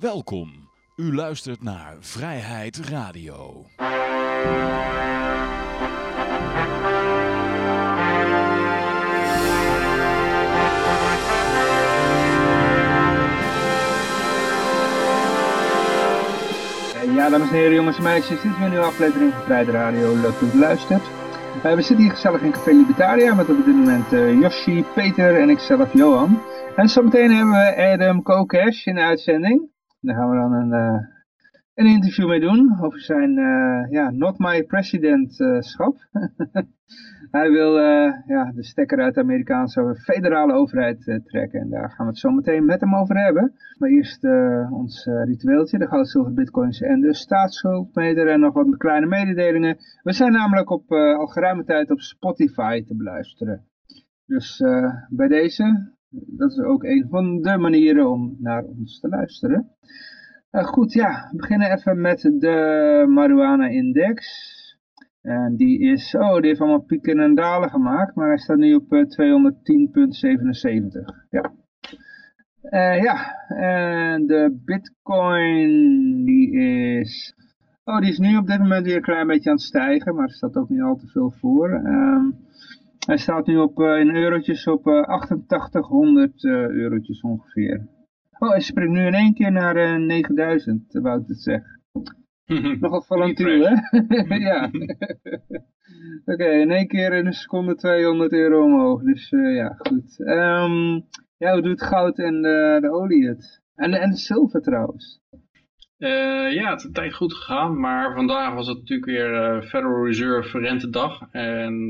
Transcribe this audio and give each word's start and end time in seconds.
Welkom. 0.00 0.68
U 0.96 1.14
luistert 1.14 1.62
naar 1.62 1.96
Vrijheid 2.00 2.76
Radio. 2.76 3.64
Ja, 17.14 17.30
dames 17.30 17.48
en 17.48 17.54
heren, 17.54 17.74
jongens 17.74 17.96
en 17.96 18.02
meisjes, 18.02 18.28
dit 18.28 18.50
is 18.50 18.56
weer 18.56 18.62
een 18.62 18.70
nieuwe 18.70 18.84
aflevering 18.84 19.32
van 19.32 19.42
Vrijheid 19.42 19.68
Radio. 19.68 20.14
Leuk 20.14 20.40
dat 20.40 20.54
u 20.54 20.58
luistert. 20.58 21.02
Uh, 21.56 21.62
we 21.62 21.82
zitten 21.82 21.96
hier 21.96 22.10
gezellig 22.10 22.40
in 22.40 22.52
Café 22.52 22.70
Libertaria 22.70 23.34
met 23.34 23.48
op 23.48 23.56
dit 23.56 23.66
moment 23.66 24.12
uh, 24.12 24.40
Yoshi, 24.40 24.84
Peter 24.94 25.40
en 25.40 25.50
ikzelf 25.50 25.92
Johan. 25.92 26.42
En 26.76 26.88
zometeen 26.88 27.30
hebben 27.30 27.54
we 27.54 27.92
Adam 27.92 28.22
Kokesh 28.22 28.86
in 28.86 28.94
de 28.94 29.00
uitzending. 29.00 29.74
Daar 30.06 30.16
gaan 30.16 30.30
we 30.30 30.36
dan 30.36 30.52
een, 30.52 30.72
uh, 30.72 31.02
een 31.74 31.86
interview 31.86 32.28
mee 32.28 32.40
doen 32.40 32.78
over 32.80 33.00
zijn 33.00 33.32
ja, 33.90 34.10
Not 34.10 34.38
My 34.38 34.62
President-schap. 34.62 35.96
Hij 37.36 37.50
wil 37.50 37.78
ja, 38.26 38.52
de 38.54 38.64
stekker 38.64 38.98
uit 38.98 39.14
de 39.14 39.20
Amerikaanse 39.20 39.96
federale 40.02 40.52
overheid 40.52 41.20
trekken. 41.24 41.60
En 41.60 41.70
daar 41.70 41.90
gaan 41.90 42.06
we 42.06 42.12
het 42.12 42.20
zo 42.20 42.30
meteen 42.30 42.64
met 42.64 42.80
hem 42.80 42.94
over 42.94 43.16
hebben. 43.16 43.52
Maar 43.78 43.88
eerst 43.88 44.24
ons 44.70 45.04
ritueeltje, 45.24 45.78
de 45.78 45.86
goud, 45.86 46.08
zilver, 46.08 46.32
bitcoins 46.32 46.80
en 46.80 47.00
de 47.00 47.14
staatsschuldmeter 47.14 48.28
en 48.28 48.40
nog 48.40 48.54
wat 48.54 48.76
kleine 48.76 49.06
mededelingen. 49.06 49.76
We 50.02 50.12
zijn 50.12 50.32
namelijk 50.32 50.70
op, 50.70 50.92
al 50.92 51.26
geruime 51.26 51.64
tijd 51.64 51.90
op 51.90 52.00
Spotify 52.00 52.84
te 52.84 52.96
beluisteren. 52.96 53.64
Dus 54.26 54.62
bij 55.08 55.28
deze, 55.28 55.95
dat 56.10 56.50
is 56.50 56.58
ook 56.58 56.84
een 56.84 57.06
van 57.10 57.40
de 57.40 57.56
manieren 57.56 58.10
om 58.10 58.36
naar 58.38 58.64
ons 58.64 59.00
te 59.00 59.08
luisteren. 59.08 59.70
Uh, 60.52 60.64
goed, 60.64 60.92
ja, 60.92 61.28
we 61.30 61.36
beginnen 61.36 61.72
even 61.72 62.00
met 62.00 62.20
de 62.20 63.04
marijuana 63.08 63.68
index. 63.68 64.44
En 65.22 65.56
die 65.56 65.80
is, 65.80 66.14
oh, 66.14 66.34
die 66.34 66.46
heeft 66.46 66.60
allemaal 66.60 66.84
pieken 66.84 67.20
en 67.20 67.34
dalen 67.34 67.70
gemaakt, 67.70 68.14
maar 68.14 68.28
hij 68.28 68.38
staat 68.38 68.56
nu 68.56 68.74
op 68.74 68.92
uh, 68.92 69.00
210,77. 69.00 69.06
Ja. 71.30 71.52
Uh, 72.62 73.02
ja, 73.02 73.44
en 73.48 74.26
de 74.26 74.60
bitcoin, 74.64 76.24
die 76.24 76.52
is, 76.98 77.34
oh, 77.84 77.98
die 77.98 78.10
is 78.10 78.18
nu 78.18 78.36
op 78.36 78.46
dit 78.46 78.58
moment 78.58 78.86
weer 78.86 78.96
een 78.96 79.02
klein 79.02 79.26
beetje 79.26 79.50
aan 79.50 79.56
het 79.56 79.64
stijgen, 79.64 80.14
maar 80.14 80.24
er 80.24 80.34
staat 80.34 80.56
ook 80.56 80.68
niet 80.68 80.80
al 80.80 80.96
te 80.96 81.06
veel 81.06 81.30
voor. 81.30 81.70
Um, 81.70 82.45
hij 83.06 83.16
staat 83.16 83.46
nu 83.46 83.58
op, 83.58 83.78
uh, 83.78 83.98
in 83.98 84.16
eurotjes 84.16 84.66
op 84.66 84.86
uh, 84.86 85.02
8800 85.02 86.42
uh, 86.42 86.52
eurotjes 86.52 87.20
ongeveer. 87.20 87.88
Oh, 88.38 88.48
hij 88.48 88.60
springt 88.60 88.92
nu 88.92 89.06
in 89.06 89.14
één 89.14 89.34
keer 89.34 89.52
naar 89.52 89.76
uh, 89.76 90.06
9000, 90.06 90.92
wou 90.92 91.20
ik 91.20 91.26
het 91.26 91.40
zeggen. 91.40 91.80
Nogal 92.80 93.02
volatiel, 93.02 93.60
hè? 93.60 93.74
ja. 94.48 94.64
Oké, 96.24 96.32
okay, 96.32 96.60
in 96.60 96.70
één 96.70 96.86
keer 96.86 97.12
in 97.12 97.26
een 97.26 97.32
seconde 97.32 97.74
200 97.74 98.32
euro 98.32 98.64
omhoog. 98.64 99.02
Dus 99.02 99.30
ja, 99.30 99.74
goed. 99.78 100.18
Um, 100.18 101.04
ja, 101.36 101.52
hoe 101.52 101.62
doet 101.62 101.82
goud 101.82 102.18
en 102.18 102.42
de, 102.42 102.78
de 102.80 102.90
olie 102.90 103.28
het? 103.28 103.62
En, 103.74 103.92
en 103.92 104.10
de 104.10 104.16
zilver 104.16 104.60
trouwens? 104.60 105.20
Uh, 105.98 106.52
ja, 106.52 106.70
het 106.70 106.78
is 106.78 106.84
een 106.84 106.92
tijd 106.92 107.14
goed 107.14 107.34
gegaan, 107.34 107.80
maar 107.80 108.14
vandaag 108.14 108.54
was 108.54 108.66
het 108.66 108.78
natuurlijk 108.78 109.10
weer 109.10 109.56
uh, 109.56 109.62
Federal 109.62 110.04
Reserve 110.04 110.58
rentedag. 110.58 111.20
En 111.30 111.88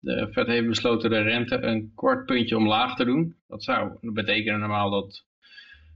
de, 0.00 0.28
Fed 0.32 0.46
heeft 0.46 0.66
besloten 0.66 1.10
de 1.10 1.22
rente 1.22 1.62
een 1.62 1.92
kwart 1.94 2.26
puntje 2.26 2.56
omlaag 2.56 2.96
te 2.96 3.04
doen. 3.04 3.34
Dat 3.48 3.64
zou 3.64 3.90
betekenen 4.00 4.60
normaal 4.60 4.90
dat, 4.90 5.24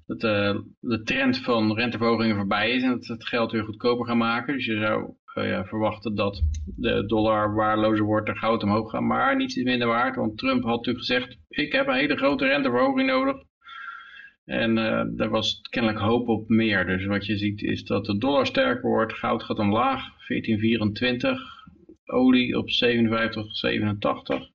dat 0.06 0.20
de, 0.20 0.64
de 0.80 1.02
trend 1.02 1.38
van 1.38 1.74
renteverhogingen 1.74 2.36
voorbij 2.36 2.70
is 2.70 2.83
en 2.83 2.91
dat 2.91 3.06
het 3.06 3.27
geld 3.27 3.52
weer 3.52 3.64
goedkoper 3.64 4.06
gaan 4.06 4.19
maken. 4.19 4.55
Dus 4.55 4.64
je 4.64 4.78
zou 4.78 5.14
uh, 5.34 5.48
ja, 5.48 5.64
verwachten 5.64 6.14
dat 6.14 6.42
de 6.77 7.06
dollar 7.06 7.55
waardelozer 7.55 8.05
wordt 8.05 8.29
en 8.29 8.36
goud 8.36 8.62
omhoog 8.62 8.90
gaat, 8.90 9.01
maar 9.01 9.36
niets 9.36 9.56
is 9.56 9.64
minder 9.64 9.89
waard. 9.89 10.17
Want 10.17 10.39
Trump 10.39 10.62
had 10.62 10.77
natuurlijk 10.77 11.06
gezegd, 11.06 11.39
ik 11.48 11.73
heb 11.73 11.86
een 11.86 11.95
hele 11.95 12.17
grote 12.17 12.46
renteverhoging 12.46 13.08
nodig. 13.08 13.36
En 14.45 14.74
daar 15.17 15.30
was 15.30 15.61
kennelijk 15.70 16.00
hoop 16.00 16.29
op 16.29 16.48
meer. 16.48 16.86
Dus 16.86 17.06
wat 17.06 17.27
je 17.27 17.36
ziet 17.36 17.62
is 17.62 17.84
dat 17.84 18.05
de 18.05 18.18
dollar 18.18 18.46
sterker 18.46 18.90
wordt, 18.90 19.12
goud 19.12 19.42
gaat 19.42 19.58
omlaag, 19.58 20.02
1424 20.29 21.54
olie 22.07 22.59
op 22.59 22.70
57, 22.70 23.57
87. 23.57 24.51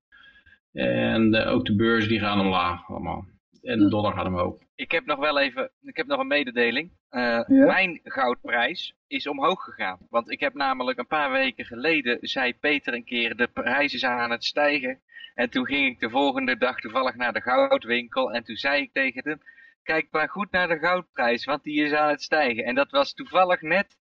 En 0.72 1.32
de, 1.32 1.46
ook 1.46 1.66
de 1.66 1.76
beurs 1.76 2.08
die 2.08 2.20
gaan 2.20 2.40
omlaag 2.40 2.90
allemaal. 2.90 3.28
En 3.62 3.80
de 3.80 3.90
dollar 3.90 4.14
gaat 4.14 4.26
omhoog. 4.26 4.58
Ik 4.76 4.92
heb 4.92 5.06
nog 5.06 5.20
wel 5.20 5.40
even, 5.40 5.72
ik 5.82 5.98
heb 5.98 6.08
nog 6.08 6.20
een 6.20 6.28
mededeling. 6.28 6.92
Uh, 7.12 7.22
ja? 7.22 7.44
Mijn 7.48 8.00
goudprijs 8.04 8.96
is 9.08 9.28
omhoog 9.28 9.64
gegaan. 9.64 9.98
Want 10.10 10.32
ik 10.32 10.40
heb 10.40 10.54
namelijk 10.54 11.00
een 11.00 11.08
paar 11.08 11.32
weken 11.32 11.66
geleden, 11.66 12.18
zei 12.22 12.54
Peter 12.60 12.94
een 12.94 13.04
keer, 13.04 13.36
de 13.36 13.48
prijs 13.48 13.94
is 13.94 14.04
aan 14.04 14.32
het 14.32 14.44
stijgen. 14.44 15.00
En 15.34 15.50
toen 15.50 15.66
ging 15.66 15.88
ik 15.88 16.00
de 16.00 16.10
volgende 16.10 16.58
dag 16.58 16.80
toevallig 16.80 17.16
naar 17.16 17.34
de 17.34 17.42
goudwinkel. 17.42 18.32
En 18.32 18.44
toen 18.44 18.56
zei 18.56 18.82
ik 18.82 18.94
tegen 18.94 19.22
hem, 19.30 19.42
kijk 19.84 20.08
maar 20.12 20.30
goed 20.30 20.52
naar 20.52 20.68
de 20.68 20.78
goudprijs, 20.78 21.46
want 21.46 21.64
die 21.64 21.84
is 21.84 21.94
aan 21.94 22.10
het 22.10 22.22
stijgen. 22.22 22.64
En 22.64 22.76
dat 22.76 22.92
was 22.92 23.14
toevallig 23.14 23.62
net 23.62 23.98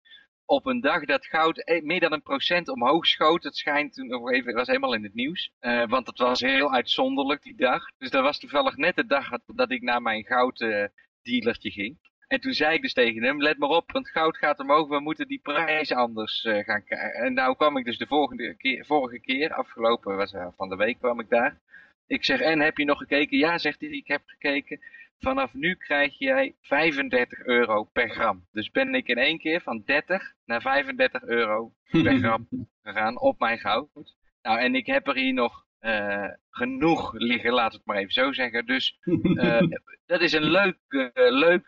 op 0.45 0.65
een 0.65 0.81
dag 0.81 1.05
dat 1.05 1.25
goud 1.25 1.81
meer 1.83 1.99
dan 1.99 2.11
een 2.11 2.21
procent 2.21 2.69
omhoog 2.69 3.05
schoot. 3.05 3.43
Het 3.43 3.55
schijnt 3.55 3.93
toen 3.93 4.07
nog 4.07 4.31
even, 4.31 4.53
was 4.53 4.67
helemaal 4.67 4.93
in 4.93 5.03
het 5.03 5.13
nieuws. 5.13 5.51
Uh, 5.61 5.87
want 5.87 6.07
het 6.07 6.17
was 6.17 6.39
heel 6.39 6.73
uitzonderlijk 6.73 7.41
die 7.41 7.55
dag. 7.55 7.83
Dus 7.97 8.09
dat 8.09 8.23
was 8.23 8.39
toevallig 8.39 8.75
net 8.75 8.95
de 8.95 9.05
dag 9.05 9.29
dat 9.45 9.71
ik 9.71 9.81
naar 9.81 10.01
mijn 10.01 10.25
gouddealertje 10.25 11.69
uh, 11.69 11.75
ging. 11.75 11.97
En 12.27 12.39
toen 12.39 12.53
zei 12.53 12.75
ik 12.75 12.81
dus 12.81 12.93
tegen 12.93 13.23
hem, 13.23 13.41
let 13.41 13.57
maar 13.57 13.69
op, 13.69 13.91
want 13.91 14.09
goud 14.09 14.37
gaat 14.37 14.59
omhoog, 14.59 14.87
we 14.87 14.99
moeten 14.99 15.27
die 15.27 15.39
prijs 15.39 15.91
anders 15.91 16.41
gaan 16.41 16.83
kijken. 16.83 17.13
En 17.13 17.33
nou 17.33 17.55
kwam 17.55 17.77
ik 17.77 17.85
dus 17.85 17.97
de 17.97 18.07
volgende 18.07 18.55
keer, 18.55 18.85
vorige 18.85 19.19
keer, 19.19 19.53
afgelopen 19.53 20.15
was, 20.15 20.35
van 20.55 20.69
de 20.69 20.75
week 20.75 20.97
kwam 20.99 21.19
ik 21.19 21.29
daar. 21.29 21.59
Ik 22.07 22.25
zeg, 22.25 22.39
en 22.39 22.59
heb 22.59 22.77
je 22.77 22.85
nog 22.85 22.97
gekeken? 22.97 23.37
Ja, 23.37 23.57
zegt 23.57 23.79
hij, 23.79 23.89
ik 23.89 24.07
heb 24.07 24.21
gekeken 24.25 24.79
vanaf 25.19 25.53
nu 25.53 25.75
krijg 25.75 26.17
jij 26.17 26.55
35 26.61 27.45
euro 27.45 27.83
per 27.83 28.09
gram. 28.09 28.45
Dus 28.51 28.71
ben 28.71 28.95
ik 28.95 29.07
in 29.07 29.17
één 29.17 29.37
keer 29.37 29.61
van 29.61 29.81
30 29.85 30.33
naar 30.45 30.61
35 30.61 31.23
euro 31.23 31.73
per 31.91 32.17
gram 32.17 32.47
gegaan 32.83 33.19
op 33.19 33.39
mijn 33.39 33.59
goud. 33.59 34.15
Nou, 34.41 34.59
en 34.59 34.75
ik 34.75 34.85
heb 34.85 35.07
er 35.07 35.15
hier 35.15 35.33
nog 35.33 35.65
uh, 35.81 36.29
genoeg 36.49 37.13
liggen, 37.13 37.51
laat 37.51 37.73
het 37.73 37.85
maar 37.85 37.97
even 37.97 38.13
zo 38.13 38.33
zeggen. 38.33 38.65
Dus 38.65 38.97
uh, 39.03 39.61
dat 40.05 40.21
is 40.21 40.33
een 40.33 40.51
leuk, 40.51 40.77
uh, 40.87 41.09
leuk 41.13 41.67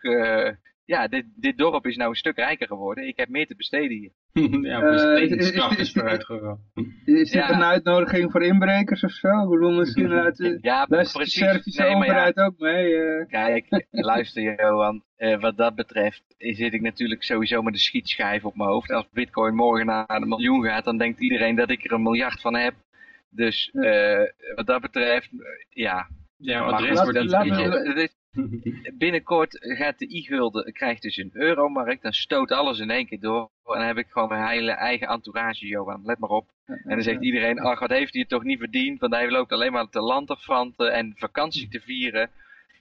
ja, 0.86 1.08
dit, 1.08 1.26
dit 1.36 1.58
dorp 1.58 1.86
is 1.86 1.96
nou 1.96 2.10
een 2.10 2.16
stuk 2.16 2.38
rijker 2.38 2.68
geworden. 2.68 3.08
Ik 3.08 3.18
heb 3.18 3.30
meer 3.30 3.48
te 3.48 3.56
besteden 3.56 3.98
hier. 3.98 4.12
ja, 4.72 4.80
bestedingskracht 4.80 5.72
uh, 5.72 5.80
is, 5.80 5.80
is, 5.80 5.88
is 5.88 5.92
vooruit 5.92 6.26
gegaan. 6.26 6.60
Is 7.06 7.32
dit 7.32 7.32
ja. 7.32 7.52
een 7.52 7.64
uitnodiging 7.64 8.32
voor 8.32 8.44
inbrekers 8.44 9.04
of 9.04 9.12
zo? 9.12 9.44
Ik 9.44 9.50
bedoel, 9.50 9.72
misschien 9.72 10.12
uit 10.26 10.36
de 10.38 10.58
ja, 10.62 10.86
precies. 10.86 11.34
Servische 11.34 11.82
nee, 11.82 11.96
overheid 11.96 12.36
ja. 12.36 12.46
ook 12.46 12.58
mee. 12.58 12.94
Uh. 12.94 13.28
Kijk, 13.28 13.86
luister 13.92 14.44
Johan. 14.44 15.04
Uh, 15.18 15.40
wat 15.40 15.58
dat 15.58 15.76
betreft 15.76 16.24
zit 16.38 16.74
ik 16.74 16.82
natuurlijk 16.82 17.24
sowieso 17.24 17.62
met 17.62 17.74
de 17.74 17.80
schietschijf 17.80 18.46
op 18.46 18.56
mijn 18.56 18.70
hoofd. 18.70 18.92
Als 18.92 19.08
bitcoin 19.12 19.56
morgen 19.56 19.86
naar 19.86 20.20
de 20.20 20.26
miljoen 20.26 20.64
gaat, 20.64 20.86
dan 20.86 20.98
denkt 20.98 21.20
iedereen 21.20 21.56
dat 21.56 21.70
ik 21.70 21.86
er 21.86 21.92
een 21.92 22.02
miljard 22.02 22.42
van 22.42 22.56
heb. 22.56 22.74
Dus 23.30 23.72
wat 24.56 24.66
dat 24.66 24.82
betreft, 24.82 25.30
ja. 25.70 26.08
Ja, 26.38 26.78
rest 26.78 27.04
wordt 27.04 27.20
niet 27.20 28.16
binnenkort 28.98 29.58
gaat 29.60 30.00
de 30.00 30.10
i-gulden, 30.10 30.74
krijgt 30.74 31.02
dus 31.02 31.18
een 31.18 31.30
euromarkt, 31.34 32.02
dan 32.02 32.14
stoot 32.14 32.52
alles 32.52 32.80
in 32.80 32.90
één 32.90 33.06
keer 33.08 33.20
door. 33.20 33.50
En 33.64 33.80
dan 33.80 33.88
heb 33.88 33.98
ik 33.98 34.08
gewoon 34.10 34.30
mijn 34.30 34.48
hele 34.48 34.72
eigen 34.72 35.08
entourage, 35.08 35.68
Johan, 35.68 36.06
let 36.06 36.20
maar 36.20 36.30
op. 36.30 36.50
En 36.66 36.90
dan 36.90 37.02
zegt 37.02 37.24
iedereen, 37.24 37.60
ach 37.60 37.80
wat 37.80 37.90
heeft 37.90 38.12
hij 38.14 38.22
het 38.22 38.30
toch 38.30 38.44
niet 38.44 38.60
verdiend, 38.60 39.00
want 39.00 39.14
hij 39.14 39.30
loopt 39.30 39.52
alleen 39.52 39.72
maar 39.72 39.90
te 39.90 40.02
lanterfanten 40.02 40.94
en 40.94 41.14
vakantie 41.16 41.68
te 41.68 41.80
vieren. 41.80 42.30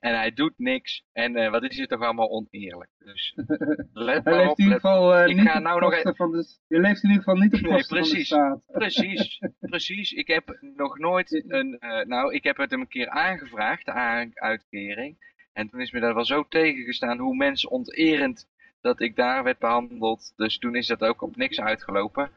En 0.01 0.15
hij 0.15 0.33
doet 0.33 0.53
niks. 0.57 1.05
En 1.13 1.37
uh, 1.37 1.51
wat 1.51 1.63
is 1.63 1.79
het 1.79 1.89
toch 1.89 2.01
allemaal 2.01 2.31
oneerlijk. 2.31 2.91
Dus 2.99 3.35
let 3.93 4.25
maar 4.25 4.35
hij 4.35 4.47
op. 4.47 4.59
In 4.59 4.65
ieder 4.65 4.81
geval, 4.81 5.19
uh, 5.19 5.27
ik 5.27 5.41
ga 5.41 5.59
nou 5.59 5.81
nog 5.81 5.95
even... 5.95 6.17
van 6.17 6.33
de, 6.33 6.57
Je 6.67 6.81
leeft 6.81 7.03
in 7.03 7.11
ieder 7.11 7.25
geval 7.25 7.41
niet 7.41 7.55
op 7.55 7.61
kosten 7.61 7.97
nee, 7.97 8.03
precies, 8.03 8.29
van 8.29 8.39
de 8.39 8.47
staat. 8.47 8.63
Precies, 8.81 9.41
precies. 9.61 10.13
Ik 10.13 10.27
heb 10.27 10.59
nog 10.77 10.99
nooit 10.99 11.45
een... 11.49 11.77
Uh, 11.81 12.05
nou, 12.05 12.35
ik 12.35 12.45
heb 12.45 12.57
het 12.57 12.71
hem 12.71 12.81
een 12.81 12.89
keer 12.89 13.09
aangevraagd, 13.09 13.85
de 13.85 14.31
uitkering. 14.35 15.17
En 15.57 15.69
toen 15.69 15.81
is 15.81 15.91
me 15.91 16.01
daar 16.01 16.15
wel 16.15 16.25
zo 16.25 16.45
tegengestaan 16.49 17.19
hoe 17.19 17.37
mensenonterend 17.37 18.49
dat 18.81 19.01
ik 19.01 19.17
daar 19.17 19.45
werd 19.45 19.59
behandeld. 19.59 20.33
Dus 20.37 20.59
toen 20.59 20.75
is 20.75 20.87
dat 20.87 21.01
ook 21.01 21.23
op 21.23 21.37
niks 21.37 21.61
uitgelopen. 21.61 22.31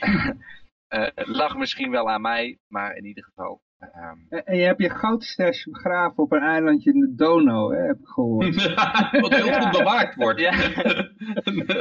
uh, 0.00 0.26
het 1.14 1.26
lag 1.26 1.56
misschien 1.56 1.90
wel 1.90 2.10
aan 2.10 2.20
mij, 2.20 2.58
maar 2.68 2.96
in 2.96 3.04
ieder 3.04 3.24
geval. 3.24 3.60
Um... 3.82 4.26
En, 4.28 4.44
en 4.44 4.56
je 4.56 4.64
hebt 4.64 4.82
je 4.82 4.90
goudstash 4.90 5.64
begraven 5.64 6.22
op 6.22 6.32
een 6.32 6.42
eilandje 6.42 6.92
in 6.92 7.00
de 7.00 7.14
Donau, 7.14 7.76
hè, 7.76 7.86
heb 7.86 7.98
ik 7.98 8.06
gehoord. 8.06 8.54
Wat 9.20 9.34
heel 9.34 9.60
goed 9.60 9.70
bewaakt 9.70 10.14
wordt. 10.14 10.40
Ja, 10.40 10.52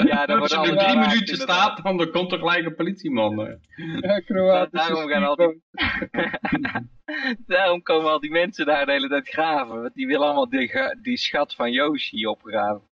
ja 0.03 0.25
dan 0.25 0.39
Als 0.39 0.51
je 0.51 0.57
er 0.57 0.77
drie 0.77 0.97
minuten 0.97 1.35
staat, 1.35 1.83
dan 1.83 2.11
komt 2.11 2.31
er 2.31 2.39
gelijk 2.39 2.65
een 2.65 2.75
politieman. 2.75 3.59
Ja, 3.99 4.19
Kroatisch. 4.19 4.87
Daarom 4.87 5.09
gaan 5.09 5.23
al 5.23 5.35
die... 5.35 5.61
Daarom 7.45 7.81
komen 7.81 8.11
al 8.11 8.19
die 8.19 8.31
mensen 8.31 8.65
daar 8.65 8.85
de 8.85 8.91
hele 8.91 9.07
tijd 9.07 9.29
graven. 9.29 9.81
Want 9.81 9.93
die 9.93 10.07
willen 10.07 10.25
allemaal 10.25 10.49
die, 10.49 10.71
die 11.01 11.17
schat 11.17 11.55
van 11.55 11.71
Yoshi 11.71 12.25
opgraven. 12.25 12.89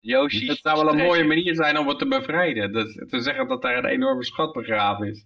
Yoshi. 0.00 0.46
Het 0.46 0.58
zou 0.62 0.84
wel 0.84 0.92
een 0.92 1.06
mooie 1.06 1.24
manier 1.24 1.54
zijn 1.54 1.78
om 1.78 1.88
het 1.88 1.98
te 1.98 2.06
bevrijden. 2.06 2.72
Dus 2.72 2.94
te 3.08 3.20
zeggen 3.20 3.48
dat 3.48 3.62
daar 3.62 3.76
een 3.76 3.84
enorme 3.84 4.24
schat 4.24 4.52
begraven 4.52 5.06
is. 5.06 5.24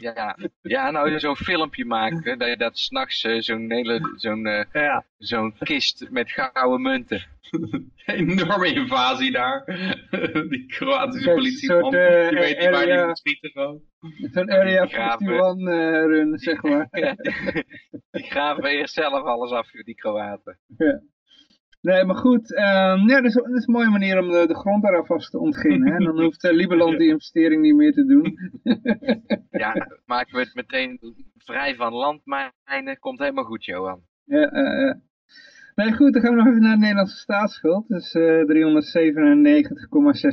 ja, 0.00 0.36
ja, 0.62 0.90
nou 0.90 1.18
zo'n 1.18 1.36
filmpje 1.36 1.84
maken. 1.84 2.38
Dat 2.38 2.48
je 2.48 2.56
dat 2.56 2.78
s'nachts 2.78 3.24
uh, 3.24 3.40
zo'n 3.40 3.70
hele 3.72 4.12
zo'n 4.16 4.46
uh, 4.46 4.62
ja. 4.72 5.04
zo'n 5.18 5.54
kist 5.58 6.06
met 6.10 6.30
gouden 6.30 6.82
munten. 6.82 7.22
enorme 8.06 8.74
invasie 8.74 9.30
daar. 9.30 9.64
die 10.50 10.66
Kroatische 10.66 11.30
politie. 11.30 11.68
Soort, 11.68 11.94
uh, 11.94 12.28
die 12.28 12.38
weet 12.38 12.58
niet 12.58 12.70
waar 12.70 12.86
die 12.86 13.06
moet 13.06 13.18
schieten 13.18 13.50
gewoon. 13.50 13.80
Zo'n 14.32 14.50
area 14.50 14.82
51 14.82 15.66
run, 16.06 16.38
zeg 16.38 16.62
maar. 16.62 16.88
ja, 17.00 17.14
die 18.10 18.22
graven 18.22 18.64
eerst 18.64 18.94
zelf 18.94 19.24
alles 19.24 19.50
af, 19.50 19.70
die 19.70 19.94
Kroaten. 19.94 20.58
Ja. 20.76 21.02
Nee, 21.84 22.04
maar 22.04 22.16
goed. 22.16 22.50
Um, 22.50 23.08
ja, 23.08 23.20
dat 23.20 23.24
is, 23.24 23.34
dat 23.34 23.56
is, 23.56 23.66
een 23.66 23.72
mooie 23.72 23.90
manier 23.90 24.18
om 24.18 24.30
de, 24.30 24.46
de 24.46 24.54
grond 24.54 24.82
daar 24.82 24.96
alvast 24.96 25.30
te 25.30 25.38
ontginnen. 25.38 25.92
Hè? 25.92 25.98
Dan 26.04 26.20
hoeft 26.22 26.44
uh, 26.44 26.52
Lieberland 26.52 26.98
die 26.98 27.08
investering 27.08 27.62
niet 27.62 27.74
meer 27.74 27.92
te 27.92 28.04
doen. 28.04 28.38
ja, 29.62 29.88
maken 30.06 30.34
we 30.34 30.40
het 30.40 30.54
meteen 30.54 31.00
vrij 31.36 31.74
van 31.74 31.92
landmijnen. 31.92 32.98
Komt 32.98 33.18
helemaal 33.18 33.44
goed, 33.44 33.64
Johan. 33.64 34.00
Ja, 34.24 34.52
uh, 34.52 34.86
uh. 34.86 34.94
Nee, 35.74 35.92
goed, 35.92 36.12
dan 36.12 36.22
gaan 36.22 36.30
we 36.30 36.36
nog 36.36 36.46
even 36.46 36.62
naar 36.62 36.74
de 36.74 36.80
Nederlandse 36.80 37.16
staatsschuld. 37.16 37.88
Dus 37.88 38.16
397,6 38.16 38.18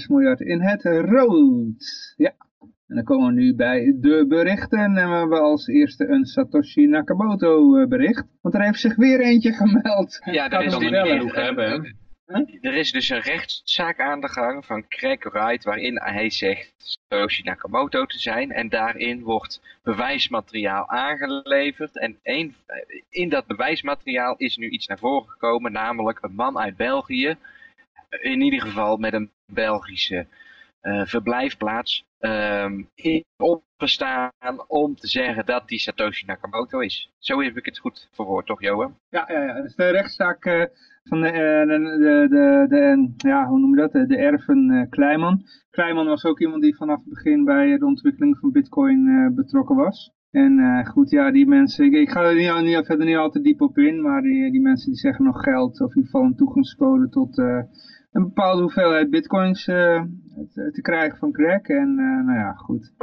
miljard 0.07 0.39
in 0.39 0.61
het 0.61 0.83
rood. 0.83 2.13
Ja. 2.17 2.33
En 2.91 2.97
dan 2.97 3.05
komen 3.05 3.35
we 3.35 3.41
nu 3.41 3.55
bij 3.55 3.93
de 3.95 4.25
berichten. 4.27 4.79
En 4.79 4.93
we 4.93 5.15
hebben 5.15 5.41
als 5.41 5.67
eerste 5.67 6.07
een 6.07 6.25
Satoshi 6.25 6.87
Nakamoto 6.87 7.77
eh, 7.77 7.87
bericht. 7.87 8.23
Want 8.41 8.55
er 8.55 8.63
heeft 8.63 8.79
zich 8.79 8.95
weer 8.95 9.19
eentje 9.19 9.53
gemeld. 9.61 10.21
Ja, 10.31 10.49
er 10.49 10.63
is, 10.63 10.73
genoeg 10.73 11.35
hebben. 11.35 11.95
er 12.61 12.73
is 12.73 12.91
dus 12.91 13.09
een 13.09 13.19
rechtszaak 13.19 13.99
aan 13.99 14.21
de 14.21 14.29
gang 14.29 14.65
van 14.65 14.87
Craig 14.87 15.31
Wright 15.31 15.63
waarin 15.63 15.99
hij 16.01 16.29
zegt 16.29 16.73
Satoshi 16.77 17.43
Nakamoto 17.43 18.05
te 18.05 18.19
zijn. 18.19 18.51
En 18.51 18.69
daarin 18.69 19.21
wordt 19.21 19.61
bewijsmateriaal 19.83 20.89
aangeleverd. 20.89 21.99
En 21.99 22.19
een, 22.23 22.55
in 23.09 23.29
dat 23.29 23.45
bewijsmateriaal 23.45 24.35
is 24.37 24.57
nu 24.57 24.69
iets 24.69 24.87
naar 24.87 24.99
voren 24.99 25.29
gekomen, 25.29 25.71
namelijk 25.71 26.17
een 26.21 26.35
man 26.35 26.59
uit 26.59 26.75
België. 26.77 27.35
In 28.21 28.41
ieder 28.41 28.61
geval 28.61 28.97
met 28.97 29.13
een 29.13 29.29
Belgische 29.45 30.15
uh, 30.15 30.39
verblijfplaats 30.81 32.05
um, 32.19 32.89
in 32.95 33.23
opgestaan 33.37 34.31
om 34.67 34.95
te 34.95 35.07
zeggen 35.07 35.45
dat 35.45 35.67
die 35.67 35.79
Satoshi 35.79 36.25
Nakamoto 36.25 36.79
is. 36.79 37.11
Zo 37.19 37.41
heb 37.41 37.57
ik 37.57 37.65
het 37.65 37.77
goed 37.77 38.09
verwoord, 38.11 38.45
toch 38.45 38.61
Johan? 38.61 38.95
Ja, 39.09 39.25
ja. 39.27 39.61
Dus 39.61 39.75
de 39.75 39.89
rechtszaak 39.89 40.45
uh, 40.45 40.63
van 41.03 41.21
de, 41.21 41.27
uh, 41.27 41.33
de, 41.33 42.27
de, 42.29 42.65
de, 42.69 43.13
ja, 43.17 43.47
hoe 43.47 43.59
noem 43.59 43.75
je 43.75 43.87
dat, 43.87 44.09
de, 44.09 44.17
erven 44.17 44.87
Kleiman. 44.89 45.45
Kleiman 45.69 46.05
was 46.05 46.25
ook 46.25 46.39
iemand 46.39 46.61
die 46.61 46.75
vanaf 46.75 46.97
het 46.97 47.09
begin 47.09 47.43
bij 47.43 47.77
de 47.77 47.85
ontwikkeling 47.85 48.37
van 48.37 48.51
bitcoin 48.51 49.31
betrokken 49.35 49.75
was. 49.75 50.11
En 50.31 50.85
goed, 50.87 51.09
ja, 51.09 51.31
die 51.31 51.47
mensen, 51.47 51.85
ik, 51.85 51.93
ik 51.93 52.09
ga 52.09 52.23
er 52.23 52.35
niet, 52.35 52.75
niet, 52.75 52.85
verder 52.85 53.05
niet 53.05 53.15
al 53.15 53.29
te 53.29 53.41
diep 53.41 53.61
op 53.61 53.77
in, 53.77 54.01
maar 54.01 54.21
die, 54.21 54.51
die 54.51 54.61
mensen 54.61 54.91
die 54.91 54.99
zeggen 54.99 55.25
nog 55.25 55.43
geld, 55.43 55.81
of 55.81 55.89
in 55.89 55.95
ieder 55.95 56.11
geval 56.11 56.23
een 56.23 56.35
toegangscode 56.35 57.09
tot 57.09 57.41
een 58.11 58.23
bepaalde 58.23 58.61
hoeveelheid 58.61 59.09
bitcoins 59.09 59.67
uh, 59.67 60.03
te, 60.53 60.71
te, 60.71 60.81
krijgen 60.81 61.17
van 61.17 61.33
Greg. 61.33 61.61
En 61.61 61.89
uh, 61.89 62.25
nou 62.25 62.39
ja, 62.39 62.53
goed. 62.53 62.93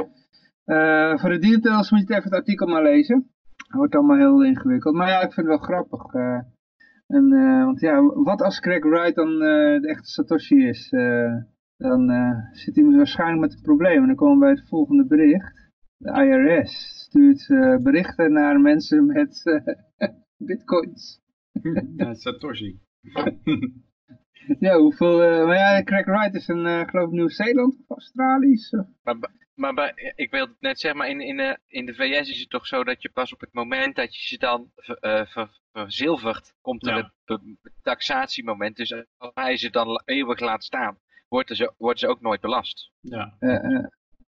Uh, 0.65 1.17
voor 1.17 1.29
de 1.29 1.39
details 1.39 1.91
moet 1.91 2.07
je 2.07 2.13
even 2.13 2.23
het 2.23 2.33
artikel 2.33 2.67
maar 2.67 2.83
lezen. 2.83 3.31
Het 3.55 3.77
wordt 3.77 3.95
allemaal 3.95 4.17
heel 4.17 4.43
ingewikkeld. 4.43 4.95
Maar 4.95 5.07
ja, 5.07 5.21
ik 5.21 5.33
vind 5.33 5.47
het 5.47 5.59
wel 5.59 5.67
grappig. 5.67 6.13
en, 7.07 7.29
want 7.65 7.79
ja, 7.79 8.01
wat 8.01 8.41
als 8.41 8.59
Greg 8.59 8.83
Wright 8.83 9.15
dan 9.15 9.39
de 9.39 9.87
echte 9.87 10.09
Satoshi 10.09 10.67
is? 10.67 10.89
dan 11.77 12.11
zit 12.51 12.75
hij 12.75 12.83
waarschijnlijk 12.83 13.41
met 13.41 13.53
een 13.53 13.61
probleem. 13.61 14.01
En 14.01 14.07
dan 14.07 14.15
komen 14.15 14.33
we 14.33 14.45
bij 14.45 14.49
het 14.49 14.69
volgende 14.69 15.05
bericht. 15.05 15.71
De 15.97 16.11
IRS 16.11 17.03
stuurt 17.05 17.47
berichten 17.83 18.31
naar 18.31 18.59
mensen 18.59 19.05
met 19.05 19.43
bitcoins. 20.47 21.21
Ja, 21.97 22.13
Satoshi. 22.13 22.79
Ja, 24.59 24.77
hoeveel... 24.77 25.23
Uh, 25.23 25.45
maar 25.45 25.55
ja, 25.55 25.83
Craig 25.83 26.05
Wright 26.05 26.35
is 26.35 26.47
een, 26.47 26.65
uh, 26.65 26.87
geloof 26.87 27.07
ik, 27.07 27.13
Nieuw-Zeeland 27.13 27.77
of 27.87 27.97
Australisch. 27.97 28.73
Maar, 29.03 29.17
maar 29.55 29.73
bij, 29.73 30.13
ik 30.15 30.31
wilde 30.31 30.55
net 30.59 30.79
zeggen, 30.79 30.99
maar 30.99 31.09
in, 31.09 31.21
in, 31.21 31.39
uh, 31.39 31.53
in 31.67 31.85
de 31.85 31.93
VS 31.93 32.29
is 32.29 32.39
het 32.39 32.49
toch 32.49 32.67
zo 32.67 32.83
dat 32.83 33.01
je 33.01 33.09
pas 33.09 33.33
op 33.33 33.39
het 33.39 33.53
moment 33.53 33.95
dat 33.95 34.15
je 34.15 34.27
ze 34.27 34.37
dan 34.37 34.71
ver, 34.75 35.49
verzilvert, 35.71 36.53
komt 36.61 36.87
er 36.87 37.11
het 37.25 37.41
taxatiemoment. 37.81 38.75
Dus 38.75 38.93
als 39.17 39.31
hij 39.33 39.57
ze 39.57 39.69
dan 39.69 40.01
eeuwig 40.05 40.39
laat 40.39 40.63
staan, 40.63 40.97
worden 41.27 41.55
ze, 41.55 41.73
worden 41.77 41.99
ze 41.99 42.07
ook 42.07 42.21
nooit 42.21 42.41
belast. 42.41 42.91
Ja. 43.01 43.37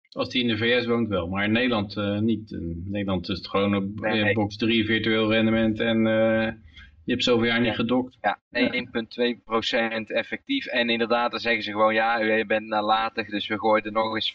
Als 0.08 0.28
die 0.28 0.42
in 0.42 0.48
de 0.48 0.56
VS 0.56 0.86
woont 0.86 1.08
wel, 1.08 1.28
maar 1.28 1.44
in 1.44 1.52
Nederland 1.52 1.96
niet. 2.20 2.50
In 2.50 2.82
Nederland 2.86 3.28
is 3.28 3.36
het 3.36 3.48
gewoon 3.48 3.74
op 3.74 4.00
nee, 4.00 4.34
box 4.34 4.56
3 4.56 4.84
virtueel 4.84 5.32
rendement 5.32 5.80
en 5.80 6.06
je 7.06 7.12
hebt 7.12 7.24
zoveel 7.24 7.46
jaar 7.46 7.60
niet 7.60 7.74
gedokt. 7.74 8.18
Ja, 8.20 8.38
1,2% 8.50 10.06
effectief. 10.06 10.66
En 10.66 10.90
inderdaad, 10.90 11.30
dan 11.30 11.40
zeggen 11.40 11.62
ze 11.62 11.70
gewoon, 11.70 11.94
ja, 11.94 12.22
u 12.22 12.46
bent 12.46 12.66
nalatig, 12.66 13.28
dus 13.28 13.48
we 13.48 13.58
gooien 13.58 13.84
er 13.84 13.92
nog 13.92 14.14
eens 14.14 14.34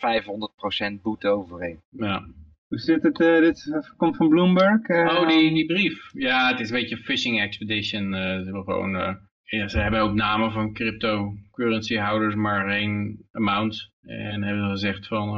500% 0.97 1.01
boete 1.01 1.27
overheen. 1.27 1.81
Ja. 1.89 2.25
Hoe 2.67 2.79
zit 2.79 3.03
het? 3.03 3.19
Uh, 3.19 3.39
dit 3.39 3.83
komt 3.97 4.15
van 4.15 4.29
Bloomberg. 4.29 4.87
Uh, 4.87 5.05
oh, 5.05 5.27
die, 5.27 5.53
die 5.53 5.65
brief. 5.65 6.09
Ja, 6.13 6.47
het 6.47 6.59
is 6.59 6.69
een 6.69 6.79
beetje 6.79 6.95
een 6.95 7.01
phishing 7.01 7.41
expedition. 7.41 8.13
Uh, 8.13 8.41
ze, 8.41 8.61
gewoon, 8.65 9.19
ja, 9.43 9.67
ze 9.67 9.79
hebben 9.79 9.99
ook 9.99 10.13
namen 10.13 10.51
van 10.51 10.73
cryptocurrency 10.73 11.95
houders, 11.95 12.35
maar 12.35 12.69
geen 12.69 13.25
amount. 13.31 13.91
En 14.01 14.43
hebben 14.43 14.69
gezegd 14.69 15.07
van, 15.07 15.29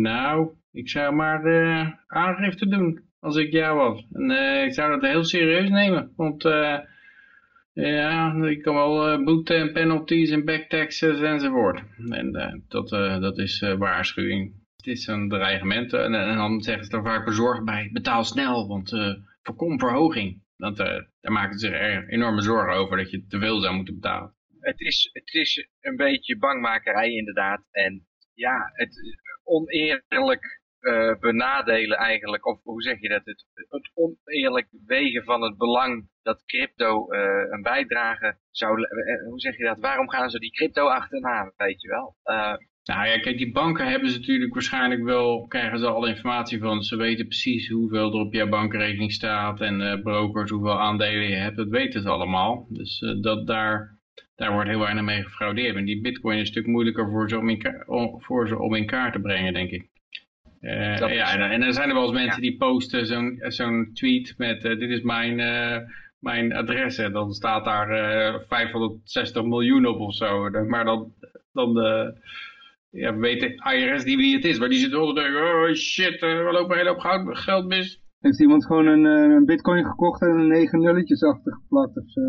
nou, 0.00 0.50
ik 0.70 0.88
zou 0.88 1.14
maar 1.14 1.42
aangifte 2.06 2.68
doen 2.68 3.11
als 3.22 3.36
ik 3.36 3.52
jou 3.52 3.76
was. 3.76 4.06
En 4.12 4.30
uh, 4.30 4.64
ik 4.64 4.72
zou 4.74 4.90
dat 4.90 5.10
heel 5.10 5.24
serieus 5.24 5.68
nemen, 5.68 6.12
want 6.16 6.44
uh, 6.44 6.78
ja, 7.72 8.34
ik 8.34 8.62
kan 8.62 8.74
wel 8.74 9.12
uh, 9.12 9.24
boete 9.24 9.54
en 9.54 9.72
penalties 9.72 10.30
en 10.30 10.44
backtaxes 10.44 11.20
enzovoort. 11.20 11.82
En 12.08 12.32
dat, 12.68 12.88
dat 13.20 13.38
is 13.38 13.60
waarschuwing. 13.78 14.60
Het 14.76 14.86
is 14.86 15.06
een 15.06 15.28
dreigement 15.28 15.92
en, 15.92 16.14
en, 16.14 16.36
dan 16.36 16.62
zeggen 16.62 16.84
ze 16.84 16.96
er 16.96 17.02
vaak 17.02 17.24
bezorgd 17.24 17.64
bij, 17.64 17.90
betaal 17.92 18.24
snel, 18.24 18.68
want 18.68 18.90
voorkom 19.42 19.78
verhoging. 19.78 20.42
Want 20.56 20.76
daar 20.76 21.08
maken 21.20 21.58
ze 21.58 21.66
zich 21.66 21.76
er 21.76 22.08
enorme 22.08 22.42
zorgen 22.42 22.74
over 22.74 22.96
dat 22.96 23.10
je 23.10 23.26
te 23.26 23.38
veel 23.38 23.60
zou 23.60 23.74
moeten 23.74 23.94
betalen. 23.94 24.34
Het 24.60 24.80
is, 24.80 25.10
het 25.12 25.34
is 25.34 25.68
een 25.80 25.96
beetje 25.96 26.38
bangmakerij 26.38 27.12
inderdaad. 27.12 27.62
En 27.70 28.06
ja, 28.34 28.70
het 28.72 29.18
oneerlijk 29.44 30.61
uh, 30.82 31.14
benadelen 31.20 31.98
eigenlijk, 31.98 32.46
of 32.46 32.62
hoe 32.62 32.82
zeg 32.82 33.00
je 33.00 33.08
dat, 33.08 33.24
het, 33.24 33.44
het 33.68 33.90
oneerlijk 33.94 34.68
wegen 34.86 35.24
van 35.24 35.42
het 35.42 35.56
belang 35.56 36.08
dat 36.22 36.44
crypto 36.44 37.12
uh, 37.12 37.20
een 37.50 37.62
bijdrage 37.62 38.36
zou, 38.50 38.78
uh, 38.78 38.86
hoe 39.28 39.40
zeg 39.40 39.56
je 39.56 39.64
dat, 39.64 39.80
waarom 39.80 40.10
gaan 40.10 40.30
ze 40.30 40.38
die 40.38 40.50
crypto 40.50 40.86
achterna, 40.86 41.52
weet 41.56 41.82
je 41.82 41.88
wel. 41.88 42.16
nou 42.84 43.08
ja, 43.08 43.18
kijk, 43.18 43.38
die 43.38 43.52
banken 43.52 43.86
hebben 43.86 44.10
ze 44.10 44.18
natuurlijk 44.18 44.52
waarschijnlijk 44.52 45.02
wel, 45.02 45.46
krijgen 45.46 45.78
ze 45.78 45.86
alle 45.86 46.08
informatie 46.08 46.58
van, 46.58 46.82
ze 46.82 46.96
weten 46.96 47.26
precies 47.26 47.68
hoeveel 47.68 48.12
er 48.12 48.20
op 48.20 48.32
jouw 48.32 48.48
bankrekening 48.48 49.12
staat 49.12 49.60
en 49.60 50.02
brokers, 50.02 50.50
hoeveel 50.50 50.80
aandelen 50.80 51.28
je 51.28 51.34
hebt, 51.34 51.56
dat 51.56 51.68
weten 51.68 52.02
ze 52.02 52.08
allemaal. 52.08 52.66
Dus 52.68 52.98
dat 53.20 53.46
daar, 53.46 53.98
daar 54.34 54.52
wordt 54.52 54.68
heel 54.68 54.78
weinig 54.78 55.04
mee 55.04 55.22
gefraudeerd. 55.22 55.76
En 55.76 55.84
die 55.84 56.00
bitcoin 56.00 56.34
is 56.34 56.40
een 56.40 56.46
stuk 56.46 56.66
moeilijker 56.66 57.10
voor 57.10 57.28
ze 57.28 58.16
voor 58.18 58.48
ze 58.48 58.58
om 58.58 58.74
in 58.74 58.86
kaart 58.86 59.12
te 59.12 59.20
brengen, 59.20 59.52
denk 59.52 59.70
ik. 59.70 59.91
Uh, 60.62 60.96
ja, 60.96 61.32
en, 61.32 61.50
en, 61.50 61.60
dan 61.60 61.72
zijn 61.72 61.88
er 61.88 61.94
wel 61.94 62.02
eens 62.02 62.12
mensen 62.12 62.42
die 62.42 62.56
posten 62.56 63.06
zo'n 63.06 63.36
zo'n 63.40 63.90
tweet 63.92 64.34
met 64.36 64.64
uh, 64.64 64.78
dit 64.78 64.90
is 64.90 65.02
mijn, 65.02 65.38
uh, 65.38 65.76
mijn 66.18 66.52
adres 66.52 66.98
en 66.98 67.12
dan 67.12 67.32
staat 67.32 67.64
daar 67.64 67.88
560 68.48 69.44
miljoen 69.44 69.86
op 69.86 70.00
of 70.00 70.14
zo. 70.14 70.50
Maar 70.50 70.84
dan, 70.84 71.12
dan 71.52 71.72
ja, 72.90 73.16
weet 73.16 73.40
de 73.40 73.72
IRS 73.76 74.04
niet 74.04 74.16
wie 74.16 74.34
het 74.34 74.44
is, 74.44 74.58
maar 74.58 74.68
die 74.68 74.78
zit 74.78 74.90
wel 74.90 75.14
te 75.14 75.20
denken, 75.20 75.40
oh 75.40 75.74
shit, 75.74 76.20
we 76.20 76.48
lopen 76.52 76.70
een 76.70 76.86
hele 76.86 77.00
hoop 77.00 77.34
geld 77.34 77.66
mis. 77.66 78.00
Heeft 78.20 78.40
iemand 78.40 78.66
gewoon 78.66 78.86
een, 78.86 79.04
een 79.04 79.44
bitcoin 79.44 79.84
gekocht 79.84 80.22
en 80.22 80.28
een 80.28 80.48
negen 80.48 80.80
nulletjes 80.80 81.22
achtergeplakt 81.22 81.96
of 81.96 82.10
zo? 82.10 82.20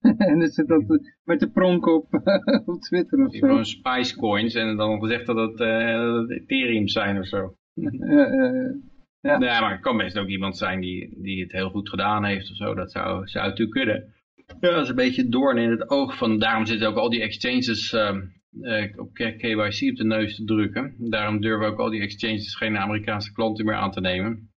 en 0.30 0.38
dan 0.38 0.48
zit 0.48 0.68
dat 0.68 1.00
met 1.24 1.40
de 1.40 1.50
pronk 1.50 1.86
op, 1.86 2.06
op 2.66 2.80
Twitter 2.80 3.26
of 3.26 3.34
zo. 3.34 3.46
Gewoon 3.46 3.64
spice 3.64 4.16
coins 4.16 4.54
en 4.54 4.76
dan 4.76 5.00
gezegd 5.00 5.26
dat 5.26 5.36
het, 5.36 5.60
uh, 5.60 6.36
Ethereum 6.36 6.88
zijn 6.88 7.18
of 7.18 7.26
zo. 7.26 7.54
Ja. 7.74 9.38
ja, 9.38 9.60
maar 9.60 9.70
het 9.70 9.80
kan 9.80 9.96
best 9.96 10.18
ook 10.18 10.28
iemand 10.28 10.56
zijn 10.56 10.80
die, 10.80 11.22
die 11.22 11.42
het 11.42 11.52
heel 11.52 11.70
goed 11.70 11.88
gedaan 11.88 12.24
heeft 12.24 12.50
of 12.50 12.56
zo. 12.56 12.74
Dat 12.74 12.92
zou, 12.92 13.28
zou 13.28 13.48
natuurlijk 13.48 13.76
kunnen. 13.76 14.14
Ja, 14.60 14.70
dat 14.70 14.82
is 14.82 14.88
een 14.88 14.94
beetje 14.94 15.28
doorn 15.28 15.58
in 15.58 15.70
het 15.70 15.90
oog 15.90 16.16
van, 16.16 16.38
daarom 16.38 16.66
zitten 16.66 16.88
ook 16.88 16.96
al 16.96 17.10
die 17.10 17.22
exchanges 17.22 17.92
uh, 17.92 18.84
op 18.96 19.14
KYC 19.14 19.90
op 19.90 19.96
de 19.96 20.04
neus 20.04 20.36
te 20.36 20.44
drukken. 20.44 20.94
Daarom 20.98 21.40
durven 21.40 21.66
ook 21.66 21.78
al 21.78 21.90
die 21.90 22.00
exchanges 22.00 22.54
geen 22.54 22.78
Amerikaanse 22.78 23.32
klanten 23.32 23.64
meer 23.64 23.74
aan 23.74 23.90
te 23.90 24.00
nemen. 24.00 24.50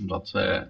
Omdat 0.00 0.28
ze 0.28 0.66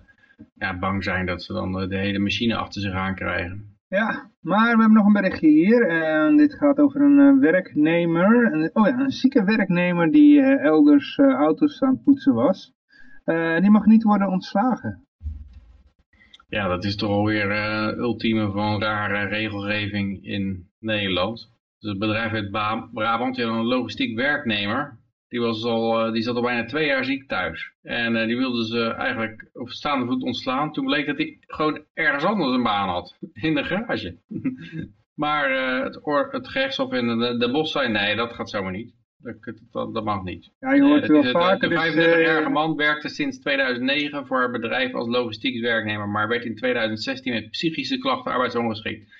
ja, 0.54 0.78
bang 0.78 1.04
zijn 1.04 1.26
dat 1.26 1.42
ze 1.42 1.52
dan 1.52 1.88
de 1.88 1.96
hele 1.96 2.18
machine 2.18 2.56
achter 2.56 2.80
zich 2.80 2.92
aan 2.92 3.14
krijgen. 3.14 3.73
Ja, 3.94 4.30
maar 4.40 4.74
we 4.74 4.80
hebben 4.80 4.92
nog 4.92 5.06
een 5.06 5.12
berichtje 5.12 5.48
hier. 5.48 5.88
En 5.88 6.36
dit 6.36 6.54
gaat 6.54 6.78
over 6.78 7.00
een 7.00 7.40
werknemer. 7.40 8.70
oh 8.72 8.86
ja, 8.86 8.98
een 8.98 9.10
zieke 9.10 9.44
werknemer 9.44 10.10
die 10.10 10.42
elders 10.42 11.18
auto's 11.18 11.82
aan 11.82 11.92
het 11.92 12.04
poetsen 12.04 12.34
was. 12.34 12.72
die 13.60 13.70
mag 13.70 13.84
niet 13.84 14.02
worden 14.02 14.28
ontslagen. 14.28 15.06
Ja, 16.48 16.68
dat 16.68 16.84
is 16.84 16.96
toch 16.96 17.10
alweer 17.10 17.50
uh, 17.50 17.98
ultieme 17.98 18.50
van 18.50 18.80
rare 18.80 19.28
regelgeving 19.28 20.24
in 20.24 20.68
Nederland. 20.78 21.50
Dus 21.78 21.90
het 21.90 21.98
bedrijf 21.98 22.32
uit 22.32 22.50
Brabant, 22.92 23.34
die 23.34 23.44
had 23.44 23.54
een 23.54 23.64
logistiek 23.64 24.16
werknemer. 24.16 24.98
Die, 25.34 25.42
was 25.42 25.64
al, 25.64 26.06
uh, 26.06 26.12
die 26.12 26.22
zat 26.22 26.36
al 26.36 26.42
bijna 26.42 26.64
twee 26.64 26.86
jaar 26.86 27.04
ziek 27.04 27.28
thuis. 27.28 27.72
En 27.82 28.14
uh, 28.14 28.26
die 28.26 28.36
wilden 28.36 28.64
ze 28.64 28.84
eigenlijk 28.84 29.50
op 29.52 29.70
staande 29.70 30.06
voet 30.06 30.22
ontslaan. 30.22 30.72
Toen 30.72 30.84
bleek 30.84 31.06
dat 31.06 31.16
hij 31.16 31.38
gewoon 31.40 31.84
ergens 31.94 32.24
anders 32.24 32.54
een 32.54 32.62
baan 32.62 32.88
had. 32.88 33.16
In 33.32 33.54
de 33.54 33.64
garage. 33.64 34.16
maar 35.24 35.50
het, 35.84 35.98
het 36.30 36.48
gerechtshof 36.48 36.92
in 36.92 37.18
de, 37.18 37.36
de 37.36 37.50
bos 37.50 37.72
zei, 37.72 37.88
nee, 37.88 38.16
dat 38.16 38.32
gaat 38.32 38.50
zomaar 38.50 38.72
niet. 38.72 38.94
Dat, 39.72 39.94
dat, 39.94 40.04
mag 40.04 40.22
niet. 40.22 40.50
Ja, 40.60 40.72
je 40.72 40.82
hoort 40.82 41.06
wel 41.06 41.24
vaker. 41.24 41.68
De, 41.68 41.74
35-jarige 41.74 42.48
man 42.50 42.76
werkte 42.76 43.08
sinds 43.08 43.38
2009 43.38 44.26
voor 44.26 44.42
het 44.42 44.52
bedrijf 44.52 44.94
als 44.94 45.08
logistiek 45.08 45.62
werknemer, 45.62 46.08
maar 46.08 46.28
werd 46.28 46.44
in 46.44 46.56
2016 46.56 47.32
met 47.32 47.50
psychische 47.50 47.98
klachten 47.98 48.32
arbeidsongeschikt. 48.32 49.12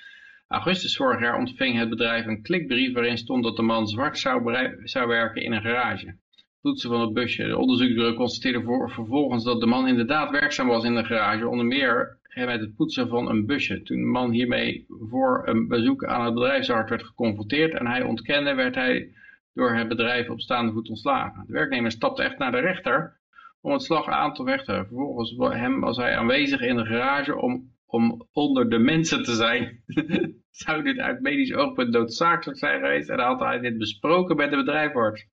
Augustus 0.55 0.97
vorig 0.97 1.21
jaar 1.21 1.39
ontving 1.39 1.79
het 1.79 1.89
bedrijf 1.89 2.27
een 2.27 2.43
klikbrief 2.43 2.93
waarin 2.93 3.19
stond 3.19 3.45
dat 3.45 3.57
de 3.57 3.63
man 3.63 3.87
zwart 3.87 4.19
zou, 4.19 4.57
zou 4.85 5.09
werken 5.09 5.43
in 5.43 5.53
een 5.53 5.63
garage. 5.63 6.17
Toetsen 6.63 6.91
van 6.91 7.01
het 7.01 7.13
busje. 7.13 7.47
De 7.47 7.59
onderzoeksbureau 7.59 8.15
constateerde 8.15 8.89
vervolgens 8.89 9.45
dat 9.45 9.61
de 9.61 9.67
man 9.67 9.89
inderdaad 9.89 10.31
werkzaam 10.31 10.67
was 10.67 10.85
in 10.85 10.95
de 10.95 11.05
garage, 11.05 11.49
onder 11.49 11.67
meer 11.67 12.19
met 12.35 12.61
het 12.61 12.75
poetsen 12.77 13.09
van 13.09 13.29
een 13.29 13.47
busje. 13.47 13.83
Toen 13.83 13.97
de 13.97 14.07
man 14.07 14.31
hiermee 14.31 14.87
voor 14.89 15.43
een 15.45 15.69
bezoek 15.69 16.05
aan 16.05 16.25
het 16.25 16.35
bedrijfsarts 16.35 16.91
werd 16.91 17.05
geconfronteerd 17.05 17.75
en 17.75 17.87
hij 17.87 18.03
ontkende, 18.03 18.55
werd 18.55 18.75
hij 18.75 19.15
door 19.55 19.75
het 19.75 19.89
bedrijf 19.89 20.29
op 20.31 20.41
staande 20.41 20.73
voet 20.73 20.89
ontslagen. 20.89 21.45
De 21.47 21.53
werknemer 21.53 21.91
stapte 21.91 22.23
echt 22.23 22.39
naar 22.39 22.53
de 22.53 22.61
rechter 22.61 23.21
om 23.61 23.73
het 23.73 23.83
slag 23.83 24.09
aan 24.09 24.35
te 24.35 24.45
vechten. 24.45 24.87
Vervolgens 24.87 25.35
hem 25.39 25.81
was 25.81 25.97
hij 25.97 26.17
aanwezig 26.17 26.61
in 26.61 26.77
de 26.77 26.85
garage 26.85 27.37
om, 27.37 27.73
om 27.87 28.29
onder 28.33 28.71
de 28.71 28.79
mensen 28.79 29.23
te 29.23 29.35
zijn. 29.35 29.83
Zou 30.55 30.83
dit 30.83 30.99
uit 30.99 31.21
medisch 31.21 31.55
oogpunt 31.55 31.91
noodzakelijk 31.91 32.59
zijn 32.59 32.81
geweest 32.81 33.09
en 33.09 33.19
had 33.19 33.41
hij 33.41 33.59
dit 33.59 33.79
besproken 33.79 34.37
met 34.37 34.51
de 34.51 34.57
bedrijfarts. 34.57 35.27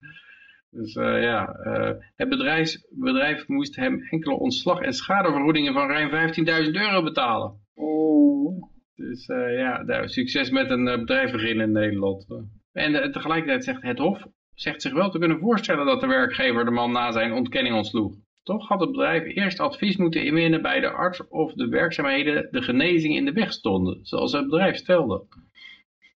Dus 0.69 0.95
uh, 0.95 1.21
ja, 1.21 1.55
uh, 1.63 1.91
het 2.15 2.29
bedrijf, 2.29 2.75
bedrijf 2.89 3.47
moest 3.47 3.75
hem 3.75 4.01
enkele 4.09 4.35
ontslag- 4.35 4.81
en 4.81 4.93
schadevergoedingen 4.93 5.73
van 5.73 5.89
ruim 5.89 6.33
15.000 6.65 6.71
euro 6.71 7.03
betalen. 7.03 7.59
Oh. 7.73 8.69
Dus 8.95 9.27
uh, 9.27 9.57
ja, 9.57 9.81
nou, 9.81 10.07
succes 10.07 10.49
met 10.49 10.69
een 10.69 10.83
bedrijf 10.83 11.31
beginnen 11.31 11.65
in 11.65 11.71
Nederland. 11.71 12.25
En 12.71 13.11
tegelijkertijd 13.11 13.63
zegt 13.63 13.81
het 13.81 13.97
Hof 13.97 14.25
zegt 14.61 14.81
zich 14.81 14.93
wel 14.93 15.09
te 15.09 15.19
kunnen 15.19 15.39
voorstellen 15.39 15.85
dat 15.85 16.01
de 16.01 16.07
werkgever 16.07 16.65
de 16.65 16.71
man 16.71 16.91
na 16.91 17.11
zijn 17.11 17.33
ontkenning 17.33 17.75
ontsloeg. 17.75 18.15
Toch 18.43 18.67
had 18.67 18.79
het 18.79 18.91
bedrijf 18.91 19.23
eerst 19.35 19.59
advies 19.59 19.97
moeten 19.97 20.25
inwinnen 20.25 20.61
bij 20.61 20.79
de 20.79 20.89
arts 20.89 21.27
of 21.27 21.53
de 21.53 21.67
werkzaamheden 21.67 22.47
de 22.51 22.61
genezing 22.61 23.15
in 23.15 23.25
de 23.25 23.31
weg 23.31 23.51
stonden, 23.51 23.99
zoals 24.01 24.31
het 24.31 24.49
bedrijf 24.49 24.75
stelde. 24.75 25.25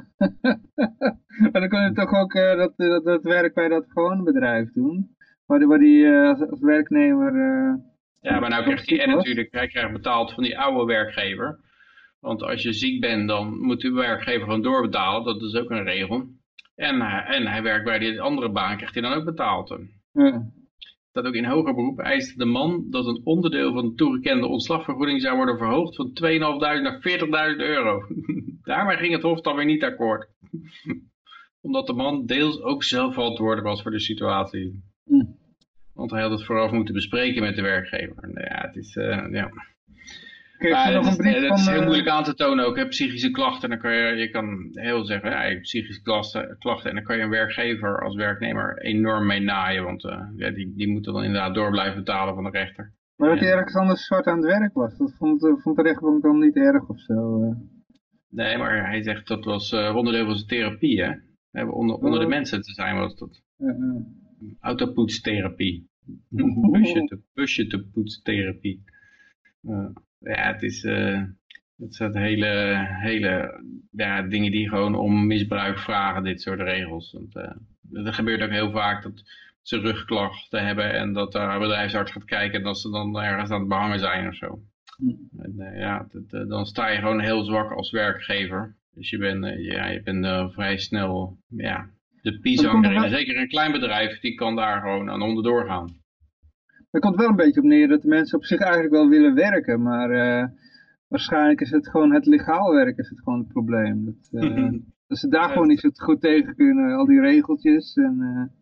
maar 1.51 1.61
dan 1.61 1.69
kun 1.69 1.83
je 1.83 1.91
toch 1.93 2.13
ook 2.13 2.33
uh, 2.33 2.55
dat, 2.55 2.73
dat, 2.75 3.03
dat, 3.03 3.23
werk 3.23 3.53
bij 3.53 3.67
dat 3.67 3.85
gewone 3.87 4.23
bedrijf 4.23 4.71
doen, 4.73 5.15
waar 5.45 5.59
die, 5.59 5.67
waar 5.67 5.79
die 5.79 6.03
uh, 6.03 6.41
als, 6.49 6.59
werknemer... 6.59 7.33
ja, 8.21 8.39
maar 8.39 8.49
nou 8.49 8.63
krijgt 8.63 8.89
hij 8.89 9.05
natuurlijk, 9.05 9.47
hij 9.51 9.67
krijgt 9.67 9.91
betaald 9.91 10.33
van 10.33 10.43
die 10.43 10.59
oude 10.59 10.85
werkgever. 10.85 11.59
Want 12.19 12.43
als 12.43 12.63
je 12.63 12.73
ziek 12.73 13.01
bent, 13.01 13.27
dan 13.27 13.59
moet 13.59 13.81
de 13.81 13.91
werkgever 13.91 14.43
gewoon 14.43 14.61
doorbetalen. 14.61 15.23
Dat 15.23 15.41
is 15.41 15.55
ook 15.55 15.69
een 15.69 15.83
regel. 15.83 16.25
En, 16.75 17.01
eh, 17.01 17.35
en 17.35 17.47
hij 17.47 17.63
werkt 17.63 17.85
bij 17.85 17.99
die 17.99 18.21
andere 18.21 18.51
baan, 18.51 18.75
krijgt 18.75 18.93
hij 18.93 19.03
dan 19.03 19.13
ook 19.13 19.25
betaald. 19.25 19.77
Ja. 20.11 20.51
Dat 21.17 21.25
ook 21.25 21.33
in 21.33 21.45
hoger 21.45 21.73
beroep 21.73 21.99
eist 21.99 22.37
de 22.37 22.45
man 22.45 22.85
dat 22.89 23.05
een 23.05 23.21
onderdeel 23.23 23.73
van 23.73 23.89
de 23.89 23.93
toegekende 23.93 24.47
ontslagvergoeding 24.47 25.21
zou 25.21 25.35
worden 25.35 25.57
verhoogd 25.57 25.95
van 25.95 26.09
2.500 26.09 26.19
naar 26.81 27.01
40.000 27.55 27.57
euro. 27.57 28.01
Daarmee 28.63 28.97
ging 28.97 29.13
het 29.13 29.21
Hof 29.21 29.41
dan 29.41 29.55
weer 29.55 29.65
niet 29.65 29.83
akkoord. 29.83 30.29
Omdat 31.61 31.87
de 31.87 31.93
man 31.93 32.25
deels 32.25 32.61
ook 32.61 32.83
zelf 32.83 33.13
verantwoordelijk 33.13 33.67
was 33.67 33.81
voor 33.81 33.91
de 33.91 33.99
situatie. 33.99 34.83
Hm. 35.03 35.25
Want 35.93 36.11
hij 36.11 36.21
had 36.21 36.31
het 36.31 36.45
vooraf 36.45 36.71
moeten 36.71 36.93
bespreken 36.93 37.41
met 37.41 37.55
de 37.55 37.61
werkgever. 37.61 38.29
Nou 38.33 38.45
ja, 38.49 38.61
het 38.61 38.75
is, 38.75 38.95
uh, 38.95 39.27
ja 39.31 39.51
maar 40.59 40.93
nog 40.93 41.07
een 41.07 41.17
brief 41.17 41.47
dat 41.47 41.57
is 41.57 41.67
heel 41.67 41.79
eh, 41.79 41.85
moeilijk 41.85 42.07
aan 42.07 42.23
te 42.23 42.33
tonen 42.33 42.65
ook. 42.65 42.77
Hè? 42.77 42.87
Psychische 42.87 43.31
klachten, 43.31 43.69
dan 43.69 43.77
kan 43.77 43.93
je, 43.93 44.15
je 44.15 44.29
kan 44.29 44.69
heel 44.71 45.05
zeggen, 45.05 45.29
ja, 45.29 45.43
je 45.43 45.49
hebt 45.49 45.61
psychische 45.61 46.01
klachten, 46.01 46.55
klachten. 46.59 46.89
En 46.89 46.95
dan 46.95 47.05
kan 47.05 47.17
je 47.17 47.23
een 47.23 47.29
werkgever 47.29 48.03
als 48.03 48.15
werknemer 48.15 48.77
enorm 48.81 49.25
mee 49.25 49.39
naaien. 49.39 49.83
Want 49.83 50.03
uh, 50.03 50.27
ja, 50.35 50.49
die, 50.49 50.73
die 50.75 50.87
moeten 50.87 51.13
dan 51.13 51.23
inderdaad 51.23 51.53
door 51.53 51.71
blijven 51.71 51.95
betalen 51.95 52.33
van 52.33 52.43
de 52.43 52.49
rechter. 52.49 52.93
Maar 53.15 53.29
dat 53.29 53.39
hij 53.39 53.51
ergens 53.51 53.75
anders 53.75 54.05
zwart 54.05 54.25
aan 54.25 54.37
het 54.37 54.45
werk 54.45 54.73
was, 54.73 54.97
dat 54.97 55.13
vond, 55.17 55.43
uh, 55.43 55.57
vond 55.57 55.75
de 55.75 55.81
rechtbank 55.81 56.21
dan 56.21 56.39
niet 56.39 56.55
erg 56.55 56.87
of 56.87 56.99
zo? 56.99 57.43
Uh. 57.43 57.55
Nee, 58.29 58.57
maar 58.57 58.89
hij 58.89 59.03
zegt 59.03 59.27
dat 59.27 59.45
was 59.45 59.73
onderdeel 59.73 60.25
van 60.25 60.35
zijn 60.35 60.47
therapie, 60.47 61.03
hè? 61.03 61.13
Onder, 61.63 61.95
onder 61.95 62.19
de 62.19 62.25
oh. 62.25 62.31
mensen 62.31 62.61
te 62.61 62.73
zijn 62.73 62.97
was 62.97 63.15
dat. 63.15 63.41
Autopoetstherapie. 64.59 65.89
busje, 66.71 67.03
te, 67.03 67.19
busje 67.33 67.67
te 67.67 67.83
poetstherapie 67.93 68.83
ja, 69.67 69.93
het 70.19 70.63
is, 70.63 70.83
uh, 70.83 71.23
het 71.77 71.95
zijn 71.95 72.17
hele, 72.17 72.85
hele 73.01 73.63
ja, 73.91 74.21
dingen 74.21 74.51
die 74.51 74.69
gewoon 74.69 74.95
om 74.95 75.27
misbruik 75.27 75.79
vragen, 75.79 76.23
dit 76.23 76.41
soort 76.41 76.59
regels. 76.59 77.11
Want, 77.11 77.35
uh, 77.35 78.05
er 78.05 78.13
gebeurt 78.13 78.41
ook 78.41 78.49
heel 78.49 78.71
vaak 78.71 79.03
dat 79.03 79.23
ze 79.61 79.79
rugklachten 79.79 80.65
hebben 80.65 80.93
en 80.93 81.13
dat 81.13 81.31
de 81.31 81.57
bedrijfsarts 81.59 82.11
gaat 82.11 82.25
kijken 82.25 82.57
en 82.57 82.63
dat 82.63 82.79
ze 82.79 82.89
dan 82.89 83.19
ergens 83.19 83.49
aan 83.49 83.59
het 83.59 83.69
behangen 83.69 83.99
zijn 83.99 84.27
of 84.27 84.35
zo. 84.35 84.61
Hm. 84.97 85.41
En, 85.41 85.53
uh, 85.57 85.79
ja, 85.79 86.07
dat, 86.11 86.49
dan 86.49 86.65
sta 86.65 86.87
je 86.87 86.99
gewoon 86.99 87.19
heel 87.19 87.43
zwak 87.43 87.71
als 87.71 87.91
werkgever. 87.91 88.75
Dus 88.93 89.09
je 89.09 89.17
bent, 89.17 89.45
ja, 89.57 89.87
je 89.87 90.01
bent 90.01 90.53
vrij 90.53 90.77
snel 90.77 91.37
ja, 91.47 91.89
de 92.21 92.39
piezanger. 92.39 93.09
Zeker 93.09 93.37
een 93.37 93.47
klein 93.47 93.71
bedrijf, 93.71 94.19
die 94.19 94.35
kan 94.35 94.55
daar 94.55 94.81
gewoon 94.81 95.09
aan 95.09 95.21
onderdoor 95.21 95.65
gaan. 95.65 96.05
Er 96.97 97.03
komt 97.03 97.15
wel 97.15 97.29
een 97.29 97.35
beetje 97.35 97.59
op 97.59 97.65
neer 97.65 97.87
dat 97.87 98.01
de 98.01 98.07
mensen 98.07 98.37
op 98.37 98.45
zich 98.45 98.59
eigenlijk 98.59 98.93
wel 98.93 99.07
willen 99.07 99.33
werken, 99.33 99.81
maar 99.81 100.11
uh, 100.11 100.47
waarschijnlijk 101.07 101.61
is 101.61 101.71
het 101.71 101.89
gewoon 101.89 102.13
het 102.13 102.25
legaal 102.25 102.73
werken 102.73 103.03
is 103.03 103.09
het 103.09 103.19
gewoon 103.19 103.39
het 103.39 103.47
probleem. 103.47 104.05
Dat, 104.05 104.43
uh, 104.43 104.71
dat 105.07 105.17
ze 105.17 105.27
daar 105.27 105.49
gewoon 105.49 105.67
niet 105.67 105.79
zo 105.79 105.89
goed 105.93 106.21
tegen 106.21 106.55
kunnen, 106.55 106.95
al 106.95 107.05
die 107.05 107.19
regeltjes 107.19 107.95
en... 107.95 108.17
Uh, 108.19 108.55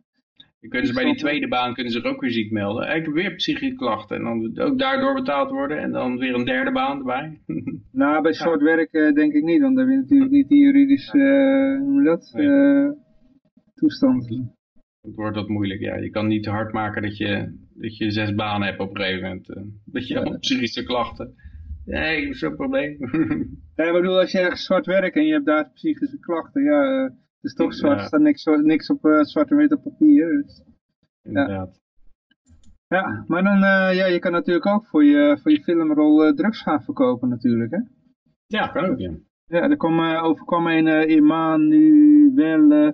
dan 0.60 0.70
kunnen 0.70 0.88
ze 0.88 0.94
bij 0.94 1.04
die 1.04 1.16
tweede 1.16 1.48
baan 1.48 1.74
kunnen 1.74 1.92
ze 1.92 2.04
ook 2.04 2.22
weer 2.22 2.32
ziek 2.32 2.52
melden. 2.52 2.86
Eigenlijk 2.86 3.18
weer 3.18 3.36
psychische 3.36 3.76
klachten 3.76 4.18
en 4.18 4.24
dan 4.24 4.60
ook 4.68 4.80
daardoor 4.80 5.14
betaald 5.14 5.50
worden 5.50 5.80
en 5.80 5.92
dan 5.92 6.18
weer 6.18 6.34
een 6.34 6.46
derde 6.46 6.72
baan 6.72 6.98
erbij. 6.98 7.42
nou, 7.92 8.22
bij 8.22 8.34
soort 8.34 8.62
werk 8.62 8.92
denk 8.92 9.34
ik 9.34 9.44
niet, 9.44 9.62
want 9.62 9.76
daar 9.76 9.86
heb 9.86 9.94
je 9.94 10.02
natuurlijk 10.02 10.32
niet 10.32 10.48
die 10.48 10.60
juridische, 10.60 11.80
hoe 11.84 12.04
dat, 12.04 12.32
toestand. 13.76 14.54
Het 15.06 15.16
wordt 15.16 15.36
wat 15.36 15.48
moeilijk, 15.48 15.80
ja. 15.80 15.96
Je 15.96 16.10
kan 16.10 16.28
niet 16.28 16.44
te 16.44 16.50
hard 16.50 16.74
maken 16.74 17.02
dat 17.02 17.18
je 17.18 17.58
dat 17.74 17.98
je 17.98 18.12
zes 18.12 18.36
banen 18.36 18.68
hebt 18.68 18.80
op 18.80 18.90
een 18.90 19.02
gegeven 19.02 19.28
moment. 19.28 19.50
Eh, 19.50 19.64
dat 19.86 20.08
je 20.08 20.18
allemaal 20.18 20.40
psychische 20.40 20.84
klachten. 20.84 21.36
Nee, 21.86 22.34
zo'n 22.34 22.56
probleem. 22.56 22.98
ja, 23.76 23.84
ik 23.84 23.94
bedoel, 23.94 24.20
als 24.20 24.32
je 24.32 24.40
ergens 24.40 24.66
zwart 24.66 24.86
werkt 24.86 25.16
en 25.16 25.26
je 25.26 25.34
hebt 25.34 25.46
daar 25.46 25.70
psychische 25.74 26.20
klachten, 26.20 26.64
ja, 26.64 26.84
uh, 26.84 27.04
het 27.04 27.14
is 27.42 27.54
toch 27.54 27.74
zwart, 27.74 28.00
er 28.00 28.06
staat 28.06 28.22
niks, 28.22 28.46
niks 28.46 28.90
op 28.90 29.06
uh, 29.06 29.22
zwart 29.22 29.52
en 29.52 29.58
wit 29.58 29.72
op 29.72 29.84
papier. 29.84 30.42
Dus, 30.42 30.64
Inderdaad. 31.24 31.80
Ja. 32.88 32.98
ja, 32.98 33.24
maar 33.28 33.44
dan, 33.44 33.58
uh, 33.58 33.96
ja, 33.96 34.06
je 34.06 34.20
kan 34.20 34.32
natuurlijk 34.32 34.66
ook 34.66 34.86
voor 34.86 35.04
je, 35.04 35.38
voor 35.42 35.52
je 35.52 35.64
filmrol 35.64 36.34
drugs 36.34 36.62
gaan 36.62 36.84
verkopen 36.84 37.30
natuurlijk, 37.30 37.72
hè? 37.72 37.80
Ja, 38.48 38.68
kan 38.68 38.86
ook, 38.86 39.00
ja. 39.00 39.12
Ja, 39.48 39.70
er 39.70 39.78
kwam, 39.78 40.00
overkwam 40.00 40.68
een 40.68 40.88
Emmanuel 40.88 42.94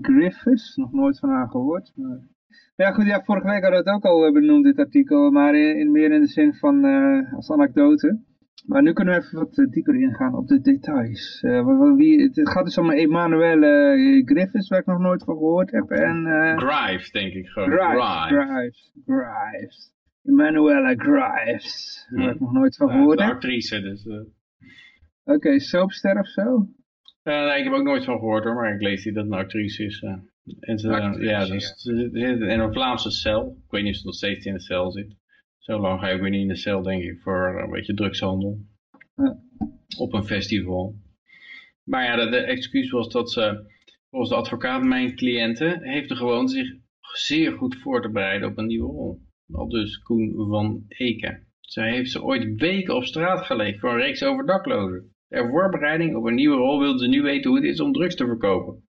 Griffiths, 0.00 0.76
nog 0.76 0.92
nooit 0.92 1.18
van 1.18 1.28
haar 1.28 1.48
gehoord, 1.48 1.92
maar... 1.94 2.30
Ja 2.76 2.92
goed, 2.92 3.06
ja, 3.06 3.22
vorige 3.22 3.46
week 3.46 3.62
hadden 3.62 3.84
we 3.84 3.90
het 3.90 3.96
ook 3.96 4.04
al 4.04 4.26
eh, 4.26 4.32
benoemd 4.32 4.64
dit 4.64 4.78
artikel, 4.78 5.30
maar 5.30 5.54
in, 5.54 5.90
meer 5.90 6.12
in 6.12 6.20
de 6.20 6.26
zin 6.26 6.54
van 6.54 6.84
uh, 6.84 7.32
als 7.34 7.50
anekdote. 7.50 8.20
Maar 8.66 8.82
nu 8.82 8.92
kunnen 8.92 9.14
we 9.14 9.20
even 9.20 9.38
wat 9.38 9.58
eh, 9.58 9.66
dieper 9.66 9.94
ingaan 9.94 10.34
op 10.34 10.46
de 10.48 10.60
details. 10.60 11.42
Uh, 11.42 11.94
wie, 11.94 12.22
het 12.22 12.50
gaat 12.50 12.64
dus 12.64 12.78
om 12.78 12.90
Emanuele 12.90 14.22
Griffiths, 14.24 14.68
waar 14.68 14.78
ik 14.78 14.86
nog 14.86 14.98
nooit 14.98 15.24
van 15.24 15.34
gehoord 15.34 15.70
heb. 15.70 15.90
En, 15.90 16.26
Grives, 16.56 17.10
denk 17.10 17.32
ik 17.32 17.46
gewoon. 17.46 17.70
Grives, 17.70 18.26
Grives, 18.26 18.92
Grives. 19.04 19.92
Emanuele 20.24 20.94
Grives, 20.96 22.06
waar 22.10 22.34
ik 22.34 22.40
nog 22.40 22.52
nooit 22.52 22.76
van 22.76 22.90
gehoord 22.90 23.20
heb. 23.20 23.30
actrice, 23.30 23.80
dus... 23.80 24.06
Oké, 24.06 24.26
okay, 25.24 25.58
soapster 25.58 26.18
of 26.18 26.26
zo? 26.26 26.68
Nee, 27.24 27.58
ik 27.58 27.64
heb 27.64 27.72
ook 27.72 27.84
nooit 27.84 28.04
van 28.04 28.18
gehoord 28.18 28.44
hoor, 28.44 28.54
maar 28.54 28.74
ik 28.74 28.80
lees 28.80 29.02
die 29.02 29.12
dat 29.12 29.24
een 29.24 29.32
actrice 29.32 29.84
is. 29.84 30.02
En 30.60 30.78
ze, 30.78 30.88
ja, 31.20 31.46
dus, 31.46 31.84
in 31.84 32.60
een 32.60 32.72
Vlaamse 32.72 33.10
cel. 33.10 33.56
Ik 33.64 33.70
weet 33.70 33.82
niet 33.82 33.92
of 33.92 33.98
ze 33.98 34.06
nog 34.06 34.14
steeds 34.14 34.46
in 34.46 34.52
de 34.52 34.60
cel 34.60 34.92
zit. 34.92 35.16
Zo 35.58 35.80
lang 35.80 36.00
ga 36.00 36.08
je 36.08 36.14
ook 36.14 36.20
weer 36.20 36.30
niet 36.30 36.42
in 36.42 36.48
de 36.48 36.56
cel, 36.56 36.82
denk 36.82 37.02
ik, 37.02 37.20
voor 37.20 37.62
een 37.62 37.70
beetje 37.70 37.94
drugshandel. 37.94 38.58
op 39.96 40.12
een 40.12 40.24
festival. 40.24 40.94
Maar 41.84 42.04
ja, 42.04 42.16
de, 42.16 42.30
de 42.30 42.36
excuus 42.36 42.90
was 42.90 43.08
dat 43.08 43.30
ze, 43.30 43.72
volgens 44.10 44.30
de 44.30 44.36
advocaat, 44.36 44.82
mijn 44.82 45.16
cliënten, 45.16 45.82
heeft 45.82 46.10
er 46.10 46.16
gewoon 46.16 46.48
zich 46.48 46.74
zeer 47.12 47.52
goed 47.52 47.76
voor 47.76 48.02
te 48.02 48.10
bereiden 48.10 48.48
op 48.48 48.58
een 48.58 48.66
nieuwe 48.66 48.92
rol. 48.92 49.20
Al 49.52 49.68
dus 49.68 49.98
Koen 49.98 50.46
van 50.48 50.84
Eken. 50.88 51.46
Zij 51.60 51.90
heeft 51.90 52.10
ze 52.10 52.22
ooit 52.22 52.60
weken 52.60 52.94
op 52.94 53.04
straat 53.04 53.46
gelegd 53.46 53.80
voor 53.80 53.90
een 53.90 54.00
reeks 54.00 54.22
over 54.22 54.46
daklozen. 54.46 55.11
Ter 55.32 55.48
voorbereiding 55.48 56.16
op 56.16 56.24
een 56.24 56.34
nieuwe 56.34 56.56
rol 56.56 56.78
wilde 56.78 56.98
ze 56.98 57.08
nu 57.08 57.22
weten 57.22 57.50
hoe 57.50 57.58
het 57.58 57.68
is 57.68 57.80
om 57.80 57.92
drugs 57.92 58.14
te 58.14 58.26
verkopen. 58.26 58.84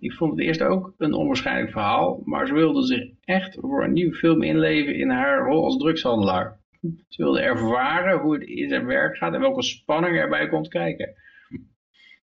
Ik 0.00 0.12
vond 0.12 0.30
het 0.30 0.40
eerst 0.40 0.62
ook 0.62 0.94
een 0.98 1.12
onwaarschijnlijk 1.12 1.70
verhaal, 1.70 2.22
maar 2.24 2.46
ze 2.46 2.54
wilde 2.54 2.86
zich 2.86 3.10
echt 3.24 3.56
voor 3.60 3.84
een 3.84 3.92
nieuwe 3.92 4.14
film 4.14 4.42
inleven 4.42 4.94
in 4.94 5.10
haar 5.10 5.46
rol 5.46 5.64
als 5.64 5.76
drugshandelaar. 5.76 6.60
Ze 7.08 7.22
wilde 7.22 7.40
ervaren 7.40 8.20
hoe 8.20 8.34
het 8.34 8.42
in 8.42 8.68
zijn 8.68 8.86
werk 8.86 9.16
gaat 9.16 9.34
en 9.34 9.40
welke 9.40 9.62
spanning 9.62 10.16
erbij 10.16 10.48
komt 10.48 10.68
kijken. 10.68 11.14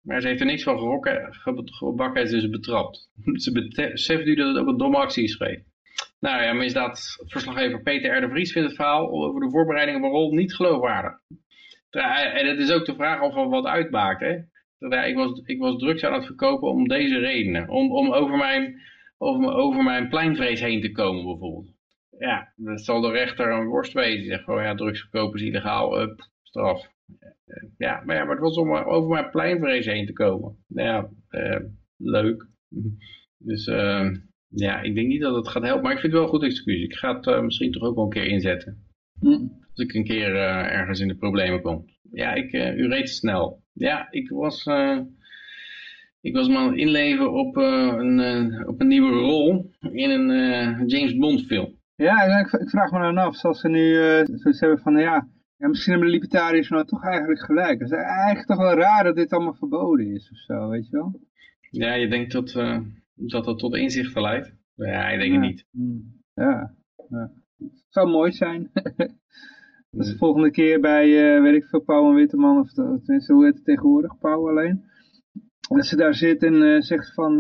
Maar 0.02 0.22
ze 0.22 0.28
heeft 0.28 0.40
er 0.40 0.46
niks 0.46 0.64
van 0.64 0.78
gerokken, 0.78 1.28
gebakken 1.66 2.22
en 2.22 2.28
ze 2.28 2.38
is 2.38 2.50
betrapt. 2.50 3.10
Ze 3.44 3.52
beseft 3.52 4.26
nu 4.26 4.36
dat 4.36 4.48
het 4.48 4.58
ook 4.58 4.68
een 4.68 4.78
domme 4.78 4.98
actie 4.98 5.24
is 5.24 5.36
geweest. 5.36 5.64
Nou 6.20 6.44
ja, 6.44 6.54
misdaadverslaggever 6.54 7.82
Peter 7.82 8.24
R. 8.24 8.30
Vries 8.30 8.52
vindt 8.52 8.68
het 8.68 8.78
verhaal 8.78 9.10
over 9.10 9.42
de 9.42 9.50
voorbereiding 9.50 9.98
op 9.98 10.04
een 10.04 10.10
rol 10.10 10.34
niet 10.34 10.56
geloofwaardig. 10.56 11.20
En 11.96 12.48
het 12.48 12.60
is 12.60 12.72
ook 12.72 12.86
de 12.86 12.96
vraag 12.96 13.22
of 13.22 13.36
er 13.36 13.50
wat 13.50 13.66
uitmaakt. 13.66 14.20
Hè? 14.20 14.36
ik, 15.08 15.16
was, 15.16 15.42
ik 15.46 15.60
was 15.60 15.78
drugs 15.78 16.04
aan 16.04 16.14
het 16.14 16.26
verkopen 16.26 16.70
om 16.70 16.88
deze 16.88 17.18
redenen. 17.18 17.70
Om, 17.70 17.92
om 17.92 18.14
over, 18.14 18.38
mijn, 18.38 18.82
over, 19.18 19.54
over 19.54 19.84
mijn 19.84 20.10
pleinvrees 20.10 20.60
heen 20.60 20.82
te 20.82 20.92
komen 20.92 21.24
bijvoorbeeld. 21.24 21.74
Ja, 22.18 22.54
dat 22.56 22.82
zal 22.82 23.02
de 23.02 23.12
rechter 23.12 23.52
een 23.52 23.68
worst 23.68 23.94
wezen. 23.94 24.26
Zegt 24.26 24.44
gewoon, 24.44 24.64
ja, 24.64 24.76
drugs 24.76 25.00
verkopen 25.00 25.40
is 25.40 25.46
illegaal, 25.46 26.02
up, 26.02 26.30
straf. 26.44 26.94
Ja, 27.78 28.02
maar, 28.06 28.16
ja, 28.16 28.24
maar 28.24 28.36
het 28.36 28.44
was 28.44 28.58
om 28.58 28.76
over 28.76 29.10
mijn 29.10 29.30
pleinvrees 29.30 29.86
heen 29.86 30.06
te 30.06 30.14
komen. 30.14 30.58
Ja, 30.68 31.10
leuk. 31.98 32.48
Dus 33.38 33.66
ja, 34.48 34.82
ik 34.82 34.96
denk 34.96 35.08
niet 35.08 35.22
dat 35.22 35.36
het 35.36 35.48
gaat 35.48 35.64
helpen. 35.64 35.84
Maar 35.84 35.94
ik 35.94 36.00
vind 36.00 36.14
het 36.14 36.22
wel 36.22 36.32
een 36.32 36.38
goed 36.40 36.48
excuus. 36.48 36.84
Ik 36.84 36.96
ga 36.96 37.20
het 37.20 37.44
misschien 37.44 37.72
toch 37.72 37.84
ook 37.84 37.96
wel 37.96 38.04
een 38.04 38.10
keer 38.10 38.26
inzetten. 38.26 38.86
Hm. 39.20 39.48
Als 39.76 39.88
ik 39.88 39.94
een 39.94 40.04
keer 40.04 40.36
ergens 40.36 41.00
in 41.00 41.08
de 41.08 41.16
problemen 41.16 41.62
kom. 41.62 41.86
Ja, 42.12 42.34
ik, 42.34 42.54
u 42.54 42.88
reed 42.88 43.10
snel. 43.10 43.64
Ja, 43.74 44.08
ik 44.12 44.30
was, 44.30 44.66
ik 46.22 46.34
was 46.34 46.48
me 46.48 46.58
aan 46.58 46.68
het 46.68 46.78
inleven 46.78 47.34
op, 47.34 47.56
een, 47.56 48.68
op 48.68 48.82
een 48.82 48.88
nieuwe 48.88 49.12
rol 49.12 49.72
in 49.80 50.10
een 50.10 50.88
James 50.88 51.16
Bond 51.16 51.46
film. 51.46 51.80
Ja, 51.96 52.40
ik, 52.40 52.52
ik, 52.52 52.70
vraag 52.70 52.92
me 52.92 53.00
dan 53.00 53.18
af, 53.18 53.36
zoals 53.36 53.60
ze 53.60 53.70
nu 53.70 53.94
zoiets 54.38 54.60
hebben 54.60 54.80
van, 54.80 54.98
ja, 54.98 55.28
ja, 55.58 55.68
misschien 55.68 55.92
hebben 55.92 56.10
de 56.10 56.18
libertariërs 56.18 56.70
nou 56.70 56.86
toch 56.86 57.04
eigenlijk 57.04 57.40
gelijk. 57.40 57.80
Het 57.80 57.92
is 57.92 57.98
eigenlijk 57.98 58.48
toch 58.48 58.58
wel 58.58 58.74
raar 58.74 59.04
dat 59.04 59.16
dit 59.16 59.34
allemaal 59.34 59.54
verboden 59.54 60.14
is 60.14 60.30
of 60.32 60.38
zo, 60.38 60.70
weet 60.70 60.90
je 60.90 60.98
wel? 60.98 61.20
Ja, 61.70 61.94
je 61.94 62.08
denkt 62.08 62.32
dat 62.32 62.54
uh, 62.54 62.80
dat, 63.14 63.46
dat 63.46 63.60
tot 63.60 63.76
inzichten 63.76 64.22
leidt? 64.22 64.54
Ja, 64.76 65.10
ik 65.10 65.20
denk 65.20 65.32
het 65.32 65.42
niet. 65.42 65.66
Ja, 66.34 66.76
ja. 67.10 67.32
Het 67.58 67.86
zou 67.90 68.10
mooi 68.10 68.32
zijn. 68.32 68.72
dus 69.96 70.10
de 70.10 70.18
volgende 70.18 70.52
keer 70.52 70.80
bij, 70.80 71.36
uh, 71.36 71.42
weet 71.42 71.56
ik 71.56 71.66
veel, 71.66 71.82
Pauw 71.82 72.10
en 72.10 72.16
Witteman, 72.16 72.60
of 72.60 72.72
tenminste, 72.72 73.34
hoe 73.34 73.46
heet 73.46 73.56
het 73.56 73.66
tegenwoordig, 73.66 74.18
Pauw 74.18 74.50
alleen. 74.50 74.84
Dat 75.68 75.86
ze 75.86 75.96
daar 75.96 76.14
zit 76.14 76.44
en 76.44 76.54
uh, 76.54 76.82
zegt 76.82 77.14
van, 77.14 77.36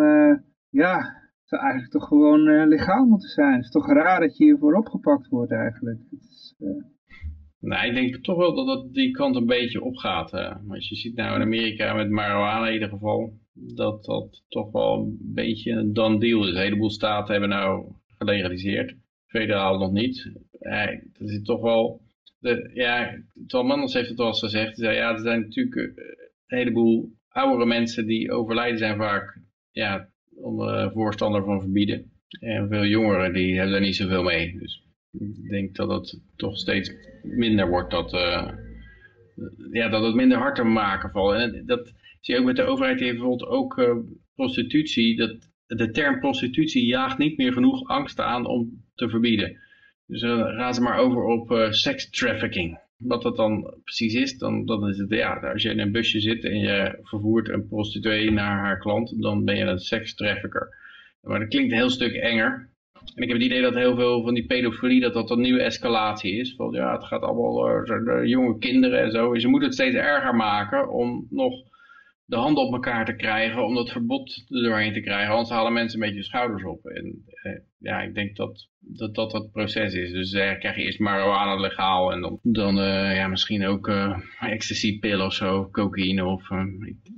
ja, 0.69 0.97
het 0.97 1.49
zou 1.49 1.61
eigenlijk 1.61 1.91
toch 1.91 2.07
gewoon 2.07 2.67
legaal 2.67 3.05
moeten 3.05 3.29
zijn. 3.29 3.53
Het 3.53 3.63
is 3.63 3.71
toch 3.71 3.87
raar 3.87 4.19
dat 4.19 4.37
je 4.37 4.43
hiervoor 4.43 4.73
opgepakt 4.73 5.27
wordt 5.27 5.51
eigenlijk. 5.51 5.99
Het 6.09 6.93
nou, 7.59 7.87
ik 7.87 7.93
denk 7.93 8.23
toch 8.23 8.37
wel 8.37 8.65
dat 8.65 8.83
het 8.83 8.93
die 8.93 9.11
kant 9.11 9.35
een 9.35 9.45
beetje 9.45 9.83
opgaat. 9.83 10.33
Als 10.69 10.89
je 10.89 10.95
ziet 10.95 11.15
nou 11.15 11.35
in 11.35 11.41
Amerika 11.41 11.93
met 11.93 12.09
marijuana 12.09 12.67
in 12.67 12.73
ieder 12.73 12.89
geval, 12.89 13.33
dat 13.53 14.03
dat 14.03 14.43
toch 14.47 14.71
wel 14.71 14.97
een 14.99 15.33
beetje 15.33 15.71
een 15.71 15.93
done 15.93 16.19
deal 16.19 16.47
is. 16.47 16.53
Een 16.53 16.61
heleboel 16.61 16.89
staten 16.89 17.31
hebben 17.31 17.49
nou 17.49 17.85
gelegaliseerd, 18.17 18.95
federaal 19.27 19.77
nog 19.77 19.91
niet. 19.91 20.31
Dat 21.13 21.29
is 21.29 21.41
toch 21.41 21.61
wel, 21.61 22.01
de, 22.45 22.69
ja, 22.73 23.17
Tom 23.47 23.79
heeft 23.79 23.93
het 23.93 24.17
wel 24.17 24.27
eens 24.27 24.39
gezegd. 24.39 24.77
Zei, 24.77 24.95
ja, 24.95 25.13
er 25.13 25.19
zijn 25.19 25.39
natuurlijk 25.39 25.75
eh, 25.75 26.05
een 26.47 26.57
heleboel 26.57 27.11
oudere 27.29 27.65
mensen 27.65 28.05
die 28.05 28.31
overlijden 28.31 28.77
zijn 28.77 28.97
vaak 28.97 29.39
ja, 29.71 30.09
onder 30.35 30.91
voorstander 30.91 31.43
van 31.43 31.61
verbieden. 31.61 32.11
En 32.39 32.67
veel 32.67 32.85
jongeren 32.85 33.33
die 33.33 33.57
hebben 33.57 33.75
er 33.75 33.81
niet 33.81 33.95
zoveel 33.95 34.23
mee. 34.23 34.57
Dus 34.59 34.83
ik 35.11 35.49
denk 35.49 35.75
dat 35.75 35.89
het 35.89 36.21
toch 36.35 36.57
steeds 36.57 36.91
minder 37.23 37.69
wordt 37.69 37.91
dat, 37.91 38.13
uh, 38.13 38.51
ja, 39.71 39.89
dat 39.89 40.03
het 40.03 40.15
minder 40.15 40.37
hard 40.37 40.55
te 40.55 40.63
maken 40.63 41.09
valt. 41.09 41.33
En 41.33 41.63
dat 41.65 41.93
zie 42.21 42.33
je 42.33 42.39
ook 42.39 42.45
met 42.45 42.55
de 42.55 42.63
overheid, 42.63 42.97
die 42.97 43.11
bijvoorbeeld 43.11 43.49
ook 43.49 44.03
prostitutie. 44.35 45.15
Dat, 45.15 45.51
de 45.67 45.91
term 45.91 46.19
prostitutie 46.19 46.85
jaagt 46.85 47.17
niet 47.17 47.37
meer 47.37 47.53
genoeg 47.53 47.87
angst 47.87 48.19
aan 48.19 48.45
om 48.45 48.83
te 48.95 49.09
verbieden. 49.09 49.57
Dus 50.07 50.21
uh, 50.21 50.55
gaan 50.57 50.73
ze 50.73 50.81
maar 50.81 50.97
over 50.97 51.23
op 51.23 51.51
uh, 51.51 51.71
sex 51.71 52.09
trafficking. 52.09 52.79
Wat 52.97 53.21
dat 53.21 53.35
dan 53.35 53.73
precies 53.83 54.13
is, 54.13 54.37
dan, 54.37 54.89
is 54.89 54.97
het, 54.97 55.09
ja, 55.09 55.39
als 55.39 55.63
je 55.63 55.69
in 55.69 55.79
een 55.79 55.91
busje 55.91 56.19
zit 56.19 56.43
en 56.43 56.59
je 56.59 56.99
vervoert 57.01 57.49
een 57.49 57.67
prostituee 57.67 58.31
naar 58.31 58.59
haar 58.59 58.79
klant, 58.79 59.21
dan 59.21 59.43
ben 59.43 59.57
je 59.57 59.63
een 59.63 59.79
sex 59.79 60.15
trafficker. 60.15 60.75
Maar 61.21 61.39
dat 61.39 61.47
klinkt 61.47 61.71
een 61.71 61.77
heel 61.77 61.89
stuk 61.89 62.13
enger. 62.13 62.69
En 63.15 63.23
ik 63.23 63.27
heb 63.27 63.37
het 63.37 63.45
idee 63.45 63.61
dat 63.61 63.75
heel 63.75 63.95
veel 63.95 64.23
van 64.23 64.33
die 64.33 64.45
pedofilie, 64.45 65.01
dat 65.01 65.13
dat 65.13 65.29
een 65.29 65.41
nieuwe 65.41 65.61
escalatie 65.61 66.39
is. 66.39 66.55
Van 66.55 66.71
ja, 66.71 66.93
het 66.93 67.03
gaat 67.03 67.21
allemaal 67.21 67.83
de 67.85 68.21
jonge 68.25 68.57
kinderen 68.57 68.99
en 68.99 69.11
zo. 69.11 69.35
Ze 69.35 69.47
moeten 69.47 69.67
het 69.67 69.77
steeds 69.77 69.95
erger 69.95 70.35
maken 70.35 70.93
om 70.93 71.27
nog 71.29 71.53
de 72.25 72.35
handen 72.35 72.63
op 72.63 72.73
elkaar 72.73 73.05
te 73.05 73.15
krijgen, 73.15 73.65
om 73.65 73.75
dat 73.75 73.91
verbod 73.91 74.45
er 74.47 74.63
doorheen 74.63 74.93
te 74.93 75.01
krijgen. 75.01 75.31
Anders 75.31 75.49
halen 75.49 75.73
mensen 75.73 75.99
een 75.99 76.05
beetje 76.05 76.21
de 76.21 76.27
schouders 76.27 76.63
op. 76.63 76.85
En 76.85 77.23
eh, 77.43 77.59
ja, 77.77 78.01
ik 78.01 78.13
denk 78.13 78.35
dat 78.35 78.67
dat, 78.79 79.15
dat 79.15 79.31
het 79.31 79.51
proces 79.51 79.93
is. 79.93 80.11
Dus 80.11 80.33
eh, 80.33 80.59
krijg 80.59 80.75
je 80.75 80.83
eerst 80.83 80.99
marijuana 80.99 81.55
legaal 81.55 82.11
en 82.11 82.21
dan, 82.21 82.39
dan 82.41 82.77
uh, 82.77 83.15
ja, 83.15 83.27
misschien 83.27 83.65
ook 83.65 83.87
uh, 83.87 84.19
ecstasy-pillen 84.39 85.25
of 85.25 85.33
zo, 85.33 85.69
cocaïne. 85.69 86.25
Of, 86.25 86.49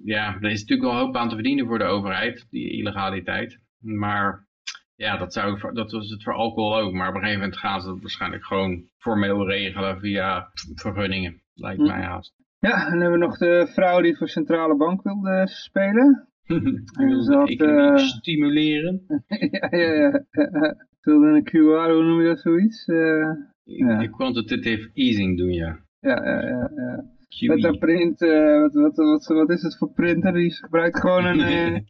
ja, 0.04 0.38
er 0.42 0.50
is 0.50 0.60
natuurlijk 0.60 0.90
wel 0.90 1.00
hoop 1.00 1.16
aan 1.16 1.30
te 1.30 1.36
verdienen 1.36 1.66
voor 1.68 1.78
de 1.78 1.84
overheid, 1.84 2.48
die 2.50 2.72
illegaliteit. 2.72 3.60
Maar 3.80 4.48
ja, 4.96 5.18
dat, 5.18 5.34
zou, 5.34 5.74
dat 5.74 5.92
was 5.92 6.10
het 6.10 6.24
voor 6.24 6.34
alcohol 6.34 6.78
ook. 6.78 6.94
Maar 6.94 7.10
op 7.10 7.14
een 7.14 7.22
gegeven 7.22 7.42
moment 7.42 7.60
gaan 7.60 7.82
ze 7.82 7.88
dat 7.88 8.02
waarschijnlijk 8.02 8.46
gewoon 8.46 8.90
formeel 8.98 9.48
regelen 9.48 10.00
via 10.00 10.52
vergunningen. 10.76 11.42
Lijkt 11.54 11.82
hm. 11.82 11.88
mij 11.88 12.02
haast. 12.02 12.34
Ja, 12.60 12.86
en 12.86 12.92
dan 12.92 13.02
hebben 13.02 13.20
we 13.20 13.26
nog 13.26 13.38
de 13.38 13.68
vrouw 13.74 14.02
die 14.02 14.18
voor 14.18 14.30
Centrale 14.30 14.76
Bank 14.76 15.04
wilde 15.04 15.48
spelen. 15.48 16.28
en 17.00 17.26
dat, 17.26 17.50
uh... 17.50 17.98
stimuleren. 17.98 19.04
ja, 19.52 19.68
ja, 19.70 19.94
ja. 20.32 20.86
Wilde 21.02 21.28
een 21.28 21.44
QR, 21.44 21.92
hoe 21.92 22.04
noem 22.04 22.22
je 22.22 22.28
dat 22.28 22.40
zoiets? 22.40 22.88
Uh, 22.88 23.30
ja. 23.64 24.08
Quantitative 24.08 24.90
easing 24.94 25.38
doen, 25.38 25.52
ja. 25.52 25.80
Ja, 26.00 26.24
ja, 26.24 26.42
ja. 26.48 26.72
ja. 26.76 27.16
Met 27.40 27.64
een 27.64 27.78
print, 27.78 28.22
uh, 28.22 28.62
wat, 28.62 28.74
wat, 28.74 28.96
wat, 28.96 29.26
wat, 29.26 29.50
is 29.50 29.62
het 29.62 29.78
voor 29.78 29.92
printer? 29.92 30.34
Die 30.34 30.54
gebruikt 30.54 31.00
gewoon 31.00 31.26
een, 31.26 31.40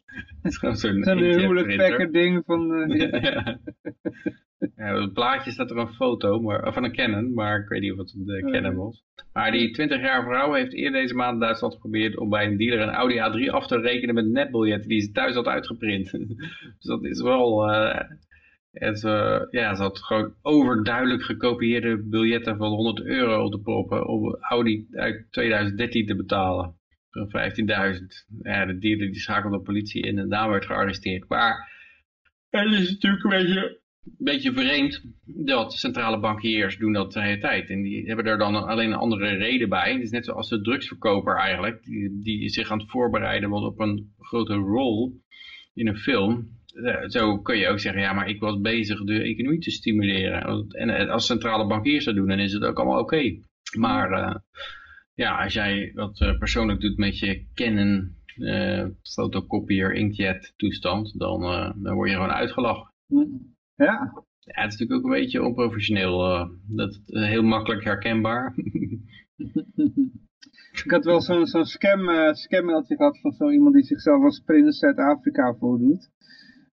uh, 0.43 0.51
zo'n 0.51 0.75
zo 0.75 1.15
huwelijk 1.15 2.13
ding 2.13 2.43
van... 2.45 2.91
Uh, 2.91 3.11
ja. 3.21 3.59
ja, 4.75 4.95
op 4.95 5.01
het 5.01 5.13
plaatje 5.13 5.51
staat 5.51 5.71
er 5.71 5.77
een 5.77 5.93
foto 5.93 6.41
maar, 6.41 6.73
van 6.73 6.83
een 6.83 6.95
Canon, 6.95 7.33
maar 7.33 7.59
ik 7.59 7.67
weet 7.67 7.81
niet 7.81 7.91
of 7.91 7.97
het 7.97 8.13
de 8.15 8.49
Canon 8.51 8.75
was. 8.75 9.03
Maar 9.33 9.51
die 9.51 9.71
20 9.71 10.01
jaar 10.01 10.23
vrouw 10.23 10.53
heeft 10.53 10.73
eerder 10.73 11.01
deze 11.01 11.15
maand 11.15 11.33
in 11.33 11.39
Duitsland 11.39 11.73
geprobeerd 11.73 12.17
om 12.17 12.29
bij 12.29 12.45
een 12.45 12.57
dealer 12.57 12.79
een 12.79 12.93
Audi 12.93 13.15
A3 13.15 13.51
af 13.51 13.67
te 13.67 13.79
rekenen 13.79 14.15
met 14.15 14.27
netbiljetten 14.27 14.89
die 14.89 15.01
ze 15.01 15.11
thuis 15.11 15.35
had 15.35 15.45
uitgeprint. 15.45 16.11
dus 16.77 16.85
dat 16.85 17.03
is 17.03 17.21
wel 17.21 17.69
en 18.79 18.95
ze, 18.97 19.47
ja, 19.51 19.75
ze 19.75 19.81
had 19.81 19.99
gewoon 19.99 20.33
overduidelijk 20.41 21.23
gekopieerde 21.23 22.03
biljetten 22.03 22.57
van 22.57 22.69
100 22.69 23.01
euro 23.01 23.43
op 23.43 23.51
de 23.51 23.59
proppen 23.59 24.07
om 24.07 24.35
Audi 24.39 24.87
uit 24.91 25.25
2013 25.31 26.05
te 26.05 26.15
betalen. 26.15 26.75
Voor 27.09 27.27
15.000. 27.27 27.63
Ja, 28.41 28.65
de 28.65 28.77
dealer 28.77 29.11
die 29.11 29.19
schakelde 29.19 29.57
de 29.57 29.63
politie 29.63 30.01
in 30.01 30.17
en 30.17 30.29
daar 30.29 30.49
werd 30.49 30.65
gearresteerd. 30.65 31.29
Maar 31.29 31.71
het 32.49 32.71
is 32.71 32.91
natuurlijk 32.91 33.23
een 33.23 33.29
beetje, 33.29 33.79
een 34.03 34.15
beetje 34.17 34.53
vreemd 34.53 35.03
dat 35.25 35.73
centrale 35.73 36.19
bankiers 36.19 36.77
doen 36.77 36.93
dat 36.93 37.13
de 37.13 37.21
hele 37.21 37.39
tijd. 37.39 37.69
En 37.69 37.81
die 37.81 38.05
hebben 38.05 38.25
er 38.25 38.37
dan 38.37 38.55
alleen 38.67 38.91
een 38.91 38.97
andere 38.97 39.27
reden 39.27 39.69
bij. 39.69 39.93
Het 39.93 40.01
is 40.01 40.11
net 40.11 40.25
zoals 40.25 40.49
de 40.49 40.61
drugsverkoper 40.61 41.35
eigenlijk, 41.35 41.83
die, 41.83 42.19
die 42.21 42.49
zich 42.49 42.71
aan 42.71 42.79
het 42.79 42.89
voorbereiden 42.89 43.49
wordt 43.49 43.65
op 43.65 43.79
een 43.79 44.13
grote 44.19 44.53
rol 44.53 45.21
in 45.73 45.87
een 45.87 45.97
film 45.97 46.56
zo 47.07 47.37
kun 47.37 47.57
je 47.57 47.67
ook 47.67 47.79
zeggen, 47.79 48.01
ja, 48.01 48.13
maar 48.13 48.29
ik 48.29 48.39
was 48.39 48.61
bezig 48.61 49.03
de 49.03 49.21
economie 49.21 49.59
te 49.59 49.71
stimuleren. 49.71 50.67
En 50.69 51.09
als 51.09 51.25
centrale 51.25 51.67
bankiers 51.67 52.05
dat 52.05 52.15
doen, 52.15 52.27
dan 52.27 52.39
is 52.39 52.53
het 52.53 52.63
ook 52.63 52.77
allemaal 52.77 52.99
oké. 52.99 53.39
Maar 53.77 54.11
uh, 54.11 54.35
ja, 55.13 55.43
als 55.43 55.53
jij 55.53 55.91
wat 55.93 56.35
persoonlijk 56.39 56.81
doet 56.81 56.97
met 56.97 57.19
je 57.19 57.45
Canon 57.53 58.15
uh, 58.35 58.85
fotocopier 59.01 59.93
inkjet 59.93 60.53
toestand, 60.55 61.19
dan, 61.19 61.41
dan 61.77 61.93
word 61.93 62.09
je 62.09 62.15
gewoon 62.15 62.31
uitgelachen. 62.31 62.91
Ja. 63.75 64.25
Ja, 64.47 64.61
het 64.61 64.73
is 64.73 64.79
natuurlijk 64.79 65.05
ook 65.05 65.13
een 65.13 65.19
beetje 65.19 65.43
onprofessioneel. 65.43 66.49
dat 66.67 67.01
heel 67.05 67.43
makkelijk 67.43 67.83
herkenbaar. 67.83 68.53
ik 70.83 70.91
had 70.91 71.05
wel 71.05 71.21
zo'n 71.21 71.45
zo'n 71.45 71.65
scam, 71.65 72.09
uh, 72.09 72.29
gehad 72.33 73.19
van 73.19 73.31
zo 73.31 73.49
iemand 73.49 73.75
die 73.75 73.83
zichzelf 73.83 74.23
als 74.23 74.39
prins 74.39 74.79
Zuid-Afrika 74.79 75.55
voordoet. 75.59 76.09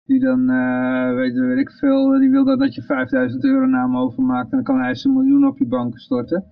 Die 0.07 0.21
dan, 0.21 0.51
uh, 0.51 1.15
weet, 1.15 1.35
weet 1.35 1.59
ik 1.59 1.71
veel, 1.71 2.19
die 2.19 2.31
wil 2.31 2.45
dat, 2.45 2.59
dat 2.59 2.75
je 2.75 2.83
5000 2.83 3.45
euro 3.45 3.67
naar 3.67 3.85
hem 3.85 3.97
overmaakt 3.97 4.51
en 4.51 4.57
dan 4.57 4.65
kan 4.65 4.81
hij 4.81 4.95
zijn 4.95 5.15
miljoen 5.15 5.47
op 5.47 5.59
je 5.59 5.67
bank 5.67 5.99
storten. 5.99 6.45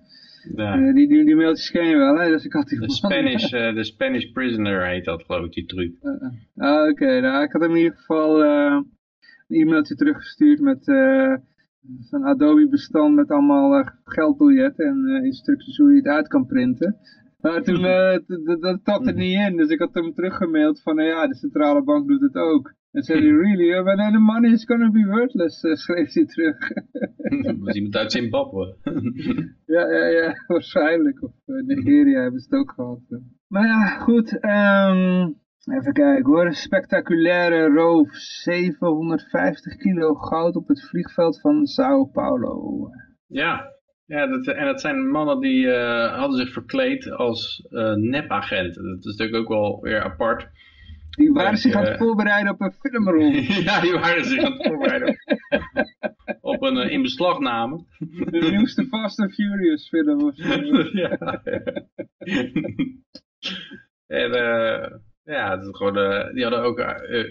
Ja. 0.55 0.77
Uh, 0.77 0.93
die, 0.93 1.07
die, 1.07 1.25
die 1.25 1.35
mailtjes 1.35 1.71
ken 1.71 1.87
je 1.87 1.97
wel, 1.97 2.19
hè? 2.19 2.29
Dus 2.29 2.45
ik 2.45 2.53
had 2.53 2.67
die 2.67 2.79
de, 2.79 2.91
Spanish, 2.91 3.51
uh, 3.53 3.75
de 3.79 3.83
Spanish 3.83 4.31
Prisoner 4.31 4.87
heet 4.87 5.05
dat, 5.05 5.23
geloof 5.23 5.45
ik, 5.45 5.51
die 5.51 5.65
truc. 5.65 5.93
Ah, 6.55 6.89
Oké, 6.89 7.19
nou, 7.19 7.43
ik 7.43 7.51
had 7.51 7.61
hem 7.61 7.71
in 7.71 7.77
ieder 7.77 7.97
geval 7.97 8.43
een 8.43 8.85
e-mailtje 9.47 9.95
teruggestuurd 9.95 10.59
met 10.59 10.83
zo'n 11.99 12.23
Adobe 12.23 12.67
bestand 12.69 13.15
met 13.15 13.31
allemaal 13.31 13.91
geldbiljetten 14.03 14.85
en 14.85 15.23
instructies 15.23 15.77
hoe 15.77 15.89
je 15.89 15.97
het 15.97 16.07
uit 16.07 16.27
kan 16.27 16.45
printen. 16.45 16.97
Maar 17.41 17.61
toen, 17.61 17.81
dat 18.83 19.07
er 19.07 19.13
niet 19.13 19.37
in, 19.37 19.57
dus 19.57 19.69
ik 19.69 19.79
had 19.79 19.93
hem 19.93 20.13
teruggemaild 20.13 20.81
van, 20.81 20.95
nou 20.95 21.07
ja, 21.07 21.27
de 21.27 21.35
centrale 21.35 21.83
bank 21.83 22.07
doet 22.07 22.21
het 22.21 22.35
ook. 22.35 22.73
En 22.93 23.03
zei 23.03 23.19
hij, 23.19 23.29
really? 23.29 23.77
Uh, 23.77 23.83
but 23.83 23.97
then 23.97 24.11
the 24.11 24.19
money 24.19 24.51
is 24.51 24.65
gonna 24.65 24.91
be 24.91 25.05
worthless, 25.05 25.63
uh, 25.63 25.75
schreef 25.75 26.13
hij 26.13 26.25
terug. 26.25 26.57
dat 27.41 27.57
was 27.65 27.75
iemand 27.75 27.95
uit 27.95 28.11
Zimbabwe. 28.11 28.75
ja, 29.75 29.91
ja, 29.91 30.05
ja, 30.05 30.43
waarschijnlijk. 30.47 31.23
Of 31.23 31.31
uh, 31.45 31.65
Nigeria 31.65 32.21
hebben 32.21 32.39
ze 32.39 32.47
het 32.49 32.59
ook 32.59 32.71
gehad. 32.71 32.99
Maar 33.47 33.65
ja, 33.65 33.87
goed. 33.87 34.33
Um, 34.33 35.41
even 35.75 35.93
kijken 35.93 36.25
hoor. 36.25 36.53
Spectaculaire 36.53 37.73
roof. 37.73 38.15
750 38.15 39.75
kilo 39.75 40.13
goud 40.13 40.55
op 40.55 40.67
het 40.67 40.87
vliegveld 40.87 41.41
van 41.41 41.65
Sao 41.65 42.05
Paulo. 42.05 42.87
Ja, 43.27 43.71
ja 44.05 44.27
dat, 44.27 44.47
en 44.47 44.65
dat 44.65 44.81
zijn 44.81 45.07
mannen 45.07 45.39
die 45.39 45.69
hadden 46.09 46.37
zich 46.37 46.53
verkleed 46.53 47.11
als 47.11 47.67
nepagenten. 47.95 48.83
Dat 48.83 49.05
is 49.05 49.17
natuurlijk 49.17 49.37
ook 49.37 49.49
wel 49.49 49.81
weer 49.81 50.03
apart. 50.03 50.49
Die 51.15 51.31
waren 51.31 51.57
zich 51.57 51.73
aan 51.73 51.85
het 51.85 51.97
voorbereiden 51.97 52.53
op 52.53 52.61
een 52.61 52.73
filmrol. 52.73 53.31
ja, 53.67 53.81
die 53.81 53.91
waren 53.91 54.25
zich 54.25 54.43
aan 54.43 54.51
het 54.51 54.67
voorbereiden 54.67 55.17
op 56.41 56.61
een 56.67 56.77
uh, 56.77 56.91
inbeslagname. 56.91 57.85
De 57.99 58.47
nieuwste 58.51 58.85
Fast 58.85 59.19
and 59.19 59.33
Furious 59.33 59.87
film. 59.87 60.21
Of 60.21 60.37
ja, 61.03 61.43
En 64.07 64.29
uh, 64.29 64.99
ja, 65.23 65.51
het 65.51 65.61
is 65.61 65.77
gewoon, 65.77 65.97
uh, 65.97 66.33
die 66.33 66.43
hadden 66.43 66.63
ook 66.63 66.79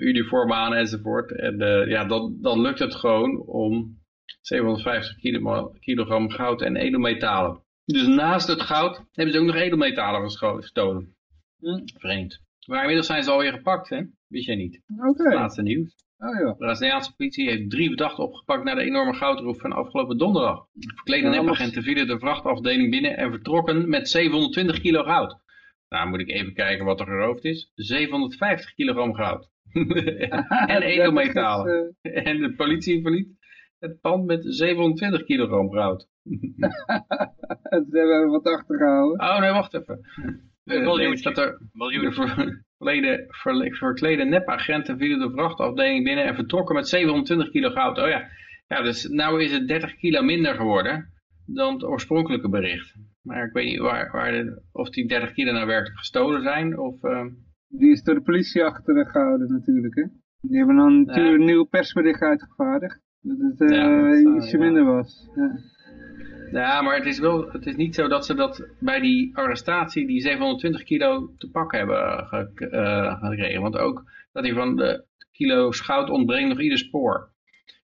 uniformen 0.00 0.56
aan 0.56 0.74
enzovoort. 0.74 1.32
En 1.32 1.58
ja, 1.88 2.04
dan, 2.04 2.36
dan 2.40 2.60
lukt 2.60 2.78
het 2.78 2.94
gewoon 2.94 3.40
om 3.46 4.00
750 4.40 5.16
kilo, 5.16 5.74
kilogram 5.80 6.30
goud 6.30 6.62
en 6.62 6.76
edelmetalen. 6.76 7.62
Dus 7.84 8.06
naast 8.06 8.48
het 8.48 8.60
goud 8.60 9.04
hebben 9.12 9.34
ze 9.34 9.40
ook 9.40 9.46
nog 9.46 9.56
edelmetalen 9.56 10.30
gestolen. 10.30 11.14
Hm. 11.58 11.80
Vreemd. 11.84 12.40
Maar 12.66 12.80
inmiddels 12.80 13.06
zijn 13.06 13.22
ze 13.22 13.30
alweer 13.30 13.52
gepakt, 13.52 13.88
hè? 13.88 14.02
Wist 14.28 14.46
jij 14.46 14.56
niet. 14.56 14.82
Oké. 14.98 15.08
Okay. 15.08 15.34
Laatste 15.34 15.62
nieuws. 15.62 15.94
Oh, 16.18 16.38
ja. 16.38 16.48
De 16.48 16.56
Braziliaanse 16.56 17.14
politie 17.16 17.48
heeft 17.48 17.70
drie 17.70 17.88
verdachten 17.88 18.24
opgepakt 18.24 18.64
na 18.64 18.74
de 18.74 18.82
enorme 18.82 19.14
goudroef 19.14 19.60
van 19.60 19.72
afgelopen 19.72 20.18
donderdag. 20.18 20.66
Verklede 20.78 21.28
ja, 21.28 21.40
nepagenten 21.40 21.82
vielen 21.82 22.06
de 22.06 22.18
vrachtafdeling 22.18 22.90
binnen 22.90 23.16
en 23.16 23.30
vertrokken 23.30 23.88
met 23.88 24.08
720 24.08 24.80
kilo 24.80 25.02
goud. 25.02 25.40
Nou 25.88 26.08
moet 26.08 26.20
ik 26.20 26.30
even 26.30 26.54
kijken 26.54 26.84
wat 26.84 27.00
er 27.00 27.06
geroofd 27.06 27.44
is. 27.44 27.72
750 27.74 28.74
kilogram 28.74 29.14
goud. 29.14 29.50
en 30.74 30.82
edelmetalen. 30.82 31.96
Uh... 32.02 32.26
En 32.26 32.40
de 32.40 32.54
politie 32.54 33.02
verliet 33.02 33.28
het 33.78 34.00
pand 34.00 34.26
met 34.26 34.44
720 34.44 35.24
kilogram 35.24 35.70
goud. 35.70 36.08
Ze 37.90 37.98
hebben 37.98 38.30
wat 38.30 38.44
achtergehouden. 38.44 39.20
Oh 39.20 39.40
nee, 39.40 39.50
wacht 39.50 39.74
even. 39.74 40.00
Uh, 40.64 41.22
dat 41.22 41.38
er 41.38 41.60
verleden, 42.78 43.26
verklede 43.74 44.24
nepagenten 44.24 44.98
vielen 44.98 45.18
de 45.18 45.30
vrachtafdeling 45.30 46.04
binnen 46.04 46.24
en 46.24 46.34
vertrokken 46.34 46.74
met 46.74 46.88
720 46.88 47.50
kilo 47.50 47.70
goud. 47.70 47.98
Oh 47.98 48.08
ja, 48.08 48.28
ja 48.66 48.82
dus 48.82 49.08
nou 49.08 49.42
is 49.42 49.52
het 49.52 49.68
30 49.68 49.96
kilo 49.96 50.22
minder 50.22 50.54
geworden 50.54 51.12
dan 51.46 51.72
het 51.72 51.84
oorspronkelijke 51.84 52.48
bericht. 52.48 52.94
Maar 53.22 53.44
ik 53.44 53.52
weet 53.52 53.66
niet 53.66 53.78
waar, 53.78 54.10
waar 54.12 54.58
of 54.72 54.90
die 54.90 55.08
30 55.08 55.32
kilo 55.32 55.52
nou 55.52 55.66
werkelijk 55.66 55.98
gestolen 55.98 56.42
zijn. 56.42 56.78
Of, 56.78 57.02
uh... 57.02 57.26
Die 57.68 57.90
is 57.90 58.02
door 58.02 58.14
de 58.14 58.22
politie 58.22 58.64
achtergehouden 58.64 59.52
natuurlijk. 59.52 59.94
Hè? 59.94 60.04
Die 60.40 60.58
hebben 60.58 60.76
dan 60.76 61.04
natuurlijk 61.04 61.38
een 61.38 61.44
nieuw 61.44 61.64
persbericht 61.64 62.20
uitgevaardigd. 62.20 63.00
Dat 63.20 63.38
het 63.38 63.70
uh, 63.70 63.76
ja, 63.76 64.36
ietsje 64.36 64.58
minder 64.58 64.84
was. 64.84 65.28
Ja. 65.34 65.58
Ja, 66.52 66.82
maar 66.82 66.96
het 66.96 67.06
is, 67.06 67.18
wel, 67.18 67.50
het 67.50 67.66
is 67.66 67.76
niet 67.76 67.94
zo 67.94 68.08
dat 68.08 68.26
ze 68.26 68.34
dat 68.34 68.66
bij 68.80 69.00
die 69.00 69.36
arrestatie 69.36 70.06
die 70.06 70.20
720 70.20 70.82
kilo 70.82 71.34
te 71.38 71.50
pakken 71.50 71.78
hebben 71.78 72.26
ge, 72.26 72.68
uh, 72.72 73.22
gekregen. 73.22 73.62
Want 73.62 73.76
ook 73.76 74.04
dat 74.32 74.44
die 74.44 74.54
van 74.54 74.76
de 74.76 75.04
kilo 75.32 75.70
goud 75.70 76.10
ontbrengt 76.10 76.48
nog 76.48 76.60
ieder 76.60 76.78
spoor. 76.78 77.30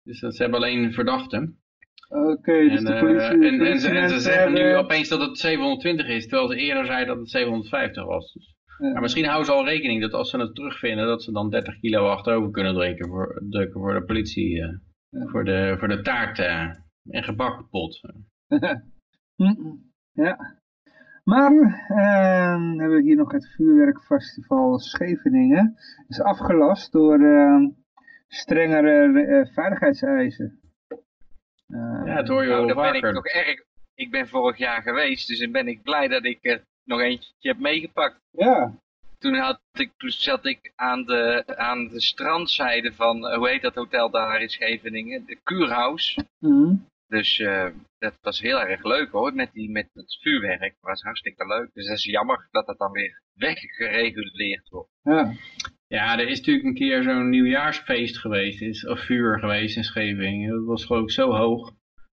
Dus 0.03 0.19
dat 0.19 0.35
ze 0.35 0.41
hebben 0.41 0.59
alleen 0.59 0.93
verdachten. 0.93 1.59
Oké, 2.09 2.69
dus 2.69 2.83
de 2.83 2.97
politie... 2.99 3.37
Uh, 3.37 3.53
en, 3.53 3.65
en, 3.65 3.79
ze, 3.79 3.89
en, 3.89 4.09
ze, 4.09 4.19
zeggen 4.19 4.53
nu 4.53 4.75
opeens 4.75 5.09
dat 5.09 5.21
het 5.21 5.37
720 5.37 6.07
is, 6.07 6.27
terwijl 6.27 6.49
ze 6.49 6.57
eerder 6.57 6.85
zeiden 6.85 7.07
dat 7.07 7.17
het 7.17 7.29
750 7.29 8.05
was. 8.05 8.33
Dus. 8.33 8.55
Maar 8.77 9.01
misschien 9.01 9.25
houden 9.25 9.45
ze 9.45 9.51
al 9.51 9.65
rekening 9.65 10.01
dat 10.01 10.13
als 10.13 10.29
ze 10.29 10.37
het 10.37 10.55
terugvinden, 10.55 11.05
dat 11.05 11.23
ze 11.23 11.31
dan 11.31 11.49
30 11.49 11.79
kilo 11.79 12.07
achterover 12.07 12.51
kunnen 12.51 12.73
drukken 12.73 13.07
voor, 13.07 13.43
drukken 13.49 13.79
voor 13.79 13.93
de 13.93 14.03
politie, 14.03 14.55
uh, 14.55 14.67
ja. 15.09 15.25
voor, 15.25 15.45
de, 15.45 15.75
voor 15.79 15.87
de 15.87 16.01
taart 16.01 16.39
en 16.39 17.23
gebakpot. 17.23 18.01
ja. 20.25 20.57
Maar 21.23 21.51
uh, 21.51 22.77
hebben 22.79 22.95
we 22.95 23.01
hier 23.01 23.15
nog 23.15 23.31
het 23.31 23.47
vuurwerkfestival 23.55 24.79
Scheveningen. 24.79 25.75
is 26.07 26.21
afgelast 26.21 26.91
door 26.91 27.19
uh, 27.19 27.69
strengere 28.27 29.07
uh, 29.07 29.53
veiligheidseisen. 29.53 30.59
ja, 31.67 32.15
het 32.15 32.27
hoor 32.27 32.43
je 32.43 32.49
wel 32.49 32.65
nou, 32.65 32.91
ben 32.91 32.93
ik 32.93 33.15
toch 33.15 33.25
erg. 33.25 33.65
Ik 33.95 34.11
ben 34.11 34.27
vorig 34.27 34.57
jaar 34.57 34.81
geweest, 34.81 35.27
dus 35.27 35.39
dan 35.39 35.51
ben 35.51 35.67
ik 35.67 35.83
blij 35.83 36.07
dat 36.07 36.25
ik 36.25 36.39
er 36.41 36.63
nog 36.83 36.99
eentje 36.99 37.31
heb 37.39 37.59
meegepakt. 37.59 38.19
Ja. 38.31 38.73
Toen, 39.17 39.35
had 39.35 39.59
ik, 39.73 39.91
toen 39.97 40.09
zat 40.09 40.45
ik 40.45 40.71
aan 40.75 41.03
de, 41.03 41.43
aan 41.45 41.87
de 41.87 42.01
strandzijde 42.01 42.93
van, 42.93 43.35
hoe 43.35 43.49
heet 43.49 43.61
dat 43.61 43.75
hotel 43.75 44.09
daar 44.09 44.41
in 44.41 44.49
Scheveningen? 44.49 45.25
De 45.25 45.39
Kuurhaus. 45.43 46.19
Mm 46.39 46.85
dus 47.07 47.39
uh, 47.39 47.67
dat 47.99 48.17
was 48.21 48.39
heel 48.39 48.61
erg 48.61 48.83
leuk 48.83 49.11
hoor, 49.11 49.33
met, 49.33 49.51
die, 49.53 49.71
met 49.71 49.89
het 49.93 50.17
vuurwerk. 50.21 50.59
Dat 50.59 50.89
was 50.89 51.01
hartstikke 51.01 51.47
leuk. 51.47 51.69
Dus 51.73 51.87
dat 51.87 51.97
is 51.97 52.03
jammer 52.03 52.47
dat 52.51 52.65
dat 52.65 52.77
dan 52.77 52.91
weer 52.91 53.21
weggereguleerd 53.33 54.69
wordt. 54.69 54.91
Ja. 55.03 55.33
Ja, 55.87 56.19
er 56.19 56.27
is 56.27 56.37
natuurlijk 56.37 56.65
een 56.65 56.73
keer 56.73 57.03
zo'n 57.03 57.29
nieuwjaarsfeest 57.29 58.17
geweest, 58.17 58.61
is, 58.61 58.87
of 58.87 58.99
vuur 58.99 59.39
geweest 59.39 59.77
in 59.77 59.83
Scheveningen. 59.83 60.49
Dat 60.49 60.65
was 60.65 60.85
geloof 60.85 61.03
ik 61.03 61.11
zo 61.11 61.31
hoog, 61.31 61.73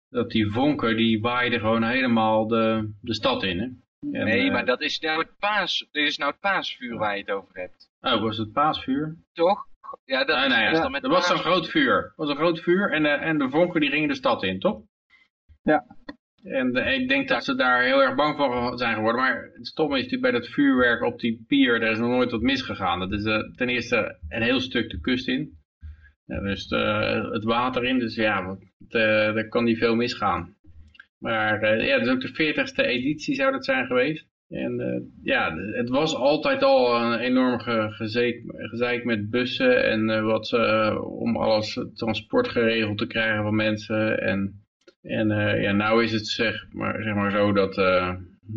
dat 0.10 0.32
die 0.32 0.52
vonken, 0.52 0.98
die 0.98 1.22
waaiden 1.22 1.60
gewoon 1.60 1.84
helemaal 1.84 2.48
de, 2.48 2.94
de 3.02 3.14
stad 3.14 3.44
in. 3.44 3.60
Hè? 3.60 3.66
En, 4.12 4.26
nee, 4.26 4.46
uh, 4.46 4.52
maar 4.52 4.66
dat 4.66 4.82
is 4.82 5.00
nou 5.00 5.20
het 5.20 5.38
paas, 5.40 5.88
dit 5.92 6.08
is 6.08 6.18
nou 6.18 6.32
het 6.32 6.40
paasvuur 6.40 6.98
waar 6.98 7.16
je 7.16 7.22
het 7.22 7.32
over 7.32 7.56
hebt. 7.56 7.92
Oh, 8.02 8.22
was 8.22 8.38
het 8.38 8.52
paasvuur? 8.52 9.18
Toch? 9.34 9.68
Ja, 10.06 10.24
dat, 10.24 10.38
nee, 10.38 10.48
nee, 10.48 10.74
ja. 10.74 10.90
dat 10.90 11.12
was 11.12 11.28
zo'n 11.28 11.38
groot 11.38 11.70
vuur. 11.70 12.14
Was 12.16 12.30
een 12.30 12.36
groot 12.36 12.60
vuur 12.60 12.92
en, 12.92 13.04
de, 13.04 13.10
en 13.10 13.38
de 13.38 13.50
vonken 13.50 13.82
die 13.82 13.90
gingen 13.90 14.08
de 14.08 14.16
stad 14.16 14.44
in, 14.44 14.60
toch? 14.60 14.82
Ja. 15.64 15.86
En 16.44 16.72
de, 16.72 16.82
ik 16.82 17.10
denk 17.10 17.28
dat 17.28 17.44
ze 17.44 17.56
daar 17.56 17.84
heel 17.84 18.02
erg 18.02 18.16
bang 18.16 18.36
voor 18.36 18.78
zijn 18.78 18.96
geworden. 18.96 19.22
Maar 19.22 19.50
het 19.54 19.68
stomme 19.68 19.98
is 19.98 20.04
natuurlijk 20.04 20.32
bij 20.32 20.42
dat 20.42 20.50
vuurwerk 20.50 21.02
op 21.04 21.20
die 21.20 21.44
pier, 21.48 21.80
daar 21.80 21.92
is 21.92 21.98
nog 21.98 22.10
nooit 22.10 22.32
wat 22.32 22.42
misgegaan. 22.42 23.00
Dat 23.00 23.12
is 23.12 23.24
uh, 23.24 23.40
ten 23.56 23.70
eerste 23.70 24.20
een 24.30 24.42
heel 24.42 24.60
stuk 24.60 24.90
de 24.90 25.00
kust 25.00 25.28
in. 25.28 25.60
Ja, 26.26 26.40
dus 26.40 26.70
het 27.32 27.44
water 27.44 27.84
in, 27.84 28.00
dus 28.00 28.16
ja, 28.16 28.58
daar 28.78 29.48
kan 29.48 29.64
niet 29.64 29.78
veel 29.78 29.96
misgaan. 29.96 30.56
Maar 31.18 31.66
ja, 31.84 31.98
dat 31.98 32.08
is 32.08 32.14
ook 32.14 32.22
de 32.22 32.54
40ste 32.54 32.86
editie 32.86 33.36
zou 33.36 33.52
dat 33.52 33.66
zijn 33.66 33.86
geweest. 33.86 34.31
En 34.52 34.80
uh, 34.80 35.02
ja, 35.24 35.56
het 35.56 35.90
was 35.90 36.16
altijd 36.16 36.64
al 36.64 36.96
een 36.96 37.20
enorm 37.20 37.60
gezeik, 37.60 39.04
met 39.04 39.30
bussen 39.30 39.86
en 39.86 40.10
uh, 40.10 40.24
wat 40.24 40.52
uh, 40.52 40.98
om 41.20 41.38
alles 41.38 41.86
transport 41.94 42.48
geregeld 42.48 42.98
te 42.98 43.08
krijgen 43.08 43.44
van 43.44 43.56
mensen. 43.56 44.22
En, 44.22 44.66
en 45.02 45.28
ja, 45.62 45.72
nou 45.72 46.04
is 46.04 46.12
het 46.12 46.28
zeg 46.28 46.66
maar, 46.72 47.04
zeg 47.04 47.16
maar 47.16 47.32
zo 47.32 47.52
dat, 47.54 47.76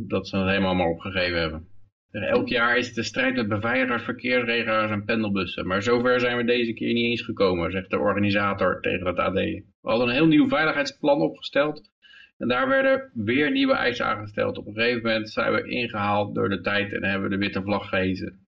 dat 0.09 0.29
ze 0.29 0.37
het 0.37 0.49
helemaal 0.49 0.75
maar 0.75 0.89
opgegeven 0.89 1.41
hebben. 1.41 1.69
Elk 2.11 2.49
jaar 2.49 2.77
is 2.77 2.87
het 2.87 2.95
de 2.95 3.03
strijd 3.03 3.35
met 3.35 3.49
beveiligers, 3.49 4.03
verkeersregelaars 4.03 4.91
en 4.91 5.05
pendelbussen. 5.05 5.67
Maar 5.67 5.83
zover 5.83 6.21
zijn 6.21 6.37
we 6.37 6.45
deze 6.45 6.73
keer 6.73 6.93
niet 6.93 7.11
eens 7.11 7.23
gekomen, 7.23 7.71
zegt 7.71 7.91
de 7.91 7.99
organisator 7.99 8.81
tegen 8.81 9.07
het 9.07 9.19
AD. 9.19 9.35
We 9.35 9.65
hadden 9.81 10.09
een 10.09 10.15
heel 10.15 10.27
nieuw 10.27 10.49
veiligheidsplan 10.49 11.21
opgesteld 11.21 11.93
en 12.39 12.49
daar 12.49 12.69
werden 12.69 13.11
weer 13.15 13.51
nieuwe 13.51 13.75
eisen 13.75 14.07
aangesteld. 14.07 14.59
Op 14.59 14.67
een 14.67 14.75
gegeven 14.75 15.03
moment 15.03 15.31
zijn 15.31 15.53
we 15.53 15.69
ingehaald 15.69 16.35
door 16.35 16.49
de 16.49 16.61
tijd 16.61 16.93
en 16.93 17.05
hebben 17.05 17.29
we 17.29 17.35
de 17.35 17.45
witte 17.45 17.63
vlag 17.63 17.89
gehezen. 17.89 18.47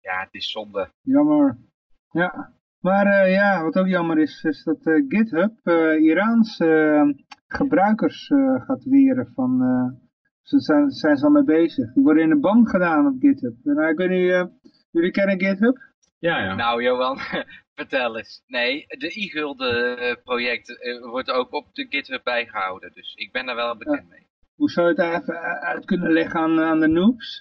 Ja, 0.00 0.20
het 0.20 0.34
is 0.34 0.50
zonde. 0.50 0.90
Jammer. 1.02 1.56
Ja. 2.10 2.52
Maar 2.80 3.06
uh, 3.06 3.32
ja, 3.32 3.62
wat 3.62 3.76
ook 3.76 3.86
jammer 3.86 4.18
is, 4.18 4.44
is 4.44 4.64
dat 4.64 4.86
uh, 4.86 5.04
GitHub 5.08 5.52
uh, 5.64 6.00
Iraanse 6.00 7.14
gebruikers 7.46 8.26
gaat 8.66 8.84
weren 8.84 9.32
van 9.34 9.60
Ze 10.42 10.60
zijn, 10.60 10.90
zijn 10.90 11.16
ze 11.16 11.24
al 11.24 11.30
mee 11.30 11.44
bezig. 11.44 11.92
Die 11.92 12.02
worden 12.02 12.22
in 12.22 12.28
de 12.28 12.40
band 12.40 12.68
gedaan 12.68 13.06
op 13.06 13.14
GitHub. 13.20 13.54
Nou, 13.62 13.88
ik 13.88 13.96
weet 13.96 14.10
niet, 14.10 14.50
jullie 14.90 15.10
kennen 15.10 15.40
GitHub? 15.40 15.78
Ja, 16.18 16.44
ja. 16.44 16.54
Nou, 16.54 16.82
Johan, 16.82 17.18
vertel 17.80 18.18
eens. 18.18 18.42
Nee, 18.46 18.84
de 18.88 19.20
e-gulden 19.20 20.22
project 20.22 20.78
wordt 21.00 21.30
ook 21.30 21.52
op 21.52 21.74
de 21.74 21.86
GitHub 21.88 22.24
bijgehouden. 22.24 22.90
Dus 22.94 23.14
ik 23.14 23.32
ben 23.32 23.46
daar 23.46 23.54
wel 23.54 23.76
bekend 23.76 24.08
mee. 24.08 24.26
Hoe 24.54 24.70
zou 24.70 24.94
je 24.94 25.02
het 25.02 25.22
even 25.22 25.40
uit 25.60 25.84
kunnen 25.84 26.12
leggen 26.12 26.40
aan, 26.40 26.60
aan 26.60 26.80
de 26.80 26.88
noobs? 26.88 27.38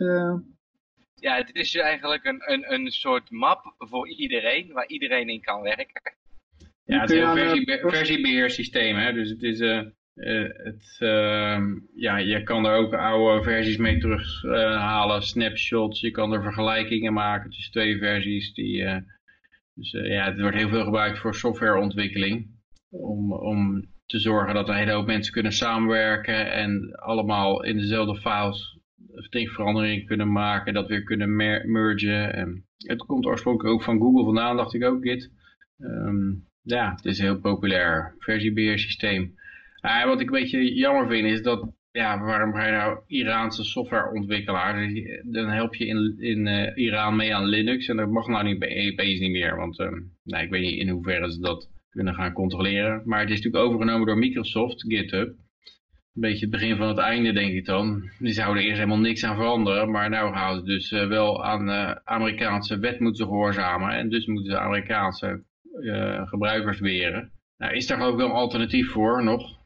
Ja, 1.15 1.36
het 1.36 1.49
is 1.56 1.75
eigenlijk 1.75 2.25
een, 2.25 2.41
een, 2.52 2.73
een 2.73 2.91
soort 2.91 3.32
map 3.32 3.75
voor 3.78 4.10
iedereen, 4.10 4.71
waar 4.71 4.88
iedereen 4.88 5.30
in 5.30 5.41
kan 5.41 5.62
werken. 5.62 6.15
Ja, 6.86 7.02
het 7.02 7.10
is 7.10 7.19
een 7.19 7.38
versie, 7.38 7.80
versiebeheersysteem. 7.80 8.95
Hè? 8.95 9.13
Dus 9.13 9.30
het 9.30 9.43
is... 9.43 9.60
Uh, 9.60 9.82
het, 10.63 10.97
uh, 10.99 11.60
ja, 11.95 12.17
je 12.17 12.43
kan 12.43 12.65
er 12.65 12.75
ook 12.75 12.93
oude 12.93 13.43
versies 13.43 13.78
mee 13.78 13.97
terughalen, 13.97 15.15
uh, 15.15 15.21
snapshots. 15.21 15.99
Je 16.02 16.12
kan 16.12 16.34
er 16.34 16.41
vergelijkingen 16.41 17.13
maken 17.13 17.49
tussen 17.49 17.71
twee 17.71 17.97
versies. 17.97 18.54
Die, 18.54 18.84
dus 19.79 19.91
ja, 19.91 20.25
het 20.25 20.39
wordt 20.39 20.57
heel 20.57 20.69
veel 20.69 20.83
gebruikt 20.83 21.19
voor 21.19 21.35
softwareontwikkeling. 21.35 22.57
Om, 22.89 23.33
om 23.33 23.85
te 24.05 24.19
zorgen 24.19 24.53
dat 24.53 24.69
een 24.69 24.75
hele 24.75 24.91
hoop 24.91 25.05
mensen 25.05 25.33
kunnen 25.33 25.51
samenwerken 25.51 26.51
en 26.51 26.95
allemaal 26.95 27.63
in 27.63 27.77
dezelfde 27.77 28.15
files 28.15 28.77
veranderingen 29.53 30.05
kunnen 30.05 30.31
maken, 30.31 30.73
dat 30.73 30.87
weer 30.87 31.03
kunnen 31.03 31.35
mergen. 31.71 32.33
En 32.33 32.65
het 32.77 33.05
komt 33.05 33.25
oorspronkelijk 33.25 33.73
ook 33.75 33.83
van 33.83 33.99
Google 33.99 34.23
vandaan, 34.23 34.55
dacht 34.55 34.73
ik 34.73 34.83
ook, 34.83 35.03
Git. 35.03 35.31
Um, 35.77 36.47
ja, 36.61 36.91
het 36.95 37.05
is 37.05 37.19
een 37.19 37.25
heel 37.25 37.39
populair 37.39 38.15
versiebeheersysteem. 38.17 39.33
Uh, 39.81 40.05
wat 40.05 40.19
ik 40.19 40.27
een 40.27 40.39
beetje 40.39 40.73
jammer 40.73 41.07
vind 41.07 41.27
is 41.27 41.41
dat, 41.41 41.71
ja, 41.99 42.19
waarom 42.19 42.53
ga 42.53 42.65
je 42.65 42.71
nou 42.71 42.99
Iraanse 43.07 43.63
softwareontwikkelaar, 43.63 44.89
dan 45.23 45.47
help 45.47 45.75
je 45.75 45.85
in, 45.85 46.15
in 46.19 46.47
uh, 46.47 46.71
Iran 46.75 47.15
mee 47.15 47.35
aan 47.35 47.45
Linux 47.45 47.88
en 47.88 47.97
dat 47.97 48.09
mag 48.09 48.27
nou 48.27 48.43
niet 48.43 48.59
bij 48.59 48.69
EP's 48.69 49.19
niet 49.19 49.31
meer, 49.31 49.55
want 49.55 49.79
uh, 49.79 49.88
nou, 50.23 50.43
ik 50.43 50.49
weet 50.49 50.62
niet 50.62 50.79
in 50.79 50.89
hoeverre 50.89 51.31
ze 51.31 51.39
dat 51.39 51.69
kunnen 51.89 52.13
gaan 52.13 52.33
controleren. 52.33 53.01
Maar 53.05 53.19
het 53.19 53.29
is 53.29 53.35
natuurlijk 53.35 53.63
overgenomen 53.63 54.07
door 54.07 54.17
Microsoft, 54.17 54.85
GitHub 54.88 55.27
een 56.15 56.21
beetje 56.29 56.45
het 56.45 56.49
begin 56.49 56.75
van 56.75 56.88
het 56.88 56.97
einde, 56.97 57.31
denk 57.31 57.53
ik 57.53 57.65
dan. 57.65 58.09
Die 58.19 58.33
zouden 58.33 58.63
eerst 58.63 58.77
helemaal 58.77 58.99
niks 58.99 59.23
aan 59.23 59.35
veranderen, 59.35 59.91
maar 59.91 60.09
nou 60.09 60.33
gaan 60.33 60.55
ze 60.55 60.63
dus 60.63 60.91
uh, 60.91 61.07
wel 61.07 61.45
aan 61.45 61.69
uh, 61.69 61.91
Amerikaanse 62.03 62.79
wet 62.79 62.99
moeten 62.99 63.25
gehoorzamen. 63.25 63.89
En 63.89 64.09
dus 64.09 64.25
moeten 64.25 64.51
ze 64.51 64.59
Amerikaanse 64.59 65.43
gebruikers 66.25 66.79
weren. 66.79 67.31
Nou, 67.57 67.73
is 67.73 67.88
daar 67.88 68.09
ik 68.09 68.15
wel 68.15 68.25
een 68.25 68.31
alternatief 68.31 68.91
voor 68.91 69.23
nog. 69.23 69.58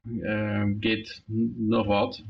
Git, 0.79 1.23
nog 1.57 1.85
wat. 1.85 2.25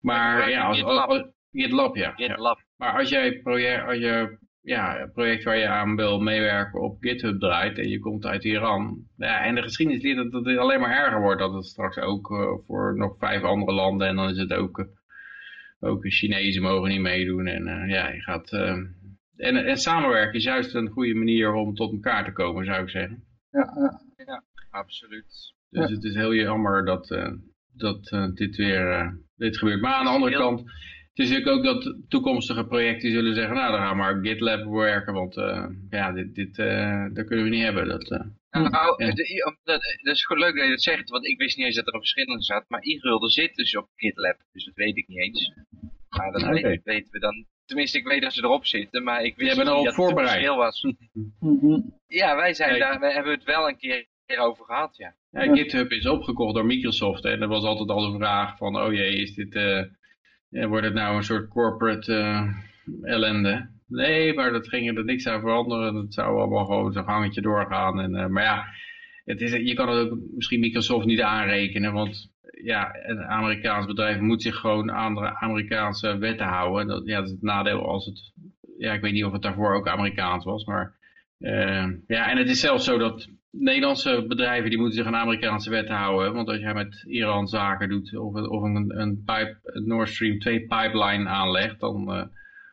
Maar 0.00 0.50
ja, 0.50 0.64
als, 0.64 0.82
als, 0.82 1.24
GitLab, 1.52 1.96
ja. 1.96 2.10
GitLab. 2.10 2.58
ja. 2.58 2.64
Maar 2.76 2.98
als 2.98 3.08
jij 3.08 3.40
project, 3.40 3.86
als 3.86 3.98
je 3.98 4.38
ja, 4.62 5.10
project 5.12 5.44
waar 5.44 5.56
je 5.56 5.68
aan 5.68 5.96
wil 5.96 6.20
meewerken 6.20 6.80
op 6.80 6.96
GitHub 7.00 7.40
draait 7.40 7.78
en 7.78 7.88
je 7.88 7.98
komt 7.98 8.26
uit 8.26 8.44
Iran. 8.44 9.06
Ja, 9.16 9.44
en 9.44 9.54
de 9.54 9.62
geschiedenis 9.62 10.02
leert 10.02 10.32
dat 10.32 10.44
het 10.44 10.58
alleen 10.58 10.80
maar 10.80 11.04
erger 11.04 11.20
wordt. 11.20 11.40
Dat 11.40 11.52
het 11.52 11.66
straks 11.66 11.98
ook 11.98 12.30
uh, 12.30 12.66
voor 12.66 12.96
nog 12.96 13.16
vijf 13.18 13.42
andere 13.42 13.72
landen 13.72 14.08
en 14.08 14.16
dan 14.16 14.28
is 14.28 14.38
het 14.38 14.52
ook, 14.52 14.78
uh, 14.78 14.86
ook 15.80 16.06
Chinezen 16.08 16.62
mogen 16.62 16.88
niet 16.88 17.00
meedoen. 17.00 17.46
En 17.46 17.66
uh, 17.66 17.90
ja, 17.90 18.08
je 18.08 18.20
gaat... 18.20 18.52
en, 19.36 19.56
en 19.66 19.76
samenwerken 19.76 20.34
is 20.34 20.44
juist 20.44 20.74
een 20.74 20.90
goede 20.90 21.14
manier 21.14 21.52
om 21.52 21.74
tot 21.74 21.92
elkaar 21.92 22.24
te 22.24 22.32
komen, 22.32 22.64
zou 22.64 22.82
ik 22.82 22.90
zeggen. 22.90 23.24
Ja, 23.50 23.72
ja. 23.76 24.24
ja 24.24 24.42
absoluut. 24.70 25.54
Dus 25.72 25.88
ja. 25.88 25.94
het 25.94 26.04
is 26.04 26.14
heel 26.14 26.34
jammer 26.34 26.84
dat, 26.84 27.08
dat 27.76 28.32
dit 28.34 28.56
weer 28.56 29.18
dit 29.36 29.58
gebeurt. 29.58 29.80
Maar 29.80 29.94
aan 29.94 30.04
de 30.04 30.10
andere 30.10 30.36
kant 30.36 30.62
het 31.14 31.24
is 31.26 31.30
natuurlijk 31.30 31.56
ook 31.56 31.64
dat 31.64 31.96
toekomstige 32.08 32.66
projecten 32.66 33.10
zullen 33.10 33.34
zeggen, 33.34 33.54
nou 33.54 33.70
dan 33.72 33.80
gaan 33.80 33.90
we 33.90 33.96
maar 33.96 34.16
op 34.16 34.24
GitLab 34.24 34.64
werken, 34.64 35.12
want 35.12 35.36
uh, 35.36 35.66
ja, 35.90 36.12
dit, 36.12 36.34
dit 36.34 36.58
uh, 36.58 37.06
dat 37.12 37.26
kunnen 37.26 37.44
we 37.44 37.50
niet 37.50 37.62
hebben. 37.62 37.88
Dat, 37.88 38.10
uh, 38.10 38.20
nou, 38.50 39.04
ja. 39.04 39.12
de, 39.12 39.56
dat, 39.64 39.80
dat, 40.02 40.14
is 40.14 40.24
gewoon 40.24 40.42
leuk 40.42 40.54
dat 40.54 40.64
je 40.64 40.70
dat 40.70 40.82
zegt, 40.82 41.10
want 41.10 41.26
ik 41.26 41.38
wist 41.38 41.56
niet 41.56 41.66
eens 41.66 41.76
dat 41.76 41.86
er 41.86 41.94
een 41.94 42.00
verschil 42.00 42.34
in 42.34 42.40
zat, 42.40 42.64
maar 42.68 42.80
e 42.82 42.98
zit 43.28 43.54
dus 43.54 43.76
op 43.76 43.88
GitLab, 43.96 44.36
dus 44.52 44.64
dat 44.64 44.74
weet 44.74 44.96
ik 44.96 45.08
niet 45.08 45.18
eens. 45.18 45.52
Maar 46.08 46.32
dat 46.32 46.42
okay. 46.42 46.80
weten 46.84 47.12
we 47.12 47.18
dan, 47.18 47.46
tenminste 47.64 47.98
ik 47.98 48.06
weet 48.06 48.22
dat 48.22 48.32
ze 48.32 48.42
erop 48.42 48.66
zitten, 48.66 49.02
maar 49.02 49.22
ik 49.22 49.36
wist 49.36 49.56
niet 49.56 49.66
dat 49.66 49.84
het 49.84 49.98
een 49.98 50.16
verschil 50.16 50.56
was. 50.56 50.86
Mhm. 51.40 51.80
ja, 52.06 52.36
wij, 52.36 52.54
zijn 52.54 52.78
daar, 52.78 53.00
wij 53.00 53.12
hebben 53.12 53.32
het 53.32 53.44
wel 53.44 53.68
een 53.68 53.76
keer 53.76 54.06
over 54.38 54.64
gehad, 54.64 54.96
ja. 54.96 55.14
ja. 55.30 55.54
GitHub 55.54 55.90
is 55.90 56.06
opgekocht 56.06 56.54
door 56.54 56.66
Microsoft 56.66 57.24
en 57.24 57.42
er 57.42 57.48
was 57.48 57.64
altijd 57.64 57.88
al 57.88 58.12
de 58.12 58.18
vraag 58.18 58.56
van, 58.56 58.76
oh 58.76 58.92
jee, 58.92 59.16
is 59.16 59.34
dit 59.34 59.54
ja, 60.52 60.68
wordt 60.68 60.84
het 60.84 60.94
nou 60.94 61.16
een 61.16 61.22
soort 61.22 61.48
corporate 61.48 62.12
uh, 62.12 63.12
ellende? 63.12 63.70
Nee, 63.86 64.34
maar 64.34 64.52
dat 64.52 64.68
ging 64.68 64.96
er 64.96 65.04
niks 65.04 65.26
aan 65.26 65.40
veranderen. 65.40 65.94
Dat 65.94 66.14
zou 66.14 66.38
allemaal 66.38 66.64
gewoon 66.64 66.92
zo'n 66.92 67.04
gangetje 67.04 67.40
doorgaan. 67.40 68.00
En, 68.00 68.14
uh, 68.14 68.26
maar 68.26 68.42
ja, 68.42 68.64
het 69.24 69.40
is, 69.40 69.52
je 69.52 69.74
kan 69.74 69.88
het 69.88 70.10
ook 70.10 70.18
misschien 70.34 70.60
Microsoft 70.60 71.06
niet 71.06 71.20
aanrekenen. 71.20 71.92
Want 71.92 72.30
ja, 72.62 72.94
een 73.02 73.22
Amerikaans 73.22 73.86
bedrijf 73.86 74.20
moet 74.20 74.42
zich 74.42 74.56
gewoon 74.56 74.92
aan 74.92 75.14
de 75.14 75.40
Amerikaanse 75.40 76.18
wetten 76.18 76.46
houden. 76.46 76.86
Dat, 76.86 77.06
ja, 77.06 77.16
dat 77.16 77.24
is 77.24 77.30
het 77.30 77.42
nadeel 77.42 77.88
als 77.88 78.06
het... 78.06 78.32
Ja, 78.78 78.92
ik 78.92 79.00
weet 79.00 79.12
niet 79.12 79.24
of 79.24 79.32
het 79.32 79.42
daarvoor 79.42 79.74
ook 79.74 79.88
Amerikaans 79.88 80.44
was, 80.44 80.64
maar... 80.64 81.00
Uh, 81.38 81.86
ja, 82.06 82.30
en 82.30 82.36
het 82.36 82.48
is 82.48 82.60
zelfs 82.60 82.84
zo 82.84 82.98
dat 82.98 83.28
Nederlandse 83.52 84.24
bedrijven 84.28 84.70
die 84.70 84.78
moeten 84.78 84.96
zich 84.96 85.06
aan 85.06 85.16
Amerikaanse 85.16 85.70
wetten 85.70 85.94
houden. 85.94 86.32
Want 86.32 86.48
als 86.48 86.58
jij 86.58 86.74
met 86.74 87.04
Iran 87.06 87.46
zaken 87.46 87.88
doet 87.88 88.16
of, 88.16 88.34
of 88.34 88.62
een, 88.62 88.98
een, 89.00 89.22
pipe, 89.24 89.58
een 89.62 89.86
Nord 89.86 90.08
Stream 90.08 90.38
2 90.38 90.60
pipeline 90.60 91.28
aanlegt, 91.28 91.80
dan 91.80 92.14
uh, 92.16 92.24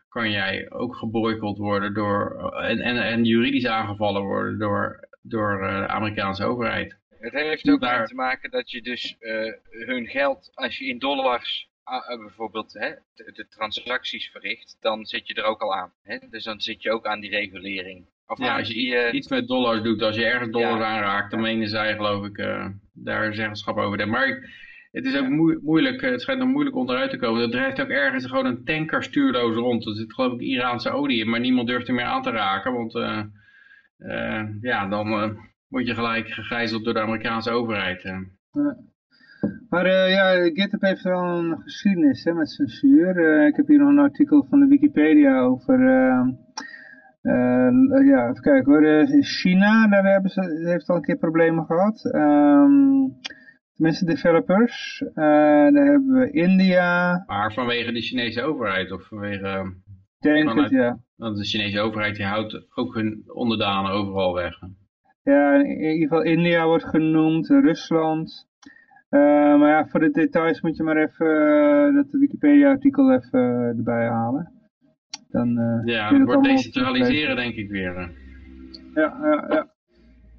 kan 0.09 0.31
jij 0.31 0.71
ook 0.71 0.95
geboycott 0.95 1.57
worden 1.57 1.93
door, 1.93 2.51
en, 2.53 2.79
en, 2.79 2.97
en 2.97 3.23
juridisch 3.23 3.65
aangevallen 3.65 4.21
worden 4.21 4.59
door, 4.59 5.07
door 5.21 5.63
uh, 5.63 5.79
de 5.79 5.87
Amerikaanse 5.87 6.43
overheid. 6.43 6.97
Het 7.09 7.33
heeft 7.33 7.69
ook 7.69 7.81
Daar... 7.81 8.07
te 8.07 8.15
maken 8.15 8.51
dat 8.51 8.71
je 8.71 8.81
dus 8.81 9.15
uh, 9.19 9.53
hun 9.69 10.07
geld, 10.07 10.51
als 10.53 10.77
je 10.77 10.85
in 10.85 10.99
dollars 10.99 11.69
bijvoorbeeld 12.19 12.73
hè, 12.73 12.89
de, 13.13 13.31
de, 13.31 13.47
transacties 13.47 14.29
verricht, 14.31 14.77
dan 14.79 15.05
zit 15.05 15.27
je 15.27 15.33
er 15.33 15.43
ook 15.43 15.61
al 15.61 15.75
aan. 15.75 15.93
Hè? 16.03 16.17
Dus 16.29 16.43
dan 16.43 16.61
zit 16.61 16.81
je 16.81 16.91
ook 16.91 17.05
aan 17.05 17.19
die 17.19 17.29
regulering. 17.29 18.07
Of 18.29 18.37
ja, 18.37 18.57
als 18.57 18.67
je 18.67 19.11
iets 19.11 19.27
met 19.27 19.47
dollars 19.47 19.81
doet, 19.81 20.01
als 20.01 20.15
je 20.15 20.25
ergens 20.25 20.51
dollars 20.51 20.83
aanraakt, 20.83 21.31
dan 21.31 21.41
menen 21.41 21.67
zij 21.67 21.95
geloof 21.95 22.25
ik 22.25 22.37
uh, 22.37 22.65
daar 22.93 23.33
zeggenschap 23.33 23.77
over. 23.77 24.07
Maar 24.07 24.27
het 24.91 25.05
is 25.05 25.17
ook 25.17 25.29
moeilijk, 25.61 26.01
het 26.01 26.21
schijnt 26.21 26.41
nog 26.41 26.49
moeilijk 26.49 26.75
onderuit 26.75 27.09
te 27.09 27.17
komen. 27.17 27.41
Er 27.41 27.49
drijft 27.49 27.81
ook 27.81 27.87
ergens 27.87 28.25
gewoon 28.25 28.45
een 28.45 28.63
tanker 28.63 29.03
stuurloos 29.03 29.55
rond. 29.55 29.85
Er 29.85 29.95
zit 29.95 30.13
geloof 30.13 30.33
ik 30.33 30.39
Iraanse 30.39 30.89
olie 30.89 31.19
in, 31.19 31.29
maar 31.29 31.39
niemand 31.39 31.67
durft 31.67 31.87
er 31.87 31.93
meer 31.93 32.05
aan 32.05 32.21
te 32.21 32.29
raken. 32.29 32.73
Want 32.73 32.95
uh, 32.95 34.43
ja, 34.61 34.87
dan 34.87 35.37
word 35.67 35.87
je 35.87 35.93
gelijk 35.93 36.27
gegijzeld 36.27 36.83
door 36.83 36.93
de 36.93 37.01
Amerikaanse 37.01 37.51
overheid. 37.51 38.13
Maar 39.69 40.09
ja, 40.09 40.43
GitHub 40.43 40.81
heeft 40.81 41.03
wel 41.03 41.23
een 41.23 41.61
geschiedenis 41.61 42.23
hè, 42.23 42.33
met 42.33 42.49
censuur. 42.49 43.47
ik 43.47 43.55
heb 43.55 43.67
hier 43.67 43.79
nog 43.79 43.89
een 43.89 43.99
artikel 43.99 44.45
van 44.49 44.59
de 44.59 44.67
Wikipedia 44.67 45.39
over 45.39 45.79
ja, 48.05 48.29
even 48.29 48.41
kijken 48.41 48.71
hoor. 48.71 48.83
Uh, 48.83 49.21
China, 49.21 49.87
daar 49.87 50.03
hebben 50.03 50.31
ze, 50.31 50.61
heeft 50.63 50.89
al 50.89 50.95
een 50.95 51.01
keer 51.01 51.17
problemen 51.17 51.65
gehad. 51.65 52.09
Um, 52.15 53.17
tenminste 53.73 54.05
developers. 54.05 55.01
Uh, 55.01 55.15
daar 55.73 55.85
hebben 55.85 56.13
we 56.13 56.31
India. 56.31 57.23
Maar 57.27 57.53
vanwege 57.53 57.91
de 57.91 58.01
Chinese 58.01 58.41
overheid 58.41 58.91
of 58.91 59.07
vanwege... 59.07 59.73
Denk 60.19 60.53
het, 60.53 60.69
ja. 60.69 60.99
Want 61.15 61.37
de 61.37 61.45
Chinese 61.45 61.79
overheid 61.79 62.15
die 62.15 62.25
houdt 62.25 62.67
ook 62.75 62.93
hun 62.93 63.23
onderdanen 63.33 63.91
overal 63.91 64.33
weg. 64.33 64.59
Ja, 65.23 65.53
in 65.53 65.79
ieder 65.79 66.07
geval 66.07 66.23
India 66.23 66.65
wordt 66.65 66.85
genoemd, 66.85 67.47
Rusland. 67.47 68.47
Uh, 69.09 69.19
maar 69.59 69.69
ja, 69.69 69.87
voor 69.87 69.99
de 69.99 70.11
details 70.11 70.61
moet 70.61 70.77
je 70.77 70.83
maar 70.83 70.97
even 70.97 71.27
uh, 71.27 71.95
dat 71.95 72.05
Wikipedia-artikel 72.11 73.13
even 73.13 73.39
uh, 73.39 73.77
erbij 73.77 74.07
halen. 74.07 74.51
Dan, 75.31 75.57
uh, 75.59 75.81
ja, 75.83 76.13
het 76.13 76.23
wordt 76.23 76.43
decentraliseren 76.43 77.35
denk 77.35 77.55
ik 77.55 77.69
weer. 77.69 77.95
Eh. 77.95 78.07
Ja, 78.93 79.17
ja, 79.21 79.45
ja. 79.49 79.67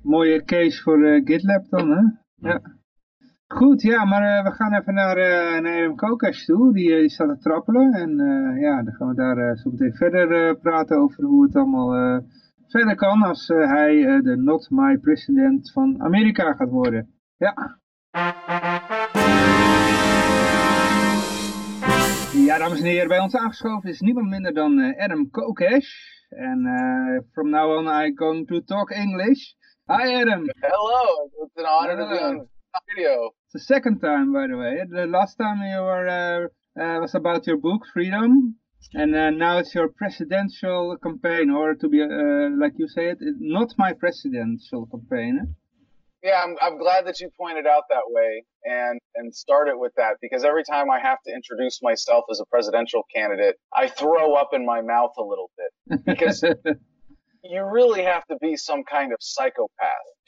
Mooie 0.02 0.44
case 0.44 0.82
voor 0.82 0.98
uh, 0.98 1.24
GitLab 1.24 1.68
dan, 1.68 1.90
hè? 1.90 2.02
Ja. 2.48 2.60
Goed, 3.46 3.82
ja, 3.82 4.04
maar 4.04 4.44
we 4.44 4.50
gaan 4.50 4.74
even 4.74 4.94
naar, 4.94 5.16
naar 5.62 5.82
Adam 5.82 5.96
Kokesh 5.96 6.44
toe. 6.44 6.72
Die, 6.72 6.88
die 6.88 7.08
staat 7.08 7.28
te 7.28 7.38
trappelen. 7.38 7.92
En 7.92 8.16
ja, 8.60 8.82
dan 8.82 8.94
gaan 8.94 9.08
we 9.08 9.14
daar 9.14 9.56
zo 9.56 9.70
meteen 9.70 9.94
verder 9.94 10.56
praten 10.56 10.98
over 10.98 11.24
hoe 11.24 11.44
het 11.44 11.56
allemaal 11.56 12.22
verder 12.66 12.94
kan 12.94 13.22
als 13.22 13.48
hij 13.48 14.20
de 14.22 14.36
Not 14.36 14.70
My 14.70 14.98
President 14.98 15.72
van 15.72 16.02
Amerika 16.02 16.52
gaat 16.52 16.70
worden. 16.70 17.08
Ja. 17.36 17.78
Ja, 22.46 22.58
dames 22.58 22.78
en 22.78 22.84
heren, 22.84 23.08
bij 23.08 23.18
ons 23.18 23.34
aangeschoven 23.34 23.88
is 23.90 24.00
niemand 24.00 24.28
minder 24.28 24.54
dan 24.54 24.78
uh, 24.78 24.98
Adam 24.98 25.30
Kokesh. 25.30 25.90
En 26.28 26.58
uh, 26.64 27.18
from 27.32 27.50
now 27.50 27.76
on 27.76 28.04
I'm 28.04 28.16
going 28.16 28.46
to 28.46 28.60
talk 28.60 28.90
English. 28.90 29.52
Hi 29.86 30.14
Adam. 30.14 30.44
Hello, 30.60 31.30
it's 31.42 31.56
an 31.56 31.64
honor 31.64 31.96
Hello. 31.96 32.08
to 32.08 32.16
be 32.16 32.24
on 32.24 32.48
video. 32.94 33.34
It's 33.44 33.52
the 33.52 33.74
second 33.74 34.00
time, 34.00 34.32
by 34.32 34.46
the 34.46 34.56
way. 34.56 34.86
The 34.88 35.06
last 35.06 35.36
time 35.36 35.62
you 35.62 35.82
were 35.82 36.50
uh, 36.76 37.00
was 37.00 37.14
about 37.14 37.46
your 37.46 37.58
book, 37.58 37.82
Freedom. 37.92 38.56
And 38.94 39.14
uh, 39.14 39.30
now 39.30 39.58
it's 39.58 39.74
your 39.74 39.88
presidential 39.88 40.96
campaign, 41.02 41.50
or 41.50 41.74
to 41.74 41.88
be, 41.88 42.00
uh, 42.02 42.48
like 42.58 42.72
you 42.78 42.88
say 42.88 43.10
it, 43.10 43.18
not 43.38 43.74
my 43.76 43.92
presidential 43.92 44.86
campaign. 44.86 45.56
Yeah, 46.22 46.42
I'm, 46.44 46.56
I'm 46.60 46.78
glad 46.78 47.06
that 47.06 47.18
you 47.20 47.30
pointed 47.38 47.66
out 47.66 47.84
that 47.88 48.02
way 48.06 48.44
and, 48.64 49.00
and 49.14 49.34
started 49.34 49.76
with 49.78 49.92
that 49.96 50.16
because 50.20 50.44
every 50.44 50.64
time 50.64 50.90
I 50.90 51.00
have 51.00 51.18
to 51.26 51.32
introduce 51.32 51.80
myself 51.82 52.24
as 52.30 52.40
a 52.40 52.44
presidential 52.46 53.04
candidate, 53.14 53.56
I 53.74 53.88
throw 53.88 54.34
up 54.34 54.50
in 54.52 54.66
my 54.66 54.82
mouth 54.82 55.12
a 55.18 55.22
little 55.22 55.50
bit 55.56 56.04
because 56.04 56.44
you 57.44 57.64
really 57.64 58.02
have 58.02 58.26
to 58.26 58.36
be 58.40 58.56
some 58.56 58.84
kind 58.84 59.12
of 59.12 59.18
psychopath 59.20 59.70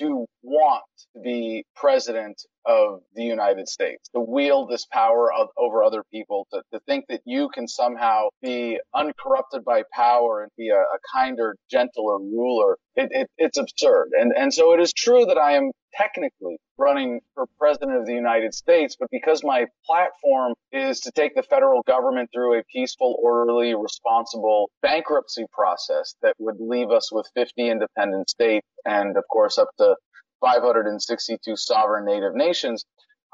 to 0.00 0.24
want 0.42 0.82
to 1.14 1.20
be 1.20 1.64
president 1.76 2.40
of 2.64 3.00
the 3.14 3.22
United 3.22 3.68
States, 3.68 4.08
to 4.14 4.20
wield 4.20 4.70
this 4.70 4.86
power 4.90 5.32
of, 5.32 5.48
over 5.58 5.82
other 5.82 6.02
people, 6.10 6.46
to, 6.52 6.62
to 6.72 6.80
think 6.86 7.04
that 7.08 7.20
you 7.26 7.50
can 7.52 7.68
somehow 7.68 8.28
be 8.40 8.80
uncorrupted 8.94 9.64
by 9.64 9.82
power 9.92 10.42
and 10.42 10.50
be 10.56 10.70
a, 10.70 10.78
a 10.78 10.98
kinder, 11.14 11.54
gentler 11.70 12.18
ruler. 12.18 12.78
It, 12.94 13.08
it, 13.10 13.30
it's 13.36 13.58
absurd. 13.58 14.10
And, 14.18 14.32
and 14.36 14.52
so 14.52 14.72
it 14.72 14.80
is 14.80 14.92
true 14.92 15.26
that 15.26 15.38
I 15.38 15.52
am 15.52 15.70
technically 15.94 16.56
running 16.78 17.20
for 17.34 17.46
president 17.58 17.96
of 17.96 18.06
the 18.06 18.14
United 18.14 18.54
States, 18.54 18.96
but 18.98 19.08
because 19.10 19.42
my 19.44 19.66
platform 19.86 20.54
is 20.72 21.00
to 21.00 21.12
take 21.12 21.34
the 21.34 21.42
federal 21.42 21.82
government 21.86 22.30
through 22.32 22.58
a 22.58 22.62
peaceful, 22.72 23.16
orderly, 23.22 23.74
responsible 23.74 24.70
bankruptcy 24.82 25.44
process 25.52 26.14
that 26.22 26.34
would 26.38 26.56
leave 26.60 26.90
us 26.90 27.12
with 27.12 27.26
50 27.34 27.68
independent 27.68 28.28
states 28.30 28.66
and 28.84 29.16
of 29.16 29.24
course 29.30 29.58
up 29.58 29.68
to 29.78 29.94
562 30.40 31.56
sovereign 31.56 32.04
native 32.04 32.34
nations, 32.34 32.84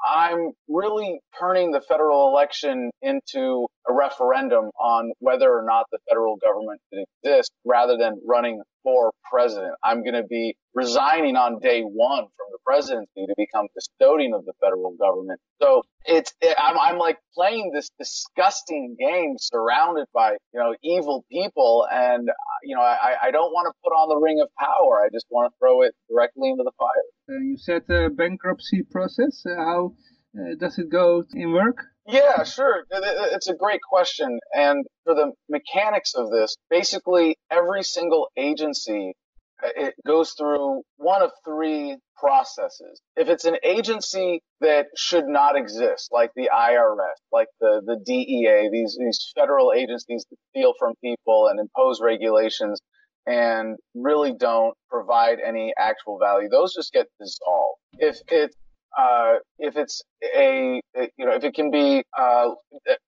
I'm 0.05 0.51
really 0.69 1.19
turning 1.37 1.71
the 1.71 1.81
federal 1.81 2.29
election 2.29 2.91
into 3.01 3.67
a 3.89 3.93
referendum 3.93 4.69
on 4.79 5.11
whether 5.19 5.51
or 5.51 5.63
not 5.63 5.87
the 5.91 5.97
federal 6.07 6.37
government 6.37 6.79
can 6.91 7.03
exist 7.23 7.51
rather 7.65 7.97
than 7.97 8.21
running 8.25 8.61
for 8.89 9.11
president. 9.31 9.73
I'm 9.83 10.03
going 10.03 10.15
to 10.15 10.23
be 10.23 10.55
resigning 10.73 11.35
on 11.35 11.59
day 11.59 11.81
one 11.81 12.23
from 12.23 12.47
the 12.51 12.57
presidency 12.65 13.25
to 13.27 13.33
become 13.37 13.67
custodian 13.75 14.33
of 14.33 14.45
the 14.45 14.53
federal 14.59 14.95
government. 14.99 15.39
So 15.61 15.83
it's, 16.05 16.33
it, 16.41 16.55
I'm, 16.57 16.77
I'm 16.79 16.97
like 16.97 17.17
playing 17.35 17.71
this 17.73 17.89
disgusting 17.99 18.95
game 18.99 19.35
surrounded 19.37 20.07
by, 20.13 20.31
you 20.53 20.59
know, 20.59 20.73
evil 20.83 21.23
people. 21.31 21.85
And, 21.91 22.29
you 22.63 22.75
know, 22.75 22.81
I, 22.81 23.15
I 23.27 23.31
don't 23.31 23.51
want 23.51 23.67
to 23.67 23.73
put 23.83 23.91
on 23.91 24.09
the 24.09 24.17
ring 24.17 24.39
of 24.41 24.49
power. 24.57 25.03
I 25.05 25.09
just 25.13 25.25
want 25.29 25.51
to 25.51 25.57
throw 25.59 25.83
it 25.83 25.93
directly 26.09 26.49
into 26.49 26.63
the 26.63 26.71
fire. 26.77 27.35
Uh, 27.35 27.41
you 27.41 27.57
said 27.57 27.83
the 27.87 28.09
bankruptcy 28.09 28.81
process. 28.89 29.43
Uh, 29.45 29.55
how 29.55 29.93
uh, 30.37 30.55
does 30.59 30.77
it 30.77 30.89
go 30.89 31.23
in 31.33 31.51
work? 31.51 31.85
Yeah, 32.07 32.43
sure. 32.43 32.85
It's 32.91 33.49
a 33.49 33.55
great 33.55 33.81
question. 33.87 34.39
And 34.53 34.85
for 35.03 35.13
the 35.13 35.31
mechanics 35.47 36.13
of 36.15 36.31
this, 36.31 36.55
basically 36.69 37.37
every 37.51 37.83
single 37.83 38.29
agency 38.35 39.13
uh, 39.61 39.67
it 39.75 39.93
goes 40.05 40.33
through 40.37 40.81
one 40.97 41.21
of 41.21 41.31
three 41.45 41.97
processes. 42.17 43.01
If 43.15 43.27
it's 43.29 43.45
an 43.45 43.57
agency 43.63 44.41
that 44.61 44.87
should 44.95 45.25
not 45.27 45.57
exist, 45.57 46.09
like 46.11 46.31
the 46.35 46.49
IRS, 46.53 47.19
like 47.31 47.47
the, 47.59 47.81
the 47.85 47.97
DEA, 48.05 48.69
these, 48.71 48.97
these 48.99 49.31
federal 49.35 49.73
agencies 49.73 50.25
that 50.29 50.37
steal 50.51 50.73
from 50.79 50.93
people 51.03 51.47
and 51.47 51.59
impose 51.59 52.01
regulations 52.01 52.79
and 53.25 53.77
really 53.93 54.33
don't 54.33 54.73
provide 54.89 55.39
any 55.45 55.73
actual 55.77 56.17
value, 56.19 56.49
those 56.49 56.73
just 56.73 56.91
get 56.93 57.07
dissolved. 57.19 57.79
If 57.93 58.17
it's 58.29 58.55
uh, 58.97 59.35
if 59.57 59.77
it's 59.77 60.01
a, 60.23 60.81
you 61.17 61.25
know, 61.25 61.33
if 61.33 61.43
it 61.43 61.53
can 61.53 61.71
be 61.71 62.03
uh, 62.17 62.49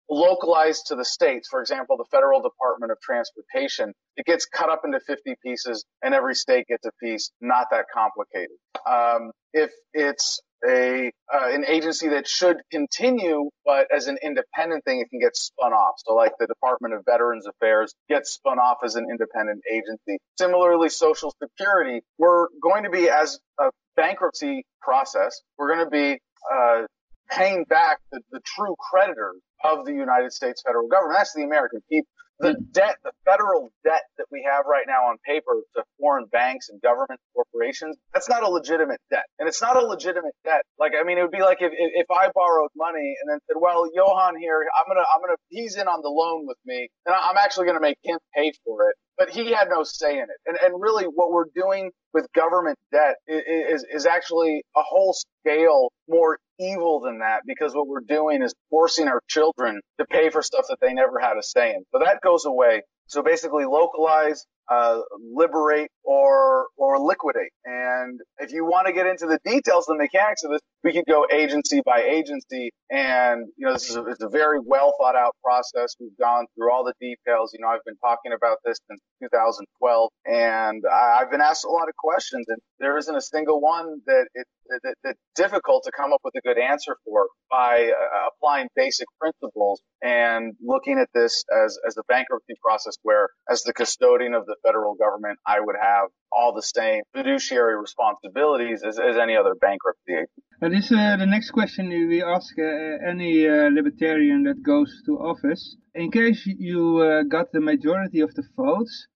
localized 0.10 0.88
to 0.88 0.96
the 0.96 1.06
states, 1.06 1.48
for 1.50 1.62
example, 1.62 1.98
the 1.98 2.06
Federal 2.12 2.42
Department 2.42 2.92
of 2.92 3.00
Transportation, 3.02 3.94
it 4.18 4.26
gets 4.26 4.46
cut 4.46 4.70
up 4.70 4.82
into 4.86 5.00
50 5.00 5.36
pieces 5.44 5.86
and 6.04 6.14
every 6.14 6.36
state 6.36 6.68
gets 6.68 6.86
a 6.86 6.92
piece, 7.02 7.32
not 7.42 7.68
that 7.72 7.86
complicated. 7.94 8.58
Um, 8.90 9.32
if 9.54 9.72
it's 9.94 10.42
a 10.68 11.12
uh, 11.34 11.48
an 11.50 11.66
agency 11.68 12.10
that 12.10 12.28
should 12.28 12.58
continue, 12.72 13.50
but 13.66 13.88
as 13.96 14.08
an 14.08 14.18
independent 14.24 14.84
thing, 14.86 15.00
it 15.00 15.10
can 15.10 15.20
get 15.20 15.36
spun 15.36 15.74
off. 15.74 15.96
So, 15.98 16.14
like 16.14 16.34
the 16.40 16.48
Department 16.48 16.94
of 16.94 17.04
Veterans 17.06 17.48
Affairs 17.48 17.94
gets 18.10 18.32
spun 18.32 18.60
off 18.60 18.78
as 18.84 18.96
an 18.96 19.08
independent 19.10 19.62
agency. 19.72 20.20
Similarly, 20.38 20.90
Social 20.90 21.34
Security, 21.42 22.02
we're 22.18 22.48
going 22.62 22.84
to 22.84 22.90
be 22.90 23.10
as 23.10 23.40
a 23.60 23.72
bankruptcy 23.96 24.66
process, 24.82 25.42
we're 25.58 25.74
going 25.74 25.86
to 25.86 25.92
be 25.92 26.20
uh, 26.54 26.82
paying 27.30 27.64
back 27.66 28.00
the, 28.12 28.20
the 28.32 28.42
true 28.46 28.76
creditors 28.92 29.42
of 29.64 29.86
the 29.86 29.94
United 29.94 30.32
States 30.32 30.64
federal 30.66 30.88
government. 30.88 31.18
That's 31.20 31.34
the 31.34 31.44
American 31.44 31.82
people. 31.90 32.08
The 32.42 32.56
debt, 32.72 32.98
the 33.04 33.12
federal 33.26 33.72
debt 33.84 34.04
that 34.18 34.26
we 34.32 34.48
have 34.50 34.66
right 34.66 34.86
now 34.88 35.10
on 35.10 35.18
paper 35.26 35.62
to 35.76 35.84
foreign 36.00 36.26
banks 36.32 36.70
and 36.70 36.82
government 36.82 37.20
corporations, 37.36 37.98
that's 38.14 38.30
not 38.30 38.44
a 38.44 38.50
legitimate 38.50 39.00
debt. 39.10 39.26
And 39.40 39.48
it's 39.48 39.62
not 39.62 39.78
a 39.78 39.86
legitimate 39.86 40.34
debt. 40.44 40.64
Like, 40.80 40.94
I 41.00 41.04
mean, 41.04 41.18
it 41.18 41.22
would 41.22 41.32
be 41.32 41.42
like 41.42 41.62
if, 41.62 41.72
if 41.74 42.08
I 42.10 42.30
borrowed 42.34 42.72
money 42.76 43.16
and 43.22 43.30
then 43.30 43.40
said, 43.48 43.58
well, 43.60 43.90
Johan 43.94 44.38
here, 44.38 44.66
I'm 44.76 44.86
going 44.86 44.98
to, 44.98 45.06
I'm 45.08 45.22
going 45.22 45.36
to, 45.36 45.38
he's 45.50 45.76
in 45.76 45.88
on 45.88 46.02
the 46.02 46.10
loan 46.10 46.48
with 46.48 46.58
me 46.66 46.90
and 47.06 47.16
I'm 47.16 47.38
actually 47.38 47.66
going 47.66 47.78
to 47.78 47.82
make 47.82 47.98
him 48.04 48.18
pay 48.36 48.52
for 48.66 48.90
it 48.90 48.96
but 49.22 49.30
he 49.30 49.52
had 49.52 49.70
no 49.70 49.84
say 49.84 50.14
in 50.14 50.24
it. 50.24 50.40
And, 50.48 50.58
and 50.64 50.82
really 50.82 51.06
what 51.06 51.32
we're 51.32 51.46
doing 51.54 51.92
with 52.12 52.26
government 52.34 52.80
debt 52.92 53.18
is, 53.28 53.86
is 53.94 54.08
actually 54.08 54.64
a 54.76 54.82
whole 54.82 55.14
scale 55.14 55.92
more 56.10 56.40
evil 56.62 57.02
than 57.02 57.20
that 57.20 57.42
because 57.48 57.74
what 57.76 57.88
we're 57.88 58.02
doing 58.02 58.44
is 58.44 58.54
forcing 58.70 59.08
our 59.10 59.22
children 59.28 59.82
to 60.00 60.06
pay 60.08 60.30
for 60.30 60.44
stuff 60.44 60.66
that 60.70 60.78
they 60.82 60.94
never 60.94 61.20
had 61.20 61.38
a 61.38 61.44
say 61.44 61.72
in. 61.72 61.84
So 61.94 62.00
that 62.04 62.22
goes 62.24 62.46
away. 62.46 62.84
So 63.08 63.24
basically 63.24 63.66
localize, 63.66 64.46
uh, 64.70 65.02
liberate 65.36 65.92
or 66.04 66.68
or 66.78 67.00
liquidate. 67.00 67.52
And 67.66 68.20
if 68.40 68.52
you 68.52 68.66
want 68.66 68.88
to 68.88 68.94
get 68.94 69.08
into 69.08 69.26
the 69.28 69.40
details, 69.46 69.86
the 69.86 69.96
mechanics 69.96 70.44
of 70.44 70.52
this, 70.52 70.62
we 70.84 70.94
could 70.94 71.06
go 71.08 71.28
agency 71.32 71.82
by 71.86 72.04
agency. 72.04 72.72
And 72.90 73.48
you 73.58 73.68
know, 73.68 73.74
this 73.74 73.90
is 73.90 73.96
a, 73.96 74.06
it's 74.06 74.24
a 74.24 74.30
very 74.30 74.60
well 74.60 74.94
thought 75.00 75.16
out 75.16 75.36
process. 75.44 75.96
We've 76.00 76.18
gone 76.20 76.46
through 76.56 76.72
all 76.72 76.84
the 76.84 76.94
details. 77.00 77.52
You 77.54 77.60
know, 77.62 77.70
I've 77.70 77.86
been 77.86 77.98
talking 77.98 78.34
about 78.34 78.58
this 78.66 78.78
since 78.90 79.00
2012, 79.24 80.10
and 80.26 80.84
I, 80.92 81.20
have 81.20 81.32
been 81.32 81.42
asked 81.42 81.66
a 81.66 81.70
lot 81.70 81.88
of 81.88 81.96
questions, 81.96 82.46
and 82.50 82.58
there 82.80 82.98
isn't 82.98 83.16
a 83.16 83.22
single 83.22 83.62
one 83.62 84.02
that 84.06 84.28
it 84.34 84.48
that, 84.84 84.96
that's 85.04 85.20
difficult 85.36 85.84
to 85.84 85.92
come 85.92 86.14
up 86.14 86.22
with 86.24 86.34
a 86.36 86.42
good 86.42 86.58
answer 86.58 86.96
for 87.06 87.28
by 87.50 87.92
uh, 87.92 88.30
applying 88.30 88.68
basic 88.76 89.08
principles 89.20 89.82
and 90.02 90.54
looking 90.62 90.98
at 90.98 91.10
this 91.14 91.44
as, 91.52 91.78
as 91.86 91.98
a 91.98 92.04
bankruptcy 92.08 92.54
process 92.64 92.96
where 93.04 93.30
as 93.50 93.64
the 93.64 93.74
custodian 93.74 94.34
of 94.34 94.46
the 94.46 94.56
federal 94.66 94.96
government, 94.96 95.38
I 95.46 95.60
would 95.60 95.76
have 95.80 95.91
all 96.32 96.54
the 96.54 96.62
same 96.62 97.02
fiduciary 97.14 97.76
responsibilities 97.80 98.84
as, 98.88 98.98
as 99.00 99.18
any 99.18 99.36
other 99.36 99.56
bankruptcy. 99.56 100.26
But 100.62 100.72
this 100.72 100.92
uh, 100.92 101.18
the 101.18 101.26
next 101.26 101.52
question 101.52 101.90
we 101.90 102.24
ask 102.24 102.54
uh, 102.58 103.12
any 103.14 103.48
uh, 103.48 103.70
libertarian 103.78 104.44
that 104.44 104.64
goes 104.64 104.92
to 105.06 105.12
office. 105.32 105.76
In 105.96 106.12
case 106.12 106.42
you 106.46 107.00
uh, 107.00 107.24
got 107.24 107.52
the 107.52 107.60
majority 107.60 108.22
of 108.22 108.34
the 108.36 108.44
votes, 108.56 109.08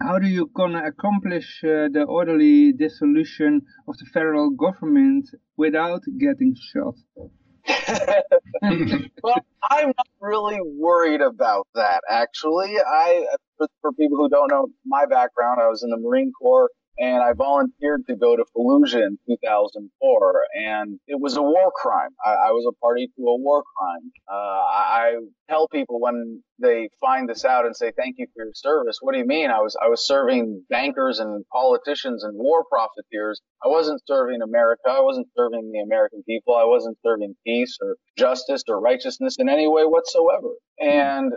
how 0.00 0.18
do 0.18 0.26
you 0.26 0.50
gonna 0.54 0.82
accomplish 0.86 1.48
uh, 1.64 1.88
the 1.96 2.04
orderly 2.08 2.72
dissolution 2.72 3.62
of 3.88 3.96
the 3.98 4.06
federal 4.14 4.50
government 4.50 5.28
without 5.56 6.02
getting 6.18 6.54
shot? 6.72 6.94
well, 9.22 9.44
I'm 9.70 9.88
not 9.88 10.08
really 10.20 10.58
worried 10.62 11.20
about 11.20 11.66
that. 11.74 12.02
Actually, 12.10 12.76
I 12.78 13.26
for, 13.58 13.68
for 13.80 13.92
people 13.92 14.18
who 14.18 14.28
don't 14.28 14.50
know 14.50 14.68
my 14.86 15.06
background, 15.06 15.60
I 15.62 15.68
was 15.68 15.82
in 15.82 15.90
the 15.90 15.96
Marine 15.98 16.32
Corps 16.40 16.70
and 16.98 17.22
I 17.22 17.32
volunteered 17.32 18.06
to 18.08 18.16
go 18.16 18.36
to 18.36 18.44
Fallujah 18.56 19.06
in 19.06 19.18
2004, 19.26 20.42
and 20.54 21.00
it 21.06 21.18
was 21.18 21.36
a 21.36 21.42
war 21.42 21.72
crime. 21.74 22.10
I, 22.24 22.30
I 22.30 22.50
was 22.50 22.66
a 22.68 22.78
party 22.80 23.06
to 23.06 23.22
a 23.22 23.36
war 23.36 23.62
crime. 23.76 24.12
Uh, 24.30 24.34
I, 24.34 24.84
I 24.90 25.14
tell 25.48 25.68
people 25.68 26.00
when 26.00 26.42
they 26.58 26.88
find 27.00 27.28
this 27.28 27.44
out 27.44 27.64
and 27.64 27.74
say 27.74 27.92
thank 27.96 28.16
you 28.18 28.26
for 28.34 28.44
your 28.44 28.52
service, 28.54 28.98
what 29.00 29.12
do 29.12 29.18
you 29.18 29.26
mean? 29.26 29.50
I 29.50 29.60
was 29.60 29.76
I 29.82 29.88
was 29.88 30.06
serving 30.06 30.64
bankers 30.68 31.20
and 31.20 31.44
politicians 31.50 32.24
and 32.24 32.36
war 32.36 32.64
profiteers. 32.64 33.40
I 33.64 33.68
wasn't 33.68 34.02
serving 34.06 34.42
America. 34.42 34.88
I 34.88 35.00
wasn't 35.00 35.28
serving 35.36 35.70
the 35.72 35.80
American 35.80 36.22
people. 36.24 36.54
I 36.56 36.64
wasn't 36.64 36.98
serving 37.02 37.34
peace 37.46 37.78
or 37.80 37.96
justice 38.18 38.64
or 38.68 38.80
righteousness 38.80 39.36
in 39.38 39.48
any 39.48 39.68
way 39.68 39.84
whatsoever. 39.84 40.48
And 40.78 41.32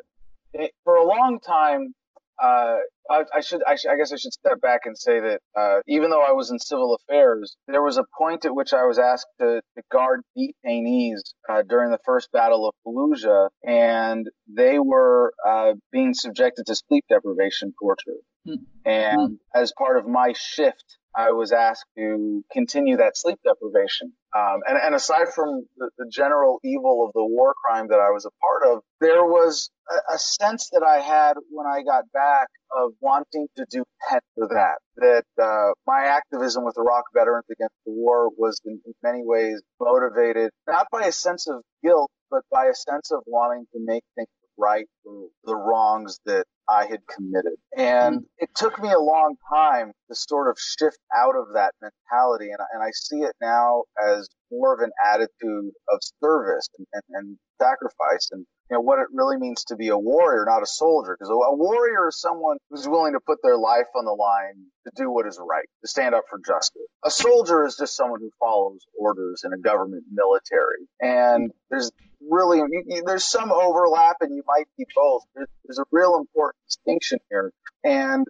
it, 0.53 0.71
for 0.83 0.95
a 0.95 1.05
long 1.05 1.39
time, 1.39 1.93
uh, 2.41 2.77
I, 3.09 3.23
I, 3.35 3.41
should, 3.41 3.61
I, 3.67 3.73
I 3.73 3.97
guess 3.97 4.11
I 4.11 4.17
should 4.17 4.33
step 4.33 4.61
back 4.61 4.81
and 4.85 4.97
say 4.97 5.19
that 5.19 5.39
uh, 5.57 5.79
even 5.87 6.09
though 6.09 6.21
I 6.21 6.31
was 6.31 6.51
in 6.51 6.59
civil 6.59 6.95
affairs, 6.95 7.55
there 7.67 7.81
was 7.81 7.97
a 7.97 8.05
point 8.17 8.45
at 8.45 8.55
which 8.55 8.73
I 8.73 8.85
was 8.85 8.97
asked 8.97 9.27
to, 9.39 9.61
to 9.75 9.83
guard 9.91 10.21
detainees 10.37 11.19
uh, 11.49 11.63
during 11.67 11.91
the 11.91 11.99
first 12.05 12.31
Battle 12.31 12.67
of 12.67 12.75
Fallujah, 12.85 13.49
and 13.65 14.27
they 14.47 14.79
were 14.79 15.33
uh, 15.47 15.73
being 15.91 16.13
subjected 16.13 16.65
to 16.67 16.75
sleep 16.75 17.05
deprivation 17.09 17.73
torture. 17.81 18.17
Mm. 18.47 18.65
And 18.85 19.39
as 19.55 19.73
part 19.77 19.97
of 19.97 20.07
my 20.07 20.33
shift 20.35 20.97
I 21.15 21.31
was 21.31 21.51
asked 21.51 21.85
to 21.95 22.43
continue 22.51 22.97
that 22.97 23.15
sleep 23.15 23.37
deprivation. 23.43 24.13
Um, 24.35 24.61
and, 24.67 24.79
and, 24.81 24.95
aside 24.95 25.27
from 25.33 25.65
the, 25.77 25.91
the, 25.99 26.09
general 26.11 26.59
evil 26.63 27.05
of 27.05 27.13
the 27.13 27.23
war 27.23 27.53
crime 27.63 27.87
that 27.89 27.99
I 27.99 28.09
was 28.09 28.25
a 28.25 28.31
part 28.41 28.63
of, 28.65 28.81
there 28.99 29.23
was 29.23 29.69
a, 29.91 30.15
a, 30.15 30.17
sense 30.17 30.69
that 30.71 30.81
I 30.81 30.99
had 31.01 31.35
when 31.51 31.67
I 31.67 31.83
got 31.83 32.11
back 32.11 32.47
of 32.75 32.93
wanting 32.99 33.47
to 33.57 33.65
do 33.69 33.83
pet 34.09 34.23
for 34.33 34.47
that. 34.47 34.79
That 34.97 35.25
uh, 35.39 35.73
my 35.85 36.05
activism 36.05 36.65
with 36.65 36.75
Iraq 36.79 37.03
Veterans 37.13 37.45
Against 37.51 37.75
the 37.85 37.91
War 37.91 38.29
was 38.35 38.59
in, 38.65 38.81
in 38.83 38.93
many 39.03 39.21
ways 39.23 39.61
motivated 39.79 40.49
not 40.67 40.87
by 40.91 41.05
a 41.05 41.11
sense 41.11 41.47
of 41.47 41.61
guilt, 41.83 42.09
but 42.31 42.41
by 42.51 42.65
a 42.65 42.73
sense 42.73 43.11
of 43.11 43.21
wanting 43.27 43.65
to 43.73 43.79
make 43.85 44.03
things 44.15 44.29
right 44.57 44.85
for 45.03 45.27
the 45.45 45.55
wrongs 45.55 46.19
that 46.25 46.45
I 46.69 46.85
had 46.85 47.01
committed. 47.07 47.53
And 47.75 48.21
mm. 48.21 48.25
it 48.37 48.49
took 48.55 48.81
me 48.81 48.91
a 48.91 48.99
long 48.99 49.35
time 49.49 49.91
to 50.09 50.15
sort 50.15 50.49
of 50.49 50.57
shift 50.59 50.97
out 51.15 51.35
of 51.35 51.53
that 51.53 51.73
mentality. 51.81 52.49
And, 52.49 52.59
and 52.73 52.83
I 52.83 52.91
see 52.93 53.17
it 53.17 53.35
now 53.41 53.83
as 54.01 54.29
more 54.51 54.73
of 54.73 54.79
an 54.79 54.91
attitude 55.11 55.71
of 55.89 55.99
service 56.23 56.67
and, 56.77 56.87
and, 56.93 57.03
and 57.09 57.37
sacrifice 57.59 58.29
and 58.31 58.45
you 58.69 58.77
know, 58.77 58.81
what 58.81 58.99
it 58.99 59.07
really 59.11 59.37
means 59.37 59.63
to 59.65 59.75
be 59.75 59.89
a 59.89 59.97
warrior, 59.97 60.45
not 60.45 60.63
a 60.63 60.65
soldier. 60.65 61.17
Because 61.17 61.29
a 61.29 61.55
warrior 61.55 62.07
is 62.07 62.19
someone 62.19 62.57
who's 62.69 62.87
willing 62.87 63.13
to 63.13 63.19
put 63.19 63.39
their 63.43 63.57
life 63.57 63.87
on 63.95 64.05
the 64.05 64.13
line 64.13 64.65
to 64.85 64.91
do 64.95 65.11
what 65.11 65.27
is 65.27 65.39
right, 65.39 65.67
to 65.81 65.87
stand 65.87 66.15
up 66.15 66.23
for 66.29 66.39
justice. 66.39 66.81
A 67.05 67.11
soldier 67.11 67.65
is 67.65 67.75
just 67.75 67.95
someone 67.95 68.21
who 68.21 68.31
follows 68.39 68.79
orders 68.97 69.43
in 69.43 69.53
a 69.53 69.57
government 69.57 70.03
military. 70.11 70.87
And 71.01 71.51
there's 71.69 71.91
really, 72.29 72.59
you, 72.59 72.83
you, 72.87 73.03
there's 73.05 73.25
some 73.25 73.51
overlap 73.51 74.17
and 74.21 74.35
you 74.35 74.43
might 74.47 74.65
be 74.77 74.85
both. 74.95 75.23
There's, 75.35 75.47
there's 75.65 75.79
a 75.79 75.85
real 75.91 76.17
important 76.17 76.57
distinction 76.67 77.19
here. 77.29 77.51
And 77.83 78.25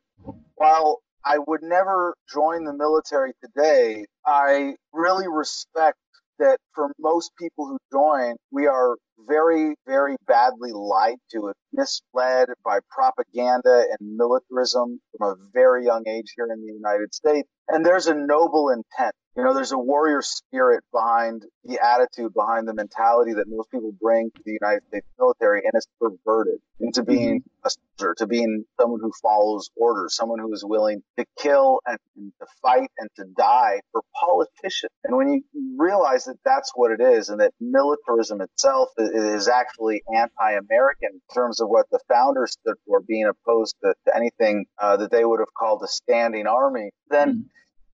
while 0.56 1.02
I 1.26 1.38
would 1.38 1.62
never 1.64 2.16
join 2.32 2.66
the 2.66 2.74
military 2.74 3.34
today, 3.44 4.06
I 4.26 4.76
really 4.92 5.28
respect 5.28 5.98
that 6.40 6.58
for 6.74 6.92
most 7.00 7.32
people 7.38 7.68
who 7.68 7.78
join, 7.92 8.36
we 8.52 8.68
are 8.68 8.98
very, 9.28 9.76
very 9.86 10.16
badly 10.28 10.72
lied 10.72 11.18
to 11.32 11.48
and 11.48 11.56
misled 11.72 12.50
by 12.64 12.80
propaganda 12.90 13.86
and 13.90 14.18
militarism 14.18 15.00
from 15.18 15.32
a 15.32 15.36
very 15.54 15.86
young 15.86 16.04
age 16.08 16.34
here 16.36 16.48
in 16.52 16.66
the 16.66 16.74
United 16.74 17.14
States. 17.14 17.48
And 17.68 17.86
there's 17.86 18.08
a 18.08 18.14
noble 18.14 18.70
intent. 18.70 19.16
You 19.36 19.44
know, 19.44 19.56
there's 19.56 19.72
a 19.72 19.78
warrior 19.80 20.22
spirit 20.22 20.84
behind 20.92 21.44
the 21.64 21.80
attitude, 21.84 22.36
behind 22.36 22.68
the 22.68 22.74
mentality 22.74 23.34
that 23.34 23.46
most 23.48 23.72
people 23.72 23.92
bring 24.00 24.30
to 24.30 24.42
the 24.46 24.52
United 24.62 24.84
States 24.90 25.08
military, 25.18 25.62
and 25.64 25.72
it's 25.74 25.88
perverted 26.00 26.60
into 26.80 27.04
being 27.04 27.40
mm-hmm. 27.40 27.68
a 27.68 27.70
soldier, 27.98 28.14
to 28.20 28.28
being 28.28 28.64
someone 28.80 29.00
who 29.02 29.12
follows 29.24 29.72
orders, 29.76 30.16
someone 30.16 30.38
who 30.38 30.54
is 30.54 30.64
willing 30.64 31.02
to 31.18 31.26
kill 31.40 31.80
and, 31.88 31.98
and 32.16 32.32
to 32.40 32.46
fight 32.62 32.92
and 33.00 33.10
to 33.16 33.26
die 33.36 33.80
for 33.92 34.02
politicians. 34.20 34.92
And 35.04 35.18
when 35.18 35.30
you 35.30 35.42
realize 35.80 36.26
that 36.26 36.38
that's 36.46 36.72
what 36.76 36.92
it 36.92 37.02
is, 37.02 37.30
and 37.30 37.40
that 37.40 37.54
militarism 37.60 38.40
itself 38.40 38.90
is 39.00 39.10
actually 39.48 40.02
anti-American 40.16 41.10
in 41.14 41.22
terms 41.34 41.62
of 41.62 41.70
what 41.70 41.86
the 41.92 42.00
founders 42.08 42.54
stood 42.54 42.76
for, 42.86 43.02
being 43.02 43.26
opposed 43.26 43.76
to, 43.84 43.94
to 44.06 44.16
anything 44.16 44.66
uh, 44.80 44.98
that 44.98 45.12
they 45.12 45.26
would 45.26 45.40
have 45.40 45.54
called 45.58 45.82
a 45.84 45.88
standing 45.88 46.48
army, 46.48 46.92
then. 47.10 47.30
Mm-hmm 47.30 47.42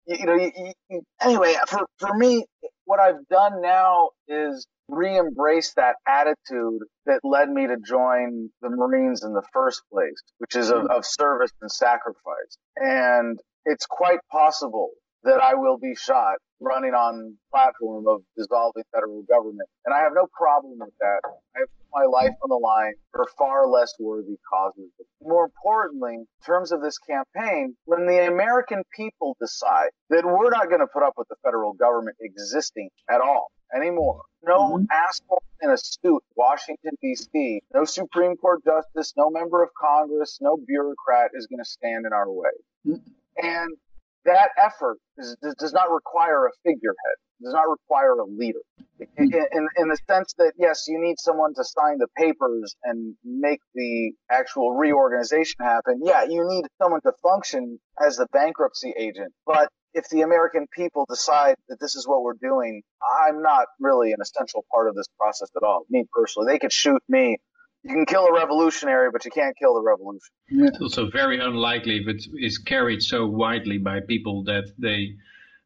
you, 0.10 0.26
know, 0.26 0.34
you, 0.34 0.74
you, 0.90 1.02
anyway, 1.22 1.56
for, 1.68 1.86
for 2.00 2.16
me, 2.16 2.46
what 2.86 3.00
I've 3.00 3.28
done 3.30 3.62
now 3.62 4.10
is 4.28 4.66
re-embrace 4.88 5.74
that 5.76 5.96
attitude 6.08 6.82
that 7.06 7.20
led 7.24 7.50
me 7.50 7.68
to 7.68 7.78
join 7.78 8.50
the 8.62 8.70
Marines 8.70 9.24
in 9.24 9.34
the 9.34 9.44
first 9.54 9.84
place, 9.92 10.20
which 10.40 10.56
is 10.56 10.72
of, 10.72 10.86
of 10.88 11.06
service 11.06 11.52
and 11.62 11.72
sacrifice. 11.72 12.58
And 12.76 13.40
it's 13.66 13.86
quite 13.86 14.20
possible 14.32 14.90
that 15.24 15.42
I 15.42 15.56
will 15.56 15.78
be 15.78 15.96
shot 15.96 16.36
running 16.60 16.94
on 16.94 17.38
platform 17.52 18.08
of 18.08 18.22
dissolving 18.38 18.84
federal 18.94 19.24
government. 19.24 19.68
And 19.86 19.94
I 19.94 20.00
have 20.00 20.12
no 20.14 20.28
problem 20.38 20.80
with 20.80 20.94
that. 21.00 21.22
I 21.56 21.60
have 21.60 21.70
put 21.70 21.88
my 21.94 22.06
life 22.06 22.36
on 22.44 22.50
the 22.50 22.56
line 22.56 22.94
for 23.12 23.28
far 23.38 23.68
less 23.68 23.94
worthy 24.00 24.38
causes. 24.50 24.90
More 25.22 25.46
importantly, 25.46 26.16
in 26.16 26.28
terms 26.46 26.72
of 26.72 26.82
this 26.82 26.98
campaign, 26.98 27.76
when 27.86 28.06
the 28.06 28.28
American 28.28 28.84
people 28.96 29.38
decide 29.40 29.90
that 30.10 30.26
we're 30.26 30.50
not 30.50 30.68
going 30.68 30.82
to 30.82 30.88
put 30.88 31.04
up 31.04 31.14
with 31.18 31.28
the 31.30 31.36
federal 31.44 31.74
government 31.74 32.18
existing 32.20 32.90
at 33.10 33.22
all 33.22 33.52
anymore, 33.74 34.22
no 34.44 34.74
mm-hmm. 34.74 34.86
asshole 34.92 35.44
in 35.62 35.72
a 35.72 35.78
suit, 35.78 36.24
Washington 36.36 36.92
D.C., 37.02 37.62
no 37.74 37.86
Supreme 37.86 38.36
Court 38.38 38.64
justice, 38.64 39.14
no 39.18 39.30
member 39.30 39.64
of 39.64 39.70
Congress, 39.80 40.40
no 40.42 40.58
bureaucrat 40.58 41.32
is 41.34 41.48
going 41.48 41.60
to 41.60 41.70
stand 41.70 42.06
in 42.06 42.14
our 42.14 42.32
way. 42.32 42.50
Mm-hmm. 42.88 43.46
And 43.46 43.78
that 44.26 44.50
effort 44.62 44.98
is, 45.18 45.36
does 45.60 45.74
not 45.74 45.92
require 45.92 46.46
a 46.48 46.52
figurehead, 46.64 47.16
does 47.42 47.54
not 47.54 47.70
require 47.70 48.14
a 48.14 48.26
leader. 48.26 48.60
In, 49.00 49.08
hmm. 49.18 49.34
in, 49.34 49.68
in, 49.78 49.88
the 49.88 49.98
sense 50.10 50.34
that, 50.38 50.54
yes, 50.58 50.86
you 50.88 51.00
need 51.00 51.20
someone 51.20 51.54
to 51.56 51.64
sign 51.64 52.00
the 52.00 52.08
papers 52.18 52.76
and 52.84 53.16
make 53.24 53.60
the 53.74 54.12
actual 54.30 54.76
reorganization 54.76 55.56
happen. 55.60 56.02
Yeah, 56.04 56.24
you 56.24 56.46
need 56.48 56.66
someone 56.82 57.02
to 57.02 57.14
function 57.24 57.80
as 58.06 58.18
the 58.18 58.28
bankruptcy 58.34 58.94
agent. 58.98 59.32
But 59.46 59.70
if 59.94 60.10
the 60.10 60.22
American 60.22 60.68
people 60.76 61.06
decide 61.10 61.56
that 61.70 61.80
this 61.80 61.96
is 61.96 62.08
what 62.08 62.22
we're 62.22 62.34
doing, 62.42 62.82
I'm 63.26 63.42
not 63.42 63.68
really 63.80 64.12
an 64.12 64.20
essential 64.22 64.66
part 64.72 64.90
of 64.90 64.96
this 64.96 65.08
process 65.20 65.50
at 65.56 65.64
all. 65.64 65.86
Me 65.90 66.06
personally, 66.12 66.52
they 66.52 66.60
could 66.60 66.74
shoot 66.74 67.02
me 67.08 67.38
you 67.84 67.94
can 67.94 68.06
kill 68.06 68.26
a 68.26 68.34
revolutionary, 68.34 69.10
but 69.12 69.24
you 69.26 69.32
can't 69.32 69.56
kill 69.58 69.74
the 69.74 69.82
revolution. 69.82 70.30
It's 70.48 70.82
also 70.82 71.10
very 71.10 71.40
unlikely 71.40 71.98
if 71.98 72.08
it 72.08 72.24
is 72.40 72.58
carried 72.58 73.02
so 73.02 73.26
widely 73.26 73.78
by 73.78 74.02
people 74.02 74.44
that 74.44 74.66
they 74.78 75.16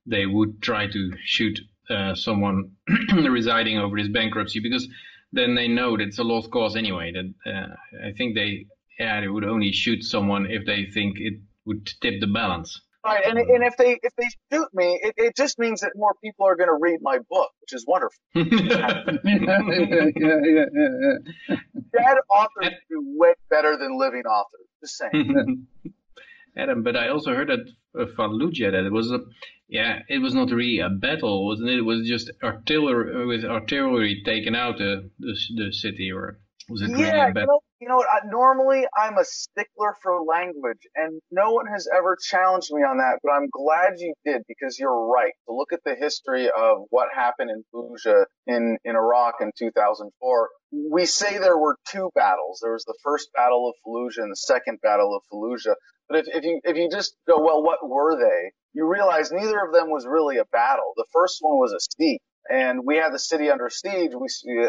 they 0.06 0.26
would 0.26 0.62
try 0.62 0.88
to 0.88 1.12
shoot 1.24 1.60
uh, 1.90 2.14
someone 2.14 2.72
residing 3.30 3.78
over 3.78 3.98
this 3.98 4.10
bankruptcy 4.10 4.60
because 4.60 4.88
then 5.32 5.56
they 5.56 5.68
know 5.68 5.98
that 5.98 6.08
it's 6.08 6.20
a 6.20 6.24
lost 6.24 6.52
cause 6.52 6.76
anyway. 6.76 7.12
That 7.12 7.34
uh, 7.52 8.08
I 8.08 8.12
think 8.12 8.36
they 8.36 8.68
yeah 9.00 9.22
they 9.22 9.28
would 9.28 9.46
only 9.46 9.72
shoot 9.72 10.04
someone 10.04 10.46
if 10.46 10.66
they 10.66 10.86
think 10.86 11.18
it 11.20 11.40
would 11.66 11.90
tip 12.02 12.20
the 12.20 12.28
balance. 12.28 12.80
Right, 13.06 13.26
and 13.26 13.38
and 13.38 13.64
if 13.64 13.76
they 13.76 14.00
if 14.02 14.16
they 14.16 14.28
shoot 14.52 14.68
me, 14.74 14.98
it, 15.04 15.14
it 15.18 15.36
just 15.36 15.60
means 15.60 15.82
that 15.82 15.92
more 15.96 16.14
people 16.24 16.46
are 16.48 16.56
going 16.56 16.70
to 16.70 16.78
read 16.80 17.00
my 17.02 17.20
book, 17.30 17.50
which 17.60 17.74
is 17.74 17.86
wonderful. 17.86 18.18
yeah, 18.34 19.04
yeah, 19.26 20.10
yeah, 20.16 20.36
yeah, 20.44 21.56
Dead 21.92 22.18
authors 22.30 22.74
do 22.90 23.04
way 23.18 23.34
better 23.50 23.76
than 23.78 24.00
living 24.00 24.24
authors. 24.24 24.68
Just 24.82 24.98
saying. 24.98 25.68
Adam, 26.58 26.84
but 26.84 26.96
I 26.96 27.10
also 27.10 27.34
heard 27.34 27.50
that 27.50 27.68
uh, 28.00 28.06
Fallujah 28.18 28.72
that 28.72 28.86
it 28.86 28.92
was 28.92 29.12
a 29.12 29.20
yeah 29.68 30.00
it 30.08 30.20
was 30.20 30.34
not 30.34 30.52
really 30.52 30.80
a 30.80 30.90
battle, 30.90 31.46
wasn't 31.46 31.70
it? 31.70 31.80
It 31.80 31.86
was 31.86 32.08
just 32.08 32.32
artillery 32.42 33.26
with 33.26 33.44
artillery 33.44 34.22
taken 34.24 34.56
out 34.56 34.78
the 34.78 35.10
the, 35.20 35.36
the 35.56 35.74
city, 35.74 36.10
or 36.12 36.40
was 36.70 36.82
it 36.82 36.98
yeah, 36.98 37.28
a 37.28 37.34
battle? 37.34 37.64
you 37.80 37.88
know 37.88 37.98
what? 37.98 38.08
I, 38.12 38.26
normally 38.26 38.86
I'm 38.98 39.18
a 39.18 39.26
stickler 39.26 39.96
for 40.02 40.24
language, 40.24 40.80
and 40.96 41.22
no 41.32 41.52
one 41.52 41.66
has 41.68 41.88
ever 41.94 42.18
challenged 42.30 42.70
me 42.72 42.82
on 42.82 42.98
that. 42.98 43.20
But 43.24 43.32
I'm 43.32 43.50
glad 43.52 44.00
you 44.00 44.14
did 44.26 44.44
because 44.48 44.80
you're 44.80 45.08
right. 45.08 45.34
To 45.48 45.54
look 45.54 45.74
at 45.74 45.82
the 45.86 45.96
history 45.96 46.50
of 46.50 46.86
what 46.90 47.10
happened 47.14 47.52
in 47.52 47.64
Fallujah 47.74 48.26
in 48.48 48.78
in 48.86 48.96
Iraq 48.96 49.36
in 49.42 49.52
2004, 49.58 50.50
we 50.92 51.06
say 51.06 51.38
there 51.38 51.58
were 51.58 51.78
two 51.90 52.10
battles. 52.16 52.60
There 52.62 52.74
was 52.74 52.86
the 52.86 52.98
first 53.04 53.30
battle 53.36 53.70
of 53.70 53.76
Fallujah 53.86 54.24
and 54.24 54.32
the 54.32 54.38
second 54.38 54.80
battle 54.82 55.16
of 55.16 55.24
Fallujah. 55.32 55.76
But 56.08 56.20
if, 56.20 56.26
if 56.36 56.44
you 56.44 56.62
if 56.64 56.78
you 56.78 56.90
just 56.90 57.16
go, 57.28 57.42
well, 57.44 57.64
what 57.64 57.80
were 57.88 58.18
they? 58.18 58.52
You 58.74 58.88
realize 58.88 59.32
neither 59.32 59.60
of 59.60 59.74
them 59.74 59.90
was 59.90 60.06
really 60.08 60.38
a 60.38 60.46
battle. 60.52 60.94
The 60.96 61.06
first 61.14 61.38
one 61.42 61.58
was 61.58 61.74
a 61.74 61.80
siege 61.98 62.20
and 62.50 62.82
we 62.86 62.98
had 62.98 63.14
the 63.14 63.20
city 63.20 63.50
under 63.50 63.70
siege. 63.70 64.12
We, 64.14 64.28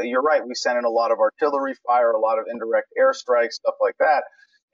you're 0.09 0.23
right. 0.23 0.43
We 0.47 0.55
sent 0.55 0.79
in 0.79 0.85
a 0.85 0.91
lot 0.91 1.11
of 1.11 1.19
artillery 1.19 1.75
fire, 1.87 2.13
a 2.13 2.21
lot 2.21 2.39
of 2.39 2.47
indirect 2.51 2.89
airstrikes, 3.01 3.53
stuff 3.55 3.75
like 3.81 3.97
that. 3.99 4.25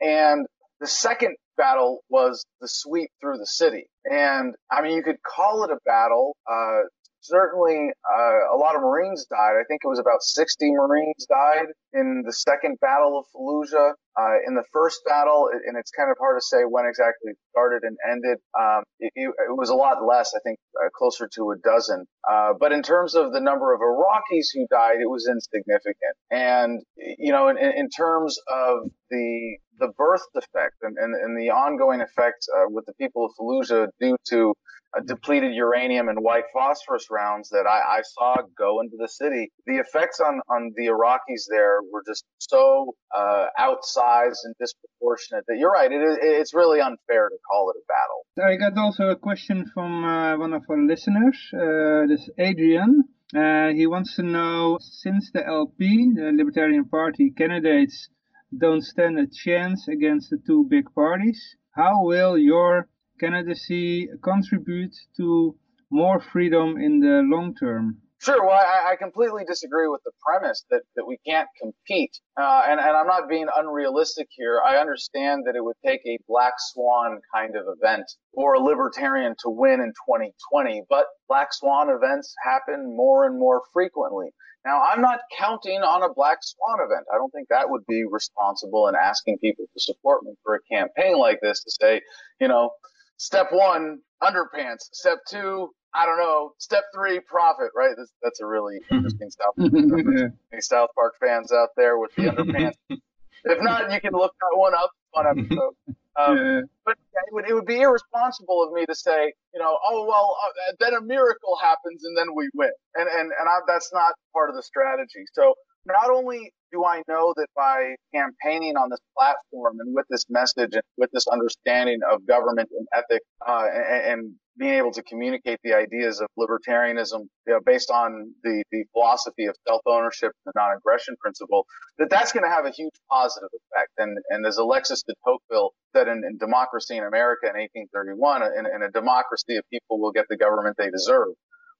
And 0.00 0.46
the 0.80 0.86
second 0.86 1.36
battle 1.56 2.00
was 2.08 2.44
the 2.60 2.68
sweep 2.68 3.10
through 3.20 3.38
the 3.38 3.46
city. 3.46 3.86
And 4.04 4.54
I 4.70 4.82
mean, 4.82 4.96
you 4.96 5.02
could 5.02 5.22
call 5.22 5.64
it 5.64 5.70
a 5.70 5.78
battle. 5.84 6.36
Uh, 6.50 6.88
certainly 7.20 7.90
uh, 8.08 8.54
a 8.54 8.56
lot 8.56 8.74
of 8.76 8.82
Marines 8.82 9.26
died. 9.26 9.60
I 9.60 9.64
think 9.68 9.82
it 9.84 9.88
was 9.88 9.98
about 9.98 10.22
60 10.22 10.70
Marines 10.72 11.26
died 11.28 11.66
in 11.92 12.22
the 12.24 12.32
second 12.32 12.78
battle 12.80 13.18
of 13.18 13.26
Fallujah. 13.34 13.92
Uh, 14.18 14.36
in 14.46 14.54
the 14.54 14.64
first 14.72 15.00
battle, 15.06 15.48
and 15.66 15.78
it's 15.78 15.92
kind 15.92 16.10
of 16.10 16.16
hard 16.18 16.36
to 16.36 16.44
say 16.44 16.58
when 16.68 16.84
exactly 16.84 17.30
it 17.30 17.38
started 17.52 17.82
and 17.84 17.96
ended. 18.10 18.38
Um, 18.58 18.82
it, 18.98 19.12
it, 19.14 19.56
was 19.56 19.70
a 19.70 19.74
lot 19.74 20.04
less, 20.04 20.34
I 20.34 20.40
think, 20.40 20.58
uh, 20.76 20.88
closer 20.92 21.28
to 21.36 21.52
a 21.52 21.56
dozen. 21.58 22.04
Uh, 22.28 22.52
but 22.58 22.72
in 22.72 22.82
terms 22.82 23.14
of 23.14 23.32
the 23.32 23.40
number 23.40 23.72
of 23.72 23.80
Iraqis 23.80 24.46
who 24.52 24.66
died, 24.68 24.96
it 25.00 25.08
was 25.08 25.28
insignificant. 25.30 26.16
And 26.30 26.82
you 26.96 27.32
know, 27.32 27.48
in, 27.48 27.56
in 27.56 27.88
terms 27.88 28.38
of 28.48 28.90
the 29.10 29.56
the 29.78 29.92
birth 29.96 30.22
defect 30.34 30.76
and, 30.82 30.96
and, 30.98 31.14
and 31.14 31.38
the 31.38 31.50
ongoing 31.50 32.00
effects 32.00 32.48
uh, 32.54 32.68
with 32.68 32.84
the 32.86 32.92
people 32.94 33.24
of 33.24 33.32
Fallujah 33.40 33.88
due 33.98 34.16
to 34.28 34.54
uh, 34.96 35.00
depleted 35.06 35.54
uranium 35.54 36.08
and 36.08 36.18
white 36.20 36.44
phosphorus 36.52 37.06
rounds 37.10 37.48
that 37.50 37.66
I, 37.66 37.98
I, 37.98 38.00
saw 38.02 38.36
go 38.58 38.80
into 38.80 38.96
the 38.98 39.08
city. 39.08 39.50
The 39.66 39.76
effects 39.76 40.20
on, 40.20 40.40
on 40.48 40.72
the 40.76 40.86
Iraqis 40.86 41.44
there 41.48 41.79
were 41.92 42.02
just 42.06 42.24
so 42.38 42.94
uh, 43.14 43.46
outsized 43.58 44.40
and 44.44 44.54
disproportionate 44.58 45.44
that 45.48 45.56
you're 45.58 45.70
right. 45.70 45.90
It, 45.90 46.00
it's 46.22 46.54
really 46.54 46.80
unfair 46.80 47.28
to 47.28 47.36
call 47.48 47.70
it 47.70 47.76
a 47.78 47.84
battle. 47.88 48.20
I 48.50 48.56
got 48.56 48.78
also 48.78 49.04
a 49.10 49.16
question 49.16 49.70
from 49.72 50.04
uh, 50.04 50.36
one 50.38 50.52
of 50.52 50.62
our 50.68 50.78
listeners, 50.78 51.36
uh, 51.54 52.06
this 52.06 52.28
Adrian. 52.38 53.04
Uh, 53.34 53.68
he 53.68 53.86
wants 53.86 54.16
to 54.16 54.22
know, 54.22 54.78
since 54.80 55.30
the 55.32 55.46
LP, 55.46 56.12
the 56.14 56.32
Libertarian 56.34 56.86
Party 56.86 57.30
candidates 57.30 58.08
don't 58.56 58.82
stand 58.82 59.18
a 59.18 59.26
chance 59.26 59.86
against 59.86 60.30
the 60.30 60.38
two 60.44 60.66
big 60.68 60.92
parties, 60.94 61.54
how 61.72 62.02
will 62.02 62.36
your 62.36 62.88
candidacy 63.20 64.08
contribute 64.22 64.94
to 65.16 65.56
more 65.90 66.20
freedom 66.20 66.76
in 66.76 67.00
the 67.00 67.22
long 67.24 67.54
term? 67.54 68.02
Sure. 68.20 68.44
Well, 68.44 68.52
I, 68.52 68.92
I, 68.92 68.96
completely 68.96 69.44
disagree 69.46 69.88
with 69.88 70.02
the 70.04 70.10
premise 70.22 70.62
that, 70.70 70.82
that 70.94 71.06
we 71.06 71.16
can't 71.26 71.48
compete. 71.58 72.10
Uh, 72.36 72.64
and, 72.68 72.78
and 72.78 72.90
I'm 72.90 73.06
not 73.06 73.30
being 73.30 73.46
unrealistic 73.56 74.28
here. 74.36 74.60
I 74.60 74.76
understand 74.76 75.44
that 75.46 75.56
it 75.56 75.64
would 75.64 75.76
take 75.86 76.02
a 76.06 76.18
black 76.28 76.52
swan 76.58 77.22
kind 77.34 77.56
of 77.56 77.64
event 77.78 78.04
for 78.34 78.52
a 78.52 78.60
libertarian 78.60 79.34
to 79.42 79.48
win 79.48 79.80
in 79.80 79.94
2020, 80.06 80.82
but 80.90 81.06
black 81.28 81.48
swan 81.54 81.88
events 81.88 82.34
happen 82.44 82.94
more 82.94 83.24
and 83.24 83.38
more 83.38 83.62
frequently. 83.72 84.28
Now, 84.66 84.82
I'm 84.82 85.00
not 85.00 85.20
counting 85.38 85.80
on 85.80 86.02
a 86.02 86.12
black 86.12 86.40
swan 86.42 86.80
event. 86.84 87.06
I 87.10 87.16
don't 87.16 87.30
think 87.30 87.48
that 87.48 87.70
would 87.70 87.86
be 87.88 88.04
responsible 88.04 88.88
in 88.88 88.96
asking 88.96 89.38
people 89.38 89.64
to 89.72 89.80
support 89.80 90.24
me 90.24 90.34
for 90.44 90.56
a 90.56 90.60
campaign 90.70 91.16
like 91.16 91.38
this 91.40 91.64
to 91.64 91.70
say, 91.70 92.02
you 92.38 92.48
know, 92.48 92.72
step 93.16 93.48
one, 93.50 94.00
underpants. 94.22 94.90
Step 94.92 95.20
two, 95.26 95.70
I 95.94 96.06
don't 96.06 96.18
know. 96.18 96.52
Step 96.58 96.84
three, 96.94 97.20
profit, 97.20 97.70
right? 97.74 97.94
This, 97.96 98.10
that's 98.22 98.40
a 98.40 98.46
really 98.46 98.80
interesting 98.90 99.30
South 99.30 99.56
Park. 99.56 99.72
Any 100.52 100.60
South 100.60 100.90
Park 100.94 101.14
fans 101.20 101.52
out 101.52 101.70
there 101.76 101.98
with 101.98 102.14
the 102.14 102.24
underpants? 102.24 102.76
if 103.44 103.62
not, 103.62 103.92
you 103.92 104.00
can 104.00 104.12
look 104.12 104.34
that 104.40 104.58
one 104.58 104.74
up. 104.74 104.90
Fun 105.14 105.26
episode. 105.26 105.74
Um, 106.16 106.36
yeah. 106.36 106.60
But 106.84 106.98
yeah, 107.14 107.20
it, 107.26 107.34
would, 107.34 107.48
it 107.48 107.54
would 107.54 107.66
be 107.66 107.80
irresponsible 107.80 108.62
of 108.66 108.72
me 108.72 108.86
to 108.86 108.94
say, 108.94 109.32
you 109.54 109.60
know, 109.60 109.78
oh 109.88 110.06
well, 110.06 110.36
uh, 110.44 110.74
then 110.78 110.94
a 110.94 111.00
miracle 111.00 111.56
happens 111.60 112.04
and 112.04 112.16
then 112.16 112.34
we 112.34 112.48
win, 112.54 112.70
and 112.94 113.08
and 113.08 113.32
and 113.38 113.48
I, 113.48 113.58
that's 113.66 113.90
not 113.92 114.14
part 114.32 114.50
of 114.50 114.56
the 114.56 114.62
strategy. 114.62 115.24
So 115.32 115.54
not 115.86 116.10
only 116.10 116.52
do 116.72 116.84
I 116.84 117.02
know 117.08 117.34
that 117.36 117.48
by 117.56 117.94
campaigning 118.14 118.76
on 118.76 118.90
this 118.90 119.00
platform 119.16 119.78
and 119.80 119.94
with 119.94 120.06
this 120.08 120.24
message 120.28 120.70
and 120.72 120.82
with 120.96 121.10
this 121.12 121.26
understanding 121.26 121.98
of 122.10 122.26
government 122.26 122.68
and 122.76 122.86
ethics 122.94 123.26
uh, 123.46 123.66
and, 123.72 124.12
and, 124.12 124.34
being 124.58 124.74
able 124.74 124.92
to 124.92 125.02
communicate 125.04 125.58
the 125.64 125.72
ideas 125.72 126.20
of 126.20 126.28
libertarianism 126.38 127.20
you 127.46 127.54
know, 127.54 127.60
based 127.64 127.90
on 127.90 128.34
the, 128.44 128.62
the 128.70 128.84
philosophy 128.92 129.46
of 129.46 129.54
self-ownership 129.66 130.32
and 130.44 130.52
the 130.52 130.60
non-aggression 130.60 131.16
principle, 131.18 131.64
that 131.96 132.10
that's 132.10 132.32
going 132.32 132.44
to 132.44 132.50
have 132.50 132.66
a 132.66 132.70
huge 132.70 132.92
positive 133.10 133.48
effect. 133.48 133.90
And, 133.96 134.18
and 134.28 134.44
as 134.44 134.58
Alexis 134.58 135.02
de 135.04 135.14
Tocqueville 135.24 135.70
said 135.96 136.08
in, 136.08 136.22
in 136.28 136.36
Democracy 136.36 136.98
in 136.98 137.04
America 137.04 137.46
in 137.46 137.56
1831, 137.56 138.42
in, 138.42 138.66
in 138.66 138.82
a 138.82 138.90
democracy, 138.90 139.56
of 139.56 139.64
people 139.72 139.98
will 139.98 140.12
get 140.12 140.26
the 140.28 140.36
government 140.36 140.76
they 140.76 140.90
deserve. 140.90 141.28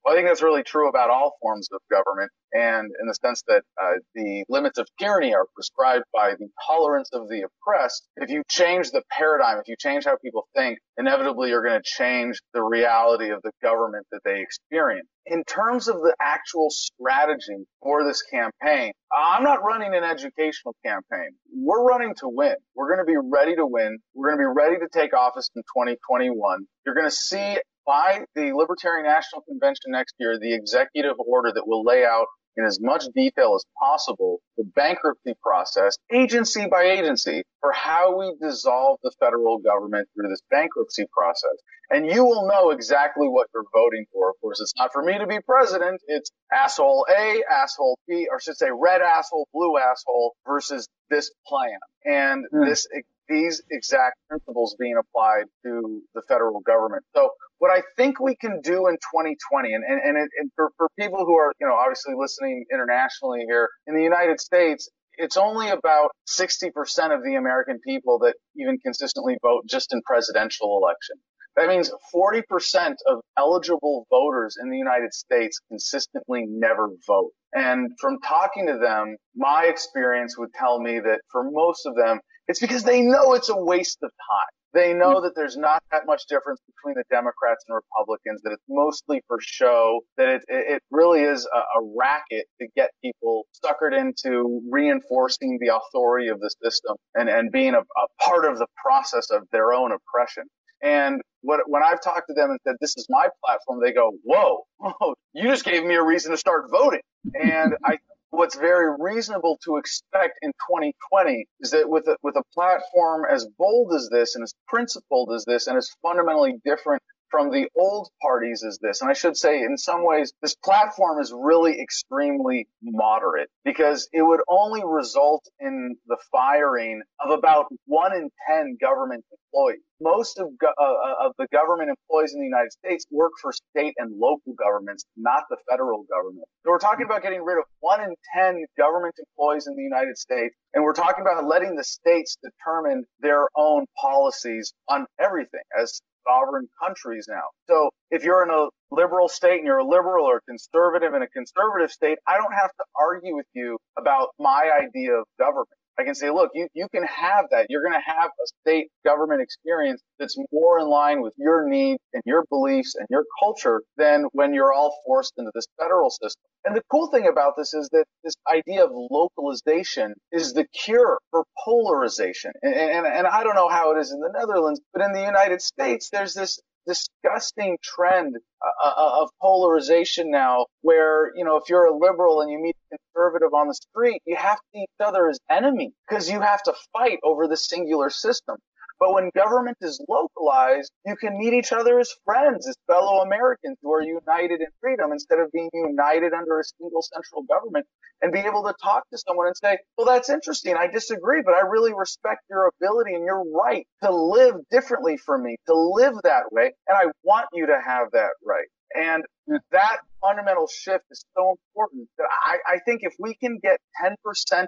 Well, 0.03 0.15
I 0.15 0.17
think 0.17 0.27
that's 0.27 0.41
really 0.41 0.63
true 0.63 0.89
about 0.89 1.09
all 1.11 1.37
forms 1.41 1.69
of 1.71 1.79
government, 1.91 2.31
and 2.53 2.89
in 2.99 3.07
the 3.07 3.13
sense 3.13 3.43
that 3.47 3.61
uh, 3.81 3.93
the 4.15 4.43
limits 4.49 4.79
of 4.79 4.87
tyranny 4.99 5.33
are 5.33 5.45
prescribed 5.53 6.05
by 6.13 6.31
the 6.39 6.47
tolerance 6.67 7.09
of 7.13 7.29
the 7.29 7.43
oppressed. 7.43 8.07
If 8.17 8.29
you 8.29 8.41
change 8.49 8.91
the 8.91 9.03
paradigm, 9.11 9.59
if 9.59 9.67
you 9.67 9.75
change 9.77 10.05
how 10.05 10.17
people 10.23 10.47
think, 10.55 10.79
inevitably 10.97 11.49
you're 11.49 11.63
going 11.63 11.79
to 11.79 11.87
change 11.87 12.41
the 12.53 12.63
reality 12.63 13.29
of 13.29 13.41
the 13.43 13.51
government 13.61 14.07
that 14.11 14.21
they 14.25 14.41
experience. 14.41 15.07
In 15.27 15.43
terms 15.43 15.87
of 15.87 15.97
the 15.97 16.15
actual 16.19 16.71
strategy 16.71 17.65
for 17.83 18.03
this 18.03 18.23
campaign, 18.23 18.93
I'm 19.15 19.43
not 19.43 19.63
running 19.63 19.93
an 19.93 20.03
educational 20.03 20.75
campaign. 20.83 21.29
We're 21.53 21.83
running 21.83 22.15
to 22.15 22.27
win. 22.27 22.55
We're 22.75 22.87
going 22.87 23.05
to 23.05 23.11
be 23.11 23.17
ready 23.31 23.55
to 23.55 23.67
win. 23.67 23.99
We're 24.15 24.29
going 24.29 24.39
to 24.39 24.49
be 24.49 24.53
ready 24.55 24.79
to 24.79 24.87
take 24.91 25.13
office 25.15 25.49
in 25.55 25.61
2021. 25.61 26.65
You're 26.85 26.95
going 26.95 27.07
to 27.07 27.15
see 27.15 27.59
by 27.85 28.23
the 28.35 28.51
Libertarian 28.53 29.05
National 29.05 29.41
Convention 29.41 29.91
next 29.91 30.15
year 30.19 30.37
the 30.39 30.53
executive 30.53 31.15
order 31.19 31.51
that 31.53 31.67
will 31.67 31.83
lay 31.83 32.05
out 32.05 32.27
in 32.57 32.65
as 32.65 32.79
much 32.81 33.05
detail 33.15 33.55
as 33.55 33.63
possible 33.79 34.39
the 34.57 34.63
bankruptcy 34.75 35.33
process, 35.41 35.97
agency 36.11 36.67
by 36.67 36.83
agency, 36.83 37.43
for 37.59 37.71
how 37.71 38.17
we 38.17 38.35
dissolve 38.41 38.99
the 39.03 39.11
federal 39.19 39.57
government 39.59 40.07
through 40.13 40.29
this 40.29 40.41
bankruptcy 40.49 41.05
process. 41.17 41.57
And 41.89 42.05
you 42.05 42.23
will 42.23 42.47
know 42.47 42.71
exactly 42.71 43.27
what 43.27 43.47
you're 43.53 43.65
voting 43.73 44.05
for. 44.13 44.29
Of 44.29 44.35
course, 44.41 44.61
it's 44.61 44.73
not 44.77 44.91
for 44.93 45.03
me 45.03 45.17
to 45.17 45.27
be 45.27 45.39
president. 45.41 46.01
It's 46.07 46.29
asshole 46.51 47.05
A, 47.09 47.43
asshole 47.51 47.97
B, 48.07 48.27
or 48.29 48.37
I 48.37 48.39
should 48.41 48.57
say 48.57 48.67
red 48.71 49.01
asshole, 49.01 49.47
blue 49.53 49.77
asshole 49.77 50.35
versus 50.47 50.87
this 51.09 51.31
plan. 51.47 51.77
And 52.05 52.45
mm. 52.53 52.65
this 52.65 52.87
these 53.27 53.61
exact 53.71 54.17
principles 54.27 54.75
being 54.77 54.95
applied 54.97 55.45
to 55.63 56.01
the 56.13 56.21
federal 56.27 56.59
government. 56.61 57.03
So 57.15 57.29
what 57.61 57.69
I 57.69 57.83
think 57.95 58.19
we 58.19 58.35
can 58.35 58.59
do 58.61 58.87
in 58.87 58.95
2020, 58.95 59.73
and, 59.73 59.83
and, 59.87 60.01
and, 60.03 60.17
it, 60.17 60.29
and 60.39 60.49
for, 60.55 60.71
for 60.77 60.89
people 60.97 61.19
who 61.19 61.35
are, 61.35 61.53
you 61.61 61.67
know, 61.67 61.75
obviously 61.75 62.15
listening 62.17 62.65
internationally 62.73 63.45
here 63.47 63.69
in 63.85 63.95
the 63.95 64.01
United 64.01 64.41
States, 64.41 64.89
it's 65.13 65.37
only 65.37 65.69
about 65.69 66.09
60% 66.27 66.71
of 67.13 67.23
the 67.23 67.35
American 67.35 67.79
people 67.85 68.17
that 68.23 68.33
even 68.57 68.79
consistently 68.79 69.37
vote 69.43 69.65
just 69.69 69.93
in 69.93 70.01
presidential 70.01 70.81
election. 70.81 71.17
That 71.55 71.67
means 71.67 71.91
40% 72.15 72.95
of 73.05 73.19
eligible 73.37 74.07
voters 74.09 74.57
in 74.59 74.71
the 74.71 74.77
United 74.77 75.13
States 75.13 75.59
consistently 75.67 76.45
never 76.47 76.89
vote. 77.05 77.29
And 77.53 77.91
from 77.99 78.17
talking 78.21 78.65
to 78.67 78.79
them, 78.79 79.17
my 79.35 79.65
experience 79.65 80.35
would 80.35 80.51
tell 80.55 80.81
me 80.81 80.99
that 80.99 81.21
for 81.31 81.43
most 81.51 81.85
of 81.85 81.93
them, 81.95 82.21
it's 82.47 82.59
because 82.59 82.83
they 82.83 83.01
know 83.01 83.33
it's 83.33 83.49
a 83.49 83.55
waste 83.55 83.99
of 84.01 84.09
time. 84.09 84.60
They 84.73 84.93
know 84.93 85.21
that 85.21 85.33
there's 85.35 85.57
not 85.57 85.83
that 85.91 86.05
much 86.05 86.23
difference 86.27 86.61
between 86.65 86.95
the 86.95 87.03
Democrats 87.09 87.65
and 87.67 87.75
Republicans, 87.75 88.41
that 88.43 88.53
it's 88.53 88.63
mostly 88.69 89.21
for 89.27 89.37
show, 89.41 90.01
that 90.17 90.29
it, 90.29 90.41
it 90.47 90.83
really 90.91 91.23
is 91.23 91.45
a, 91.45 91.57
a 91.57 91.93
racket 91.97 92.45
to 92.61 92.67
get 92.75 92.91
people 93.03 93.45
suckered 93.63 93.97
into 93.97 94.61
reinforcing 94.71 95.57
the 95.59 95.75
authority 95.75 96.29
of 96.29 96.39
the 96.39 96.49
system 96.63 96.95
and, 97.15 97.29
and 97.29 97.51
being 97.51 97.73
a, 97.73 97.79
a 97.79 98.23
part 98.23 98.45
of 98.45 98.57
the 98.59 98.67
process 98.83 99.29
of 99.29 99.43
their 99.51 99.73
own 99.73 99.91
oppression. 99.91 100.43
And 100.81 101.21
what, 101.41 101.61
when 101.67 101.83
I've 101.83 102.01
talked 102.01 102.27
to 102.29 102.33
them 102.33 102.49
and 102.49 102.59
said, 102.65 102.75
this 102.79 102.95
is 102.97 103.07
my 103.09 103.27
platform, 103.45 103.79
they 103.83 103.93
go, 103.93 104.11
whoa, 104.23 104.63
whoa, 104.77 105.13
you 105.33 105.49
just 105.49 105.65
gave 105.65 105.83
me 105.83 105.95
a 105.95 106.03
reason 106.03 106.31
to 106.31 106.37
start 106.37 106.65
voting. 106.71 107.01
And 107.39 107.75
I 107.83 107.97
what's 108.31 108.55
very 108.55 108.95
reasonable 108.97 109.59
to 109.63 109.77
expect 109.77 110.39
in 110.41 110.51
2020 110.51 111.45
is 111.59 111.71
that 111.71 111.87
with 111.87 112.07
a, 112.07 112.17
with 112.23 112.35
a 112.35 112.43
platform 112.53 113.23
as 113.29 113.47
bold 113.57 113.93
as 113.93 114.09
this 114.09 114.35
and 114.35 114.43
as 114.43 114.53
principled 114.67 115.31
as 115.35 115.45
this 115.45 115.67
and 115.67 115.77
as 115.77 115.89
fundamentally 116.01 116.55
different 116.65 117.01
from 117.29 117.49
the 117.49 117.67
old 117.77 118.09
parties 118.21 118.63
as 118.67 118.77
this. 118.79 119.01
And 119.01 119.09
I 119.09 119.13
should 119.13 119.37
say, 119.37 119.61
in 119.61 119.77
some 119.77 120.05
ways, 120.05 120.33
this 120.41 120.55
platform 120.55 121.21
is 121.21 121.33
really 121.33 121.79
extremely 121.79 122.67
moderate 122.83 123.49
because 123.63 124.09
it 124.11 124.21
would 124.21 124.41
only 124.49 124.81
result 124.85 125.47
in 125.59 125.95
the 126.07 126.17
firing 126.31 127.01
of 127.25 127.31
about 127.37 127.67
one 127.85 128.13
in 128.13 128.29
10 128.49 128.77
government 128.81 129.23
employees. 129.31 129.81
Most 130.01 130.39
of, 130.39 130.47
uh, 130.65 130.67
uh, 130.67 131.27
of 131.27 131.33
the 131.37 131.47
government 131.53 131.91
employees 131.91 132.33
in 132.33 132.39
the 132.39 132.45
United 132.45 132.71
States 132.71 133.05
work 133.11 133.33
for 133.39 133.53
state 133.53 133.93
and 133.97 134.17
local 134.17 134.53
governments, 134.57 135.05
not 135.15 135.43
the 135.49 135.57
federal 135.69 136.03
government. 136.09 136.45
So 136.65 136.71
we're 136.71 136.79
talking 136.79 137.05
about 137.05 137.21
getting 137.21 137.43
rid 137.43 137.59
of 137.59 137.65
one 137.81 138.01
in 138.01 138.15
10 138.33 138.65
government 138.77 139.13
employees 139.19 139.67
in 139.67 139.75
the 139.75 139.83
United 139.83 140.17
States. 140.17 140.55
And 140.73 140.83
we're 140.83 140.93
talking 140.93 141.21
about 141.21 141.45
letting 141.45 141.75
the 141.75 141.83
states 141.83 142.35
determine 142.41 143.05
their 143.19 143.47
own 143.55 143.85
policies 144.01 144.73
on 144.89 145.05
everything 145.19 145.61
as 145.79 146.01
sovereign 146.27 146.67
countries 146.81 147.27
now. 147.29 147.43
So 147.67 147.89
if 148.09 148.23
you're 148.23 148.43
in 148.43 148.49
a 148.49 148.67
liberal 148.91 149.29
state 149.29 149.57
and 149.57 149.65
you're 149.65 149.79
a 149.79 149.87
liberal 149.87 150.25
or 150.25 150.41
conservative 150.47 151.13
in 151.13 151.21
a 151.21 151.27
conservative 151.27 151.91
state, 151.91 152.17
I 152.27 152.37
don't 152.37 152.53
have 152.53 152.71
to 152.71 152.83
argue 152.99 153.35
with 153.35 153.47
you 153.53 153.77
about 153.97 154.29
my 154.39 154.71
idea 154.81 155.13
of 155.13 155.25
government. 155.39 155.69
I 156.01 156.05
can 156.05 156.15
say, 156.15 156.31
look, 156.31 156.49
you, 156.55 156.67
you 156.73 156.87
can 156.93 157.03
have 157.03 157.45
that. 157.51 157.67
You're 157.69 157.83
going 157.83 157.93
to 157.93 158.11
have 158.11 158.31
a 158.31 158.47
state 158.61 158.87
government 159.05 159.41
experience 159.41 160.01
that's 160.19 160.35
more 160.51 160.79
in 160.79 160.87
line 160.89 161.21
with 161.21 161.33
your 161.37 161.67
needs 161.69 161.99
and 162.13 162.23
your 162.25 162.43
beliefs 162.49 162.95
and 162.97 163.07
your 163.09 163.23
culture 163.39 163.83
than 163.97 164.25
when 164.33 164.53
you're 164.53 164.73
all 164.73 164.97
forced 165.05 165.33
into 165.37 165.51
this 165.53 165.67
federal 165.79 166.09
system. 166.09 166.41
And 166.65 166.75
the 166.75 166.81
cool 166.91 167.09
thing 167.11 167.27
about 167.27 167.53
this 167.57 167.73
is 167.73 167.89
that 167.91 168.05
this 168.23 168.35
idea 168.51 168.83
of 168.83 168.91
localization 168.93 170.13
is 170.31 170.53
the 170.53 170.65
cure 170.65 171.19
for 171.31 171.43
polarization. 171.63 172.51
And, 172.63 172.73
and, 172.73 173.07
and 173.07 173.27
I 173.27 173.43
don't 173.43 173.55
know 173.55 173.69
how 173.69 173.95
it 173.95 173.99
is 173.99 174.11
in 174.11 174.19
the 174.19 174.31
Netherlands, 174.33 174.81
but 174.93 175.03
in 175.03 175.13
the 175.13 175.21
United 175.23 175.61
States, 175.61 176.09
there's 176.11 176.33
this 176.33 176.59
disgusting 176.85 177.77
trend 177.83 178.35
uh, 178.61 178.89
uh, 178.89 179.21
of 179.21 179.29
polarization 179.41 180.31
now 180.31 180.65
where, 180.81 181.31
you 181.35 181.45
know, 181.45 181.57
if 181.57 181.69
you're 181.69 181.85
a 181.85 181.97
liberal 181.97 182.41
and 182.41 182.51
you 182.51 182.61
meet 182.61 182.75
a 182.91 182.97
conservative 182.97 183.53
on 183.53 183.67
the 183.67 183.73
street, 183.73 184.21
you 184.25 184.35
have 184.35 184.57
to 184.57 184.63
see 184.73 184.81
each 184.81 185.05
other 185.05 185.29
as 185.29 185.39
enemies 185.49 185.91
because 186.07 186.29
you 186.29 186.41
have 186.41 186.61
to 186.63 186.73
fight 186.93 187.19
over 187.23 187.47
the 187.47 187.57
singular 187.57 188.09
system. 188.09 188.57
But 189.01 189.15
when 189.15 189.31
government 189.35 189.77
is 189.81 189.99
localized, 190.07 190.91
you 191.07 191.15
can 191.15 191.35
meet 191.39 191.53
each 191.53 191.71
other 191.71 191.99
as 191.99 192.13
friends, 192.23 192.67
as 192.67 192.75
fellow 192.85 193.21
Americans 193.21 193.79
who 193.81 193.91
are 193.91 194.03
united 194.03 194.61
in 194.61 194.67
freedom 194.79 195.11
instead 195.11 195.39
of 195.39 195.51
being 195.51 195.71
united 195.73 196.33
under 196.33 196.59
a 196.59 196.63
single 196.63 197.01
central 197.01 197.41
government 197.49 197.87
and 198.21 198.31
be 198.31 198.37
able 198.37 198.61
to 198.63 198.75
talk 198.79 199.09
to 199.09 199.17
someone 199.17 199.47
and 199.47 199.57
say, 199.57 199.79
well, 199.97 200.05
that's 200.05 200.29
interesting. 200.29 200.75
I 200.77 200.85
disagree, 200.85 201.41
but 201.43 201.55
I 201.55 201.61
really 201.61 201.93
respect 201.95 202.41
your 202.47 202.69
ability 202.79 203.15
and 203.15 203.25
your 203.25 203.43
right 203.51 203.87
to 204.03 204.11
live 204.11 204.57
differently 204.69 205.17
from 205.17 205.41
me, 205.41 205.57
to 205.65 205.73
live 205.73 206.13
that 206.23 206.51
way. 206.51 206.71
And 206.87 206.95
I 206.95 207.11
want 207.23 207.47
you 207.53 207.65
to 207.65 207.79
have 207.83 208.11
that 208.13 208.33
right. 208.45 208.67
And 208.93 209.23
that 209.71 209.97
fundamental 210.21 210.67
shift 210.67 211.03
is 211.09 211.25
so 211.35 211.55
important 211.69 212.07
that 212.17 212.27
I, 212.45 212.75
I 212.75 212.79
think 212.85 213.01
if 213.03 213.13
we 213.19 213.35
can 213.35 213.59
get 213.61 213.79
10% 214.03 214.13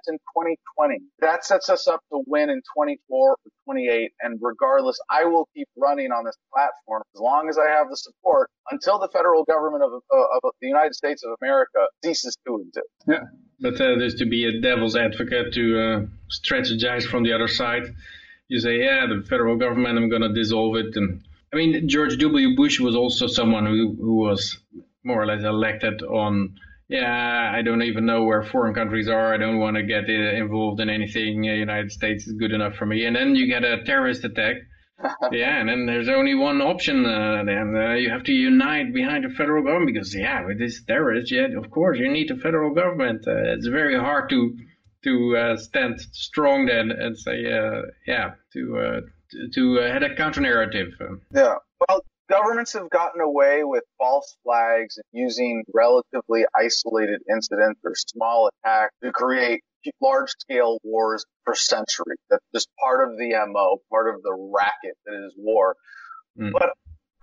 in 0.08 0.16
2020, 0.16 1.00
that 1.20 1.46
sets 1.46 1.70
us 1.70 1.88
up 1.88 2.02
to 2.12 2.24
win 2.26 2.50
in 2.50 2.62
24 2.76 3.30
or 3.32 3.38
28. 3.66 4.12
And 4.22 4.40
regardless, 4.42 5.00
I 5.10 5.26
will 5.26 5.48
keep 5.56 5.68
running 5.78 6.12
on 6.12 6.26
this 6.26 6.36
platform 6.54 7.04
as 7.16 7.22
long 7.22 7.50
as 7.50 7.58
I 7.58 7.70
have 7.70 7.90
the 7.90 7.98
support 7.98 8.50
until 8.72 9.00
the 9.00 9.10
federal 9.10 9.44
government 9.44 9.84
of, 9.84 9.94
of, 9.94 10.02
of 10.44 10.52
the 10.62 10.68
United 10.68 10.96
States 10.96 11.24
of 11.24 11.36
America 11.42 11.88
ceases 12.04 12.38
to 12.48 12.62
exist. 12.62 12.88
Yeah. 13.08 13.24
But 13.60 13.76
uh, 13.76 13.98
there's 14.00 14.16
to 14.16 14.26
be 14.26 14.46
a 14.46 14.60
devil's 14.60 14.96
advocate 14.96 15.54
to 15.54 15.80
uh, 15.80 16.06
strategize 16.30 17.04
from 17.04 17.24
the 17.24 17.34
other 17.34 17.48
side. 17.48 17.94
You 18.48 18.60
say, 18.60 18.80
yeah, 18.80 19.06
the 19.08 19.24
federal 19.28 19.58
government, 19.58 19.98
I'm 19.98 20.10
going 20.10 20.22
to 20.22 20.34
dissolve 20.34 20.76
it. 20.76 20.96
And 20.96 21.24
I 21.54 21.56
mean, 21.56 21.88
George 21.88 22.18
W. 22.18 22.56
Bush 22.56 22.80
was 22.80 22.96
also 22.96 23.28
someone 23.28 23.68
who, 23.68 23.96
who 24.00 24.16
was 24.16 24.58
more 25.04 25.22
or 25.22 25.28
less 25.28 25.44
elected 25.44 26.02
on, 26.02 26.56
yeah, 26.90 27.52
I 27.54 27.62
don't 27.62 27.84
even 27.84 28.08
know 28.08 28.24
where 28.24 28.42
foreign 28.42 28.74
countries 28.74 29.08
are. 29.08 29.34
I 29.34 29.38
don't 29.38 29.60
want 29.60 29.78
to 29.78 29.84
get 29.84 30.06
uh, 30.10 30.36
involved 30.36 30.80
in 30.80 30.90
anything. 30.90 31.42
The 31.42 31.50
United 31.50 31.92
States 31.92 32.26
is 32.26 32.34
good 32.34 32.54
enough 32.54 32.76
for 32.76 32.88
me. 32.88 33.06
And 33.06 33.16
then 33.16 33.36
you 33.36 33.46
get 33.46 33.64
a 33.64 33.84
terrorist 33.84 34.24
attack. 34.24 34.56
yeah, 35.32 35.60
and 35.60 35.70
then 35.70 35.86
there's 35.86 36.10
only 36.10 36.34
one 36.34 36.60
option. 36.60 37.06
Uh, 37.06 37.44
then 37.46 37.76
uh, 37.76 37.94
you 37.94 38.10
have 38.10 38.24
to 38.24 38.32
unite 38.32 38.92
behind 38.92 39.24
the 39.24 39.30
federal 39.36 39.64
government 39.64 39.94
because, 39.94 40.16
yeah, 40.16 40.44
with 40.46 40.58
this 40.58 40.84
terrorist, 40.86 41.32
yeah, 41.32 41.48
of 41.56 41.70
course 41.70 42.00
you 42.00 42.12
need 42.12 42.30
the 42.30 42.38
federal 42.38 42.74
government. 42.74 43.28
Uh, 43.28 43.54
it's 43.54 43.68
very 43.68 44.00
hard 44.00 44.30
to 44.30 44.56
to 45.04 45.36
uh, 45.36 45.58
stand 45.58 46.00
strong 46.14 46.66
then 46.66 46.90
and 46.90 47.18
say, 47.18 47.52
uh, 47.52 47.82
yeah, 48.08 48.32
to 48.54 49.04
to 49.54 49.80
uh, 49.80 49.92
had 49.92 50.04
a 50.04 50.16
counter 50.16 50.42
narrative. 50.42 50.94
Yeah. 51.34 51.56
Well, 51.88 52.04
governments 52.30 52.74
have 52.74 52.90
gotten 52.90 53.22
away 53.22 53.64
with 53.64 53.84
false 53.98 54.36
flags 54.44 54.98
and 54.98 55.06
using 55.12 55.64
relatively 55.74 56.46
isolated 56.56 57.22
incidents 57.30 57.80
or 57.84 57.94
small 57.96 58.50
attacks 58.64 58.94
to 59.04 59.12
create 59.12 59.62
large 60.02 60.30
scale 60.40 60.80
wars 60.84 61.26
for 61.44 61.56
centuries. 61.56 62.20
That's 62.30 62.46
just 62.54 62.70
part 62.82 63.08
of 63.08 63.18
the 63.18 63.34
MO, 63.48 63.78
part 63.90 64.14
of 64.14 64.22
the 64.22 64.34
racket 64.54 64.96
that 65.06 65.26
is 65.26 65.34
war. 65.38 65.76
Mm. 66.40 66.52
But 66.54 66.74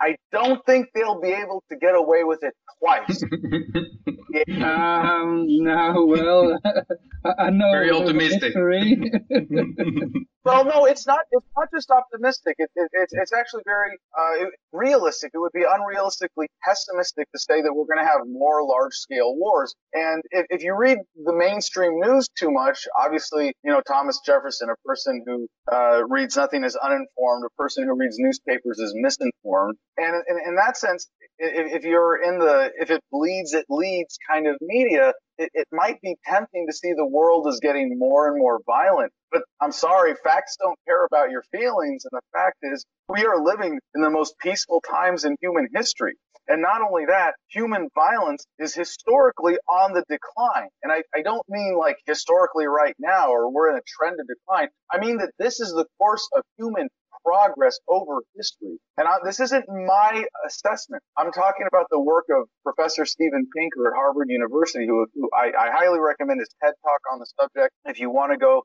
I 0.00 0.16
don't 0.32 0.64
think 0.64 0.88
they'll 0.94 1.20
be 1.20 1.32
able 1.32 1.62
to 1.70 1.76
get 1.76 1.94
away 1.94 2.24
with 2.24 2.42
it 2.42 2.54
twice. 2.78 3.22
um, 4.62 5.46
no, 5.48 6.06
well, 6.06 6.58
I 7.38 7.50
know. 7.50 7.70
Very 7.72 7.90
optimistic. 7.90 8.54
well, 10.44 10.64
no, 10.64 10.86
it's 10.86 11.06
not. 11.06 11.20
It's 11.30 11.46
not 11.56 11.68
just 11.74 11.90
optimistic. 11.90 12.54
It, 12.58 12.70
it, 12.76 12.88
it's 12.92 13.12
it's 13.12 13.32
actually 13.32 13.62
very 13.66 13.98
uh, 14.18 14.46
realistic. 14.72 15.32
It 15.34 15.38
would 15.38 15.52
be 15.52 15.64
unrealistically 15.64 16.46
pessimistic 16.64 17.30
to 17.32 17.38
say 17.38 17.60
that 17.60 17.72
we're 17.74 17.84
going 17.84 18.04
to 18.04 18.10
have 18.10 18.20
more 18.26 18.64
large 18.64 18.94
scale 18.94 19.36
wars. 19.36 19.74
And 19.92 20.22
if, 20.30 20.46
if 20.48 20.62
you 20.62 20.74
read 20.76 20.98
the 21.24 21.34
mainstream 21.34 22.00
news 22.00 22.28
too 22.38 22.50
much, 22.50 22.86
obviously, 22.98 23.52
you 23.62 23.70
know 23.70 23.82
Thomas 23.86 24.20
Jefferson, 24.24 24.70
a 24.70 24.76
person 24.86 25.22
who 25.26 25.46
uh, 25.70 26.04
reads 26.08 26.36
nothing 26.36 26.64
is 26.64 26.76
uninformed, 26.76 27.44
a 27.44 27.62
person 27.62 27.84
who 27.84 27.94
reads 27.94 28.16
newspapers 28.18 28.78
is 28.78 28.94
misinformed. 28.96 29.76
And 30.00 30.22
in, 30.28 30.48
in 30.48 30.54
that 30.56 30.78
sense, 30.78 31.06
if, 31.38 31.82
if, 31.82 31.84
you're 31.84 32.22
in 32.22 32.38
the 32.38 32.70
if 32.78 32.90
it 32.90 33.02
bleeds, 33.12 33.52
it 33.52 33.66
leads 33.68 34.18
kind 34.26 34.46
of 34.46 34.56
media, 34.62 35.12
it, 35.36 35.50
it 35.52 35.68
might 35.72 36.00
be 36.00 36.16
tempting 36.26 36.66
to 36.68 36.72
see 36.72 36.92
the 36.96 37.06
world 37.06 37.46
as 37.48 37.60
getting 37.60 37.98
more 37.98 38.28
and 38.28 38.38
more 38.38 38.60
violent. 38.66 39.12
But 39.30 39.42
I'm 39.60 39.72
sorry, 39.72 40.14
facts 40.24 40.56
don't 40.58 40.78
care 40.86 41.04
about 41.04 41.30
your 41.30 41.42
feelings. 41.52 42.04
And 42.10 42.18
the 42.18 42.22
fact 42.32 42.58
is, 42.62 42.84
we 43.08 43.26
are 43.26 43.42
living 43.42 43.78
in 43.94 44.00
the 44.00 44.10
most 44.10 44.38
peaceful 44.38 44.80
times 44.80 45.24
in 45.24 45.36
human 45.40 45.68
history. 45.74 46.14
And 46.48 46.62
not 46.62 46.82
only 46.82 47.06
that, 47.06 47.34
human 47.48 47.88
violence 47.94 48.44
is 48.58 48.74
historically 48.74 49.56
on 49.68 49.92
the 49.92 50.04
decline. 50.08 50.68
And 50.82 50.90
I, 50.90 51.02
I 51.14 51.22
don't 51.22 51.46
mean 51.48 51.76
like 51.78 51.98
historically 52.06 52.66
right 52.66 52.96
now 52.98 53.30
or 53.30 53.52
we're 53.52 53.70
in 53.70 53.76
a 53.76 53.82
trend 53.86 54.18
of 54.18 54.26
decline. 54.26 54.68
I 54.90 54.98
mean 54.98 55.18
that 55.18 55.30
this 55.38 55.60
is 55.60 55.70
the 55.70 55.86
course 55.98 56.26
of 56.34 56.42
human 56.58 56.88
progress 57.24 57.78
over 57.88 58.22
history. 58.36 58.78
And 58.96 59.06
I, 59.08 59.16
this 59.24 59.40
isn't 59.40 59.64
my 59.68 60.24
assessment. 60.46 61.02
I'm 61.16 61.32
talking 61.32 61.66
about 61.66 61.86
the 61.90 62.00
work 62.00 62.26
of 62.30 62.48
Professor 62.64 63.04
Steven 63.04 63.46
Pinker 63.56 63.88
at 63.88 63.94
Harvard 63.96 64.28
University, 64.28 64.86
who, 64.86 65.06
who 65.14 65.30
I, 65.34 65.52
I, 65.58 65.70
highly 65.70 66.00
recommend 66.00 66.40
his 66.40 66.48
TED 66.62 66.74
talk 66.82 67.00
on 67.12 67.18
the 67.18 67.26
subject. 67.40 67.74
If 67.84 68.00
you 68.00 68.10
want 68.10 68.32
to 68.32 68.38
go 68.38 68.62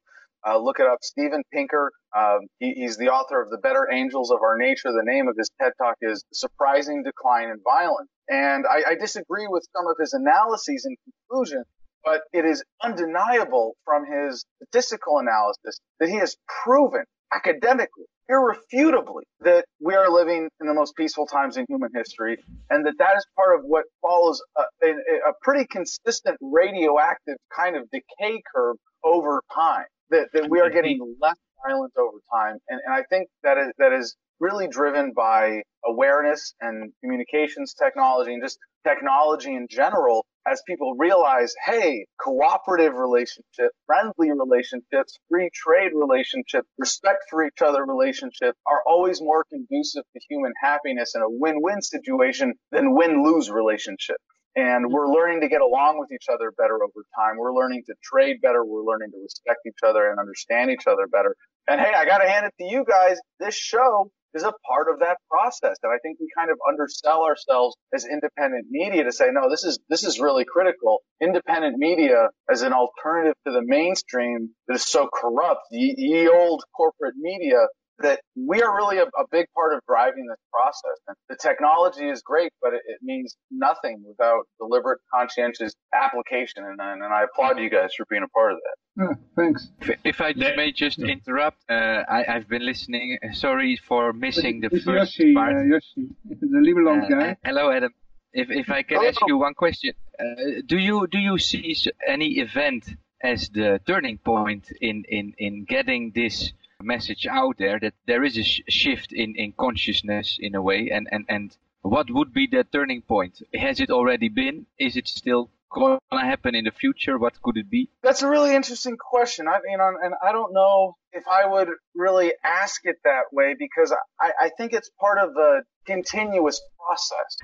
uh, 0.48 0.60
look 0.60 0.80
it 0.80 0.86
up, 0.86 1.00
Steven 1.02 1.44
Pinker. 1.52 1.92
Um, 2.16 2.42
he, 2.60 2.74
he's 2.74 2.98
the 2.98 3.10
author 3.10 3.42
of 3.42 3.50
The 3.50 3.58
Better 3.58 3.88
Angels 3.92 4.32
of 4.32 4.42
Our 4.42 4.58
Nature. 4.58 4.92
The 4.92 5.04
name 5.04 5.28
of 5.28 5.36
his 5.38 5.50
TED 5.60 5.72
talk 5.80 5.96
is 6.02 6.24
Surprising 6.32 7.04
Decline 7.04 7.50
in 7.50 7.60
Violence. 7.64 8.10
And 8.30 8.66
I, 8.68 8.92
I 8.92 8.96
disagree 8.96 9.48
with 9.48 9.66
some 9.76 9.88
of 9.88 9.96
his 10.00 10.14
analyses 10.14 10.86
and 10.86 10.98
conclusions, 11.04 11.66
but 12.04 12.22
it 12.32 12.46
is 12.46 12.64
undeniable 12.82 13.74
from 13.86 14.06
his 14.06 14.46
statistical 14.58 15.18
analysis 15.18 15.80
that 16.00 16.10
he 16.10 16.18
has 16.18 16.38
proven 16.64 17.06
academically 17.34 18.06
irrefutably 18.30 19.24
that 19.42 19.66
we 19.80 19.94
are 19.96 20.10
living 20.10 20.50
in 20.60 20.68
the 20.68 20.74
most 20.74 20.96
peaceful 20.96 21.26
times 21.28 21.58
in 21.58 21.66
human 21.70 21.90
history 21.94 22.38
and 22.70 22.86
that 22.86 22.94
that 22.98 23.16
is 23.18 23.26
part 23.36 23.58
of 23.58 23.66
what 23.66 23.86
follows 24.02 24.42
a, 24.58 24.62
a, 24.84 24.90
a 25.30 25.34
pretty 25.42 25.66
consistent 25.66 26.38
radioactive 26.42 27.38
kind 27.56 27.76
of 27.76 27.84
decay 27.92 28.42
curve 28.54 28.78
over 29.04 29.42
time 29.54 29.86
that, 30.10 30.28
that 30.34 30.50
we 30.50 30.60
are 30.60 30.70
getting 30.70 31.00
less 31.22 31.36
violent 31.66 31.94
over 31.98 32.18
time. 32.32 32.58
And, 32.70 32.80
and 32.86 32.96
i 32.96 33.04
think 33.10 33.28
that 33.44 33.58
is 33.58 33.72
that 33.78 33.94
is 33.94 34.16
really 34.40 34.68
driven 34.68 35.14
by 35.16 35.62
awareness 35.86 36.54
and 36.62 36.92
communications 37.02 37.74
technology 37.74 38.34
and 38.34 38.44
just 38.44 38.58
technology 38.86 39.56
in 39.56 39.68
general 39.70 40.26
as 40.48 40.62
people 40.68 40.96
realize, 40.98 41.54
hey, 41.66 42.06
cooperative 42.22 42.94
relationships, 42.94 43.76
friendly 43.86 44.32
relationships, 44.32 45.18
free 45.30 45.50
trade 45.54 45.92
relationships, 45.96 46.68
respect 46.78 47.24
for 47.30 47.46
each 47.46 47.62
other 47.64 47.84
relationships 47.86 48.58
are 48.68 48.82
always 48.86 49.22
more 49.22 49.44
conducive 49.46 50.04
to 50.14 50.20
human 50.30 50.54
happiness 50.62 51.14
in 51.16 51.22
a 51.22 51.30
win-win 51.30 51.82
situation 51.82 52.54
than 52.72 52.94
win-lose 52.94 53.50
relationships. 53.50 54.24
And 54.56 54.86
mm-hmm. 54.86 54.94
we're 54.94 55.08
learning 55.08 55.42
to 55.42 55.50
get 55.50 55.62
along 55.62 56.00
with 56.00 56.12
each 56.12 56.28
other 56.32 56.52
better 56.58 56.76
over 56.76 57.06
time. 57.18 57.38
We're 57.38 57.54
learning 57.54 57.84
to 57.88 57.96
trade 58.04 58.38
better. 58.42 58.64
We're 58.64 58.84
learning 58.84 59.12
to 59.12 59.18
respect 59.22 59.60
each 59.68 59.84
other 59.86 60.10
and 60.10 60.20
understand 60.20 60.72
each 60.72 60.88
other 60.88 61.08
better. 61.08 61.36
And 61.68 61.82
hey, 61.82 61.92
I 61.96 62.06
got 62.06 62.20
to 62.20 62.30
hand 62.30 62.46
it 62.46 62.54
to 62.64 62.70
you 62.70 62.86
guys. 62.88 63.18
This 63.40 63.56
show 63.56 64.12
is 64.36 64.44
a 64.44 64.54
part 64.68 64.88
of 64.92 65.00
that 65.00 65.18
process. 65.30 65.78
And 65.82 65.92
I 65.92 65.98
think 66.00 66.20
we 66.20 66.28
kind 66.38 66.52
of 66.52 66.58
undersell 66.68 67.24
ourselves 67.24 67.76
as 67.94 68.06
independent 68.06 68.68
media 68.70 69.04
to 69.04 69.12
say, 69.12 69.28
no, 69.32 69.50
this 69.50 69.64
is, 69.64 69.80
this 69.90 70.04
is 70.04 70.20
really 70.20 70.46
critical. 70.46 71.00
Independent 71.22 71.78
media 71.78 72.30
as 72.52 72.62
an 72.62 72.74
alternative 72.74 73.36
to 73.48 73.54
the 73.54 73.62
mainstream 73.64 74.50
that 74.68 74.76
is 74.76 74.86
so 74.86 75.08
corrupt, 75.14 75.62
The, 75.72 75.96
ye 75.98 76.28
old 76.28 76.64
corporate 76.76 77.16
media 77.18 77.68
that 78.00 78.22
we 78.36 78.62
are 78.62 78.76
really 78.76 78.98
a, 78.98 79.04
a, 79.04 79.26
big 79.32 79.46
part 79.56 79.74
of 79.74 79.80
driving 79.88 80.28
this 80.28 80.38
process. 80.52 81.00
And 81.08 81.16
the 81.30 81.38
technology 81.38 82.08
is 82.10 82.22
great, 82.22 82.52
but 82.62 82.74
it, 82.74 82.82
it 82.88 83.00
means 83.02 83.36
nothing 83.50 84.04
without 84.08 84.48
deliberate, 84.60 85.00
conscientious 85.14 85.74
application. 85.94 86.64
And, 86.66 86.80
and, 86.80 87.04
and, 87.04 87.14
I 87.14 87.24
applaud 87.24 87.60
you 87.60 87.70
guys 87.70 87.92
for 87.98 88.06
being 88.10 88.24
a 88.24 88.28
part 88.28 88.54
of 88.54 88.60
that. 88.64 88.76
Yeah, 89.02 89.14
thanks. 89.36 89.70
If, 89.82 90.00
if 90.04 90.22
I 90.22 90.34
may 90.34 90.72
just 90.72 91.00
interrupt, 91.00 91.58
uh, 91.70 92.04
I, 92.10 92.24
have 92.28 92.48
been 92.48 92.66
listening. 92.66 93.18
Sorry 93.34 93.78
for 93.78 94.14
missing 94.14 94.62
the 94.62 94.70
it's 94.72 94.84
first 94.84 95.18
Yoshi, 95.20 95.34
part. 95.34 95.56
Uh, 95.56 95.64
Yoshi, 95.64 96.10
the 96.26 96.48
Liberland 96.58 97.06
uh, 97.06 97.10
guy. 97.10 97.38
Hello, 97.44 97.72
Adam. 97.72 97.94
If, 98.34 98.52
if 98.52 98.70
I 98.70 98.84
can 98.84 99.06
ask 99.06 99.20
you 99.28 99.38
one 99.38 99.54
question, 99.54 99.94
uh, 100.20 100.62
do 100.66 100.78
you 100.78 101.08
do 101.08 101.18
you 101.18 101.38
see 101.38 101.74
any 102.06 102.40
event 102.40 102.84
as 103.22 103.50
the 103.50 103.80
turning 103.88 104.18
point 104.18 104.72
in, 104.82 105.04
in, 105.08 105.34
in 105.38 105.66
getting 105.66 106.12
this 106.14 106.52
message 106.82 107.26
out 107.28 107.58
there 107.58 107.80
that 107.80 107.94
there 108.06 108.24
is 108.24 108.38
a 108.38 108.44
sh 108.44 108.62
shift 108.68 109.14
in, 109.14 109.36
in 109.36 109.54
consciousness 109.54 110.38
in 110.40 110.56
a 110.56 110.62
way 110.62 110.90
and, 110.92 111.08
and, 111.12 111.26
and 111.30 111.58
what 111.82 112.10
would 112.10 112.34
be 112.34 112.48
the 112.48 112.64
turning 112.64 113.02
point? 113.02 113.44
Has 113.54 113.80
it 113.80 113.92
already 113.92 114.28
been? 114.30 114.66
Is 114.80 114.98
it 114.98 115.08
still 115.08 115.52
going 115.72 116.00
to 116.12 116.18
happen 116.18 116.56
in 116.56 116.66
the 116.66 116.72
future? 116.72 117.18
What 117.20 117.40
could 117.44 117.58
it 117.58 117.70
be? 117.70 117.90
That's 118.02 118.24
a 118.24 118.28
really 118.28 118.56
interesting 118.56 118.98
question. 118.98 119.48
I 119.48 119.60
mean, 119.64 119.78
and 119.80 120.16
I 120.24 120.32
don't 120.32 120.52
know 120.54 120.96
if 121.12 121.28
I 121.28 121.46
would 121.46 121.70
really 121.94 122.34
ask 122.44 122.82
it 122.86 122.96
that 123.04 123.26
way 123.32 123.56
because 123.58 123.94
I, 124.20 124.32
I 124.42 124.50
think 124.58 124.74
it's 124.74 124.90
part 125.00 125.20
of 125.20 125.36
a 125.38 125.62
continuous 125.86 126.60
process. 126.80 127.38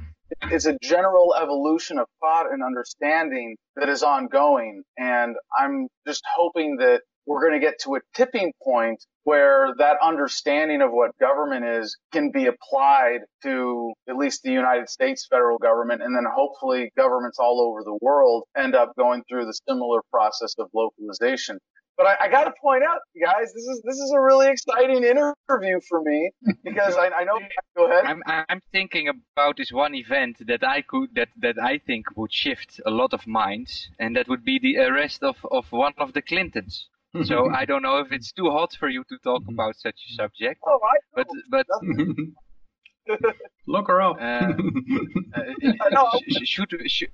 It's 0.52 0.66
a 0.66 0.78
general 0.82 1.36
evolution 1.40 2.00
of 2.00 2.08
thought 2.20 2.52
and 2.52 2.64
understanding 2.64 3.58
that 3.76 3.90
is 3.90 4.02
ongoing. 4.02 4.84
And 4.98 5.36
I'm 5.60 5.88
just 6.08 6.24
hoping 6.36 6.78
that 6.78 7.02
we're 7.26 7.42
going 7.42 7.60
to 7.60 7.66
get 7.66 7.80
to 7.84 7.96
a 7.96 8.00
tipping 8.16 8.52
point 8.64 9.04
where 9.24 9.74
that 9.78 9.98
understanding 10.02 10.82
of 10.82 10.92
what 10.92 11.18
government 11.20 11.66
is 11.66 11.96
can 12.12 12.32
be 12.32 12.48
applied 12.48 13.20
to 13.44 13.94
at 14.10 14.16
least 14.18 14.42
the 14.44 14.52
United 14.52 14.90
States 14.90 15.28
federal 15.30 15.58
government 15.58 16.02
and 16.02 16.16
then 16.16 16.26
hopefully 16.34 16.92
governments 16.98 17.38
all 17.40 17.62
over 17.62 17.84
the 17.84 17.98
world 18.02 18.44
end 18.58 18.76
up 18.76 18.94
going 18.98 19.24
through 19.30 19.46
the 19.46 19.54
similar 19.68 20.02
process 20.12 20.56
of 20.58 20.68
localization. 20.74 21.60
But 21.98 22.08
I, 22.08 22.26
I 22.26 22.28
got 22.30 22.46
to 22.46 22.54
point 22.60 22.84
out, 22.84 23.00
guys, 23.22 23.54
this 23.54 23.64
is 23.64 23.82
this 23.84 23.98
is 23.98 24.12
a 24.16 24.20
really 24.20 24.48
exciting 24.48 25.04
interview 25.04 25.80
for 25.88 26.02
me 26.02 26.32
because 26.64 26.96
I, 26.96 27.10
I 27.10 27.24
know. 27.26 27.38
Go 27.78 27.86
ahead. 27.86 28.06
I'm 28.06 28.24
I'm 28.26 28.62
thinking 28.72 29.08
about 29.10 29.58
this 29.58 29.72
one 29.72 29.94
event 29.94 30.38
that 30.48 30.64
I 30.64 30.82
could 30.82 31.14
that 31.16 31.30
that 31.38 31.58
I 31.62 31.78
think 31.78 32.06
would 32.16 32.34
shift 32.34 32.82
a 32.86 32.90
lot 32.90 33.14
of 33.14 33.28
minds, 33.28 33.90
and 34.00 34.16
that 34.16 34.28
would 34.30 34.44
be 34.44 34.58
the 34.58 34.80
arrest 34.80 35.22
of 35.22 35.36
of 35.52 35.72
one 35.72 35.94
of 35.98 36.14
the 36.14 36.22
Clintons. 36.22 36.88
So 37.24 37.50
I 37.54 37.66
don't 37.66 37.82
know 37.82 37.98
if 38.00 38.12
it's 38.12 38.32
too 38.32 38.50
hot 38.50 38.76
for 38.80 38.90
you 38.90 39.04
to 39.10 39.18
talk 39.24 39.42
mm-hmm. 39.42 39.54
about 39.54 39.76
such 39.76 40.00
a 40.10 40.14
subject. 40.14 40.62
Oh, 40.66 40.80
I 40.84 41.22
know. 41.22 41.24
But 41.24 41.28
but 41.50 41.68
look 43.68 43.88
her 43.88 44.02
up. 44.02 44.18
Uh, 44.22 44.54
uh, 45.36 46.20
should 46.44 46.72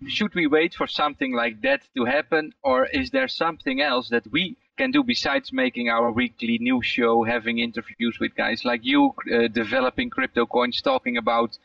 should 0.07 0.35
we 0.35 0.47
wait 0.47 0.73
for 0.73 0.87
something 0.87 1.33
like 1.33 1.61
that 1.61 1.81
to 1.95 2.05
happen, 2.05 2.53
or 2.63 2.85
is 2.87 3.09
there 3.11 3.27
something 3.27 3.81
else 3.81 4.09
that 4.09 4.27
we 4.31 4.57
can 4.77 4.91
do 4.91 5.03
besides 5.03 5.51
making 5.51 5.89
our 5.89 6.11
weekly 6.11 6.57
news 6.59 6.85
show, 6.85 7.23
having 7.23 7.59
interviews 7.59 8.17
with 8.19 8.35
guys 8.35 8.63
like 8.63 8.81
you, 8.83 9.13
uh, 9.33 9.47
developing 9.47 10.09
crypto 10.09 10.45
coins, 10.45 10.81
talking 10.81 11.17
about 11.17 11.57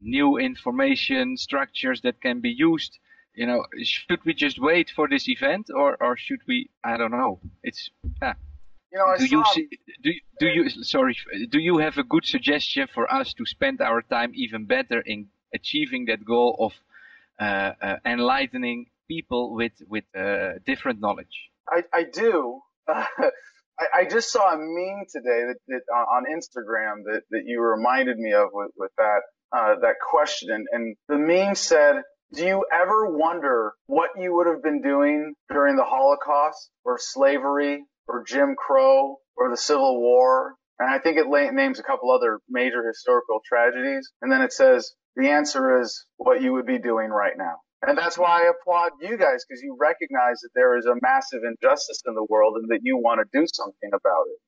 new 0.00 0.38
information 0.38 1.36
structures 1.36 2.00
that 2.02 2.20
can 2.20 2.40
be 2.40 2.50
used? 2.50 2.98
You 3.38 3.46
know, 3.46 3.64
should 3.84 4.18
we 4.24 4.34
just 4.34 4.58
wait 4.58 4.90
for 4.90 5.06
this 5.08 5.28
event, 5.28 5.66
or 5.72 5.96
or 6.02 6.16
should 6.16 6.42
we? 6.48 6.70
I 6.82 6.96
don't 6.96 7.12
know. 7.12 7.38
It's 7.62 7.88
yeah. 8.20 8.34
You 8.92 8.98
know, 8.98 9.16
do 9.16 9.26
you 9.26 9.44
see, 9.54 9.68
do 10.02 10.10
do 10.40 10.46
you 10.48 10.68
sorry 10.82 11.14
do 11.48 11.60
you 11.60 11.78
have 11.78 11.98
a 11.98 12.02
good 12.02 12.26
suggestion 12.26 12.88
for 12.92 13.04
us 13.18 13.34
to 13.34 13.46
spend 13.46 13.80
our 13.80 14.02
time 14.02 14.32
even 14.34 14.64
better 14.64 15.00
in 15.00 15.28
achieving 15.54 16.06
that 16.06 16.24
goal 16.24 16.56
of 16.66 16.72
uh, 17.40 17.72
uh, 17.80 17.96
enlightening 18.04 18.86
people 19.06 19.54
with 19.54 19.76
with 19.86 20.06
uh, 20.16 20.58
different 20.66 20.98
knowledge? 21.00 21.36
I, 21.68 21.84
I 21.92 22.02
do. 22.12 22.60
I, 22.88 23.86
I, 24.00 24.04
just 24.10 24.32
saw 24.32 24.52
a 24.52 24.58
meme 24.58 25.04
today 25.12 25.40
that, 25.48 25.58
that 25.68 25.82
on 25.94 26.24
Instagram 26.24 27.04
that, 27.04 27.22
that 27.30 27.42
you 27.44 27.60
reminded 27.60 28.18
me 28.18 28.32
of 28.32 28.48
with, 28.52 28.72
with 28.76 28.90
that 28.98 29.20
uh, 29.52 29.74
that 29.82 29.96
question, 30.10 30.48
and, 30.50 30.66
and 30.72 30.96
the 31.08 31.18
meme 31.18 31.54
said, 31.54 32.02
"Do 32.32 32.44
you 32.44 32.66
ever 32.72 33.06
wonder 33.16 33.72
what 33.86 34.10
you 34.18 34.34
would 34.34 34.46
have 34.46 34.62
been 34.62 34.82
doing 34.82 35.34
during 35.48 35.76
the 35.76 35.84
Holocaust, 35.84 36.70
or 36.84 36.98
slavery, 36.98 37.84
or 38.06 38.24
Jim 38.24 38.54
Crow, 38.56 39.16
or 39.36 39.50
the 39.50 39.56
Civil 39.56 40.00
War?" 40.00 40.54
And 40.78 40.88
I 40.88 40.98
think 40.98 41.18
it 41.18 41.26
names 41.54 41.78
a 41.78 41.82
couple 41.82 42.10
other 42.10 42.40
major 42.48 42.86
historical 42.86 43.40
tragedies, 43.44 44.12
and 44.22 44.30
then 44.30 44.42
it 44.42 44.52
says 44.52 44.94
the 45.16 45.30
answer 45.30 45.80
is 45.80 46.06
what 46.16 46.40
you 46.40 46.52
would 46.52 46.66
be 46.66 46.78
doing 46.78 47.10
right 47.10 47.36
now. 47.36 47.56
And 47.82 47.96
that's 47.96 48.18
why 48.18 48.42
I 48.42 48.50
applaud 48.50 48.92
you 49.00 49.16
guys 49.16 49.44
because 49.44 49.62
you 49.62 49.76
recognize 49.78 50.40
that 50.40 50.50
there 50.54 50.76
is 50.76 50.86
a 50.86 50.94
massive 51.00 51.40
injustice 51.44 52.02
in 52.06 52.14
the 52.14 52.26
world 52.28 52.56
and 52.56 52.68
that 52.70 52.80
you 52.82 52.98
want 52.98 53.20
to 53.20 53.38
do 53.38 53.46
something 53.52 53.90
about 53.92 54.24
it. 54.26 54.38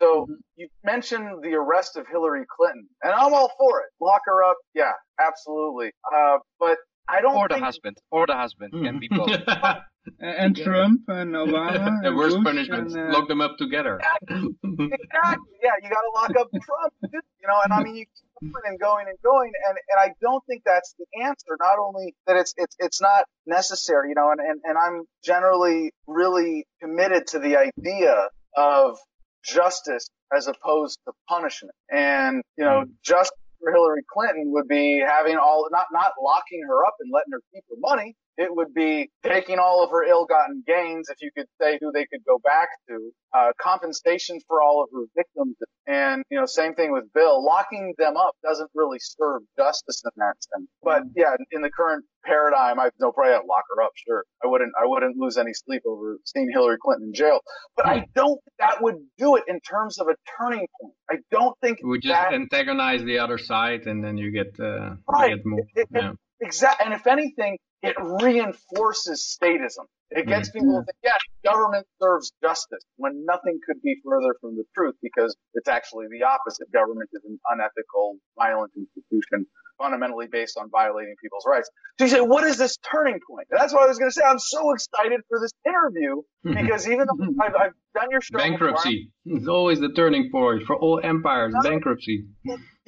So 0.00 0.22
mm-hmm. 0.22 0.34
you 0.56 0.68
mentioned 0.84 1.42
the 1.42 1.54
arrest 1.54 1.96
of 1.96 2.06
Hillary 2.10 2.44
Clinton, 2.56 2.88
and 3.02 3.12
I'm 3.12 3.34
all 3.34 3.50
for 3.58 3.80
it. 3.80 3.88
Lock 4.00 4.22
her 4.26 4.44
up, 4.44 4.56
yeah, 4.74 4.92
absolutely. 5.20 5.90
Uh, 6.04 6.38
but 6.58 6.78
I 7.08 7.20
don't. 7.20 7.34
Or 7.34 7.48
the 7.48 7.58
husband, 7.58 7.98
or 8.10 8.26
the 8.26 8.36
husband 8.36 8.72
mm-hmm. 8.72 8.84
can 8.84 8.98
be 8.98 9.08
both. 9.08 9.30
and 10.20 10.56
Trump 10.56 11.02
and 11.08 11.34
Obama. 11.34 12.02
the 12.02 12.14
worst 12.14 12.36
Bush 12.36 12.44
punishment: 12.44 12.92
and, 12.92 13.14
uh... 13.14 13.18
lock 13.18 13.28
them 13.28 13.40
up 13.40 13.56
together. 13.58 13.98
Exactly. 13.98 14.54
exactly. 14.62 15.52
Yeah, 15.62 15.70
you 15.82 15.88
got 15.88 16.02
to 16.02 16.12
lock 16.14 16.30
up 16.38 16.48
Trump. 16.50 16.92
You 17.02 17.48
know, 17.48 17.60
and 17.64 17.72
I 17.72 17.82
mean, 17.82 17.96
you 17.96 18.04
keep 18.04 18.52
going 18.52 18.62
and 18.66 18.78
going 18.78 19.06
and 19.08 19.18
going 19.22 19.52
and 19.68 19.78
and 19.88 19.98
I 19.98 20.14
don't 20.20 20.44
think 20.46 20.62
that's 20.64 20.94
the 20.98 21.22
answer 21.22 21.56
not 21.58 21.78
only 21.78 22.14
that 22.26 22.36
it's 22.36 22.54
it's 22.56 22.76
it's 22.78 23.00
not 23.00 23.24
necessary 23.46 24.10
you 24.10 24.14
know 24.14 24.30
and 24.30 24.40
and, 24.40 24.60
and 24.64 24.78
I'm 24.78 25.04
generally 25.24 25.92
really 26.06 26.66
committed 26.80 27.26
to 27.28 27.38
the 27.38 27.56
idea 27.56 28.28
of 28.56 28.98
justice 29.44 30.08
as 30.36 30.46
opposed 30.46 30.98
to 31.06 31.12
punishment 31.28 31.74
and 31.90 32.42
you 32.56 32.64
know 32.64 32.84
mm. 32.86 32.90
justice 33.02 33.36
for 33.60 33.72
Hillary 33.72 34.02
Clinton 34.12 34.52
would 34.52 34.68
be 34.68 35.02
having 35.06 35.36
all 35.36 35.68
not 35.72 35.86
not 35.92 36.12
locking 36.22 36.62
her 36.68 36.86
up 36.86 36.96
and 37.00 37.10
letting 37.12 37.32
her 37.32 37.42
keep 37.54 37.64
her 37.70 37.76
money 37.80 38.16
it 38.38 38.54
would 38.54 38.72
be 38.72 39.10
taking 39.24 39.58
all 39.58 39.84
of 39.84 39.90
her 39.90 40.04
ill-gotten 40.04 40.62
gains, 40.66 41.08
if 41.10 41.16
you 41.20 41.30
could 41.36 41.46
say 41.60 41.78
who 41.80 41.90
they 41.92 42.06
could 42.06 42.24
go 42.24 42.38
back 42.38 42.68
to, 42.88 43.10
uh, 43.36 43.50
compensation 43.60 44.38
for 44.46 44.62
all 44.62 44.82
of 44.82 44.88
her 44.94 45.04
victims, 45.14 45.56
and 45.86 46.22
you 46.30 46.38
know, 46.38 46.46
same 46.46 46.74
thing 46.74 46.92
with 46.92 47.04
Bill. 47.12 47.44
Locking 47.44 47.94
them 47.98 48.16
up 48.16 48.34
doesn't 48.42 48.70
really 48.74 48.98
serve 49.00 49.42
justice 49.58 50.02
in 50.04 50.10
that 50.16 50.34
sense. 50.38 50.68
But 50.82 51.02
yeah, 51.16 51.34
in 51.52 51.62
the 51.62 51.70
current 51.70 52.04
paradigm, 52.24 52.78
I've 52.78 52.92
no 53.00 53.12
problem. 53.12 53.42
Lock 53.48 53.64
her 53.74 53.82
up, 53.82 53.90
sure. 54.06 54.24
I 54.42 54.46
wouldn't. 54.46 54.72
I 54.80 54.86
wouldn't 54.86 55.16
lose 55.16 55.36
any 55.36 55.52
sleep 55.52 55.82
over 55.86 56.18
seeing 56.24 56.48
Hillary 56.52 56.76
Clinton 56.82 57.08
in 57.08 57.14
jail. 57.14 57.40
But 57.76 57.86
I 57.86 58.04
don't 58.14 58.38
think 58.44 58.54
that 58.58 58.82
would 58.82 58.96
do 59.18 59.36
it 59.36 59.44
in 59.48 59.60
terms 59.60 59.98
of 59.98 60.08
a 60.08 60.14
turning 60.38 60.66
point. 60.80 60.94
I 61.10 61.16
don't 61.30 61.56
think 61.60 61.78
we 61.82 61.98
just 61.98 62.12
that, 62.12 62.32
antagonize 62.32 63.02
the 63.02 63.18
other 63.18 63.38
side, 63.38 63.86
and 63.86 64.04
then 64.04 64.16
you 64.16 64.30
get 64.30 64.58
uh, 64.60 64.94
right. 65.10 65.30
You 65.30 65.36
get 65.36 65.46
more, 65.46 65.58
it, 65.58 65.66
it, 65.76 65.88
yeah. 65.92 66.12
Exactly. 66.40 66.84
And 66.84 66.94
if 66.94 67.06
anything, 67.06 67.58
it 67.82 67.96
reinforces 67.98 69.36
statism. 69.40 69.86
It 70.10 70.26
gets 70.26 70.48
mm-hmm. 70.48 70.58
people 70.58 70.80
to 70.80 70.84
think, 70.84 70.96
yeah, 71.04 71.18
government 71.44 71.86
serves 72.00 72.32
justice 72.42 72.82
when 72.96 73.24
nothing 73.26 73.60
could 73.66 73.80
be 73.82 73.96
further 74.04 74.34
from 74.40 74.56
the 74.56 74.64
truth 74.74 74.94
because 75.02 75.36
it's 75.54 75.68
actually 75.68 76.06
the 76.10 76.24
opposite. 76.24 76.72
Government 76.72 77.10
is 77.12 77.22
an 77.24 77.38
unethical, 77.50 78.16
violent 78.38 78.72
institution 78.74 79.46
fundamentally 79.78 80.26
based 80.30 80.56
on 80.58 80.68
violating 80.70 81.14
people's 81.22 81.44
rights. 81.46 81.70
So 81.98 82.04
you 82.04 82.10
say, 82.10 82.20
what 82.20 82.44
is 82.44 82.56
this 82.58 82.76
turning 82.78 83.20
point? 83.28 83.46
And 83.50 83.60
that's 83.60 83.72
what 83.72 83.84
I 83.84 83.86
was 83.86 83.98
going 83.98 84.10
to 84.10 84.14
say. 84.14 84.22
I'm 84.26 84.38
so 84.38 84.72
excited 84.72 85.20
for 85.28 85.38
this 85.40 85.52
interview 85.64 86.22
because 86.62 86.88
even 86.88 87.06
though 87.06 87.44
I've, 87.44 87.54
I've 87.54 87.72
done 87.94 88.08
your 88.10 88.20
show, 88.20 88.38
bankruptcy 88.38 89.10
is 89.26 89.46
always 89.46 89.78
the 89.78 89.90
turning 89.90 90.30
point 90.32 90.64
for 90.66 90.76
all 90.76 91.00
empires. 91.02 91.54
Bankruptcy. 91.62 92.24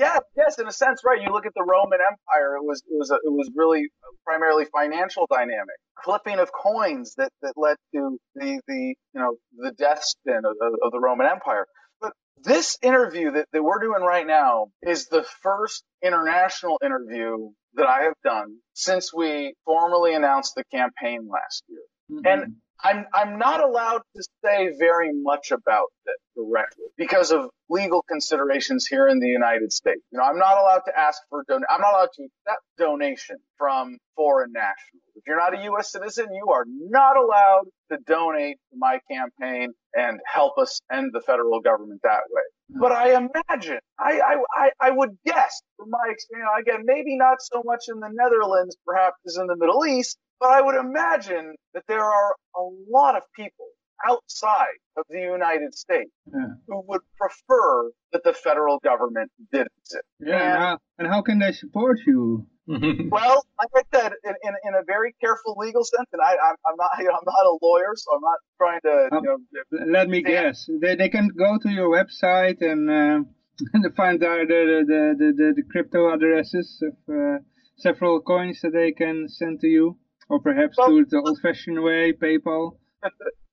Yeah, 0.00 0.18
yes, 0.34 0.58
in 0.58 0.66
a 0.66 0.72
sense, 0.72 1.02
right. 1.04 1.20
You 1.20 1.30
look 1.30 1.44
at 1.44 1.52
the 1.54 1.62
Roman 1.62 1.98
Empire; 2.00 2.56
it 2.56 2.64
was 2.64 2.82
it 2.90 2.96
was 2.98 3.10
a, 3.10 3.16
it 3.16 3.30
was 3.30 3.50
really 3.54 3.90
primarily 4.24 4.64
financial 4.64 5.26
dynamic, 5.30 5.76
clipping 5.94 6.38
of 6.38 6.50
coins 6.50 7.14
that 7.18 7.28
that 7.42 7.52
led 7.54 7.76
to 7.94 8.18
the 8.34 8.62
the 8.66 8.94
you 9.12 9.20
know 9.20 9.36
the 9.58 9.72
death 9.72 10.02
spin 10.02 10.38
of, 10.38 10.56
of, 10.62 10.72
of 10.82 10.92
the 10.92 10.98
Roman 10.98 11.26
Empire. 11.26 11.66
But 12.00 12.14
this 12.42 12.78
interview 12.80 13.32
that, 13.32 13.48
that 13.52 13.62
we're 13.62 13.78
doing 13.78 14.00
right 14.02 14.26
now 14.26 14.68
is 14.82 15.08
the 15.08 15.26
first 15.42 15.84
international 16.02 16.78
interview 16.82 17.50
that 17.74 17.86
I 17.86 18.04
have 18.04 18.14
done 18.24 18.56
since 18.72 19.12
we 19.12 19.52
formally 19.66 20.14
announced 20.14 20.54
the 20.56 20.64
campaign 20.72 21.28
last 21.30 21.62
year. 21.68 21.82
Mm-hmm. 22.10 22.26
And 22.26 22.56
I'm 22.82 23.06
I'm 23.14 23.38
not 23.38 23.60
allowed 23.62 24.02
to 24.16 24.22
say 24.44 24.70
very 24.78 25.10
much 25.12 25.50
about 25.50 25.88
it 26.06 26.16
directly 26.36 26.86
because 26.96 27.30
of 27.30 27.50
legal 27.68 28.02
considerations 28.02 28.86
here 28.86 29.08
in 29.08 29.20
the 29.20 29.26
United 29.28 29.72
States. 29.72 30.00
You 30.10 30.18
know, 30.18 30.24
I'm 30.24 30.38
not 30.38 30.58
allowed 30.58 30.82
to 30.86 30.98
ask 30.98 31.20
for 31.28 31.44
don. 31.48 31.62
I'm 31.68 31.80
not 31.80 31.94
allowed 31.94 32.08
to 32.16 32.22
accept 32.24 32.62
donation 32.78 33.36
from 33.58 33.98
foreign 34.16 34.52
nationals. 34.52 35.02
If 35.16 35.24
you're 35.26 35.38
not 35.38 35.58
a 35.58 35.62
U.S. 35.64 35.92
citizen, 35.92 36.26
you 36.32 36.48
are 36.50 36.64
not 36.66 37.16
allowed 37.16 37.64
to 37.90 37.98
donate 38.06 38.56
to 38.72 38.78
my 38.78 39.00
campaign 39.10 39.72
and 39.94 40.18
help 40.32 40.56
us 40.58 40.80
end 40.92 41.10
the 41.12 41.20
federal 41.20 41.60
government 41.60 42.00
that 42.04 42.22
way. 42.30 42.42
But 42.80 42.92
I 42.92 43.08
imagine, 43.16 43.80
I, 43.98 44.20
I, 44.56 44.70
I 44.80 44.90
would 44.90 45.10
guess 45.26 45.60
from 45.76 45.90
my 45.90 46.08
experience, 46.08 46.50
again, 46.60 46.82
maybe 46.84 47.16
not 47.16 47.38
so 47.40 47.62
much 47.64 47.84
in 47.88 47.98
the 48.00 48.08
Netherlands, 48.12 48.76
perhaps 48.86 49.16
as 49.26 49.36
in 49.36 49.46
the 49.46 49.56
Middle 49.56 49.84
East, 49.84 50.16
but 50.40 50.50
I 50.50 50.60
would 50.60 50.74
imagine 50.74 51.54
that 51.74 51.84
there 51.86 52.04
are 52.04 52.34
a 52.56 52.62
lot 52.90 53.16
of 53.16 53.22
people 53.36 53.66
outside 54.08 54.80
of 54.96 55.04
the 55.10 55.20
United 55.20 55.74
States 55.74 56.10
yeah. 56.32 56.46
who 56.66 56.82
would 56.88 57.02
prefer 57.18 57.90
that 58.12 58.24
the 58.24 58.32
federal 58.32 58.78
government 58.78 59.30
did 59.52 59.66
it. 59.66 60.04
Yeah, 60.18 60.34
and, 60.34 60.58
how, 60.58 60.78
and 60.98 61.08
how 61.08 61.22
can 61.22 61.38
they 61.38 61.52
support 61.52 61.98
you? 62.06 62.46
well, 62.66 63.44
like 63.58 63.68
I 63.74 63.82
said, 63.94 64.12
in, 64.24 64.34
in, 64.44 64.54
in, 64.64 64.74
a 64.74 64.84
very 64.86 65.12
careful 65.20 65.56
legal 65.58 65.84
sense, 65.84 66.08
and 66.12 66.22
I, 66.22 66.32
I'm, 66.32 66.56
I'm 66.66 66.76
not, 66.76 66.90
you 66.98 67.04
know, 67.08 67.14
I'm 67.14 67.26
not 67.26 67.46
a 67.46 67.58
lawyer, 67.60 67.92
so 67.96 68.14
I'm 68.14 68.20
not 68.20 68.38
trying 68.58 68.80
to, 68.82 69.08
you 69.12 69.22
know. 69.22 69.34
Um, 69.34 69.92
let 69.92 70.08
me 70.08 70.22
guess. 70.22 70.68
They, 70.80 70.94
they 70.94 71.08
can 71.08 71.30
go 71.36 71.58
to 71.58 71.68
your 71.68 71.90
website 71.90 72.62
and 72.62 72.88
uh, 72.88 73.90
find 73.96 74.22
out 74.22 74.48
the, 74.48 74.84
the, 74.86 75.14
the, 75.18 75.32
the, 75.36 75.52
the 75.56 75.62
crypto 75.70 76.12
addresses 76.12 76.82
of 76.82 77.14
uh, 77.14 77.38
several 77.76 78.20
coins 78.20 78.60
that 78.62 78.72
they 78.72 78.92
can 78.92 79.28
send 79.28 79.60
to 79.60 79.66
you. 79.66 79.98
Or 80.30 80.38
perhaps 80.38 80.78
well, 80.78 80.88
do 80.88 81.00
it 81.00 81.10
the 81.10 81.18
old-fashioned 81.18 81.82
way, 81.82 82.12
PayPal. 82.12 82.76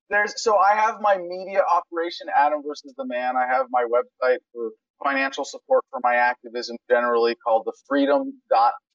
There's 0.09 0.41
so 0.41 0.57
I 0.57 0.75
have 0.75 1.01
my 1.01 1.17
media 1.17 1.63
operation, 1.75 2.27
Adam 2.33 2.61
versus 2.65 2.93
the 2.95 3.05
Man. 3.05 3.35
I 3.35 3.47
have 3.47 3.65
my 3.71 3.83
website 3.83 4.37
for 4.53 4.69
financial 5.03 5.43
support 5.43 5.83
for 5.89 5.99
my 6.03 6.15
activism 6.15 6.77
generally 6.89 7.35
called 7.35 7.63
the 7.65 7.73
Freedom 7.89 8.31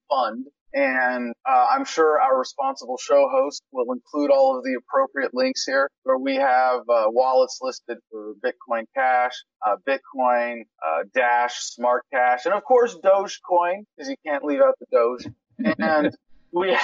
Fund. 0.08 0.46
And 0.74 1.34
uh, 1.46 1.66
I'm 1.70 1.84
sure 1.84 2.18
our 2.18 2.38
responsible 2.38 2.96
show 2.96 3.28
host 3.30 3.62
will 3.72 3.92
include 3.92 4.30
all 4.30 4.56
of 4.56 4.64
the 4.64 4.78
appropriate 4.78 5.34
links 5.34 5.64
here 5.66 5.90
where 6.04 6.16
we 6.16 6.36
have 6.36 6.80
uh, 6.88 7.04
wallets 7.08 7.58
listed 7.60 7.98
for 8.10 8.34
Bitcoin 8.42 8.84
Cash, 8.96 9.32
uh, 9.66 9.76
Bitcoin, 9.86 10.62
uh, 10.86 11.02
Dash, 11.14 11.56
Smart 11.56 12.04
Cash, 12.10 12.46
and 12.46 12.54
of 12.54 12.64
course 12.64 12.96
Dogecoin 13.04 13.84
because 13.96 14.08
you 14.08 14.16
can't 14.24 14.44
leave 14.44 14.60
out 14.60 14.76
the 14.78 14.86
Doge. 14.90 15.26
And 15.78 16.16
we 16.52 16.76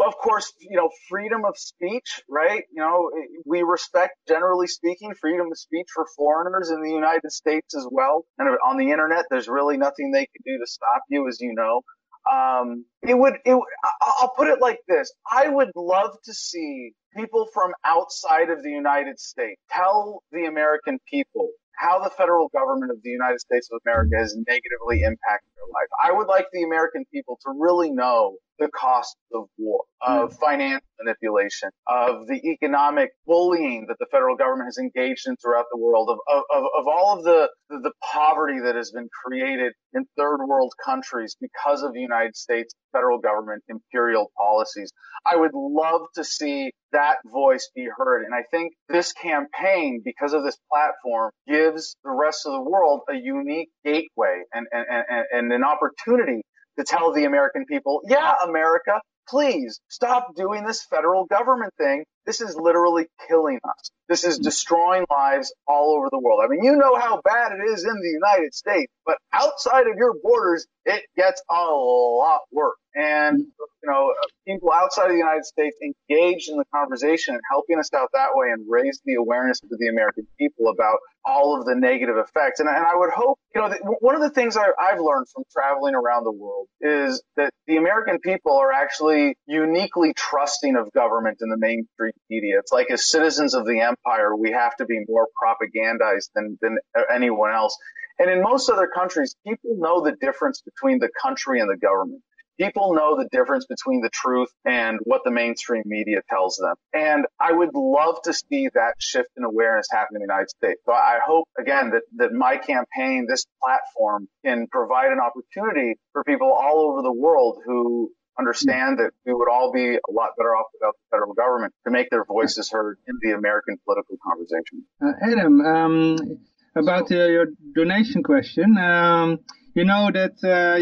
of 0.00 0.16
course, 0.16 0.52
you 0.58 0.76
know, 0.76 0.90
freedom 1.08 1.44
of 1.44 1.56
speech, 1.56 2.22
right? 2.28 2.62
You 2.72 2.82
know, 2.82 3.10
we 3.44 3.62
respect, 3.62 4.14
generally 4.28 4.66
speaking, 4.66 5.14
freedom 5.20 5.48
of 5.50 5.58
speech 5.58 5.88
for 5.94 6.06
foreigners 6.16 6.70
in 6.70 6.82
the 6.82 6.90
United 6.90 7.30
States 7.30 7.74
as 7.74 7.86
well. 7.90 8.24
And 8.38 8.48
on 8.66 8.76
the 8.76 8.90
internet, 8.90 9.26
there's 9.30 9.48
really 9.48 9.76
nothing 9.76 10.10
they 10.10 10.26
can 10.26 10.42
do 10.44 10.58
to 10.58 10.66
stop 10.66 11.02
you, 11.08 11.28
as 11.28 11.40
you 11.40 11.54
know. 11.54 11.82
Um, 12.30 12.84
it 13.02 13.18
would, 13.18 13.34
it, 13.44 13.58
I'll 14.00 14.32
put 14.36 14.48
it 14.48 14.60
like 14.60 14.78
this. 14.86 15.12
I 15.30 15.48
would 15.48 15.70
love 15.74 16.12
to 16.24 16.32
see 16.32 16.92
people 17.16 17.48
from 17.52 17.72
outside 17.84 18.48
of 18.50 18.62
the 18.62 18.70
United 18.70 19.18
States 19.18 19.60
tell 19.70 20.22
the 20.30 20.44
American 20.44 20.98
people 21.10 21.48
how 21.76 21.98
the 21.98 22.10
federal 22.10 22.48
government 22.54 22.92
of 22.92 22.98
the 23.02 23.10
United 23.10 23.40
States 23.40 23.68
of 23.72 23.80
America 23.84 24.16
has 24.16 24.36
negatively 24.36 25.02
impacted 25.02 25.50
their 25.56 25.66
life. 25.66 25.90
I 26.04 26.16
would 26.16 26.28
like 26.28 26.46
the 26.52 26.62
American 26.62 27.04
people 27.12 27.38
to 27.44 27.52
really 27.58 27.90
know 27.90 28.36
the 28.62 28.70
cost 28.70 29.16
of 29.34 29.48
war, 29.58 29.82
of 30.00 30.30
mm. 30.30 30.38
financial 30.38 30.86
manipulation, 31.00 31.70
of 31.88 32.26
the 32.26 32.40
economic 32.44 33.10
bullying 33.26 33.86
that 33.88 33.96
the 33.98 34.06
federal 34.10 34.36
government 34.36 34.66
has 34.68 34.78
engaged 34.78 35.26
in 35.26 35.36
throughout 35.36 35.66
the 35.72 35.78
world, 35.78 36.08
of, 36.08 36.18
of, 36.28 36.64
of 36.78 36.86
all 36.86 37.18
of 37.18 37.24
the, 37.24 37.48
the 37.68 37.92
poverty 38.12 38.60
that 38.60 38.76
has 38.76 38.92
been 38.92 39.08
created 39.24 39.72
in 39.94 40.04
third 40.16 40.38
world 40.46 40.72
countries 40.84 41.36
because 41.40 41.82
of 41.82 41.92
the 41.92 42.00
United 42.00 42.36
States 42.36 42.74
federal 42.92 43.18
government 43.18 43.62
imperial 43.68 44.30
policies. 44.36 44.92
I 45.26 45.36
would 45.36 45.54
love 45.54 46.02
to 46.14 46.24
see 46.24 46.72
that 46.92 47.16
voice 47.26 47.70
be 47.74 47.88
heard. 47.96 48.24
And 48.24 48.34
I 48.34 48.42
think 48.50 48.72
this 48.88 49.12
campaign, 49.12 50.02
because 50.04 50.34
of 50.34 50.44
this 50.44 50.58
platform, 50.70 51.30
gives 51.48 51.96
the 52.04 52.10
rest 52.10 52.46
of 52.46 52.52
the 52.52 52.60
world 52.60 53.00
a 53.08 53.14
unique 53.14 53.70
gateway 53.84 54.42
and, 54.52 54.66
and, 54.70 54.86
and, 54.90 55.24
and 55.32 55.52
an 55.52 55.64
opportunity 55.64 56.42
to 56.78 56.84
tell 56.84 57.12
the 57.12 57.24
American 57.24 57.64
people, 57.66 58.00
yeah, 58.08 58.34
America, 58.44 59.00
please 59.28 59.80
stop 59.88 60.34
doing 60.36 60.64
this 60.66 60.84
federal 60.84 61.26
government 61.26 61.72
thing. 61.78 62.04
This 62.26 62.40
is 62.40 62.56
literally 62.56 63.06
killing 63.28 63.58
us. 63.64 63.90
This 64.08 64.24
is 64.24 64.38
destroying 64.38 65.06
lives 65.10 65.54
all 65.66 65.96
over 65.96 66.08
the 66.10 66.18
world. 66.18 66.40
I 66.44 66.48
mean, 66.48 66.62
you 66.62 66.76
know 66.76 66.96
how 66.96 67.20
bad 67.24 67.52
it 67.52 67.62
is 67.70 67.84
in 67.84 67.94
the 67.94 68.08
United 68.08 68.54
States, 68.54 68.92
but 69.06 69.16
outside 69.32 69.86
of 69.86 69.96
your 69.96 70.14
borders, 70.22 70.66
it 70.84 71.04
gets 71.16 71.42
a 71.50 71.54
lot 71.54 72.40
worse. 72.52 72.76
And, 72.94 73.38
you 73.38 73.90
know, 73.90 74.10
uh, 74.10 74.26
people 74.46 74.70
outside 74.70 75.06
of 75.06 75.12
the 75.12 75.16
United 75.16 75.46
States 75.46 75.74
engaged 75.82 76.50
in 76.50 76.58
the 76.58 76.64
conversation 76.74 77.34
and 77.34 77.42
helping 77.50 77.78
us 77.78 77.88
out 77.94 78.10
that 78.12 78.30
way 78.34 78.48
and 78.50 78.66
raise 78.68 79.00
the 79.06 79.14
awareness 79.14 79.60
to 79.60 79.76
the 79.78 79.88
American 79.88 80.26
people 80.38 80.68
about 80.68 80.98
all 81.24 81.58
of 81.58 81.64
the 81.64 81.74
negative 81.74 82.16
effects. 82.18 82.60
And, 82.60 82.68
and 82.68 82.84
I 82.84 82.94
would 82.94 83.10
hope, 83.10 83.38
you 83.54 83.62
know, 83.62 83.72
one 84.00 84.14
of 84.14 84.20
the 84.20 84.28
things 84.28 84.58
I, 84.58 84.66
I've 84.78 85.00
learned 85.00 85.26
from 85.32 85.44
traveling 85.50 85.94
around 85.94 86.24
the 86.24 86.32
world 86.32 86.66
is 86.82 87.22
that 87.36 87.50
the 87.66 87.78
American 87.78 88.18
people 88.18 88.58
are 88.58 88.72
actually 88.72 89.36
uniquely 89.46 90.12
trusting 90.12 90.76
of 90.76 90.92
government 90.92 91.38
in 91.40 91.48
the 91.48 91.56
mainstream 91.56 92.11
media. 92.30 92.58
It's 92.58 92.72
like 92.72 92.90
as 92.90 93.08
citizens 93.08 93.54
of 93.54 93.66
the 93.66 93.80
empire, 93.80 94.34
we 94.36 94.52
have 94.52 94.76
to 94.76 94.84
be 94.84 95.00
more 95.08 95.28
propagandized 95.42 96.30
than, 96.34 96.58
than 96.60 96.78
anyone 97.12 97.52
else. 97.52 97.76
And 98.18 98.30
in 98.30 98.42
most 98.42 98.70
other 98.70 98.88
countries, 98.94 99.34
people 99.46 99.76
know 99.78 100.02
the 100.02 100.12
difference 100.20 100.62
between 100.62 100.98
the 100.98 101.08
country 101.22 101.60
and 101.60 101.70
the 101.70 101.76
government 101.76 102.22
people 102.58 102.94
know 102.94 103.16
the 103.16 103.28
difference 103.30 103.66
between 103.66 104.00
the 104.00 104.10
truth 104.10 104.48
and 104.64 104.98
what 105.04 105.22
the 105.24 105.30
mainstream 105.30 105.82
media 105.86 106.20
tells 106.28 106.56
them. 106.56 106.74
And 106.92 107.26
I 107.40 107.52
would 107.52 107.70
love 107.74 108.22
to 108.24 108.32
see 108.32 108.68
that 108.74 108.94
shift 108.98 109.28
in 109.36 109.44
awareness 109.44 109.86
happen 109.90 110.16
in 110.16 110.20
the 110.20 110.24
United 110.24 110.50
States. 110.50 110.80
So 110.86 110.92
I 110.92 111.18
hope 111.24 111.48
again 111.58 111.90
that, 111.90 112.02
that 112.16 112.32
my 112.32 112.56
campaign, 112.56 113.26
this 113.28 113.46
platform 113.62 114.28
can 114.44 114.66
provide 114.70 115.10
an 115.12 115.18
opportunity 115.20 115.94
for 116.12 116.24
people 116.24 116.52
all 116.52 116.90
over 116.90 117.02
the 117.02 117.12
world 117.12 117.58
who 117.64 118.10
understand 118.38 118.98
that 118.98 119.12
we 119.26 119.32
would 119.32 119.50
all 119.50 119.72
be 119.72 119.94
a 119.94 120.12
lot 120.12 120.30
better 120.36 120.54
off 120.56 120.66
without 120.72 120.94
the 120.94 121.16
federal 121.16 121.34
government 121.34 121.74
to 121.84 121.90
make 121.90 122.10
their 122.10 122.24
voices 122.24 122.70
heard 122.70 122.98
in 123.06 123.18
the 123.22 123.32
American 123.36 123.78
political 123.84 124.16
conversation. 124.26 124.84
Uh, 125.04 125.12
Adam, 125.30 125.60
um, 125.60 126.38
about 126.76 127.10
uh, 127.10 127.26
your 127.26 127.46
donation 127.74 128.22
question, 128.22 128.78
um, 128.78 129.38
you 129.74 129.84
know 129.84 130.10
that 130.12 130.36
uh, 130.44 130.76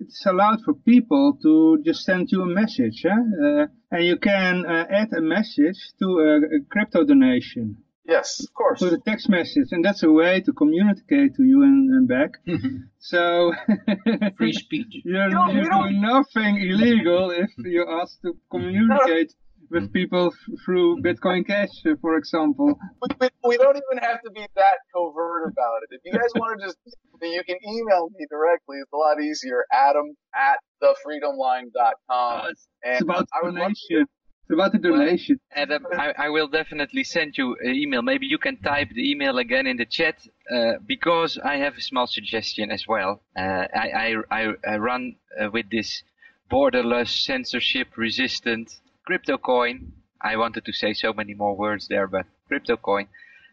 it's 0.00 0.24
allowed 0.24 0.62
for 0.64 0.74
people 0.74 1.38
to 1.42 1.82
just 1.84 2.04
send 2.04 2.30
you 2.32 2.42
a 2.42 2.46
message, 2.46 3.04
uh, 3.04 3.66
and 3.90 4.04
you 4.04 4.16
can 4.16 4.64
uh, 4.64 4.86
add 4.90 5.12
a 5.12 5.20
message 5.20 5.76
to 5.98 6.06
a, 6.20 6.36
a, 6.56 6.60
crypto 6.70 7.04
donation. 7.04 7.76
Yes, 8.06 8.40
of 8.40 8.52
course. 8.52 8.80
To 8.80 8.90
the 8.90 8.98
text 8.98 9.30
message, 9.30 9.68
and 9.70 9.82
that's 9.82 10.02
a 10.02 10.10
way 10.10 10.40
to 10.42 10.52
communicate 10.52 11.34
to 11.36 11.42
you 11.42 11.62
and, 11.62 11.90
and 11.90 12.06
back. 12.06 12.32
so 12.98 13.52
free 14.36 14.52
speech. 14.52 15.00
You're, 15.04 15.30
you 15.30 15.52
you're 15.52 15.70
doing 15.70 16.02
nothing 16.02 16.60
illegal 16.60 17.30
if 17.30 17.50
you 17.58 17.86
ask 17.88 18.20
to 18.20 18.36
communicate 18.50 19.34
with 19.70 19.92
people 19.92 20.32
through 20.64 21.00
Bitcoin 21.02 21.46
Cash, 21.46 21.70
for 22.02 22.16
example. 22.16 22.78
We, 23.20 23.28
we, 23.44 23.56
don't 23.56 23.76
even 23.76 24.02
have 24.02 24.20
to 24.22 24.30
be 24.30 24.46
that 24.54 24.76
covert 24.94 25.52
about 25.52 25.80
it. 25.84 25.94
If 25.96 26.00
you 26.04 26.12
guys 26.12 26.30
want 26.36 26.60
to 26.60 26.66
just, 26.66 26.78
you 27.22 27.42
can 27.44 27.56
email 27.66 28.10
me 28.16 28.26
directly. 28.30 28.78
It's 28.78 28.92
a 28.92 28.96
lot 28.96 29.20
easier. 29.20 29.64
Adam 29.72 30.14
at 30.34 30.58
thefreedomline.com. 30.82 32.40
Uh, 32.40 32.48
it's 32.82 33.02
about 33.02 33.26
donation. 33.42 34.06
It's 34.44 34.52
about 34.52 34.72
the 34.72 34.78
donation. 34.78 35.40
Well, 35.56 35.62
Adam, 35.62 35.86
I, 35.96 36.12
I, 36.18 36.28
will 36.28 36.48
definitely 36.48 37.02
send 37.02 37.38
you 37.38 37.56
an 37.62 37.74
email. 37.74 38.02
Maybe 38.02 38.26
you 38.26 38.36
can 38.36 38.58
type 38.58 38.90
the 38.90 39.10
email 39.10 39.38
again 39.38 39.66
in 39.66 39.78
the 39.78 39.86
chat 39.86 40.16
uh, 40.54 40.72
because 40.86 41.38
I 41.38 41.56
have 41.56 41.78
a 41.78 41.80
small 41.80 42.06
suggestion 42.06 42.70
as 42.70 42.86
well. 42.86 43.22
Uh, 43.34 43.66
I, 43.74 44.14
I, 44.30 44.52
I, 44.66 44.76
run 44.76 45.16
uh, 45.40 45.48
with 45.50 45.70
this 45.70 46.02
borderless, 46.50 47.08
censorship 47.24 47.96
resistant 47.96 48.80
crypto 49.06 49.38
coin. 49.38 49.92
I 50.20 50.36
wanted 50.36 50.66
to 50.66 50.72
say 50.74 50.92
so 50.92 51.14
many 51.14 51.32
more 51.32 51.56
words 51.56 51.88
there, 51.88 52.06
but 52.06 52.26
crypto 52.46 52.76
coin 52.76 53.08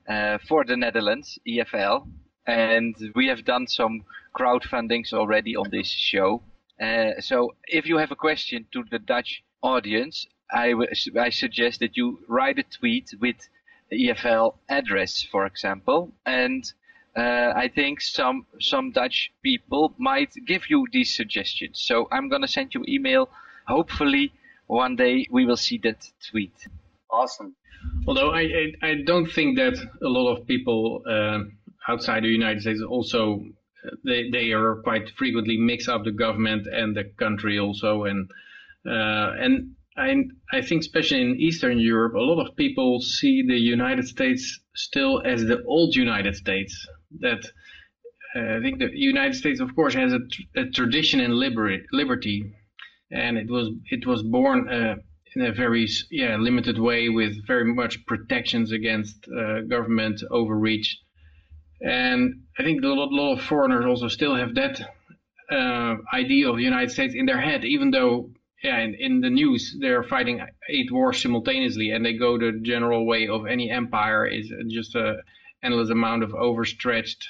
uh, 0.09 0.39
for 0.45 0.65
the 0.65 0.75
Netherlands, 0.75 1.39
EFL. 1.47 2.05
And 2.45 2.95
we 3.15 3.27
have 3.27 3.45
done 3.45 3.67
some 3.67 4.03
crowdfundings 4.37 5.13
already 5.13 5.55
on 5.55 5.69
this 5.69 5.87
show. 5.87 6.43
Uh, 6.81 7.11
so 7.21 7.55
if 7.67 7.85
you 7.85 7.97
have 7.97 8.11
a 8.11 8.15
question 8.17 8.65
to 8.73 8.83
the 8.91 8.99
Dutch 8.99 9.41
audience, 9.63 10.27
I, 10.51 10.73
I 11.19 11.29
suggest 11.29 11.79
that 11.79 11.95
you 11.97 12.19
write 12.27 12.59
a 12.59 12.63
tweet 12.63 13.13
with 13.19 13.35
the 13.89 14.09
EFL 14.09 14.55
address, 14.69 15.23
for 15.23 15.45
example, 15.45 16.11
and 16.25 16.71
uh, 17.15 17.53
I 17.55 17.69
think 17.73 18.01
some 18.01 18.45
some 18.59 18.91
Dutch 18.91 19.31
people 19.43 19.93
might 19.97 20.33
give 20.45 20.69
you 20.69 20.87
these 20.91 21.13
suggestions. 21.13 21.81
So 21.81 22.07
I'm 22.11 22.29
gonna 22.29 22.47
send 22.47 22.73
you 22.73 22.81
an 22.81 22.89
email, 22.89 23.29
hopefully 23.67 24.31
one 24.67 24.95
day 24.95 25.27
we 25.29 25.45
will 25.45 25.57
see 25.57 25.77
that 25.83 26.09
tweet. 26.29 26.53
Awesome. 27.09 27.55
Although 28.07 28.31
I, 28.31 28.41
I, 28.41 28.87
I 28.89 28.95
don't 29.05 29.29
think 29.29 29.57
that 29.57 29.75
a 30.01 30.07
lot 30.07 30.33
of 30.33 30.47
people 30.47 31.03
uh, 31.05 31.39
outside 31.89 32.23
the 32.23 32.29
United 32.29 32.61
States 32.61 32.81
also 32.87 33.43
uh, 33.85 33.89
they 34.05 34.29
they 34.29 34.51
are 34.53 34.75
quite 34.83 35.09
frequently 35.17 35.57
mix 35.57 35.89
up 35.89 36.03
the 36.05 36.11
government 36.11 36.67
and 36.67 36.95
the 36.95 37.03
country 37.17 37.59
also 37.59 38.05
and 38.05 38.29
uh, 38.85 39.33
and 39.43 39.75
I 39.97 40.15
I 40.51 40.61
think 40.61 40.81
especially 40.81 41.21
in 41.21 41.35
Eastern 41.37 41.79
Europe 41.79 42.15
a 42.15 42.19
lot 42.19 42.45
of 42.45 42.55
people 42.55 43.01
see 43.01 43.43
the 43.45 43.57
United 43.57 44.07
States 44.07 44.59
still 44.75 45.21
as 45.25 45.45
the 45.45 45.63
old 45.63 45.95
United 45.95 46.35
States 46.35 46.87
that 47.19 47.43
uh, 48.35 48.57
I 48.57 48.61
think 48.61 48.79
the 48.79 48.89
United 48.93 49.35
States 49.35 49.59
of 49.59 49.75
course 49.75 49.93
has 49.93 50.13
a, 50.13 50.21
a 50.55 50.69
tradition 50.69 51.19
in 51.19 51.31
liberty 51.31 51.83
liberty 51.91 52.53
and 53.11 53.37
it 53.37 53.49
was 53.49 53.69
it 53.89 54.07
was 54.07 54.23
born 54.23 54.69
uh, 54.69 54.95
in 55.35 55.45
a 55.45 55.51
very 55.51 55.87
yeah 56.09 56.35
limited 56.37 56.77
way 56.79 57.09
with 57.09 57.45
very 57.45 57.65
much 57.73 58.05
protections 58.05 58.71
against 58.71 59.27
uh, 59.27 59.61
government 59.61 60.21
overreach. 60.29 60.97
And 61.81 62.43
I 62.59 62.63
think 62.63 62.83
a 62.83 62.87
lot, 62.87 63.11
lot 63.11 63.33
of 63.33 63.41
foreigners 63.41 63.85
also 63.85 64.07
still 64.07 64.35
have 64.35 64.53
that 64.55 64.81
uh, 65.51 65.95
idea 66.13 66.49
of 66.49 66.57
the 66.57 66.63
United 66.63 66.91
States 66.91 67.15
in 67.15 67.25
their 67.25 67.39
head, 67.41 67.65
even 67.65 67.91
though 67.91 68.29
yeah, 68.63 68.79
in, 68.79 68.95
in 68.95 69.21
the 69.21 69.29
news 69.29 69.75
they're 69.79 70.03
fighting 70.03 70.41
eight 70.69 70.91
wars 70.91 71.21
simultaneously, 71.21 71.91
and 71.91 72.05
they 72.05 72.13
go 72.13 72.37
the 72.37 72.59
general 72.61 73.05
way 73.05 73.27
of 73.27 73.45
any 73.45 73.69
empire 73.69 74.25
is 74.25 74.51
just 74.69 74.95
a 74.95 75.21
endless 75.63 75.89
amount 75.89 76.23
of 76.23 76.33
overstretched 76.33 77.27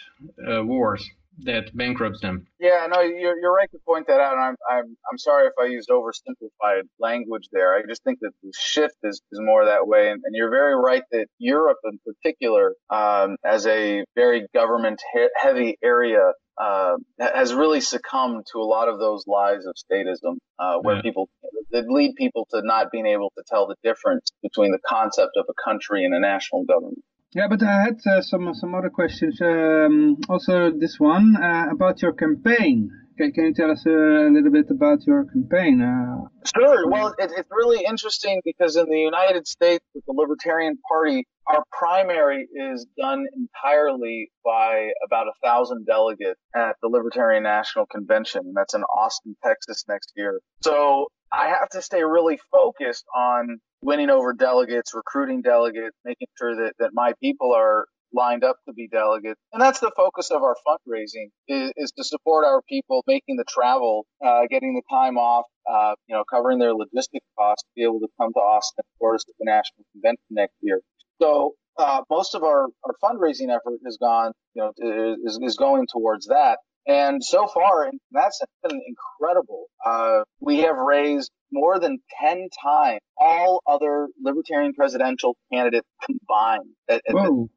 uh, 0.47 0.63
wars. 0.63 1.09
That 1.45 1.75
bankrupts 1.75 2.21
them. 2.21 2.45
Yeah, 2.59 2.87
no, 2.91 3.01
you're, 3.01 3.39
you're 3.39 3.53
right 3.53 3.69
to 3.71 3.79
point 3.85 4.07
that 4.07 4.19
out. 4.19 4.33
And 4.33 4.41
I'm, 4.41 4.55
I'm, 4.69 4.97
I'm 5.11 5.17
sorry 5.17 5.47
if 5.47 5.53
I 5.59 5.65
used 5.65 5.89
oversimplified 5.89 6.83
language 6.99 7.47
there. 7.51 7.75
I 7.75 7.81
just 7.87 8.03
think 8.03 8.19
that 8.21 8.31
the 8.43 8.51
shift 8.57 8.95
is, 9.03 9.21
is 9.31 9.39
more 9.41 9.65
that 9.65 9.87
way. 9.87 10.11
And, 10.11 10.21
and 10.23 10.35
you're 10.35 10.51
very 10.51 10.75
right 10.75 11.03
that 11.11 11.27
Europe 11.37 11.77
in 11.85 11.99
particular, 12.05 12.73
um, 12.89 13.37
as 13.45 13.65
a 13.65 14.03
very 14.15 14.47
government 14.53 15.01
he- 15.13 15.29
heavy 15.35 15.77
area, 15.83 16.33
uh, 16.61 16.95
has 17.19 17.53
really 17.53 17.81
succumbed 17.81 18.45
to 18.51 18.59
a 18.59 18.63
lot 18.63 18.87
of 18.87 18.99
those 18.99 19.23
lies 19.25 19.65
of 19.65 19.73
statism, 19.73 20.37
uh, 20.59 20.75
where 20.81 20.97
yeah. 20.97 21.01
people 21.01 21.27
that 21.71 21.85
lead 21.87 22.13
people 22.15 22.47
to 22.51 22.61
not 22.63 22.91
being 22.91 23.07
able 23.07 23.31
to 23.37 23.43
tell 23.47 23.65
the 23.67 23.75
difference 23.83 24.29
between 24.43 24.71
the 24.71 24.79
concept 24.85 25.31
of 25.37 25.45
a 25.49 25.53
country 25.63 26.05
and 26.05 26.13
a 26.13 26.19
national 26.19 26.65
government. 26.65 26.99
Yeah, 27.33 27.47
but 27.47 27.63
I 27.63 27.83
had 27.83 27.99
uh, 28.05 28.21
some 28.21 28.53
some 28.53 28.75
other 28.75 28.89
questions. 28.89 29.39
Um, 29.41 30.17
also, 30.27 30.71
this 30.71 30.99
one 30.99 31.37
uh, 31.41 31.67
about 31.71 32.01
your 32.01 32.11
campaign. 32.11 32.89
Can, 33.17 33.31
can 33.31 33.45
you 33.45 33.53
tell 33.53 33.71
us 33.71 33.83
uh, 33.85 33.91
a 33.91 34.31
little 34.31 34.51
bit 34.51 34.65
about 34.69 34.99
your 35.07 35.25
campaign? 35.25 35.81
Uh, 35.81 36.27
sure. 36.57 36.89
Well, 36.89 37.13
it, 37.17 37.31
it's 37.37 37.49
really 37.49 37.85
interesting 37.85 38.41
because 38.43 38.75
in 38.75 38.85
the 38.89 38.99
United 38.99 39.47
States, 39.47 39.85
with 39.95 40.03
the 40.07 40.13
Libertarian 40.13 40.77
Party, 40.89 41.25
our 41.47 41.63
primary 41.71 42.47
is 42.53 42.85
done 42.97 43.25
entirely 43.33 44.29
by 44.43 44.89
about 45.05 45.27
a 45.27 45.33
thousand 45.41 45.85
delegates 45.85 46.39
at 46.53 46.75
the 46.81 46.89
Libertarian 46.89 47.43
National 47.43 47.85
Convention, 47.85 48.41
and 48.45 48.55
that's 48.55 48.73
in 48.73 48.83
Austin, 48.83 49.37
Texas 49.41 49.85
next 49.87 50.11
year. 50.17 50.41
So 50.63 51.07
I 51.33 51.47
have 51.47 51.69
to 51.69 51.81
stay 51.81 52.03
really 52.03 52.39
focused 52.51 53.05
on 53.15 53.59
winning 53.81 54.09
over 54.09 54.33
delegates, 54.33 54.93
recruiting 54.93 55.41
delegates, 55.41 55.95
making 56.05 56.27
sure 56.37 56.55
that, 56.55 56.73
that 56.79 56.91
my 56.93 57.13
people 57.21 57.53
are 57.53 57.85
lined 58.13 58.43
up 58.43 58.57
to 58.67 58.73
be 58.73 58.87
delegates. 58.87 59.39
And 59.53 59.61
that's 59.61 59.79
the 59.79 59.91
focus 59.95 60.31
of 60.31 60.43
our 60.43 60.55
fundraising 60.67 61.29
is, 61.47 61.71
is 61.77 61.91
to 61.97 62.03
support 62.03 62.45
our 62.45 62.61
people 62.69 63.03
making 63.07 63.37
the 63.37 63.45
travel, 63.47 64.05
uh, 64.23 64.41
getting 64.49 64.73
the 64.73 64.81
time 64.89 65.17
off, 65.17 65.45
uh, 65.69 65.95
you 66.07 66.15
know, 66.15 66.23
covering 66.29 66.59
their 66.59 66.73
logistic 66.73 67.21
costs 67.37 67.63
to 67.63 67.69
be 67.75 67.83
able 67.83 67.99
to 67.99 68.07
come 68.19 68.33
to 68.33 68.39
Austin, 68.39 68.83
for 68.99 69.15
us 69.15 69.23
at 69.27 69.35
the 69.39 69.45
national 69.45 69.85
convention 69.93 70.25
next 70.31 70.55
year. 70.61 70.81
So, 71.21 71.53
uh, 71.77 72.01
most 72.09 72.35
of 72.35 72.43
our, 72.43 72.67
our 72.83 72.93
fundraising 73.01 73.49
effort 73.49 73.79
has 73.85 73.97
gone, 73.97 74.33
you 74.55 74.61
know, 74.61 75.17
is, 75.25 75.39
is 75.41 75.55
going 75.55 75.87
towards 75.91 76.27
that. 76.27 76.59
And 76.87 77.23
so 77.23 77.47
far, 77.47 77.91
that's 78.11 78.41
been 78.63 78.81
incredible. 78.87 79.67
Uh, 79.85 80.23
we 80.39 80.59
have 80.59 80.77
raised 80.77 81.31
more 81.51 81.79
than 81.79 81.99
10 82.21 82.49
times 82.63 82.99
all 83.17 83.61
other 83.67 84.07
libertarian 84.21 84.73
presidential 84.73 85.35
candidates 85.53 85.87
combined. 86.05 86.69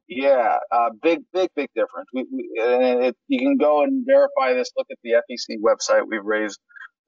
Yeah, 0.07 0.57
uh, 0.71 0.89
big, 1.01 1.21
big, 1.33 1.49
big 1.55 1.69
difference. 1.75 2.07
We, 2.13 2.25
we 2.31 2.49
it, 2.55 3.15
you 3.27 3.39
can 3.39 3.57
go 3.57 3.83
and 3.83 4.05
verify 4.05 4.53
this. 4.53 4.71
Look 4.77 4.87
at 4.91 4.97
the 5.03 5.13
FEC 5.29 5.57
website. 5.61 6.03
We've 6.07 6.23
raised, 6.23 6.59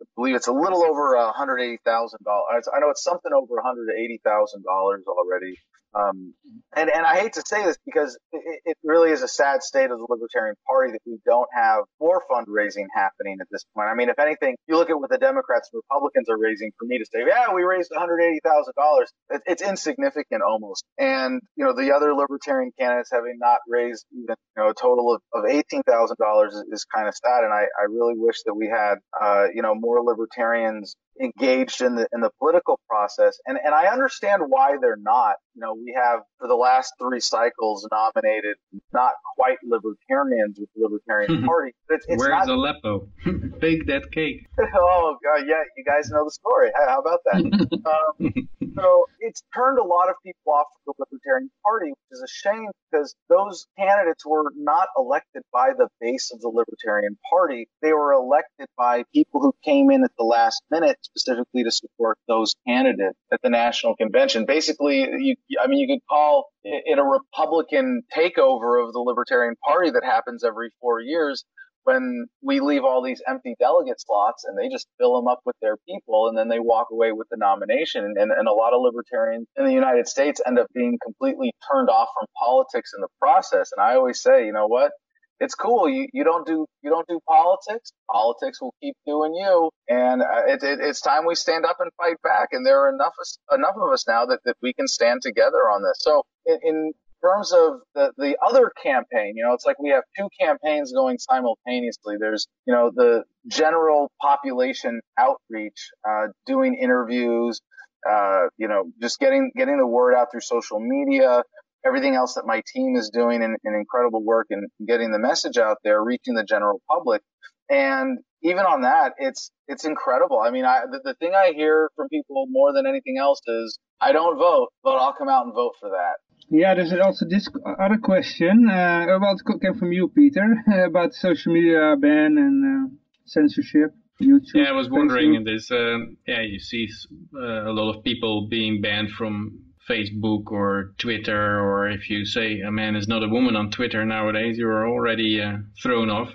I 0.02 0.06
believe 0.16 0.36
it's 0.36 0.48
a 0.48 0.54
little 0.54 0.84
over 0.84 1.16
$180,000. 1.16 1.78
I 1.86 2.80
know 2.80 2.90
it's 2.90 3.04
something 3.04 3.32
over 3.34 3.56
$180,000 3.56 5.04
already. 5.08 5.58
Um, 5.98 6.34
and, 6.76 6.90
and 6.90 7.06
I 7.06 7.20
hate 7.20 7.34
to 7.34 7.44
say 7.46 7.64
this 7.66 7.78
because 7.86 8.18
it, 8.32 8.62
it, 8.66 8.78
really 8.84 9.12
is 9.12 9.24
a 9.24 9.28
sad 9.28 9.64
state 9.64 9.90
of 9.90 9.98
the 9.98 10.06
Libertarian 10.10 10.56
Party 10.68 10.92
that 10.92 11.02
we 11.06 11.18
don't 11.26 11.50
have 11.54 11.84
more 12.00 12.22
fundraising 12.30 12.86
happening 12.94 13.38
at 13.42 13.48
this 13.52 13.64
point. 13.74 13.90
I 13.92 13.96
mean, 13.96 14.10
if 14.10 14.20
anything, 14.20 14.56
you 14.68 14.78
look 14.78 14.90
at 14.90 15.00
what 15.00 15.10
the 15.10 15.18
Democrats 15.18 15.70
and 15.74 15.82
Republicans 15.90 16.30
are 16.30 16.38
raising 16.38 16.72
for 16.78 16.86
me 16.86 17.00
to 17.00 17.06
say, 17.06 17.24
yeah, 17.28 17.54
we 17.54 17.64
raised 17.64 17.92
$180,000. 17.92 19.06
It, 19.30 19.42
it's 19.46 19.62
insignificant 19.62 20.42
almost. 20.48 20.84
And, 20.98 21.42
you 21.56 21.66
know, 21.66 21.74
the 21.74 21.94
other 21.96 22.14
Libertarian 22.14 22.72
candidates 22.80 23.10
having 23.12 23.38
not 23.40 23.60
raised 23.68 24.06
even, 24.12 24.36
you 24.56 24.64
know, 24.64 24.70
a 24.70 24.74
total 24.74 25.16
of, 25.16 25.22
of 25.34 25.50
$18,000 25.50 26.48
is, 26.48 26.64
is 26.72 26.86
kind 26.86 27.08
of 27.08 27.16
sad. 27.16 27.44
And 27.44 27.54
I, 27.54 27.64
I 27.80 27.86
really 27.90 28.16
wish 28.16 28.38
that 28.46 28.54
we 28.54 28.68
had, 28.68 28.96
uh, 29.20 29.48
you 29.54 29.62
know, 29.62 29.74
more 29.74 30.04
Libertarians 30.04 30.96
engaged 31.22 31.82
in 31.82 31.96
the 31.96 32.08
in 32.14 32.22
the 32.22 32.30
political 32.40 32.80
process 32.90 33.38
and 33.46 33.58
and 33.64 33.74
I 33.74 33.88
understand 33.88 34.44
why 34.48 34.76
they're 34.82 34.98
not. 34.98 35.36
You 35.56 35.62
know 35.62 35.74
we 35.74 35.96
have 35.96 36.22
for 36.40 36.48
the 36.48 36.56
last 36.56 36.94
three 37.00 37.20
cycles 37.20 37.88
nominated 37.92 38.58
not 38.94 39.14
quite 39.36 39.58
libertarians 39.64 40.60
with 40.60 40.70
the 40.76 40.84
libertarian 40.84 41.44
party 41.48 41.74
it's, 41.90 42.06
it's 42.08 42.20
where's 42.20 42.48
not... 42.48 42.50
Aleppo? 42.50 43.08
Bake 43.60 43.88
that 43.88 44.12
cake. 44.12 44.46
Oh 44.76 45.18
god 45.24 45.46
yeah 45.48 45.64
you 45.76 45.84
guys 45.84 46.10
know 46.10 46.24
the 46.26 46.32
story. 46.32 46.72
How 46.76 47.00
about 47.00 47.20
that? 47.26 47.70
Um, 47.86 48.50
so 48.78 49.06
it's 49.20 49.44
turned 49.54 49.80
a 49.80 49.84
lot 49.84 50.10
of 50.10 50.16
people 50.24 50.54
off 50.54 50.68
from 50.86 50.94
the 50.98 51.06
libertarian 51.06 51.50
party 51.64 51.90
which 51.90 52.12
is 52.12 52.22
a 52.22 52.28
shame 52.28 52.70
because 52.92 53.16
those 53.30 53.68
candidates 53.78 54.26
were 54.26 54.52
not 54.56 54.88
elected 54.98 55.44
by 55.52 55.70
the 55.78 55.88
base 56.00 56.32
of 56.34 56.40
the 56.42 56.50
libertarian 56.50 57.18
party 57.30 57.68
they 57.82 57.94
were 57.94 58.14
elected 58.14 58.68
by 58.78 59.04
people 59.14 59.42
who 59.42 59.54
came 59.64 59.92
in 59.92 60.04
at 60.04 60.12
the 60.18 60.24
last 60.24 60.62
minute 60.72 60.98
specifically 61.02 61.64
to 61.64 61.72
support 61.72 62.18
those 62.28 62.56
candidates 62.68 63.18
at 63.32 63.42
the 63.42 63.50
national 63.50 63.96
convention. 63.96 64.46
Basically, 64.46 65.00
you, 65.00 65.36
I 65.62 65.68
mean, 65.68 65.80
you 65.80 65.96
could 65.96 66.06
call 66.10 66.46
it 66.64 66.98
a 66.98 67.04
Republican 67.04 68.04
takeover 68.16 68.86
of 68.86 68.94
the 68.94 69.00
Libertarian 69.00 69.56
Party 69.66 69.92
that 69.92 70.04
happens 70.04 70.44
every 70.44 70.70
four 70.82 71.00
years 71.02 71.46
when 71.88 72.28
we 72.42 72.60
leave 72.60 72.84
all 72.84 73.02
these 73.02 73.22
empty 73.26 73.56
delegate 73.60 74.02
slots 74.02 74.44
and 74.44 74.58
they 74.58 74.68
just 74.68 74.88
fill 75.00 75.16
them 75.16 75.30
up 75.30 75.40
with 75.46 75.56
their 75.62 75.78
people 75.88 76.28
and 76.28 76.38
then 76.38 76.50
they 76.50 76.60
walk 76.60 76.88
away 76.92 77.14
with 77.14 77.30
the 77.32 77.38
nomination. 77.38 78.04
And, 78.04 78.32
and 78.32 78.48
a 78.48 78.52
lot 78.52 78.74
of 78.74 78.82
libertarians 78.82 79.48
in 79.56 79.66
the 79.66 79.72
United 79.72 80.06
States 80.06 80.42
end 80.46 80.60
up 80.60 80.68
being 80.74 81.00
completely 81.02 81.54
turned 81.72 81.90
off 81.90 82.10
from 82.14 82.28
politics 82.38 82.92
in 82.94 83.00
the 83.00 83.08
process. 83.22 83.72
And 83.76 83.82
I 83.82 83.96
always 83.96 84.22
say, 84.22 84.46
you 84.46 84.52
know 84.52 84.68
what? 84.68 84.92
it's 85.40 85.56
cool. 85.56 85.88
You, 85.88 86.08
you 86.14 86.24
don't 86.24 86.48
do 86.48 86.66
you 86.82 86.90
don't 86.90 87.08
do 87.08 87.20
politics. 87.28 87.92
Politics 88.12 88.60
will 88.62 88.74
keep 88.82 88.96
doing 89.06 89.36
you, 89.36 89.70
and 89.88 90.22
uh, 90.22 90.46
it, 90.48 90.64
it, 90.64 90.80
it's 90.82 91.00
time 91.02 91.28
we 91.28 91.36
stand 91.36 91.66
up 91.66 91.78
and 91.80 91.92
fight 91.98 92.20
back. 92.24 92.50
And 92.54 92.66
there 92.66 92.82
are 92.82 92.90
enough 92.90 93.14
enough 93.54 93.76
of 93.76 93.92
us 93.92 94.08
now 94.08 94.26
that, 94.26 94.40
that 94.46 94.56
we 94.64 94.74
can 94.74 94.88
stand 94.88 95.22
together 95.22 95.70
on 95.70 95.84
this. 95.84 95.98
So 96.00 96.24
in, 96.46 96.60
in 96.64 96.94
terms 97.28 97.52
of 97.52 97.82
the 97.96 98.12
the 98.18 98.38
other 98.46 98.72
campaign, 98.82 99.34
you 99.36 99.44
know, 99.44 99.54
it's 99.54 99.66
like 99.66 99.80
we 99.80 99.90
have 99.90 100.04
two 100.18 100.30
campaigns 100.40 100.94
going 100.94 101.18
simultaneously. 101.20 102.16
There's 102.20 102.48
you 102.66 102.74
know 102.74 102.92
the 102.96 103.24
general 103.48 104.12
population 104.22 105.02
outreach, 105.20 105.92
uh, 106.08 106.28
doing 106.46 106.76
interviews, 106.76 107.62
uh, 108.10 108.48
you 108.58 108.68
know, 108.68 108.86
just 109.02 109.20
getting 109.20 109.52
getting 109.56 109.78
the 109.78 109.88
word 109.88 110.16
out 110.16 110.28
through 110.32 110.42
social 110.42 110.80
media 110.80 111.44
everything 111.86 112.16
else 112.16 112.36
that 112.36 112.46
my 112.46 112.62
team 112.74 112.96
is 112.96 113.10
doing 113.14 113.42
in, 113.42 113.56
in 113.64 113.74
incredible 113.74 114.24
work 114.24 114.48
and 114.50 114.68
getting 114.88 115.12
the 115.12 115.20
message 115.20 115.58
out 115.58 115.78
there, 115.84 116.04
reaching 116.04 116.36
the 116.36 116.44
general 116.44 116.82
public. 116.90 117.22
And 117.70 118.20
even 118.44 118.66
on 118.66 118.82
that, 118.82 119.14
it's 119.18 119.52
it's 119.68 119.86
incredible. 119.86 120.40
I 120.40 120.52
mean, 120.52 120.66
I, 120.66 120.82
the, 120.90 121.02
the 121.04 121.14
thing 121.16 121.34
I 121.36 121.54
hear 121.54 121.90
from 121.96 122.08
people 122.10 122.46
more 122.50 122.74
than 122.74 122.86
anything 122.88 123.18
else 123.20 123.42
is, 123.48 123.80
I 124.00 124.12
don't 124.12 124.38
vote, 124.38 124.70
but 124.84 124.98
I'll 124.98 125.14
come 125.14 125.30
out 125.30 125.46
and 125.46 125.54
vote 125.54 125.74
for 125.80 125.90
that. 125.90 126.16
Yeah, 126.50 126.76
there's 126.76 126.94
also 126.94 127.26
this 127.28 127.50
other 127.66 127.98
question. 127.98 128.70
Uh, 128.70 129.06
well, 129.20 129.36
it 129.36 129.62
came 129.62 129.78
from 129.78 129.92
you, 129.92 130.08
Peter, 130.08 130.64
about 130.86 131.14
social 131.14 131.54
media 131.54 131.96
ban 132.00 132.38
and 132.38 132.64
uh, 132.66 132.96
censorship. 133.26 133.94
YouTube, 134.22 134.56
yeah, 134.56 134.70
I 134.70 134.72
was 134.72 134.90
wondering 134.90 135.36
in 135.36 135.44
this. 135.44 135.70
Uh, 135.70 135.98
yeah, 136.26 136.42
you 136.42 136.60
see 136.60 136.88
uh, 137.36 137.70
a 137.70 137.74
lot 137.74 137.96
of 137.96 138.04
people 138.04 138.48
being 138.48 138.82
banned 138.82 139.12
from 139.12 139.60
Facebook 139.88 140.52
or 140.52 140.94
Twitter, 140.98 141.60
or 141.62 141.90
if 141.90 142.10
you 142.10 142.26
say 142.26 142.62
a 142.62 142.72
man 142.72 142.96
is 142.96 143.08
not 143.08 143.24
a 143.24 143.28
woman 143.28 143.56
on 143.56 143.70
Twitter 143.70 144.04
nowadays, 144.06 144.58
you 144.58 144.68
are 144.68 144.88
already 144.88 145.42
uh, 145.42 145.58
thrown 145.84 146.10
off. 146.10 146.30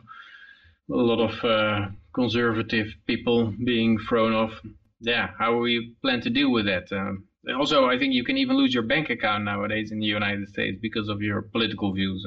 A 0.90 0.94
lot 0.94 1.20
of 1.20 1.44
uh, 1.44 1.88
conservative 2.14 2.86
people 3.06 3.52
being 3.64 3.98
thrown 4.08 4.32
off. 4.32 4.52
Yeah, 5.00 5.30
how 5.38 5.56
we 5.56 5.96
plan 6.02 6.20
to 6.20 6.30
deal 6.30 6.52
with 6.52 6.66
that? 6.66 6.92
Um, 6.92 7.24
also, 7.50 7.86
I 7.86 7.98
think 7.98 8.14
you 8.14 8.24
can 8.24 8.36
even 8.38 8.56
lose 8.56 8.72
your 8.72 8.84
bank 8.84 9.10
account 9.10 9.44
nowadays 9.44 9.92
in 9.92 9.98
the 9.98 10.06
United 10.06 10.48
States 10.48 10.78
because 10.80 11.08
of 11.08 11.20
your 11.20 11.42
political 11.42 11.92
views. 11.92 12.26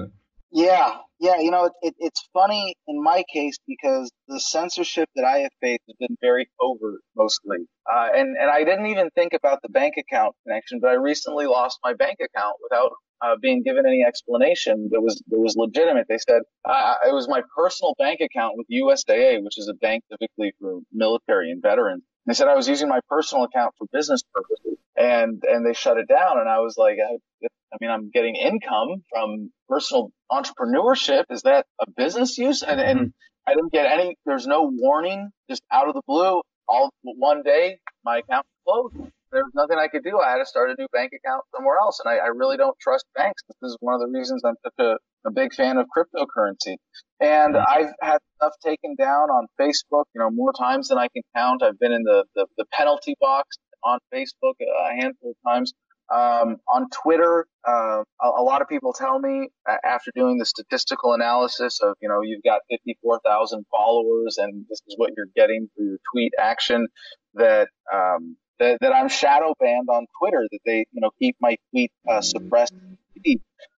Yeah, 0.51 0.97
yeah, 1.19 1.39
you 1.39 1.51
know, 1.51 1.69
it, 1.81 1.95
it's 1.99 2.27
funny 2.33 2.75
in 2.87 3.01
my 3.01 3.23
case 3.31 3.57
because 3.67 4.11
the 4.27 4.39
censorship 4.39 5.09
that 5.15 5.25
I 5.25 5.39
have 5.39 5.51
faced 5.61 5.81
has 5.87 5.95
been 5.99 6.17
very 6.21 6.49
overt 6.61 7.01
mostly. 7.15 7.57
Uh, 7.91 8.07
and, 8.13 8.37
and 8.37 8.49
I 8.49 8.63
didn't 8.63 8.87
even 8.87 9.09
think 9.11 9.33
about 9.33 9.61
the 9.61 9.69
bank 9.69 9.95
account 9.97 10.35
connection, 10.45 10.79
but 10.79 10.89
I 10.89 10.93
recently 10.93 11.45
lost 11.45 11.79
my 11.83 11.93
bank 11.93 12.19
account 12.21 12.55
without 12.61 12.91
uh, 13.21 13.35
being 13.41 13.63
given 13.63 13.85
any 13.85 14.03
explanation 14.05 14.89
that 14.91 15.01
was 15.01 15.21
that 15.29 15.39
was 15.39 15.55
legitimate. 15.55 16.05
They 16.09 16.17
said 16.17 16.41
uh, 16.65 16.95
it 17.07 17.13
was 17.13 17.27
my 17.27 17.41
personal 17.55 17.95
bank 17.97 18.19
account 18.21 18.55
with 18.57 18.67
USAA, 18.69 19.43
which 19.43 19.57
is 19.57 19.69
a 19.69 19.73
bank 19.73 20.03
typically 20.11 20.53
for 20.59 20.79
military 20.91 21.51
and 21.51 21.61
veterans. 21.61 22.03
And 22.25 22.33
they 22.33 22.35
said 22.35 22.47
I 22.47 22.55
was 22.55 22.67
using 22.67 22.89
my 22.89 22.99
personal 23.09 23.43
account 23.43 23.75
for 23.77 23.87
business 23.91 24.23
purposes, 24.33 24.77
and 24.97 25.43
and 25.47 25.65
they 25.65 25.73
shut 25.73 25.97
it 25.97 26.07
down. 26.07 26.39
And 26.39 26.49
I 26.49 26.59
was 26.59 26.75
like, 26.77 26.97
I, 26.97 27.17
I 27.45 27.77
mean, 27.81 27.91
I'm 27.91 28.09
getting 28.09 28.35
income 28.35 29.03
from 29.11 29.51
personal 29.67 30.11
entrepreneurship. 30.31 31.25
Is 31.29 31.41
that 31.43 31.65
a 31.81 31.85
business 31.91 32.37
use? 32.37 32.63
And, 32.63 32.79
mm-hmm. 32.79 32.97
and 32.97 33.13
I 33.47 33.53
didn't 33.53 33.73
get 33.73 33.85
any, 33.85 34.17
there's 34.25 34.47
no 34.47 34.71
warning, 34.73 35.29
just 35.49 35.61
out 35.71 35.87
of 35.87 35.93
the 35.93 36.01
blue. 36.07 36.41
All 36.67 36.91
one 37.03 37.43
day, 37.43 37.79
my 38.03 38.19
account 38.19 38.45
closed. 38.65 38.95
There 39.31 39.43
was 39.43 39.51
nothing 39.53 39.77
I 39.77 39.87
could 39.87 40.03
do. 40.03 40.19
I 40.19 40.31
had 40.31 40.37
to 40.37 40.45
start 40.45 40.69
a 40.71 40.75
new 40.79 40.87
bank 40.93 41.11
account 41.13 41.43
somewhere 41.53 41.77
else. 41.77 41.99
And 42.03 42.11
I, 42.11 42.17
I 42.17 42.27
really 42.27 42.57
don't 42.57 42.77
trust 42.79 43.05
banks. 43.15 43.43
This 43.47 43.71
is 43.71 43.77
one 43.81 43.93
of 43.93 43.99
the 43.99 44.07
reasons 44.07 44.41
I'm 44.45 44.55
such 44.63 44.79
a 44.79 44.97
a 45.25 45.31
big 45.31 45.53
fan 45.53 45.77
of 45.77 45.87
cryptocurrency. 45.95 46.77
And. 47.19 47.55
I've 47.57 47.93
had 48.01 48.19
stuff 48.37 48.53
taken 48.63 48.95
down 48.95 49.29
on 49.29 49.47
Facebook, 49.59 50.05
you 50.13 50.19
know, 50.19 50.29
more 50.29 50.53
times 50.53 50.89
than 50.89 50.97
I 50.97 51.07
can 51.07 51.23
count. 51.35 51.63
I've 51.63 51.79
been 51.79 51.91
in 51.91 52.03
the, 52.03 52.25
the, 52.35 52.47
the 52.57 52.65
penalty 52.71 53.15
box 53.19 53.57
on 53.83 53.99
Facebook 54.13 54.53
a 54.61 54.95
handful 54.95 55.31
of 55.31 55.35
times. 55.47 55.73
Um, 56.13 56.57
on 56.69 56.87
Twitter, 56.91 57.47
uh, 57.67 58.03
a, 58.21 58.27
a, 58.27 58.43
lot 58.43 58.61
of 58.61 58.69
people 58.69 58.93
tell 58.93 59.17
me 59.17 59.49
after 59.83 60.11
doing 60.13 60.37
the 60.37 60.45
statistical 60.45 61.13
analysis 61.13 61.79
of, 61.81 61.95
you 61.99 62.07
know, 62.07 62.21
you've 62.21 62.43
got 62.43 62.61
54,000 62.69 63.65
followers 63.71 64.37
and 64.37 64.65
this 64.69 64.81
is 64.87 64.93
what 64.97 65.13
you're 65.17 65.29
getting 65.35 65.67
for 65.75 65.81
your 65.83 65.97
tweet 66.13 66.33
action 66.39 66.87
that, 67.33 67.69
um, 67.91 68.37
that, 68.59 68.77
that 68.81 68.93
I'm 68.93 69.09
shadow 69.09 69.55
banned 69.59 69.89
on 69.89 70.05
Twitter, 70.19 70.47
that 70.51 70.59
they, 70.63 70.85
you 70.91 71.01
know, 71.01 71.09
keep 71.17 71.37
my 71.41 71.57
tweet 71.71 71.91
uh, 72.07 72.21
suppressed. 72.21 72.75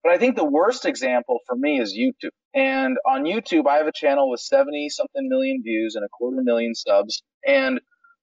But 0.03 0.11
I 0.13 0.17
think 0.17 0.35
the 0.35 0.45
worst 0.45 0.85
example 0.85 1.39
for 1.45 1.55
me 1.55 1.79
is 1.79 1.97
YouTube. 1.97 2.31
And 2.53 2.97
on 3.05 3.23
YouTube, 3.23 3.67
I 3.67 3.77
have 3.77 3.87
a 3.87 3.91
channel 3.91 4.29
with 4.29 4.39
70 4.39 4.89
something 4.89 5.27
million 5.27 5.61
views 5.63 5.95
and 5.95 6.05
a 6.05 6.09
quarter 6.09 6.41
million 6.41 6.73
subs. 6.75 7.21
And 7.45 7.79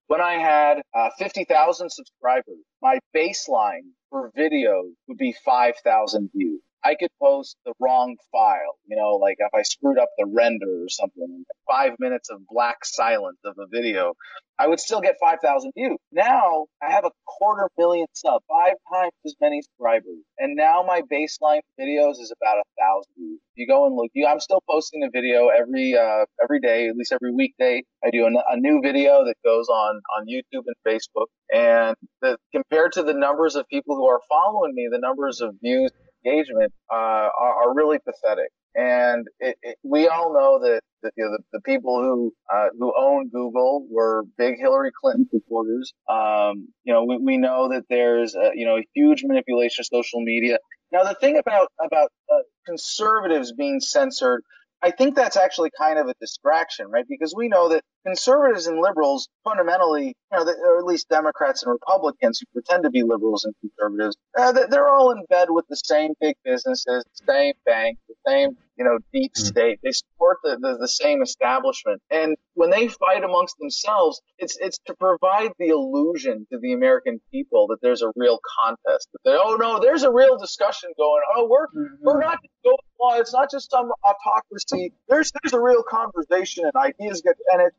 when 0.06 0.20
I 0.20 0.34
had 0.34 0.82
uh, 0.94 1.10
50,000 1.18 1.90
subscribers, 1.90 2.58
my 2.82 2.98
baseline 3.16 3.92
for 4.10 4.30
video 4.34 4.84
would 5.08 5.18
be 5.18 5.34
5,000 5.44 6.30
views. 6.34 6.60
I 6.84 6.96
could 7.00 7.10
post 7.20 7.56
the 7.64 7.72
wrong 7.80 8.16
file, 8.30 8.76
you 8.86 8.96
know, 8.96 9.12
like 9.12 9.36
if 9.38 9.54
I 9.54 9.62
screwed 9.62 9.98
up 9.98 10.10
the 10.18 10.26
render 10.26 10.84
or 10.84 10.88
something, 10.88 11.44
five 11.66 11.92
minutes 11.98 12.28
of 12.30 12.40
black 12.46 12.84
silence 12.84 13.38
of 13.44 13.54
a 13.58 13.66
video, 13.66 14.12
I 14.58 14.68
would 14.68 14.78
still 14.78 15.00
get 15.00 15.16
5,000 15.18 15.72
views. 15.74 15.96
Now 16.12 16.66
I 16.82 16.92
have 16.92 17.04
a 17.06 17.10
quarter 17.26 17.68
million 17.78 18.06
subs, 18.12 18.44
five 18.48 18.74
times 18.92 19.12
as 19.24 19.34
many 19.40 19.62
subscribers. 19.62 20.22
And 20.38 20.56
now 20.56 20.84
my 20.86 21.00
baseline 21.10 21.60
videos 21.80 22.20
is 22.20 22.32
about 22.40 22.58
a 22.58 22.64
thousand 22.78 23.12
views. 23.16 23.40
You 23.54 23.66
go 23.66 23.86
and 23.86 23.96
look, 23.96 24.10
you, 24.12 24.26
I'm 24.26 24.40
still 24.40 24.62
posting 24.70 25.02
a 25.04 25.10
video 25.10 25.48
every, 25.48 25.96
uh, 25.96 26.26
every 26.42 26.60
day, 26.60 26.88
at 26.88 26.96
least 26.96 27.12
every 27.12 27.32
weekday. 27.32 27.82
I 28.04 28.10
do 28.10 28.26
a, 28.26 28.52
a 28.52 28.56
new 28.58 28.80
video 28.82 29.24
that 29.24 29.36
goes 29.44 29.68
on, 29.68 30.00
on 30.18 30.26
YouTube 30.26 30.64
and 30.66 30.76
Facebook. 30.86 31.26
And 31.52 31.96
the, 32.20 32.36
compared 32.52 32.92
to 32.92 33.02
the 33.02 33.14
numbers 33.14 33.56
of 33.56 33.66
people 33.68 33.96
who 33.96 34.06
are 34.06 34.20
following 34.28 34.74
me, 34.74 34.88
the 34.90 34.98
numbers 34.98 35.40
of 35.40 35.54
views 35.62 35.90
engagement 36.24 36.72
uh, 36.92 36.94
are, 36.94 37.64
are, 37.64 37.74
really 37.74 37.98
pathetic. 37.98 38.48
And 38.74 39.26
it, 39.38 39.56
it, 39.62 39.76
we 39.82 40.08
all 40.08 40.32
know 40.32 40.58
that, 40.60 40.80
you 41.16 41.24
know, 41.24 41.30
the, 41.30 41.38
the, 41.52 41.60
people 41.60 42.02
who 42.02 42.32
uh, 42.52 42.68
who 42.78 42.92
own 42.96 43.28
Google 43.28 43.86
were 43.90 44.24
big 44.36 44.56
Hillary 44.58 44.90
Clinton 45.00 45.28
supporters. 45.30 45.92
Um, 46.08 46.68
you 46.84 46.92
know, 46.92 47.04
we, 47.04 47.18
we 47.18 47.36
know 47.36 47.68
that 47.68 47.84
there's 47.88 48.34
a, 48.34 48.50
you 48.54 48.66
know 48.66 48.78
a 48.78 48.84
huge 48.94 49.22
manipulation 49.24 49.82
of 49.82 49.86
social 49.86 50.20
media. 50.22 50.58
Now, 50.92 51.04
the 51.04 51.14
thing 51.14 51.36
about 51.36 51.68
about 51.84 52.10
uh, 52.32 52.38
conservatives 52.66 53.52
being 53.52 53.80
censored 53.80 54.42
I 54.84 54.90
think 54.90 55.16
that's 55.16 55.38
actually 55.38 55.70
kind 55.78 55.98
of 55.98 56.08
a 56.08 56.14
distraction, 56.20 56.90
right? 56.90 57.06
Because 57.08 57.34
we 57.34 57.48
know 57.48 57.70
that 57.70 57.82
conservatives 58.06 58.66
and 58.66 58.78
liberals 58.78 59.28
fundamentally, 59.42 60.14
you 60.38 60.44
know, 60.44 60.52
or 60.64 60.78
at 60.78 60.84
least 60.84 61.08
Democrats 61.08 61.62
and 61.62 61.72
Republicans 61.72 62.40
who 62.40 62.46
pretend 62.52 62.84
to 62.84 62.90
be 62.90 63.02
liberals 63.02 63.44
and 63.44 63.54
conservatives, 63.60 64.16
uh, 64.38 64.52
they're 64.52 64.88
all 64.88 65.10
in 65.10 65.24
bed 65.28 65.48
with 65.50 65.66
the 65.68 65.76
same 65.76 66.12
big 66.20 66.36
businesses, 66.44 67.04
the 67.04 67.32
same 67.32 67.54
banks, 67.64 68.00
the 68.08 68.14
same, 68.26 68.56
you 68.76 68.84
know, 68.84 68.98
deep 69.12 69.32
hmm. 69.36 69.42
state. 69.42 69.80
They 69.82 69.92
support 69.92 70.38
the, 70.42 70.58
the, 70.60 70.78
the 70.78 70.88
same 70.88 71.22
establishment. 71.22 72.02
And 72.10 72.36
when 72.54 72.70
they 72.70 72.88
fight 72.88 73.24
amongst 73.24 73.58
themselves, 73.58 74.20
it's, 74.38 74.56
it's 74.60 74.78
to 74.86 74.94
provide 74.94 75.50
the 75.58 75.68
illusion 75.68 76.46
to 76.52 76.58
the 76.58 76.72
American 76.72 77.20
people 77.30 77.68
that 77.68 77.78
there's 77.82 78.02
a 78.02 78.12
real 78.16 78.40
contest. 78.60 79.08
That 79.12 79.18
they, 79.24 79.36
oh 79.36 79.56
no, 79.60 79.80
there's 79.80 80.02
a 80.02 80.10
real 80.12 80.36
discussion 80.38 80.90
going. 80.96 81.22
Oh, 81.36 81.48
we're, 81.48 81.66
mm-hmm. 81.66 81.94
we're 82.02 82.20
not 82.20 82.38
going 82.64 82.76
well, 82.98 83.20
it's 83.20 83.32
not 83.32 83.50
just 83.50 83.70
some 83.70 83.90
autocracy. 84.02 84.92
There's 85.08 85.30
there's 85.42 85.52
a 85.52 85.60
real 85.60 85.82
conversation 85.82 86.64
and 86.64 86.72
ideas 86.74 87.22
get 87.22 87.36
and 87.52 87.62
it 87.62 87.74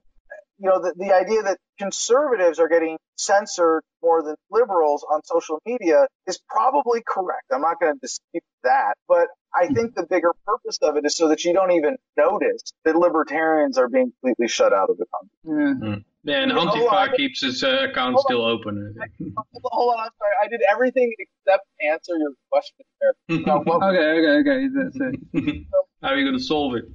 you 0.57 0.69
know 0.69 0.81
the, 0.81 0.93
the 0.97 1.13
idea 1.13 1.43
that 1.43 1.57
conservatives 1.77 2.59
are 2.59 2.67
getting 2.67 2.97
censored 3.17 3.83
more 4.01 4.23
than 4.23 4.35
liberals 4.51 5.05
on 5.09 5.21
social 5.23 5.61
media 5.65 6.07
is 6.27 6.39
probably 6.49 7.01
correct. 7.05 7.45
I'm 7.51 7.61
not 7.61 7.79
going 7.79 7.93
to 7.93 7.99
dispute 7.99 8.43
that, 8.63 8.95
but 9.07 9.27
I 9.53 9.67
hmm. 9.67 9.73
think 9.73 9.95
the 9.95 10.05
bigger 10.05 10.31
purpose 10.45 10.77
of 10.81 10.95
it 10.97 11.05
is 11.05 11.17
so 11.17 11.29
that 11.29 11.43
you 11.43 11.53
don't 11.53 11.71
even 11.71 11.97
notice 12.17 12.73
that 12.83 12.95
libertarians 12.95 13.77
are 13.77 13.89
being 13.89 14.11
completely 14.21 14.47
shut 14.47 14.73
out 14.73 14.89
of 14.89 14.97
the 14.97 15.05
country. 15.45 15.89
Yeah. 15.89 15.95
Yeah, 16.25 16.41
and 16.41 16.51
Antifa 16.51 17.15
keeps 17.15 17.41
his 17.41 17.63
uh, 17.63 17.85
account 17.87 18.19
still 18.19 18.43
open. 18.43 18.95
Hold 19.63 19.93
on, 19.93 19.99
I'm 19.99 20.09
sorry. 20.17 20.33
I 20.43 20.47
did 20.47 20.61
everything 20.71 21.13
except 21.19 21.67
answer 21.87 22.17
your 22.17 22.31
question 22.51 22.85
there. 22.99 23.13
So 23.45 23.63
okay, 23.83 24.41
okay, 24.41 24.49
okay. 24.49 24.67
That's 24.73 24.97
it. 24.99 25.65
How 26.01 26.09
are 26.09 26.17
you 26.17 26.25
going 26.25 26.37
to 26.37 26.43
solve 26.43 26.73
it? 26.75 26.85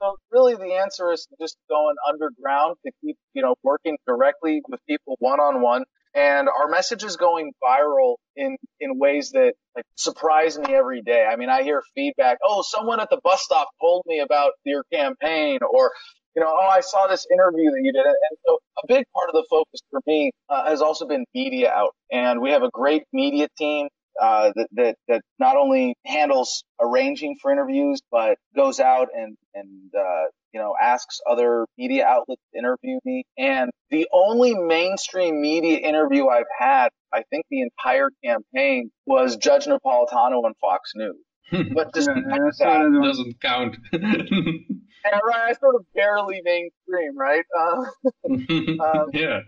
So 0.00 0.16
really, 0.30 0.54
the 0.54 0.74
answer 0.74 1.12
is 1.12 1.26
just 1.40 1.56
going 1.68 1.94
underground 2.08 2.76
to 2.84 2.92
keep, 3.02 3.16
you 3.34 3.42
know, 3.42 3.54
working 3.62 3.96
directly 4.06 4.62
with 4.68 4.80
people 4.88 5.16
one 5.18 5.40
on 5.40 5.60
one. 5.62 5.84
And 6.14 6.48
our 6.48 6.68
message 6.68 7.04
is 7.04 7.16
going 7.16 7.52
viral 7.62 8.16
in, 8.34 8.56
in 8.80 8.98
ways 8.98 9.30
that 9.32 9.52
like 9.76 9.84
surprise 9.94 10.58
me 10.58 10.74
every 10.74 11.02
day. 11.02 11.24
I 11.30 11.36
mean, 11.36 11.50
I 11.50 11.62
hear 11.62 11.82
feedback. 11.94 12.38
Oh, 12.42 12.62
someone 12.66 12.98
at 12.98 13.10
the 13.10 13.20
bus 13.22 13.42
stop 13.42 13.68
told 13.80 14.04
me 14.06 14.20
about 14.20 14.52
your 14.64 14.84
campaign 14.92 15.58
or 15.62 15.92
you 16.34 16.42
know, 16.42 16.50
oh, 16.50 16.68
I 16.68 16.80
saw 16.80 17.06
this 17.08 17.26
interview 17.32 17.70
that 17.70 17.80
you 17.82 17.92
did. 17.92 18.06
And 18.06 18.38
so 18.46 18.58
a 18.82 18.86
big 18.86 19.04
part 19.12 19.28
of 19.28 19.34
the 19.34 19.44
focus 19.50 19.80
for 19.90 20.00
me 20.06 20.30
uh, 20.48 20.68
has 20.68 20.80
also 20.80 21.06
been 21.06 21.24
media 21.34 21.70
out. 21.70 21.90
And 22.12 22.40
we 22.40 22.52
have 22.52 22.62
a 22.62 22.70
great 22.72 23.02
media 23.12 23.48
team 23.58 23.88
uh, 24.20 24.52
that, 24.54 24.68
that, 24.72 24.96
that 25.08 25.22
not 25.38 25.56
only 25.56 25.94
handles 26.04 26.64
arranging 26.80 27.36
for 27.40 27.50
interviews, 27.50 28.00
but 28.10 28.38
goes 28.54 28.80
out 28.80 29.08
and, 29.14 29.36
and, 29.54 29.92
uh, 29.94 30.24
you 30.52 30.60
know, 30.60 30.74
asks 30.80 31.20
other 31.28 31.66
media 31.76 32.06
outlets 32.06 32.42
to 32.52 32.58
interview 32.58 32.98
me. 33.04 33.24
And 33.36 33.70
the 33.90 34.08
only 34.12 34.54
mainstream 34.54 35.40
media 35.40 35.78
interview 35.78 36.28
I've 36.28 36.44
had, 36.58 36.88
I 37.12 37.22
think 37.30 37.46
the 37.50 37.62
entire 37.62 38.10
campaign 38.24 38.90
was 39.06 39.36
Judge 39.36 39.66
Napolitano 39.66 40.44
on 40.44 40.54
Fox 40.60 40.92
News. 40.94 41.16
but 41.74 41.94
just 41.94 42.08
yeah, 42.08 42.22
that 42.26 43.00
doesn't 43.02 43.40
count. 43.40 43.76
Yeah, 45.04 45.18
right. 45.26 45.50
I 45.50 45.52
sort 45.54 45.74
of 45.74 45.86
barely 45.94 46.40
mainstream, 46.42 47.16
right? 47.16 47.44
Uh, 47.58 47.84
um, 48.30 49.10
yeah. 49.12 49.40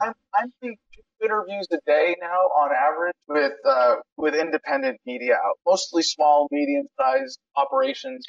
I'm, 0.00 0.14
I'm 0.34 0.52
doing 0.60 0.76
two 0.91 0.91
interviews 1.22 1.66
a 1.72 1.78
day 1.86 2.16
now 2.20 2.26
on 2.26 2.70
average 2.72 3.14
with 3.28 3.52
uh, 3.64 3.96
with 4.16 4.34
independent 4.34 4.98
media 5.06 5.34
out, 5.34 5.58
mostly 5.66 6.02
small, 6.02 6.48
medium 6.50 6.86
sized 6.98 7.38
operations. 7.56 8.24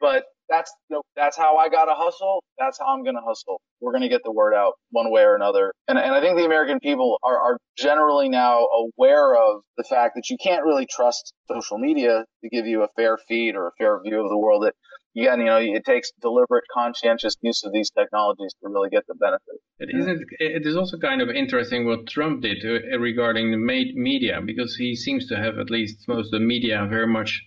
But 0.00 0.24
that's 0.48 0.72
you 0.88 0.96
know, 0.96 1.02
that's 1.16 1.36
how 1.36 1.56
I 1.56 1.68
got 1.68 1.86
to 1.86 1.94
hustle. 1.94 2.42
That's 2.58 2.78
how 2.78 2.86
I'm 2.86 3.04
to 3.16 3.22
hustle. 3.24 3.60
We're 3.80 3.92
to 4.02 4.08
get 4.08 4.22
the 4.24 4.32
word 4.32 4.54
out 4.54 4.74
one 4.90 5.10
way 5.10 5.22
or 5.22 5.36
another. 5.36 5.72
And, 5.86 5.98
and 5.98 6.14
I 6.14 6.20
think 6.20 6.36
the 6.36 6.44
American 6.44 6.80
people 6.80 7.18
are, 7.22 7.38
are 7.38 7.58
generally 7.76 8.28
now 8.28 8.66
aware 8.66 9.34
of 9.36 9.62
the 9.76 9.84
fact 9.84 10.14
that 10.16 10.30
you 10.30 10.36
can't 10.42 10.64
really 10.64 10.86
trust 10.90 11.32
social 11.50 11.78
media 11.78 12.24
to 12.42 12.48
give 12.48 12.66
you 12.66 12.82
a 12.82 12.88
fair 12.96 13.18
feed 13.28 13.54
or 13.54 13.68
a 13.68 13.72
fair 13.78 14.00
view 14.02 14.22
of 14.22 14.28
the 14.28 14.38
world. 14.38 14.64
That 14.64 14.74
again, 15.18 15.40
you 15.40 15.46
know, 15.46 15.58
it 15.58 15.84
takes 15.84 16.12
deliberate, 16.20 16.64
conscientious 16.72 17.36
use 17.42 17.64
of 17.64 17.72
these 17.72 17.90
technologies 17.90 18.54
to 18.62 18.68
really 18.68 18.90
get 18.90 19.06
the 19.06 19.14
benefit. 19.14 19.56
It 19.78 19.90
isn't. 19.94 20.24
It 20.38 20.66
is 20.66 20.76
also 20.76 20.98
kind 20.98 21.20
of 21.20 21.28
interesting 21.28 21.86
what 21.86 22.06
Trump 22.06 22.42
did 22.42 22.64
uh, 22.64 22.98
regarding 22.98 23.50
the 23.50 23.56
media, 23.56 24.40
because 24.44 24.76
he 24.76 24.94
seems 24.94 25.26
to 25.28 25.36
have 25.36 25.58
at 25.58 25.70
least 25.70 26.06
most 26.08 26.26
of 26.26 26.40
the 26.40 26.46
media 26.46 26.86
very 26.88 27.06
much 27.06 27.42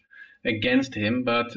against 0.45 0.95
him. 0.95 1.24
But 1.24 1.47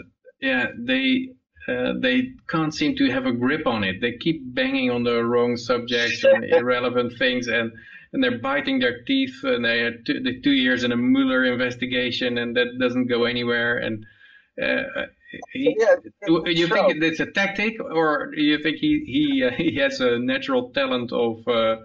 yeah, 0.41 0.67
they 0.79 1.29
uh, 1.69 1.95
they 2.01 2.29
can't 2.49 2.75
seem 2.75 2.97
to 2.97 3.11
have 3.11 3.27
a 3.27 3.33
grip 3.33 3.67
on 3.67 3.85
it. 3.85 4.01
They 4.01 4.13
keep 4.21 4.55
banging 4.55 4.91
on 4.91 5.03
the 5.03 5.25
wrong 5.25 5.57
subjects 5.57 6.25
and 6.25 6.45
irrelevant 6.61 7.15
things, 7.19 7.49
and 7.49 7.73
and 8.13 8.23
they're 8.23 8.39
biting 8.39 8.79
their 8.79 9.03
teeth. 9.05 9.43
And 9.43 9.65
they 9.65 9.81
had 9.81 10.07
two, 10.07 10.21
the 10.21 10.41
two 10.43 10.53
years 10.53 10.85
in 10.85 10.93
a 10.93 10.97
Mueller 10.97 11.45
investigation, 11.45 12.39
and 12.39 12.57
that 12.57 12.79
doesn't 12.79 13.09
go 13.09 13.25
anywhere. 13.25 13.79
And 13.79 14.05
uh, 14.63 14.83
he, 15.53 15.77
yeah, 15.79 15.97
do 16.27 16.51
you 16.51 16.69
think 16.69 17.03
it's 17.03 17.21
a 17.21 17.27
tactic, 17.27 17.81
or 17.81 18.31
do 18.35 18.43
you 18.43 18.63
think 18.63 18.79
he 18.79 19.03
he 19.07 19.45
uh, 19.45 19.51
he 19.51 19.77
has 19.77 20.01
a 20.01 20.19
natural 20.19 20.71
talent 20.71 21.13
of 21.13 21.47
uh, 21.49 21.77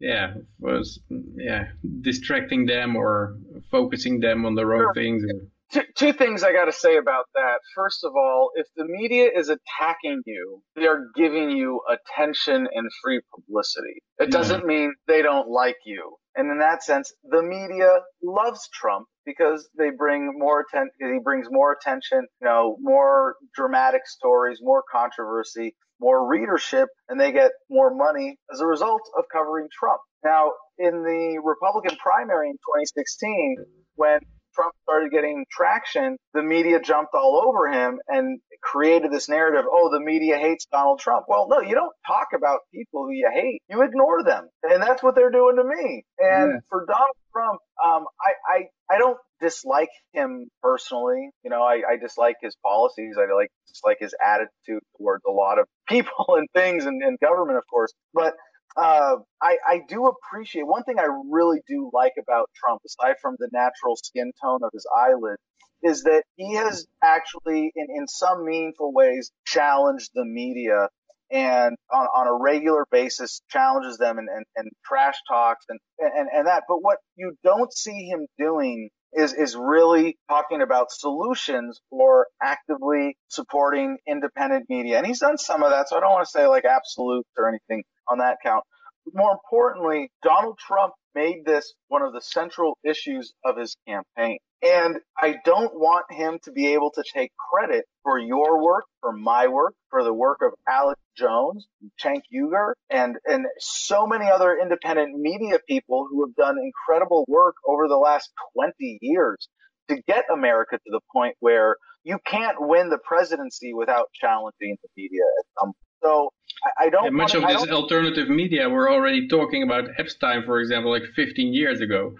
yeah 0.00 0.34
was 0.58 1.00
yeah 1.36 1.68
distracting 2.00 2.66
them 2.66 2.96
or 2.96 3.36
focusing 3.70 4.20
them 4.20 4.44
on 4.44 4.54
the 4.54 4.66
wrong 4.66 4.80
sure. 4.80 4.94
things? 4.94 5.24
Or? 5.24 5.40
Two, 5.72 5.82
two 5.96 6.12
things 6.12 6.44
I 6.44 6.52
got 6.52 6.66
to 6.66 6.72
say 6.72 6.98
about 6.98 7.24
that. 7.34 7.58
First 7.74 8.04
of 8.04 8.12
all, 8.14 8.50
if 8.54 8.66
the 8.76 8.84
media 8.84 9.28
is 9.34 9.48
attacking 9.48 10.22
you, 10.26 10.62
they're 10.76 11.08
giving 11.16 11.50
you 11.50 11.80
attention 11.90 12.68
and 12.72 12.90
free 13.02 13.20
publicity. 13.34 14.02
It 14.18 14.30
doesn't 14.30 14.66
mean 14.66 14.94
they 15.08 15.22
don't 15.22 15.48
like 15.48 15.78
you. 15.84 16.16
And 16.36 16.50
in 16.50 16.58
that 16.58 16.82
sense, 16.84 17.12
the 17.24 17.42
media 17.42 17.88
loves 18.22 18.68
Trump 18.72 19.06
because 19.24 19.68
they 19.76 19.90
bring 19.90 20.32
more 20.36 20.60
attention, 20.60 20.90
he 20.98 21.18
brings 21.22 21.46
more 21.50 21.72
attention, 21.72 22.26
you 22.40 22.46
know, 22.46 22.76
more 22.80 23.36
dramatic 23.54 24.02
stories, 24.06 24.58
more 24.62 24.82
controversy, 24.90 25.74
more 26.00 26.26
readership, 26.26 26.88
and 27.08 27.20
they 27.20 27.32
get 27.32 27.52
more 27.70 27.94
money 27.94 28.36
as 28.52 28.60
a 28.60 28.66
result 28.66 29.02
of 29.18 29.24
covering 29.32 29.68
Trump. 29.78 30.00
Now, 30.24 30.52
in 30.78 31.02
the 31.02 31.40
Republican 31.44 31.96
primary 31.96 32.48
in 32.48 32.54
2016, 32.54 33.56
when 33.96 34.20
Trump 34.54 34.74
started 34.82 35.10
getting 35.10 35.44
traction, 35.50 36.16
the 36.32 36.42
media 36.42 36.80
jumped 36.80 37.14
all 37.14 37.42
over 37.46 37.68
him 37.68 37.98
and 38.08 38.40
created 38.62 39.12
this 39.12 39.28
narrative. 39.28 39.64
Oh, 39.70 39.90
the 39.90 40.00
media 40.00 40.38
hates 40.38 40.66
Donald 40.70 41.00
Trump. 41.00 41.26
Well, 41.28 41.48
no, 41.48 41.60
you 41.60 41.74
don't 41.74 41.92
talk 42.06 42.28
about 42.34 42.60
people 42.72 43.04
who 43.04 43.12
you 43.12 43.30
hate. 43.32 43.60
You 43.68 43.82
ignore 43.82 44.22
them, 44.24 44.48
and 44.62 44.82
that's 44.82 45.02
what 45.02 45.14
they're 45.14 45.30
doing 45.30 45.56
to 45.56 45.64
me. 45.64 46.04
And 46.18 46.52
yeah. 46.54 46.60
for 46.68 46.86
Donald 46.86 47.16
Trump, 47.32 47.60
um, 47.84 48.04
I, 48.20 48.32
I 48.56 48.94
I 48.94 48.98
don't 48.98 49.18
dislike 49.40 49.90
him 50.12 50.48
personally. 50.62 51.30
You 51.42 51.50
know, 51.50 51.62
I, 51.62 51.82
I 51.88 51.96
dislike 52.00 52.36
his 52.40 52.56
policies. 52.62 53.16
I 53.18 53.32
like 53.34 53.50
dislike 53.68 53.98
his 54.00 54.14
attitude 54.24 54.82
towards 54.98 55.22
a 55.26 55.32
lot 55.32 55.58
of 55.58 55.66
people 55.88 56.36
and 56.36 56.48
things 56.54 56.86
and, 56.86 57.02
and 57.02 57.18
government, 57.20 57.58
of 57.58 57.64
course. 57.70 57.92
But 58.12 58.34
uh, 58.76 59.16
I, 59.40 59.56
I 59.66 59.80
do 59.88 60.06
appreciate 60.06 60.66
one 60.66 60.82
thing 60.84 60.98
I 60.98 61.08
really 61.30 61.60
do 61.68 61.90
like 61.92 62.14
about 62.20 62.50
Trump, 62.56 62.82
aside 62.86 63.16
from 63.20 63.36
the 63.38 63.48
natural 63.52 63.96
skin 63.96 64.32
tone 64.42 64.60
of 64.62 64.70
his 64.72 64.86
eyelid, 64.96 65.36
is 65.82 66.02
that 66.04 66.24
he 66.36 66.54
has 66.54 66.86
actually, 67.02 67.72
in, 67.76 67.86
in 67.94 68.08
some 68.08 68.44
meaningful 68.44 68.92
ways, 68.92 69.30
challenged 69.46 70.10
the 70.14 70.24
media 70.24 70.88
and 71.30 71.76
on, 71.92 72.06
on 72.14 72.26
a 72.26 72.34
regular 72.34 72.86
basis 72.90 73.40
challenges 73.50 73.98
them 73.98 74.18
and, 74.18 74.28
and, 74.28 74.44
and 74.56 74.70
trash 74.84 75.16
talks 75.28 75.64
and, 75.68 75.80
and, 75.98 76.28
and 76.32 76.46
that. 76.46 76.64
But 76.68 76.78
what 76.82 76.98
you 77.16 77.36
don't 77.42 77.72
see 77.72 78.06
him 78.06 78.26
doing 78.38 78.90
is 79.14 79.32
is 79.32 79.56
really 79.56 80.16
talking 80.28 80.62
about 80.62 80.90
solutions 80.90 81.80
for 81.90 82.26
actively 82.42 83.16
supporting 83.28 83.98
independent 84.06 84.66
media. 84.68 84.98
And 84.98 85.06
he's 85.06 85.20
done 85.20 85.38
some 85.38 85.62
of 85.62 85.70
that, 85.70 85.88
so 85.88 85.96
I 85.96 86.00
don't 86.00 86.12
want 86.12 86.26
to 86.26 86.30
say 86.30 86.46
like 86.46 86.64
absolute 86.64 87.26
or 87.36 87.48
anything 87.48 87.84
on 88.10 88.18
that 88.18 88.38
count. 88.42 88.64
But 89.04 89.14
more 89.14 89.32
importantly, 89.32 90.10
Donald 90.22 90.58
Trump 90.58 90.94
made 91.14 91.44
this 91.44 91.74
one 91.88 92.02
of 92.02 92.12
the 92.12 92.20
central 92.20 92.76
issues 92.84 93.32
of 93.44 93.56
his 93.56 93.76
campaign. 93.86 94.38
And 94.62 94.96
I 95.20 95.36
don't 95.44 95.74
want 95.74 96.06
him 96.10 96.38
to 96.44 96.52
be 96.52 96.72
able 96.72 96.90
to 96.92 97.04
take 97.14 97.30
credit 97.52 97.84
for 98.02 98.18
your 98.18 98.62
work, 98.62 98.84
for 99.00 99.12
my 99.12 99.46
work, 99.46 99.74
for 99.90 100.02
the 100.02 100.12
work 100.12 100.38
of 100.42 100.52
Alex 100.66 100.98
Jones, 101.16 101.66
Cenk 102.02 102.22
Uygur, 102.34 102.72
and, 102.90 103.16
and 103.26 103.46
so 103.58 104.06
many 104.06 104.30
other 104.30 104.56
independent 104.60 105.18
media 105.18 105.58
people 105.68 106.06
who 106.10 106.26
have 106.26 106.34
done 106.34 106.56
incredible 106.58 107.24
work 107.28 107.54
over 107.66 107.88
the 107.88 107.96
last 107.96 108.30
20 108.54 108.98
years 109.00 109.48
to 109.88 109.96
get 110.06 110.24
America 110.32 110.76
to 110.76 110.90
the 110.90 111.00
point 111.12 111.36
where 111.40 111.76
you 112.04 112.18
can't 112.26 112.56
win 112.60 112.90
the 112.90 112.98
presidency 112.98 113.74
without 113.74 114.08
challenging 114.14 114.76
the 114.82 114.88
media 114.96 115.22
at 115.38 115.44
some 115.58 115.66
point. 115.68 115.76
So 116.02 116.32
I, 116.64 116.86
I 116.86 116.90
don't. 116.90 117.04
Yeah, 117.04 117.10
much 117.10 117.34
wanna, 117.34 117.54
of 117.54 117.60
this 117.60 117.70
alternative 117.70 118.28
media 118.28 118.68
were 118.68 118.90
already 118.90 119.26
talking 119.26 119.62
about 119.62 119.84
Epstein, 119.98 120.44
for 120.44 120.60
example, 120.60 120.90
like 120.90 121.04
15 121.16 121.54
years 121.54 121.80
ago. 121.80 122.14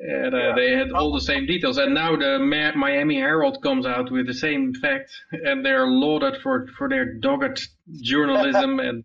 And 0.00 0.34
uh, 0.34 0.38
yeah. 0.38 0.52
they 0.56 0.70
had 0.72 0.92
all 0.92 1.12
the 1.12 1.20
same 1.20 1.44
details. 1.46 1.76
And 1.76 1.92
now 1.94 2.16
the 2.16 2.38
Ma 2.38 2.72
Miami 2.74 3.16
Herald 3.16 3.62
comes 3.62 3.84
out 3.84 4.10
with 4.10 4.26
the 4.26 4.34
same 4.34 4.72
facts, 4.72 5.12
and 5.30 5.64
they're 5.64 5.86
lauded 5.86 6.40
for, 6.42 6.68
for 6.78 6.88
their 6.88 7.14
dogged 7.14 7.68
journalism. 8.00 8.80
and 8.80 9.04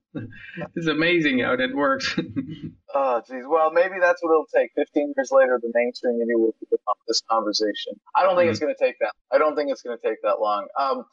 it's 0.76 0.88
amazing 0.88 1.40
how 1.40 1.58
that 1.58 1.76
works. 1.76 2.18
oh, 2.96 3.22
geez. 3.28 3.44
Well, 3.46 3.72
maybe 3.72 3.96
that's 4.00 4.24
what 4.24 4.32
it'll 4.32 4.48
take. 4.56 4.72
15 4.76 5.14
years 5.18 5.32
later, 5.32 5.60
the 5.62 5.72
mainstream 5.74 6.18
media 6.18 6.38
will 6.38 6.56
pick 6.62 6.80
up 6.88 6.98
this 7.10 7.22
conversation. 7.30 8.00
I 8.16 8.24
don't 8.24 8.38
think 8.38 8.44
mm 8.44 8.48
-hmm. 8.48 8.52
it's 8.52 8.60
going 8.60 8.76
to 8.76 8.86
take 8.86 8.98
that. 9.00 9.14
I 9.34 9.38
don't 9.38 9.56
think 9.56 9.72
it's 9.72 9.82
going 9.82 10.00
to 10.00 10.08
take 10.08 10.22
that 10.24 10.40
long. 10.40 10.68
Um, 10.80 11.06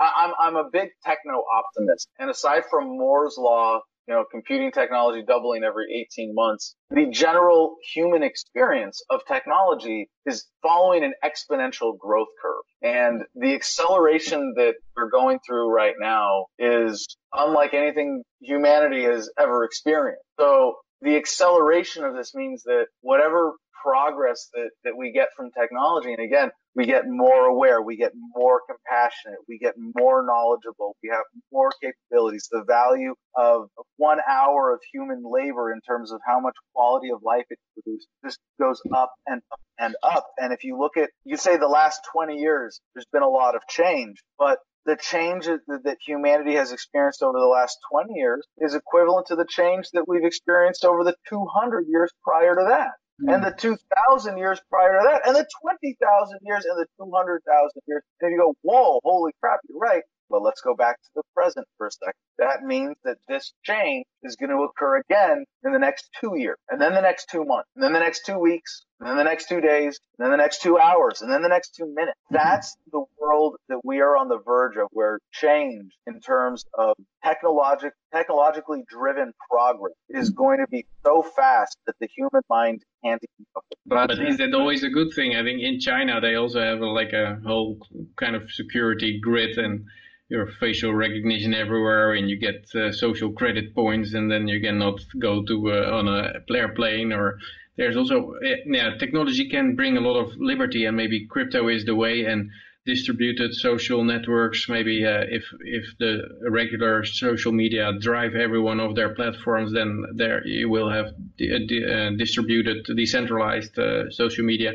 I, 0.00 0.06
I'm, 0.22 0.32
I'm 0.44 0.56
a 0.56 0.68
big 0.70 0.88
techno 1.04 1.44
optimist. 1.58 2.08
And 2.18 2.30
aside 2.30 2.64
from 2.70 2.84
Moore's 2.98 3.36
Law 3.38 3.82
you 4.08 4.14
know, 4.14 4.24
computing 4.30 4.72
technology 4.72 5.22
doubling 5.22 5.62
every 5.62 6.06
18 6.16 6.34
months, 6.34 6.74
the 6.90 7.06
general 7.10 7.76
human 7.92 8.22
experience 8.22 9.02
of 9.10 9.20
technology 9.28 10.08
is 10.24 10.46
following 10.62 11.04
an 11.04 11.12
exponential 11.22 11.98
growth 11.98 12.28
curve. 12.42 12.64
And 12.82 13.22
the 13.34 13.54
acceleration 13.54 14.54
that 14.56 14.74
we're 14.96 15.10
going 15.10 15.40
through 15.46 15.70
right 15.70 15.94
now 16.00 16.46
is 16.58 17.06
unlike 17.34 17.74
anything 17.74 18.22
humanity 18.40 19.04
has 19.04 19.30
ever 19.38 19.64
experienced. 19.64 20.22
So 20.40 20.76
the 21.02 21.16
acceleration 21.16 22.04
of 22.04 22.14
this 22.14 22.34
means 22.34 22.62
that 22.62 22.86
whatever 23.02 23.52
progress 23.82 24.48
that, 24.54 24.70
that 24.84 24.96
we 24.96 25.12
get 25.12 25.28
from 25.36 25.50
technology, 25.50 26.14
and 26.14 26.24
again, 26.24 26.50
we 26.78 26.86
get 26.86 27.08
more 27.08 27.46
aware, 27.46 27.82
we 27.82 27.96
get 27.96 28.12
more 28.36 28.60
compassionate, 28.68 29.40
we 29.48 29.58
get 29.58 29.74
more 29.96 30.24
knowledgeable, 30.24 30.94
we 31.02 31.08
have 31.08 31.24
more 31.50 31.70
capabilities. 31.82 32.48
The 32.52 32.62
value 32.64 33.14
of 33.34 33.68
one 33.96 34.18
hour 34.30 34.72
of 34.72 34.78
human 34.92 35.24
labor 35.28 35.72
in 35.72 35.80
terms 35.80 36.12
of 36.12 36.20
how 36.24 36.38
much 36.38 36.54
quality 36.72 37.10
of 37.10 37.18
life 37.24 37.46
it 37.50 37.58
produces 37.74 38.06
just 38.24 38.38
goes 38.60 38.80
up 38.94 39.12
and 39.26 39.42
up 39.50 39.60
and 39.80 39.96
up. 40.04 40.28
And 40.38 40.52
if 40.52 40.62
you 40.62 40.78
look 40.78 40.96
at, 40.96 41.10
you 41.24 41.36
say 41.36 41.56
the 41.56 41.66
last 41.66 42.00
20 42.12 42.36
years, 42.36 42.80
there's 42.94 43.06
been 43.12 43.22
a 43.22 43.28
lot 43.28 43.56
of 43.56 43.62
change, 43.68 44.22
but 44.38 44.58
the 44.86 44.96
change 44.96 45.46
that 45.46 45.96
humanity 46.06 46.54
has 46.54 46.70
experienced 46.70 47.24
over 47.24 47.40
the 47.40 47.46
last 47.46 47.76
20 47.90 48.14
years 48.14 48.46
is 48.58 48.76
equivalent 48.76 49.26
to 49.26 49.34
the 49.34 49.46
change 49.48 49.88
that 49.94 50.06
we've 50.06 50.24
experienced 50.24 50.84
over 50.84 51.02
the 51.02 51.16
200 51.28 51.86
years 51.88 52.12
prior 52.22 52.54
to 52.54 52.66
that 52.68 52.92
mm. 53.22 53.34
and 53.34 53.44
the 53.44 53.52
2,000 53.52 54.38
years 54.38 54.60
prior 54.70 54.98
to 54.98 55.04
that, 55.04 55.26
and 55.26 55.36
the 55.36 55.46
20,000 55.62 56.38
years 56.42 56.64
and 56.64 56.78
the 56.78 56.86
200,000 56.98 57.82
years. 57.86 58.02
And 58.20 58.32
you 58.32 58.38
go, 58.38 58.54
whoa, 58.62 59.00
holy 59.04 59.32
crap, 59.40 59.60
you're 59.68 59.78
right. 59.78 60.02
But 60.30 60.42
let's 60.42 60.60
go 60.60 60.74
back 60.74 60.96
to 60.96 61.08
the 61.16 61.22
present 61.34 61.66
for 61.78 61.86
a 61.86 61.90
second. 61.90 62.12
That 62.38 62.62
means 62.62 62.96
that 63.04 63.16
this 63.28 63.52
change 63.64 64.04
is 64.22 64.36
going 64.36 64.50
to 64.50 64.62
occur 64.64 64.98
again 64.98 65.44
in 65.64 65.72
the 65.72 65.78
next 65.78 66.10
two 66.20 66.36
years, 66.36 66.58
and 66.68 66.80
then 66.80 66.92
the 66.92 67.00
next 67.00 67.30
two 67.30 67.44
months, 67.44 67.68
and 67.74 67.82
then 67.82 67.94
the 67.94 67.98
next 67.98 68.26
two 68.26 68.38
weeks, 68.38 68.84
and 69.00 69.08
then 69.08 69.16
the 69.16 69.24
next 69.24 69.48
two 69.48 69.60
days, 69.60 70.00
and 70.18 70.24
then 70.24 70.30
the 70.30 70.36
next 70.36 70.60
two 70.60 70.78
hours, 70.78 71.22
and 71.22 71.30
then 71.30 71.42
the 71.42 71.48
next 71.48 71.74
two 71.74 71.86
minutes. 71.86 72.18
Mm-hmm. 72.26 72.34
That's 72.34 72.76
the 72.90 73.04
world 73.20 73.56
that 73.68 73.80
we 73.84 74.00
are 74.00 74.16
on 74.16 74.28
the 74.28 74.38
verge 74.44 74.76
of 74.76 74.88
where 74.90 75.20
change 75.32 75.92
in 76.06 76.20
terms 76.20 76.64
of 76.76 76.96
technologic, 77.24 77.92
technologically 78.12 78.82
driven 78.88 79.32
progress 79.50 79.92
is 80.08 80.30
going 80.30 80.58
to 80.58 80.66
be 80.68 80.84
so 81.04 81.22
fast 81.22 81.76
that 81.86 81.94
the 82.00 82.08
human 82.08 82.42
mind 82.50 82.82
can't 83.04 83.20
keep 83.20 83.46
up. 83.56 83.64
But 83.86 84.10
is 84.18 84.38
that 84.38 84.54
always 84.54 84.82
a 84.82 84.90
good 84.90 85.12
thing? 85.14 85.36
I 85.36 85.42
think 85.42 85.60
in 85.62 85.78
China 85.78 86.20
they 86.20 86.34
also 86.34 86.60
have 86.60 86.80
like 86.80 87.12
a 87.12 87.38
whole 87.46 87.78
kind 88.16 88.34
of 88.34 88.50
security 88.50 89.20
grid 89.20 89.58
and 89.58 89.84
your 90.28 90.46
facial 90.60 90.92
recognition 90.92 91.54
everywhere 91.54 92.12
and 92.12 92.28
you 92.28 92.36
get 92.36 92.66
uh, 92.74 92.92
social 92.92 93.32
credit 93.32 93.74
points 93.74 94.12
and 94.12 94.30
then 94.30 94.46
you 94.46 94.60
cannot 94.60 95.00
go 95.18 95.42
to 95.44 95.72
uh, 95.72 95.96
on 95.96 96.06
a 96.06 96.32
airplane 96.54 97.12
or 97.12 97.38
there's 97.78 97.96
also 97.96 98.34
uh, 98.44 98.56
yeah 98.66 98.96
technology 98.98 99.48
can 99.48 99.74
bring 99.74 99.96
a 99.96 100.00
lot 100.00 100.18
of 100.18 100.28
liberty 100.36 100.84
and 100.84 100.96
maybe 100.96 101.26
crypto 101.26 101.68
is 101.68 101.84
the 101.86 101.94
way 101.94 102.24
and 102.24 102.50
distributed 102.84 103.54
social 103.54 104.02
networks 104.04 104.68
maybe 104.68 105.06
uh, 105.06 105.24
if 105.28 105.44
if 105.60 105.84
the 105.98 106.12
regular 106.50 107.04
social 107.04 107.52
media 107.52 107.92
drive 108.00 108.34
everyone 108.34 108.80
off 108.80 108.94
their 108.94 109.14
platforms 109.14 109.72
then 109.72 110.04
there 110.14 110.46
you 110.46 110.68
will 110.68 110.90
have 110.90 111.06
uh, 111.06 112.10
distributed 112.16 112.84
decentralized 112.96 113.78
social 114.10 114.44
media. 114.44 114.72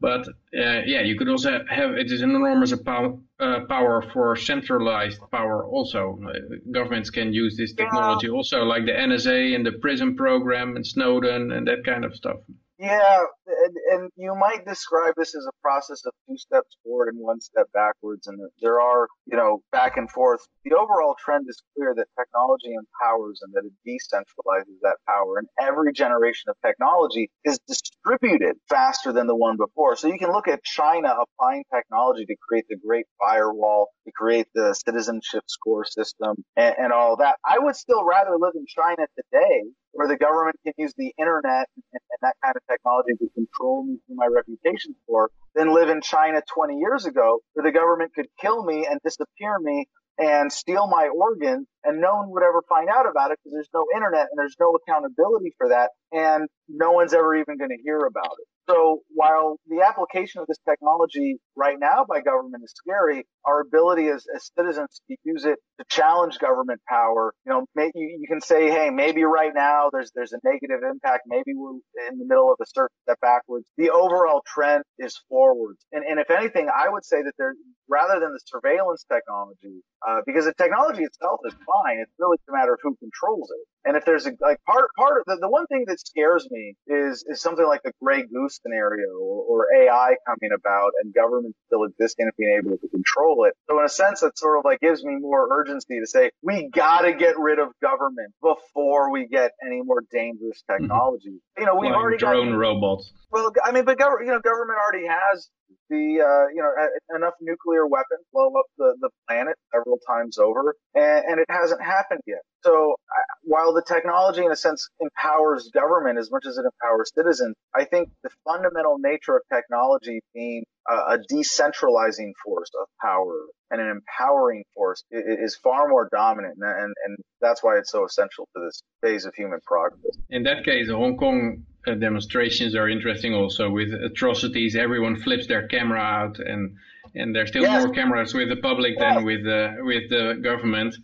But 0.00 0.28
uh, 0.28 0.82
yeah, 0.84 1.02
you 1.02 1.16
could 1.16 1.28
also 1.28 1.64
have 1.68 1.90
it 1.92 2.10
is 2.10 2.20
an 2.20 2.30
enormous 2.30 2.74
power, 2.76 3.16
uh, 3.44 3.66
power 3.66 4.02
for 4.12 4.36
centralized 4.36 5.20
power. 5.30 5.64
Also, 5.64 6.18
uh, 6.26 6.32
governments 6.72 7.10
can 7.10 7.32
use 7.32 7.56
this 7.56 7.74
technology 7.74 8.26
yeah. 8.26 8.32
also, 8.32 8.62
like 8.62 8.84
the 8.86 8.92
NSA 8.92 9.54
and 9.54 9.64
the 9.64 9.72
PRISM 9.72 10.16
program 10.16 10.76
and 10.76 10.86
Snowden 10.86 11.52
and 11.52 11.66
that 11.68 11.84
kind 11.84 12.04
of 12.04 12.14
stuff. 12.14 12.38
Yeah, 12.76 13.22
and, 13.46 13.76
and 13.92 14.10
you 14.16 14.34
might 14.34 14.66
describe 14.66 15.14
this 15.16 15.36
as 15.36 15.46
a 15.46 15.52
process 15.62 16.02
of 16.06 16.12
two 16.28 16.36
steps 16.36 16.76
forward 16.82 17.08
and 17.14 17.18
one 17.22 17.40
step 17.40 17.68
backwards, 17.72 18.26
and 18.26 18.36
there 18.60 18.80
are, 18.80 19.06
you 19.26 19.36
know, 19.36 19.62
back 19.70 19.96
and 19.96 20.10
forth. 20.10 20.40
The 20.64 20.74
overall 20.76 21.14
trend 21.24 21.46
is 21.48 21.62
clear 21.76 21.94
that 21.96 22.08
technology 22.18 22.74
empowers 22.74 23.40
and 23.42 23.52
that 23.54 23.62
it 23.64 23.72
decentralizes 23.86 24.80
that 24.82 24.96
power, 25.08 25.38
and 25.38 25.46
every 25.60 25.92
generation 25.92 26.50
of 26.50 26.56
technology 26.66 27.30
is 27.44 27.60
distributed 27.68 28.56
faster 28.68 29.12
than 29.12 29.28
the 29.28 29.36
one 29.36 29.56
before. 29.56 29.94
So 29.94 30.08
you 30.08 30.18
can 30.18 30.32
look 30.32 30.48
at 30.48 30.64
China 30.64 31.14
applying 31.14 31.62
technology 31.72 32.26
to 32.26 32.34
create 32.48 32.64
the 32.68 32.76
Great 32.84 33.06
Firewall, 33.20 33.90
to 34.04 34.12
create 34.16 34.48
the 34.52 34.74
citizenship 34.74 35.44
score 35.46 35.84
system, 35.84 36.42
and, 36.56 36.74
and 36.76 36.92
all 36.92 37.18
that. 37.18 37.36
I 37.46 37.60
would 37.60 37.76
still 37.76 38.04
rather 38.04 38.36
live 38.36 38.54
in 38.56 38.66
China 38.66 39.06
today 39.16 39.62
where 39.94 40.08
the 40.08 40.16
government 40.16 40.56
can 40.64 40.74
use 40.76 40.92
the 40.96 41.12
internet 41.18 41.68
and, 41.76 41.84
and, 41.92 42.18
that 42.22 42.34
kind 42.42 42.56
of 42.56 42.62
technology 42.70 43.12
to 43.18 43.28
control 43.34 43.84
me 43.84 43.98
through 44.06 44.16
my 44.16 44.26
reputation 44.26 44.94
for 45.06 45.30
than 45.54 45.74
live 45.74 45.88
in 45.88 46.00
China 46.00 46.40
20 46.54 46.78
years 46.78 47.06
ago 47.06 47.40
where 47.52 47.64
the 47.64 47.72
government 47.72 48.12
could 48.14 48.26
kill 48.40 48.64
me 48.64 48.86
and 48.90 48.98
disappear 49.04 49.58
me 49.58 49.86
and 50.18 50.52
steal 50.52 50.86
my 50.86 51.08
organs 51.08 51.66
and 51.82 52.00
no 52.00 52.14
one 52.16 52.30
would 52.30 52.42
ever 52.42 52.62
find 52.68 52.88
out 52.88 53.08
about 53.08 53.30
it 53.30 53.38
because 53.42 53.52
there's 53.52 53.70
no 53.74 53.84
internet 53.94 54.28
and 54.30 54.38
there's 54.38 54.56
no 54.60 54.76
accountability 54.76 55.52
for 55.58 55.68
that 55.68 55.90
and 56.12 56.48
no 56.68 56.92
one's 56.92 57.12
ever 57.12 57.34
even 57.34 57.58
going 57.58 57.70
to 57.70 57.82
hear 57.82 57.98
about 57.98 58.36
it. 58.38 58.46
So 58.68 59.00
while 59.08 59.56
the 59.66 59.84
application 59.86 60.40
of 60.40 60.46
this 60.46 60.58
technology 60.68 61.36
right 61.54 61.76
now 61.78 62.06
by 62.08 62.20
government 62.20 62.64
is 62.64 62.72
scary, 62.74 63.26
our 63.44 63.60
ability 63.60 64.08
as, 64.08 64.24
as 64.34 64.50
citizens 64.56 65.02
to 65.10 65.16
use 65.24 65.44
it 65.44 65.58
to 65.78 65.84
challenge 65.90 66.38
government 66.38 66.80
power, 66.88 67.34
you 67.44 67.52
know, 67.52 67.66
may, 67.74 67.90
you, 67.94 68.18
you, 68.20 68.26
can 68.26 68.40
say, 68.40 68.70
hey, 68.70 68.90
maybe 68.90 69.24
right 69.24 69.52
now 69.54 69.90
there's 69.92 70.10
there's 70.14 70.32
a 70.32 70.38
negative 70.44 70.80
impact. 70.88 71.24
Maybe 71.26 71.52
we're 71.54 71.76
in 72.08 72.18
the 72.18 72.24
middle 72.26 72.50
of 72.50 72.56
a 72.60 72.66
certain 72.66 72.96
step 73.02 73.20
backwards. 73.20 73.66
The 73.76 73.90
overall 73.90 74.42
trend 74.46 74.84
is 74.98 75.18
forwards. 75.28 75.84
And, 75.92 76.04
and 76.04 76.18
if 76.18 76.30
anything, 76.30 76.68
I 76.74 76.88
would 76.88 77.04
say 77.04 77.22
that 77.22 77.32
there, 77.38 77.54
rather 77.88 78.18
than 78.18 78.32
the 78.32 78.40
surveillance 78.46 79.04
technology, 79.12 79.82
uh, 80.06 80.20
because 80.26 80.44
the 80.46 80.54
technology 80.54 81.02
itself 81.02 81.40
is 81.46 81.52
fine, 81.52 81.98
it's 82.00 82.12
really 82.18 82.38
a 82.48 82.52
matter 82.52 82.74
of 82.74 82.78
who 82.82 82.96
controls 82.96 83.50
it. 83.50 83.88
And 83.88 83.96
if 83.96 84.04
there's 84.04 84.26
a 84.26 84.32
like 84.40 84.58
part 84.64 84.88
part 84.96 85.20
of 85.20 85.24
the, 85.26 85.38
the 85.40 85.50
one 85.50 85.66
thing 85.66 85.84
that 85.88 86.00
scares 86.00 86.48
me 86.50 86.74
is 86.86 87.24
is 87.28 87.40
something 87.40 87.66
like 87.66 87.82
the 87.84 87.92
gray 88.02 88.24
goose 88.24 88.53
scenario 88.62 89.08
or, 89.20 89.44
or 89.44 89.66
AI 89.74 90.16
coming 90.26 90.50
about 90.54 90.92
and 91.02 91.14
government 91.14 91.54
still 91.66 91.84
existing 91.84 92.26
and 92.26 92.32
being 92.38 92.60
able 92.62 92.76
to 92.78 92.88
control 92.88 93.44
it. 93.44 93.54
So 93.68 93.78
in 93.78 93.84
a 93.84 93.88
sense, 93.88 94.20
that 94.20 94.38
sort 94.38 94.58
of 94.58 94.64
like 94.64 94.80
gives 94.80 95.04
me 95.04 95.16
more 95.18 95.48
urgency 95.50 96.00
to 96.00 96.06
say 96.06 96.30
we 96.42 96.68
got 96.72 97.02
to 97.02 97.12
get 97.12 97.38
rid 97.38 97.58
of 97.58 97.68
government 97.80 98.32
before 98.42 99.10
we 99.10 99.26
get 99.26 99.52
any 99.64 99.82
more 99.82 100.02
dangerous 100.12 100.62
mm-hmm. 100.68 100.82
technology. 100.82 101.30
Mm-hmm. 101.30 101.60
You 101.62 101.66
know, 101.66 101.74
we've 101.76 101.90
like 101.90 101.98
already 101.98 102.18
drone 102.18 102.50
got, 102.50 102.58
robots. 102.58 103.12
Well, 103.30 103.52
I 103.64 103.72
mean, 103.72 103.84
but 103.84 103.98
gov- 103.98 104.20
you 104.20 104.26
know, 104.26 104.40
government 104.40 104.78
already 104.78 105.06
has 105.06 105.48
the 105.90 106.20
uh, 106.20 106.48
you 106.54 106.62
know 106.62 106.72
enough 107.16 107.34
nuclear 107.40 107.86
weapons 107.86 108.24
blow 108.32 108.48
up 108.48 108.66
the, 108.78 108.96
the 109.00 109.10
planet 109.28 109.56
several 109.72 109.98
times 110.06 110.38
over, 110.38 110.74
and, 110.94 111.24
and 111.26 111.40
it 111.40 111.46
hasn't 111.48 111.82
happened 111.82 112.20
yet. 112.26 112.40
So 112.62 112.92
uh, 112.92 113.20
while 113.42 113.74
the 113.74 113.82
technology, 113.86 114.44
in 114.44 114.50
a 114.50 114.56
sense, 114.56 114.88
empowers 115.00 115.70
government 115.72 116.18
as 116.18 116.30
much 116.30 116.46
as 116.46 116.56
it 116.56 116.64
empowers 116.64 117.12
citizens, 117.14 117.54
I 117.74 117.84
think 117.84 118.10
the 118.22 118.30
fundamental 118.44 118.96
nature 118.98 119.36
of 119.36 119.42
technology 119.52 120.20
being 120.34 120.64
a, 120.88 120.94
a 120.94 121.18
decentralizing 121.30 122.32
force 122.44 122.70
of 122.80 122.88
power 123.00 123.34
and 123.70 123.80
an 123.80 123.88
empowering 123.88 124.64
force 124.74 125.02
is, 125.10 125.56
far 125.56 125.88
more 125.88 126.08
dominant, 126.12 126.54
and, 126.60 126.64
and, 126.64 126.94
and 127.04 127.16
that's 127.40 127.62
why 127.62 127.76
it's 127.78 127.90
so 127.90 128.04
essential 128.04 128.48
to 128.54 128.64
this 128.64 128.82
phase 129.02 129.24
of 129.24 129.34
human 129.34 129.58
progress. 129.66 130.02
In 130.30 130.42
that 130.44 130.64
case, 130.64 130.88
Hong 130.88 131.16
Kong 131.16 131.64
uh, 131.86 131.94
demonstrations 131.94 132.74
are 132.74 132.88
interesting 132.88 133.34
also 133.34 133.70
with 133.70 133.92
atrocities. 133.92 134.76
Everyone 134.76 135.16
flips 135.16 135.46
their 135.46 135.66
camera 135.68 136.00
out, 136.00 136.38
and 136.38 136.76
and 137.14 137.34
there's 137.34 137.50
still 137.50 137.62
yes. 137.62 137.84
more 137.84 137.94
cameras 137.94 138.34
with 138.34 138.48
the 138.48 138.56
public 138.56 138.94
yes. 138.98 139.14
than 139.14 139.24
with 139.24 139.44
the 139.44 139.76
with 139.80 140.10
the 140.10 140.40
government. 140.42 140.96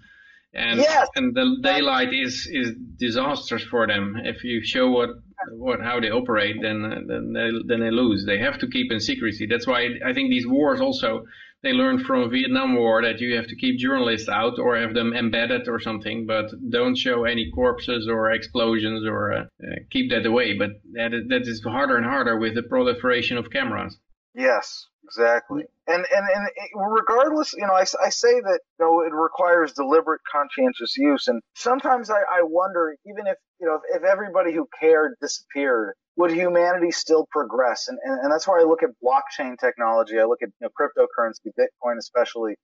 And 0.53 0.81
yes. 0.81 1.09
and 1.15 1.35
the 1.35 1.59
daylight 1.63 2.13
is 2.13 2.49
is 2.51 2.73
disastrous 2.97 3.63
for 3.63 3.87
them. 3.87 4.17
If 4.25 4.43
you 4.43 4.65
show 4.65 4.91
what 4.91 5.11
what 5.53 5.81
how 5.81 6.01
they 6.01 6.11
operate, 6.11 6.57
then 6.61 7.07
then 7.07 7.33
they 7.33 7.51
then 7.67 7.81
they 7.81 7.91
lose. 7.91 8.27
They 8.27 8.39
have 8.39 8.59
to 8.59 8.67
keep 8.67 8.91
in 8.91 9.01
secrecy. 9.01 9.47
That's 9.47 9.67
why 9.67 9.91
I 10.05 10.13
think 10.13 10.31
these 10.31 10.47
wars 10.47 10.81
also 10.81 11.25
they 11.63 11.73
learned 11.73 12.07
from 12.07 12.31
Vietnam 12.31 12.77
War 12.77 13.03
that 13.03 13.21
you 13.21 13.37
have 13.37 13.47
to 13.49 13.57
keep 13.57 13.79
journalists 13.79 14.29
out 14.29 14.59
or 14.59 14.77
have 14.77 14.95
them 14.95 15.13
embedded 15.13 15.69
or 15.69 15.79
something, 15.79 16.27
but 16.27 16.51
don't 16.71 16.97
show 16.97 17.25
any 17.25 17.51
corpses 17.51 18.09
or 18.09 18.31
explosions 18.33 19.07
or 19.07 19.33
uh, 19.33 19.41
uh, 19.41 19.77
keep 19.91 20.11
that 20.11 20.25
away. 20.25 20.57
But 20.57 20.71
that 20.95 21.13
is, 21.13 21.29
that 21.29 21.43
is 21.43 21.63
harder 21.63 21.97
and 21.97 22.07
harder 22.07 22.39
with 22.39 22.55
the 22.55 22.63
proliferation 22.63 23.37
of 23.37 23.51
cameras. 23.51 23.99
Yes, 24.35 24.87
exactly. 25.05 25.65
And 25.87 26.07
and 26.15 26.27
and 26.35 26.49
regardless, 26.93 27.53
you 27.53 27.67
know, 27.67 27.75
I, 27.75 27.85
I 28.03 28.11
say 28.11 28.41
that 28.41 28.61
you 28.79 28.85
know 28.85 29.01
it 29.03 29.13
requires 29.13 29.73
deliberate, 29.73 30.21
conscientious 30.31 30.97
use, 30.97 31.29
and 31.29 31.43
sometimes 31.57 32.11
I, 32.11 32.21
I 32.21 32.43
wonder, 32.43 32.97
even 33.07 33.27
if 33.27 33.37
you 33.61 33.67
know 33.67 33.75
if, 33.75 34.01
if 34.01 34.05
everybody 34.05 34.55
who 34.55 34.69
cared 34.79 35.15
disappeared, 35.21 35.95
would 36.17 36.33
humanity 36.33 36.91
still 36.91 37.27
progress? 37.31 37.89
And, 37.89 37.99
and, 38.05 38.21
and 38.21 38.33
that's 38.33 38.47
why 38.47 38.61
I 38.61 38.65
look 38.65 38.83
at 38.83 38.91
blockchain 39.03 39.59
technology. 39.59 40.19
I 40.19 40.25
look 40.25 40.43
at 40.43 40.51
you 40.61 40.67
know, 40.67 40.71
cryptocurrency, 40.79 41.51
Bitcoin 41.59 41.99
especially, 41.99 42.55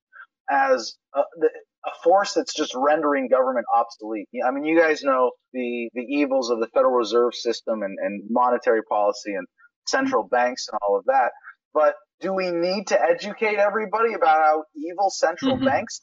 as 0.49 0.95
a, 1.15 1.19
a, 1.19 1.91
force 2.03 2.33
that's 2.33 2.53
just 2.53 2.73
rendering 2.75 3.27
government 3.27 3.65
obsolete. 3.75 4.27
I 4.45 4.51
mean, 4.51 4.65
you 4.65 4.79
guys 4.79 5.03
know 5.03 5.31
the, 5.53 5.89
the 5.93 6.03
evils 6.03 6.49
of 6.49 6.59
the 6.59 6.67
Federal 6.67 6.93
Reserve 6.93 7.33
System 7.33 7.83
and, 7.83 7.97
and 7.99 8.23
monetary 8.29 8.83
policy 8.83 9.33
and 9.33 9.45
central 9.87 10.23
banks 10.23 10.67
and 10.71 10.79
all 10.87 10.97
of 10.97 11.05
that. 11.05 11.31
But 11.73 11.95
do 12.21 12.33
we 12.33 12.51
need 12.51 12.87
to 12.87 13.01
educate 13.01 13.57
everybody 13.57 14.13
about 14.13 14.37
how 14.37 14.63
evil 14.75 15.09
central 15.09 15.55
mm-hmm. 15.55 15.65
banks 15.65 15.99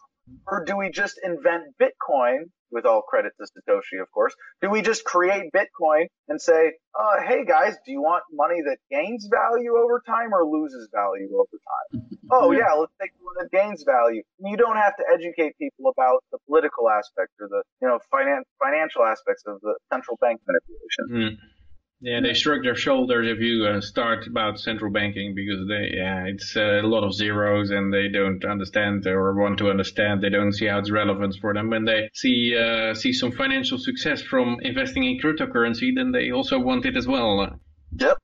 or 0.47 0.65
do 0.65 0.77
we 0.77 0.91
just 0.91 1.21
invent 1.23 1.65
Bitcoin 1.81 2.45
with 2.75 2.85
all 2.85 3.03
credit 3.03 3.33
to 3.41 3.47
Satoshi, 3.47 4.03
of 4.03 4.11
course? 4.13 4.35
Do 4.61 4.69
we 4.69 4.83
just 4.83 5.05
create 5.05 5.53
Bitcoin 5.55 6.07
and 6.29 6.43
say, 6.43 6.73
uh, 6.99 7.23
hey 7.23 7.45
guys, 7.45 7.77
do 7.87 7.93
you 7.93 8.03
want 8.03 8.25
money 8.33 8.61
that 8.67 8.79
gains 8.91 9.29
value 9.31 9.77
over 9.77 10.03
time 10.05 10.35
or 10.35 10.45
loses 10.45 10.89
value 10.93 11.31
over 11.35 11.47
time? 11.55 12.03
oh 12.31 12.51
yeah, 12.51 12.73
let's 12.73 12.93
take 13.01 13.13
one 13.21 13.35
that 13.39 13.51
gains 13.51 13.85
value. 13.85 14.23
You 14.41 14.57
don't 14.57 14.77
have 14.77 14.97
to 14.97 15.05
educate 15.13 15.57
people 15.59 15.91
about 15.97 16.25
the 16.33 16.39
political 16.47 16.91
aspect 16.91 17.33
or 17.41 17.49
the, 17.49 17.63
you 17.81 17.89
know, 17.89 18.01
finan- 18.13 18.45
financial 18.63 19.05
aspects 19.05 19.45
of 19.47 19.61
the 19.63 19.75
central 19.93 20.19
bank 20.21 20.41
manipulation. 20.47 21.39
Mm. 21.39 21.64
Yeah, 22.05 22.21
they 22.21 22.35
shrug 22.35 22.65
their 22.65 22.75
shoulders 22.75 23.27
if 23.27 23.41
you 23.41 23.65
uh, 23.65 23.81
start 23.81 24.27
about 24.27 24.61
central 24.61 24.91
banking 24.91 25.35
because 25.35 25.67
they, 25.67 25.97
yeah, 25.97 26.25
it's 26.27 26.55
uh, 26.55 26.83
a 26.83 26.87
lot 26.87 27.03
of 27.03 27.15
zeros 27.15 27.71
and 27.71 27.91
they 27.91 28.09
don't 28.09 28.45
understand 28.45 29.07
or 29.07 29.35
want 29.35 29.57
to 29.61 29.71
understand. 29.71 30.23
They 30.23 30.29
don't 30.29 30.53
see 30.53 30.67
how 30.67 30.81
it's 30.81 30.91
relevant 30.91 31.37
for 31.41 31.55
them. 31.55 31.71
When 31.71 31.87
they 31.87 32.11
see 32.13 32.55
uh, 32.55 32.93
see 32.93 33.15
some 33.15 33.33
financial 33.33 33.79
success 33.79 34.21
from 34.21 34.59
investing 34.61 35.05
in 35.05 35.19
cryptocurrency, 35.19 35.95
then 35.95 36.13
they 36.13 36.31
also 36.31 36.59
want 36.59 36.85
it 36.85 36.95
as 36.95 37.07
well. 37.07 37.59
Yep. 37.97 38.19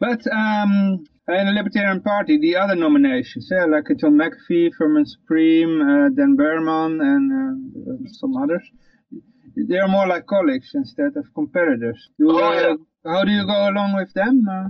But 0.00 0.26
um, 0.32 1.04
in 1.28 1.46
the 1.46 1.52
Libertarian 1.52 2.00
Party, 2.00 2.38
the 2.38 2.56
other 2.56 2.74
nominations, 2.74 3.48
yeah, 3.50 3.66
like 3.66 3.84
John 3.98 4.14
McAfee, 4.14 4.70
Vermin 4.78 5.04
Supreme, 5.04 5.82
uh, 5.82 6.08
Dan 6.08 6.36
Behrman, 6.36 7.02
and 7.02 7.24
uh, 7.86 8.12
some 8.12 8.34
others, 8.34 8.62
they 9.56 9.78
are 9.78 9.88
more 9.88 10.06
like 10.06 10.26
colleagues 10.26 10.70
instead 10.74 11.16
of 11.16 11.26
competitors. 11.34 12.08
Do, 12.18 12.30
oh, 12.32 12.52
yeah 12.52 12.74
uh, 13.04 13.12
how 13.12 13.24
do 13.24 13.30
you 13.30 13.46
go 13.46 13.68
along 13.68 13.94
with 13.96 14.12
them? 14.14 14.44
Uh? 14.50 14.68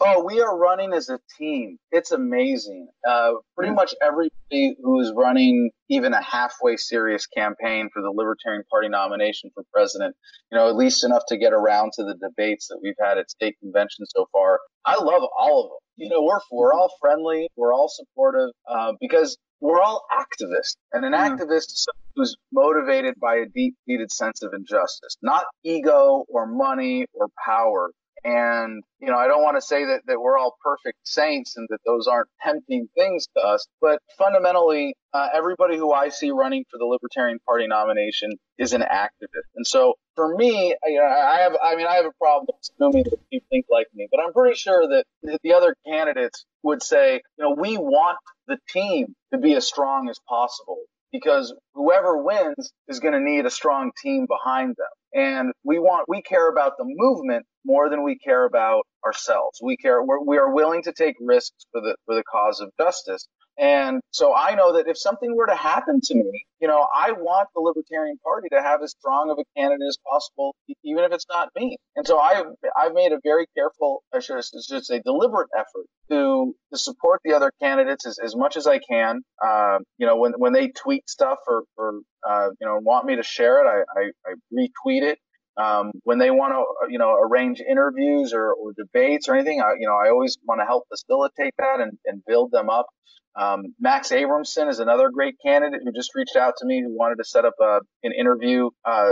Oh, 0.00 0.24
we 0.24 0.40
are 0.40 0.56
running 0.56 0.92
as 0.92 1.08
a 1.08 1.18
team. 1.38 1.78
It's 1.90 2.12
amazing. 2.12 2.88
Uh, 3.08 3.32
pretty 3.56 3.72
much 3.72 3.94
everybody 4.00 4.76
who's 4.80 5.12
running 5.14 5.70
even 5.88 6.12
a 6.12 6.22
halfway 6.22 6.76
serious 6.76 7.26
campaign 7.26 7.90
for 7.92 8.00
the 8.00 8.10
Libertarian 8.10 8.62
Party 8.70 8.88
nomination 8.88 9.50
for 9.54 9.64
president, 9.74 10.14
you 10.52 10.58
know, 10.58 10.68
at 10.68 10.76
least 10.76 11.02
enough 11.02 11.24
to 11.28 11.36
get 11.36 11.52
around 11.52 11.92
to 11.94 12.04
the 12.04 12.14
debates 12.14 12.68
that 12.68 12.78
we've 12.80 12.94
had 13.00 13.18
at 13.18 13.28
state 13.28 13.56
conventions 13.60 14.10
so 14.14 14.28
far. 14.30 14.60
I 14.84 15.02
love 15.02 15.22
all 15.36 15.64
of 15.64 15.70
them. 15.70 15.78
You 15.98 16.08
know, 16.08 16.22
we're 16.22 16.38
we're 16.50 16.72
all 16.72 16.90
friendly, 17.00 17.48
we're 17.56 17.74
all 17.74 17.88
supportive, 17.88 18.50
uh, 18.70 18.92
because 19.00 19.36
we're 19.60 19.82
all 19.82 20.06
activists, 20.12 20.76
and 20.92 21.04
an 21.04 21.12
yeah. 21.12 21.28
activist 21.28 21.66
is 21.66 21.86
someone 21.86 22.12
who's 22.14 22.36
motivated 22.52 23.14
by 23.20 23.34
a 23.36 23.46
deep-seated 23.46 24.12
sense 24.12 24.42
of 24.42 24.52
injustice, 24.54 25.16
not 25.22 25.44
ego 25.64 26.24
or 26.28 26.46
money 26.46 27.06
or 27.12 27.26
power. 27.44 27.90
And, 28.24 28.82
you 28.98 29.08
know, 29.08 29.16
I 29.16 29.28
don't 29.28 29.44
want 29.44 29.58
to 29.58 29.60
say 29.60 29.84
that, 29.84 30.00
that 30.08 30.20
we're 30.20 30.36
all 30.36 30.56
perfect 30.62 30.98
saints 31.04 31.56
and 31.56 31.68
that 31.70 31.78
those 31.86 32.08
aren't 32.08 32.28
tempting 32.42 32.88
things 32.96 33.28
to 33.36 33.42
us, 33.42 33.64
but 33.80 34.00
fundamentally, 34.18 34.94
uh, 35.12 35.28
everybody 35.32 35.76
who 35.76 35.92
I 35.92 36.08
see 36.08 36.32
running 36.32 36.64
for 36.68 36.78
the 36.78 36.84
Libertarian 36.84 37.38
Party 37.46 37.68
nomination 37.68 38.32
is 38.58 38.72
an 38.72 38.82
activist. 38.82 39.48
And 39.54 39.64
so 39.64 39.94
for 40.18 40.34
me, 40.34 40.74
you 40.84 40.98
know, 40.98 41.06
I 41.06 41.42
have, 41.42 41.52
I 41.62 41.76
mean, 41.76 41.86
I 41.86 41.94
have 41.94 42.04
a 42.04 42.12
problem 42.20 42.48
assuming 42.60 43.04
that 43.04 43.20
you 43.30 43.40
think 43.50 43.66
like 43.70 43.86
me, 43.94 44.08
but 44.10 44.18
I'm 44.18 44.32
pretty 44.32 44.56
sure 44.56 44.84
that 44.88 45.04
the 45.44 45.54
other 45.54 45.76
candidates 45.86 46.44
would 46.64 46.82
say, 46.82 47.20
you 47.36 47.44
know, 47.44 47.54
we 47.56 47.78
want 47.78 48.18
the 48.48 48.58
team 48.68 49.14
to 49.32 49.38
be 49.38 49.54
as 49.54 49.64
strong 49.64 50.08
as 50.08 50.18
possible 50.28 50.78
because 51.12 51.54
whoever 51.74 52.20
wins 52.20 52.72
is 52.88 52.98
going 52.98 53.14
to 53.14 53.20
need 53.20 53.46
a 53.46 53.50
strong 53.50 53.92
team 54.02 54.26
behind 54.26 54.70
them. 54.70 54.88
And 55.14 55.52
we 55.62 55.78
want, 55.78 56.08
we 56.08 56.20
care 56.20 56.50
about 56.50 56.72
the 56.78 56.84
movement 56.84 57.46
more 57.64 57.88
than 57.88 58.02
we 58.02 58.18
care 58.18 58.44
about 58.44 58.82
ourselves. 59.06 59.60
We 59.62 59.76
care, 59.76 60.02
we're, 60.02 60.24
we 60.24 60.38
are 60.38 60.52
willing 60.52 60.82
to 60.82 60.92
take 60.92 61.14
risks 61.20 61.64
for 61.70 61.80
the, 61.80 61.94
for 62.06 62.16
the 62.16 62.24
cause 62.28 62.60
of 62.60 62.70
justice. 62.76 63.28
And 63.58 64.00
so 64.12 64.34
I 64.34 64.54
know 64.54 64.74
that 64.74 64.86
if 64.86 64.96
something 64.96 65.34
were 65.34 65.46
to 65.46 65.54
happen 65.54 66.00
to 66.04 66.14
me, 66.14 66.44
you 66.60 66.68
know, 66.68 66.86
I 66.94 67.12
want 67.12 67.48
the 67.54 67.60
Libertarian 67.60 68.16
Party 68.22 68.48
to 68.50 68.62
have 68.62 68.82
as 68.82 68.92
strong 68.92 69.30
of 69.30 69.38
a 69.38 69.44
candidate 69.56 69.86
as 69.88 69.98
possible, 70.08 70.54
even 70.84 71.02
if 71.02 71.12
it's 71.12 71.26
not 71.28 71.48
me. 71.56 71.76
And 71.96 72.06
so 72.06 72.18
I've, 72.18 72.46
I've 72.76 72.94
made 72.94 73.10
a 73.12 73.18
very 73.24 73.46
careful, 73.56 74.02
I 74.14 74.20
should, 74.20 74.44
say 74.44 75.00
deliberate 75.04 75.48
effort 75.56 75.86
to, 76.10 76.54
to 76.72 76.78
support 76.78 77.20
the 77.24 77.34
other 77.34 77.52
candidates 77.60 78.06
as, 78.06 78.18
as 78.24 78.36
much 78.36 78.56
as 78.56 78.68
I 78.68 78.78
can. 78.78 79.22
Uh, 79.44 79.78
you 79.98 80.06
know, 80.06 80.16
when, 80.16 80.32
when 80.38 80.52
they 80.52 80.68
tweet 80.68 81.08
stuff 81.10 81.38
or, 81.48 81.64
or 81.76 82.00
uh, 82.28 82.50
you 82.60 82.66
know, 82.66 82.78
want 82.80 83.06
me 83.06 83.16
to 83.16 83.22
share 83.24 83.60
it, 83.64 83.66
I, 83.66 84.00
I, 84.00 84.10
I 84.24 84.34
retweet 84.52 85.02
it. 85.02 85.18
Um, 85.58 85.90
when 86.04 86.18
they 86.18 86.30
want 86.30 86.52
to, 86.54 86.92
you 86.92 86.98
know, 86.98 87.14
arrange 87.14 87.60
interviews 87.60 88.32
or, 88.32 88.52
or 88.52 88.72
debates 88.74 89.28
or 89.28 89.34
anything, 89.34 89.60
I, 89.60 89.72
you 89.78 89.88
know, 89.88 89.96
I 89.96 90.08
always 90.10 90.38
want 90.46 90.60
to 90.60 90.64
help 90.64 90.84
facilitate 90.88 91.54
that 91.58 91.80
and, 91.80 91.98
and 92.04 92.22
build 92.26 92.52
them 92.52 92.70
up. 92.70 92.86
Um, 93.34 93.74
Max 93.78 94.10
Abramson 94.10 94.68
is 94.68 94.78
another 94.80 95.10
great 95.10 95.36
candidate 95.44 95.80
who 95.84 95.92
just 95.92 96.14
reached 96.14 96.36
out 96.36 96.54
to 96.58 96.66
me 96.66 96.82
who 96.82 96.96
wanted 96.96 97.16
to 97.16 97.24
set 97.24 97.44
up 97.44 97.54
a, 97.60 97.80
an 98.02 98.12
interview 98.12 98.70
uh, 98.84 99.10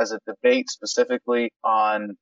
as 0.00 0.12
a 0.12 0.20
debate 0.26 0.70
specifically 0.70 1.50
on 1.64 2.16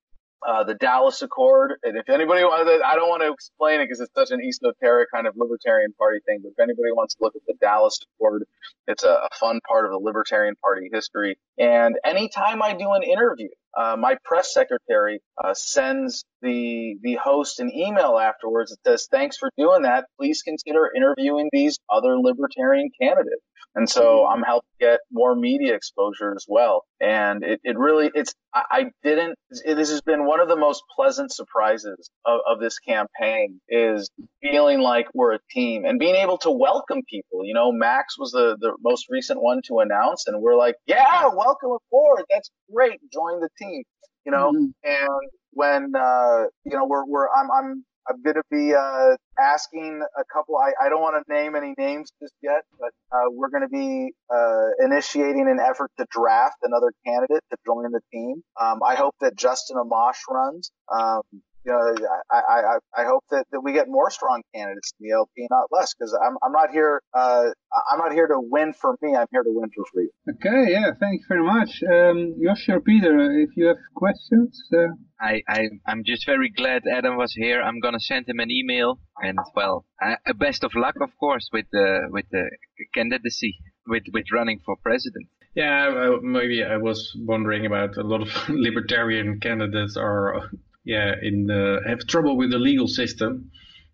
uh, 0.47 0.65
the 0.65 0.75
Dallas 0.75 1.23
Accord. 1.23 1.75
And 1.83 1.97
if 1.97 2.09
anybody 2.09 2.45
wants, 2.45 2.71
I 2.85 2.97
don't 2.97 3.09
want 3.09 3.23
to 3.23 3.33
explain 3.33 3.81
it 3.81 3.85
because 3.85 4.01
it's 4.01 4.13
such 4.15 4.31
an 4.31 4.41
esoteric 4.45 5.09
kind 5.13 5.27
of 5.27 5.35
Libertarian 5.37 5.93
Party 5.99 6.19
thing. 6.27 6.41
But 6.43 6.51
if 6.51 6.61
anybody 6.61 6.93
wants 6.93 7.15
to 7.15 7.23
look 7.23 7.35
at 7.37 7.43
the 7.47 7.55
Dallas 7.61 7.99
Accord, 8.17 8.45
it's 8.87 9.05
a, 9.05 9.09
a 9.09 9.29
fun 9.39 9.61
part 9.67 9.87
of 9.87 9.93
the 9.93 9.99
Libertarian 9.99 10.55
Party 10.57 10.91
history. 10.93 11.39
And 11.59 11.97
anytime 12.05 12.63
I 12.63 12.75
do 12.75 12.93
an 12.93 13.03
interview, 13.03 13.49
uh, 13.77 13.97
my 13.97 14.17
press 14.25 14.53
secretary 14.53 15.21
uh, 15.43 15.55
sends 15.55 16.25
the 16.43 16.97
the 17.03 17.15
host 17.15 17.61
an 17.61 17.73
email 17.73 18.19
afterwards 18.19 18.71
that 18.71 18.79
says, 18.89 19.09
"Thanks 19.11 19.37
for 19.37 19.51
doing 19.57 19.83
that. 19.83 20.07
Please 20.19 20.43
consider 20.43 20.91
interviewing 20.95 21.49
these 21.53 21.79
other 21.89 22.19
libertarian 22.19 22.91
candidates." 23.01 23.43
And 23.75 23.91
so 23.91 24.03
mm-hmm. 24.03 24.35
I'm 24.35 24.43
helping 24.43 24.69
get 24.81 25.01
more 25.11 25.35
media 25.35 25.75
exposure 25.75 26.33
as 26.35 26.45
well. 26.49 26.85
And 27.01 27.43
it, 27.43 27.61
it 27.65 27.77
really, 27.77 28.11
it's, 28.15 28.35
I, 28.55 28.63
I 28.71 28.85
didn't, 29.03 29.37
it, 29.65 29.75
this 29.75 29.91
has 29.91 30.01
been 30.01 30.27
one 30.27 30.41
of 30.41 30.49
the 30.49 30.57
most 30.57 30.83
pleasant 30.95 31.33
surprises 31.33 32.11
of, 32.25 32.41
of 32.49 32.61
this 32.61 32.79
campaign 32.79 33.61
is 33.69 34.11
feeling 34.43 34.81
like 34.81 35.07
we're 35.15 35.35
a 35.35 35.39
team 35.51 35.85
and 35.85 35.99
being 35.99 36.15
able 36.15 36.39
to 36.39 36.51
welcome 36.51 37.03
people. 37.09 37.45
You 37.45 37.55
know, 37.55 37.73
Max 37.73 38.19
was 38.19 38.33
the, 38.33 38.57
the 38.61 38.77
most 38.83 39.07
recent 39.11 39.43
one 39.43 39.61
to 39.67 39.81
announce 39.81 40.27
and 40.27 40.41
we're 40.41 40.57
like, 40.57 40.77
yeah, 40.87 41.29
welcome 41.45 41.71
aboard. 41.71 42.25
That's 42.31 42.51
great. 42.73 43.01
Join 43.13 43.41
the 43.41 43.49
team, 43.59 43.83
you 44.25 44.33
know, 44.33 44.53
mm-hmm. 44.53 44.67
and 44.85 45.31
when, 45.53 45.93
uh, 45.95 46.45
you 46.65 46.77
know, 46.77 46.87
we're, 46.87 47.05
we're, 47.07 47.29
I'm, 47.29 47.51
I'm, 47.51 47.85
I'm 48.07 48.21
going 48.23 48.37
to 48.37 48.43
be 48.51 48.75
uh, 48.75 49.17
asking 49.39 50.03
a 50.19 50.25
couple. 50.31 50.57
I, 50.57 50.73
I 50.85 50.91
don't 50.91 51.01
want 51.01 51.17
to 51.27 51.33
name 51.33 51.57
any 51.57 51.75
names 51.79 52.11
just 52.21 52.35
yet, 52.43 52.63
but 52.79 52.91
uh, 53.11 53.31
we're 53.31 53.49
going 53.49 53.63
to 53.63 53.69
be 53.69 54.13
uh, 54.29 54.85
initiating 54.85 55.49
an 55.49 55.59
effort 55.59 55.91
to 55.99 56.07
draft 56.11 56.57
another 56.63 56.93
candidate 57.07 57.43
to 57.51 57.57
join 57.65 57.91
the 57.93 58.01
team. 58.13 58.43
Um, 58.61 58.81
I 58.87 58.95
hope 58.95 59.15
that 59.23 59.37
Justin 59.37 59.79
Amash 59.79 60.19
runs. 60.31 60.71
Um, 60.95 61.23
you 61.65 61.73
know, 61.73 61.95
I, 62.31 62.41
I, 62.49 63.03
I 63.03 63.05
hope 63.05 63.25
that, 63.31 63.47
that 63.53 63.61
we 63.61 63.73
get 63.73 63.89
more 63.89 64.11
strong 64.11 64.43
candidates 64.55 64.93
in 65.01 65.09
the 65.09 65.15
LP, 65.15 65.47
not 65.51 65.69
less, 65.73 65.95
because 65.95 66.17
I'm, 66.23 66.37
I'm 66.43 66.53
not 66.53 66.71
here, 66.71 67.01
uh, 67.15 67.45
I'm 67.91 67.99
not 67.99 68.13
here 68.13 68.27
to 68.27 68.39
win 68.39 68.75
for 68.75 68.97
me. 69.01 69.17
I'm 69.17 69.27
here 69.31 69.43
to 69.43 69.51
win 69.51 69.71
for 69.75 69.85
free. 69.93 70.11
Okay. 70.29 70.73
Yeah. 70.73 70.91
Thank 71.01 71.21
you 71.21 71.27
very 71.29 71.45
much. 71.45 71.83
Um, 71.83 72.35
Yoshi 72.39 72.73
or 72.73 72.81
Peter, 72.81 73.41
if 73.41 73.51
you 73.57 73.67
have 73.67 73.79
questions. 73.95 74.63
Uh... 74.73 74.95
I, 75.21 75.43
I, 75.49 75.69
I'm 75.87 76.03
just 76.05 76.27
very 76.27 76.51
glad 76.51 76.83
Adam 76.91 77.17
was 77.17 77.33
here. 77.33 77.63
I'm 77.63 77.81
gonna 77.81 78.01
send 78.01 78.29
him 78.29 78.41
an 78.41 78.51
email, 78.51 78.99
and 79.23 79.39
well, 79.55 79.87
uh, 80.05 80.17
best 80.35 80.65
of 80.65 80.73
luck, 80.75 80.97
of 81.01 81.17
course, 81.19 81.49
with 81.53 81.67
the 81.73 82.09
with 82.11 82.27
the 82.31 82.51
candidacy, 82.95 83.57
with 83.87 84.03
with 84.13 84.25
running 84.33 84.61
for 84.67 84.77
president. 84.83 85.29
Yeah, 85.55 86.17
maybe 86.21 86.65
I 86.65 86.77
was 86.77 87.17
wondering 87.17 87.65
about 87.65 87.97
a 87.97 88.03
lot 88.03 88.23
of 88.23 88.29
libertarian 88.49 89.39
candidates 89.41 89.97
are 89.97 90.51
yeah, 90.85 91.15
in 91.23 91.47
the, 91.47 91.81
have 91.87 92.01
trouble 92.09 92.37
with 92.37 92.51
the 92.51 92.59
legal 92.59 92.89
system. 92.89 93.51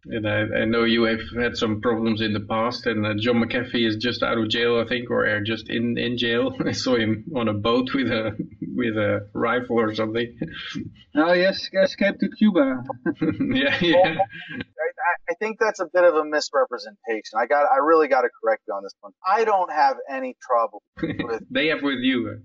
And 0.07 0.27
I, 0.27 0.63
I, 0.63 0.65
know 0.65 0.85
you 0.85 1.03
have 1.03 1.21
had 1.39 1.57
some 1.57 1.83
problems 1.83 2.23
in 2.23 2.33
the 2.33 2.41
past, 2.41 2.87
and 2.87 3.05
uh, 3.05 3.15
John 3.19 3.37
McAfee 3.37 3.87
is 3.87 3.97
just 3.97 4.23
out 4.23 4.39
of 4.39 4.49
jail, 4.49 4.81
I 4.81 4.89
think, 4.89 5.11
or 5.11 5.27
uh, 5.27 5.41
just 5.45 5.69
in, 5.69 5.99
in 5.99 6.17
jail. 6.17 6.57
I 6.67 6.73
saw 6.73 6.97
him 6.97 7.25
on 7.37 7.49
a 7.49 7.53
boat 7.53 7.91
with 7.95 8.09
a 8.09 8.37
with 8.75 8.97
a 8.97 9.29
rifle 9.35 9.79
or 9.79 9.95
something. 9.95 10.39
Oh 11.15 11.33
yes, 11.35 11.69
escaped 11.73 12.21
to 12.21 12.29
Cuba. 12.39 12.83
yeah, 13.53 13.77
yeah. 13.83 14.17
I 15.31 15.35
think 15.35 15.59
that's 15.61 15.81
a 15.81 15.87
bit 15.87 16.05
of 16.05 16.15
a 16.15 16.25
misrepresentation. 16.25 17.39
I 17.39 17.47
got, 17.47 17.67
I 17.71 17.77
really 17.77 18.09
got 18.09 18.23
to 18.23 18.29
correct 18.43 18.63
you 18.67 18.75
on 18.75 18.83
this 18.83 18.93
one. 19.01 19.13
I 19.27 19.45
don't 19.45 19.71
have 19.73 19.97
any 20.11 20.37
trouble 20.43 20.83
with. 21.01 21.43
they 21.51 21.69
have 21.69 21.83
with 21.83 22.01
you. 22.01 22.41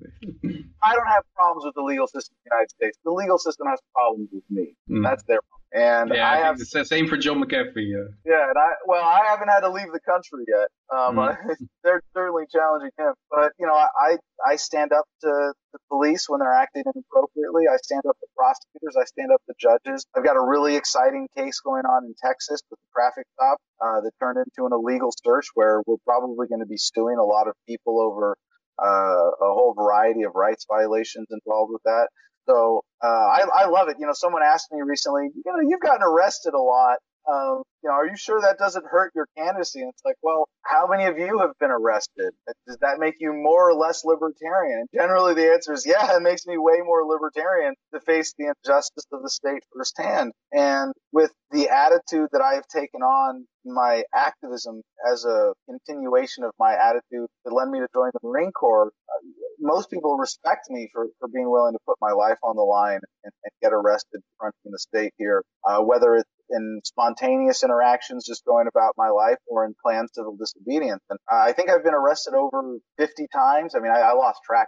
I 0.83 0.93
don't 0.93 1.07
have 1.07 1.23
problems 1.35 1.65
with 1.65 1.73
the 1.75 1.81
legal 1.81 2.07
system 2.07 2.35
in 2.45 2.49
the 2.49 2.55
United 2.55 2.69
States. 2.69 2.97
The 3.03 3.11
legal 3.11 3.39
system 3.39 3.67
has 3.67 3.79
problems 3.93 4.29
with 4.31 4.43
me. 4.49 4.75
Mm. 4.89 5.03
That's 5.03 5.23
their 5.23 5.39
problem. 5.41 5.64
And 5.75 6.11
yeah, 6.15 6.23
I, 6.23 6.35
I 6.35 6.37
have 6.37 6.55
it's 6.55 6.71
the 6.71 6.85
same 6.85 7.09
for 7.09 7.17
Joe 7.17 7.35
McAfee. 7.35 7.83
Yeah. 7.83 8.07
Yeah, 8.23 8.47
and 8.47 8.57
I 8.57 8.79
well, 8.87 9.03
I 9.03 9.27
haven't 9.27 9.49
had 9.49 9.59
to 9.59 9.69
leave 9.69 9.91
the 9.91 9.99
country 9.99 10.45
yet. 10.47 10.71
Um, 10.87 11.17
mm. 11.17 11.35
they're 11.83 12.01
certainly 12.13 12.45
challenging 12.49 12.91
him, 12.97 13.13
but 13.29 13.51
you 13.59 13.67
know, 13.67 13.75
I 13.75 14.15
I 14.47 14.55
stand 14.55 14.93
up 14.93 15.03
to 15.23 15.53
the 15.73 15.79
police 15.91 16.29
when 16.29 16.39
they're 16.39 16.53
acting 16.53 16.83
inappropriately. 16.87 17.63
I 17.67 17.75
stand 17.83 18.03
up 18.07 18.15
to 18.19 18.27
prosecutors. 18.37 18.95
I 18.95 19.03
stand 19.03 19.31
up 19.33 19.41
to 19.51 19.53
judges. 19.59 20.05
I've 20.15 20.23
got 20.23 20.37
a 20.37 20.41
really 20.41 20.77
exciting 20.77 21.27
case 21.35 21.59
going 21.59 21.83
on 21.83 22.05
in 22.05 22.15
Texas 22.23 22.61
with 22.71 22.79
a 22.79 22.89
traffic 22.95 23.27
stop 23.35 23.59
uh, 23.83 23.99
that 23.99 24.11
turned 24.23 24.37
into 24.39 24.65
an 24.65 24.71
illegal 24.71 25.11
search, 25.25 25.47
where 25.55 25.83
we're 25.85 25.99
probably 26.07 26.47
going 26.47 26.63
to 26.63 26.71
be 26.71 26.79
suing 26.79 27.17
a 27.19 27.25
lot 27.25 27.49
of 27.49 27.53
people 27.67 27.99
over 27.99 28.37
uh, 28.79 29.27
a 29.43 29.51
whole 29.51 29.73
variety 29.75 30.23
of 30.23 30.35
rights 30.35 30.65
violations 30.71 31.27
involved 31.31 31.71
with 31.73 31.83
that. 31.83 32.07
So 32.47 32.83
uh, 33.03 33.07
I, 33.07 33.45
I 33.55 33.65
love 33.67 33.89
it. 33.89 33.97
You 33.99 34.07
know, 34.07 34.13
someone 34.13 34.43
asked 34.43 34.71
me 34.71 34.81
recently, 34.81 35.29
you 35.33 35.43
know, 35.45 35.67
you've 35.67 35.81
gotten 35.81 36.03
arrested 36.03 36.53
a 36.53 36.61
lot. 36.61 36.97
Um, 37.27 37.63
you 37.83 37.89
know, 37.89 37.95
are 37.95 38.05
you 38.05 38.15
sure 38.15 38.39
that 38.41 38.59
doesn't 38.59 38.85
hurt 38.85 39.11
your 39.15 39.27
candidacy? 39.35 39.81
And 39.81 39.89
it's 39.89 40.01
like, 40.05 40.15
well, 40.21 40.47
how 40.63 40.87
many 40.87 41.05
of 41.05 41.17
you 41.17 41.39
have 41.39 41.51
been 41.59 41.71
arrested? 41.71 42.33
Does 42.67 42.77
that 42.81 42.99
make 42.99 43.15
you 43.19 43.33
more 43.33 43.69
or 43.69 43.73
less 43.73 44.05
libertarian? 44.05 44.85
Generally 44.93 45.33
the 45.33 45.51
answer 45.51 45.73
is, 45.73 45.85
yeah, 45.87 46.15
it 46.15 46.21
makes 46.21 46.45
me 46.45 46.57
way 46.57 46.81
more 46.83 47.03
libertarian 47.03 47.73
to 47.93 47.99
face 47.99 48.35
the 48.37 48.53
injustice 48.53 49.05
of 49.11 49.23
the 49.23 49.29
state 49.29 49.63
firsthand. 49.75 50.33
And 50.51 50.93
with 51.11 51.31
the 51.51 51.69
attitude 51.69 52.29
that 52.31 52.41
I 52.41 52.55
have 52.55 52.67
taken 52.67 53.01
on 53.01 53.45
my 53.65 54.03
activism 54.13 54.81
as 55.11 55.25
a 55.25 55.53
continuation 55.67 56.43
of 56.43 56.51
my 56.59 56.73
attitude 56.73 57.27
that 57.43 57.53
led 57.53 57.69
me 57.69 57.79
to 57.79 57.87
join 57.93 58.11
the 58.13 58.19
Marine 58.27 58.51
Corps, 58.51 58.87
uh, 58.87 59.27
most 59.59 59.89
people 59.89 60.17
respect 60.17 60.69
me 60.69 60.89
for, 60.93 61.07
for 61.19 61.27
being 61.27 61.49
willing 61.49 61.73
to 61.73 61.79
put 61.87 61.97
my 62.01 62.11
life 62.11 62.37
on 62.43 62.55
the 62.55 62.63
line 62.63 62.99
and, 63.23 63.33
and 63.43 63.51
get 63.61 63.73
arrested 63.73 64.21
fronting 64.37 64.71
the 64.71 64.79
state 64.79 65.13
here, 65.17 65.43
uh, 65.67 65.79
whether 65.79 66.15
it's 66.15 66.29
in 66.49 66.81
spontaneous 66.83 67.63
interactions 67.63 68.25
just 68.25 68.45
going 68.45 68.67
about 68.67 68.93
my 68.97 69.09
life 69.09 69.37
or 69.47 69.65
in 69.65 69.73
planned 69.83 70.09
civil 70.13 70.35
disobedience. 70.37 71.03
And 71.09 71.19
I 71.29 71.51
think 71.53 71.69
I've 71.69 71.83
been 71.83 71.93
arrested 71.93 72.33
over 72.33 72.77
50 72.97 73.27
times. 73.33 73.75
I 73.75 73.79
mean, 73.79 73.91
I, 73.91 73.99
I 73.99 74.13
lost 74.13 74.39
track, 74.45 74.67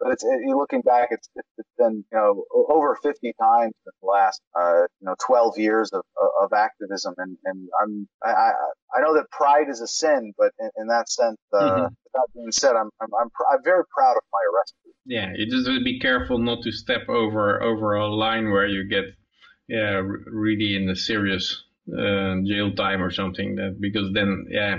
but 0.00 0.12
it's 0.12 0.24
it, 0.24 0.40
looking 0.46 0.82
back, 0.82 1.08
it's 1.10 1.28
it's 1.34 1.68
been 1.78 2.04
you 2.12 2.18
know 2.18 2.44
over 2.52 2.96
50 3.02 3.32
times 3.40 3.72
in 3.86 3.92
the 4.02 4.06
last 4.06 4.40
uh, 4.58 4.82
you 5.00 5.06
know 5.06 5.14
12 5.24 5.58
years 5.58 5.90
of, 5.92 6.02
of 6.42 6.52
activism, 6.52 7.14
and 7.18 7.36
and 7.44 7.68
I'm 7.82 8.08
I 8.22 8.52
I 8.94 9.00
know 9.00 9.14
that 9.14 9.30
pride 9.30 9.68
is 9.68 9.80
a 9.80 9.86
sin, 9.86 10.32
but 10.36 10.52
in, 10.58 10.70
in 10.76 10.86
that 10.88 11.10
sense, 11.10 11.38
uh, 11.52 11.58
mm-hmm. 11.58 11.94
that 12.14 12.26
being 12.34 12.52
said, 12.52 12.76
I'm 12.76 12.90
I'm 13.00 13.08
I'm, 13.20 13.30
pr- 13.30 13.46
I'm 13.52 13.64
very 13.64 13.84
proud 13.94 14.16
of 14.16 14.22
my 14.32 14.40
arrest. 14.54 14.74
Yeah, 15.06 15.32
you 15.34 15.50
just 15.50 15.68
be 15.84 15.98
careful 15.98 16.38
not 16.38 16.62
to 16.62 16.72
step 16.72 17.08
over 17.08 17.62
over 17.62 17.94
a 17.94 18.08
line 18.14 18.50
where 18.50 18.66
you 18.66 18.88
get 18.88 19.04
yeah, 19.68 20.02
really 20.26 20.76
in 20.76 20.88
a 20.88 20.96
serious 20.96 21.64
uh, 21.92 22.36
jail 22.44 22.74
time 22.74 23.02
or 23.02 23.10
something. 23.10 23.56
That 23.56 23.76
because 23.80 24.12
then, 24.12 24.46
yeah, 24.50 24.76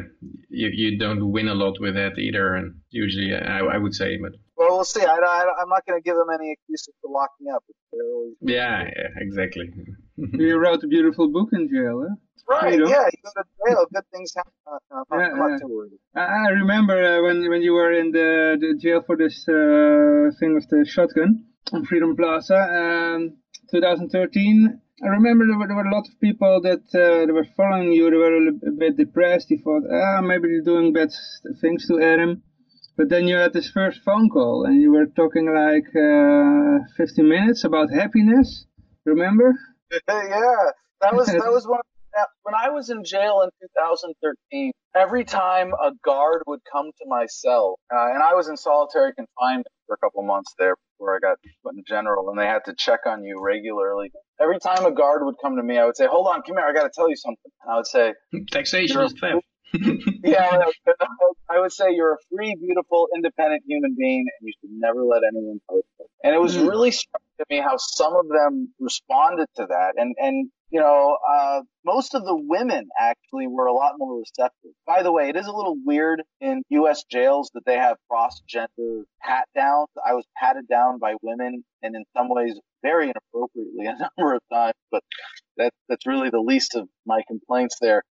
you 0.49 0.69
you 0.73 0.97
don't 0.97 1.31
win 1.31 1.47
a 1.47 1.55
lot 1.55 1.79
with 1.79 1.95
that 1.95 2.17
either. 2.17 2.55
And 2.55 2.75
usually, 2.89 3.33
I, 3.35 3.59
I 3.59 3.77
would 3.77 3.93
say, 3.93 4.17
but 4.17 4.33
well, 4.57 4.69
we'll 4.69 4.85
see. 4.85 5.01
I, 5.01 5.15
I 5.15 5.61
am 5.61 5.69
not 5.69 5.85
going 5.85 6.01
to 6.01 6.03
give 6.03 6.15
them 6.15 6.29
any 6.33 6.51
excuses 6.51 6.93
to 7.05 7.11
lock 7.11 7.29
me 7.39 7.51
up. 7.53 7.63
Always... 7.93 8.33
Yeah, 8.41 8.83
yeah, 8.83 9.09
exactly. 9.17 9.71
you 10.17 10.57
wrote 10.57 10.83
a 10.83 10.87
beautiful 10.87 11.31
book 11.31 11.49
in 11.53 11.69
jail, 11.69 12.03
huh? 12.07 12.15
Right, 12.49 12.73
you 12.73 12.79
know? 12.79 12.89
yeah, 12.89 13.05
you 13.05 13.19
go 13.23 13.29
to 13.35 13.47
jail, 13.67 13.85
good 13.93 14.03
things 14.11 14.33
happen. 14.35 14.51
Uh, 14.65 15.03
I'm, 15.11 15.19
yeah, 15.19 15.27
I'm 15.27 15.51
not 15.51 15.61
too 15.61 15.67
worried. 15.67 15.99
I 16.15 16.49
remember 16.49 16.95
uh, 16.95 17.21
when 17.23 17.49
when 17.49 17.61
you 17.61 17.73
were 17.73 17.91
in 17.91 18.11
the, 18.11 18.57
the 18.59 18.79
jail 18.81 19.03
for 19.05 19.17
this 19.17 19.45
uh, 19.49 20.31
thing 20.39 20.55
with 20.55 20.67
the 20.69 20.85
shotgun 20.87 21.45
on 21.73 21.85
Freedom 21.85 22.15
Plaza. 22.15 22.55
Um, 22.55 23.37
2013. 23.71 24.81
I 25.03 25.07
remember 25.07 25.45
there 25.45 25.57
were, 25.57 25.67
there 25.67 25.75
were, 25.75 25.85
a 25.85 25.93
lot 25.93 26.07
of 26.07 26.19
people 26.19 26.61
that 26.61 26.83
uh, 26.95 27.31
were 27.31 27.45
following 27.55 27.91
you. 27.91 28.09
They 28.09 28.17
were 28.17 28.37
a, 28.37 28.69
a 28.69 28.71
bit 28.71 28.97
depressed. 28.97 29.49
They 29.49 29.57
thought, 29.57 29.83
ah, 29.91 30.21
maybe 30.21 30.47
they're 30.47 30.61
doing 30.61 30.91
bad 30.91 31.09
things 31.61 31.87
to 31.87 32.01
Adam. 32.01 32.41
But 32.97 33.09
then 33.09 33.27
you 33.27 33.35
had 33.35 33.53
this 33.53 33.69
first 33.69 34.01
phone 34.03 34.27
call 34.29 34.65
and 34.65 34.81
you 34.81 34.91
were 34.91 35.05
talking 35.05 35.45
like 35.53 35.85
uh, 35.95 36.83
15 36.97 37.29
minutes 37.29 37.63
about 37.63 37.93
happiness. 37.93 38.65
Remember? 39.05 39.53
yeah, 40.09 40.71
that 41.01 41.13
was 41.13 41.27
that 41.27 41.51
was 41.51 41.67
one. 41.67 41.81
When 42.41 42.55
I 42.55 42.69
was 42.69 42.89
in 42.89 43.03
jail 43.03 43.41
in 43.43 43.51
2013, 43.61 44.71
every 44.95 45.23
time 45.23 45.73
a 45.79 45.91
guard 46.03 46.41
would 46.47 46.61
come 46.71 46.87
to 46.87 47.05
my 47.05 47.27
cell, 47.27 47.77
uh, 47.93 48.07
and 48.11 48.23
I 48.23 48.33
was 48.33 48.49
in 48.49 48.57
solitary 48.57 49.13
confinement 49.13 49.67
for 49.85 49.93
a 49.93 49.97
couple 49.99 50.23
months 50.23 50.55
there 50.57 50.75
before 50.97 51.15
I 51.15 51.19
got 51.19 51.37
put 51.63 51.75
in 51.75 51.83
general, 51.87 52.29
and 52.29 52.39
they 52.39 52.45
had 52.45 52.65
to 52.65 52.73
check 52.77 53.01
on 53.05 53.23
you 53.23 53.41
regularly. 53.41 54.11
Every 54.41 54.59
time 54.59 54.85
a 54.85 54.91
guard 54.91 55.25
would 55.25 55.35
come 55.41 55.55
to 55.55 55.63
me, 55.63 55.77
I 55.77 55.85
would 55.85 55.97
say, 55.97 56.07
"Hold 56.07 56.27
on, 56.27 56.41
come 56.41 56.57
here, 56.57 56.65
I 56.65 56.73
got 56.73 56.83
to 56.83 56.91
tell 56.93 57.09
you 57.09 57.15
something." 57.15 57.51
And 57.61 57.71
I 57.71 57.75
would 57.77 57.87
say, 57.87 58.13
"Taxation 58.51 59.01
is 59.01 59.13
theft." 59.19 59.45
yeah, 60.23 60.63
I 61.49 61.59
would 61.59 61.71
say 61.71 61.91
you're 61.91 62.13
a 62.13 62.17
free, 62.33 62.55
beautiful, 62.59 63.07
independent 63.15 63.63
human 63.67 63.95
being, 63.97 64.25
and 64.39 64.47
you 64.47 64.53
should 64.59 64.71
never 64.71 65.03
let 65.03 65.21
anyone 65.27 65.59
touch 65.69 65.83
you. 65.99 66.05
And 66.23 66.33
it 66.35 66.39
was 66.39 66.55
mm. 66.55 66.69
really 66.69 66.91
striking 66.91 67.27
to 67.39 67.45
me 67.49 67.59
how 67.59 67.75
some 67.77 68.15
of 68.15 68.27
them 68.29 68.73
responded 68.79 69.47
to 69.57 69.65
that. 69.67 69.93
And, 69.97 70.15
and, 70.17 70.49
you 70.69 70.79
know, 70.79 71.17
uh, 71.27 71.61
most 71.85 72.13
of 72.13 72.23
the 72.25 72.35
women 72.35 72.89
actually 72.99 73.47
were 73.47 73.67
a 73.67 73.73
lot 73.73 73.93
more 73.97 74.19
receptive. 74.19 74.71
By 74.85 75.03
the 75.03 75.11
way, 75.11 75.29
it 75.29 75.35
is 75.35 75.45
a 75.45 75.51
little 75.51 75.77
weird 75.85 76.21
in 76.41 76.61
U.S. 76.69 77.03
jails 77.09 77.49
that 77.53 77.63
they 77.65 77.75
have 77.75 77.97
cross-gender 78.09 79.03
pat 79.21 79.47
downs. 79.55 79.87
I 80.05 80.13
was 80.13 80.25
patted 80.37 80.67
down 80.67 80.99
by 80.99 81.15
women 81.21 81.63
and 81.81 81.95
in 81.95 82.03
some 82.15 82.27
ways 82.29 82.59
very 82.81 83.05
inappropriately 83.05 83.85
a 83.85 84.09
number 84.17 84.35
of 84.35 84.41
times, 84.51 84.75
but 84.91 85.03
that, 85.57 85.71
that's 85.87 86.05
really 86.05 86.29
the 86.29 86.41
least 86.41 86.75
of 86.75 86.87
my 87.05 87.21
complaints 87.27 87.77
there. 87.79 88.03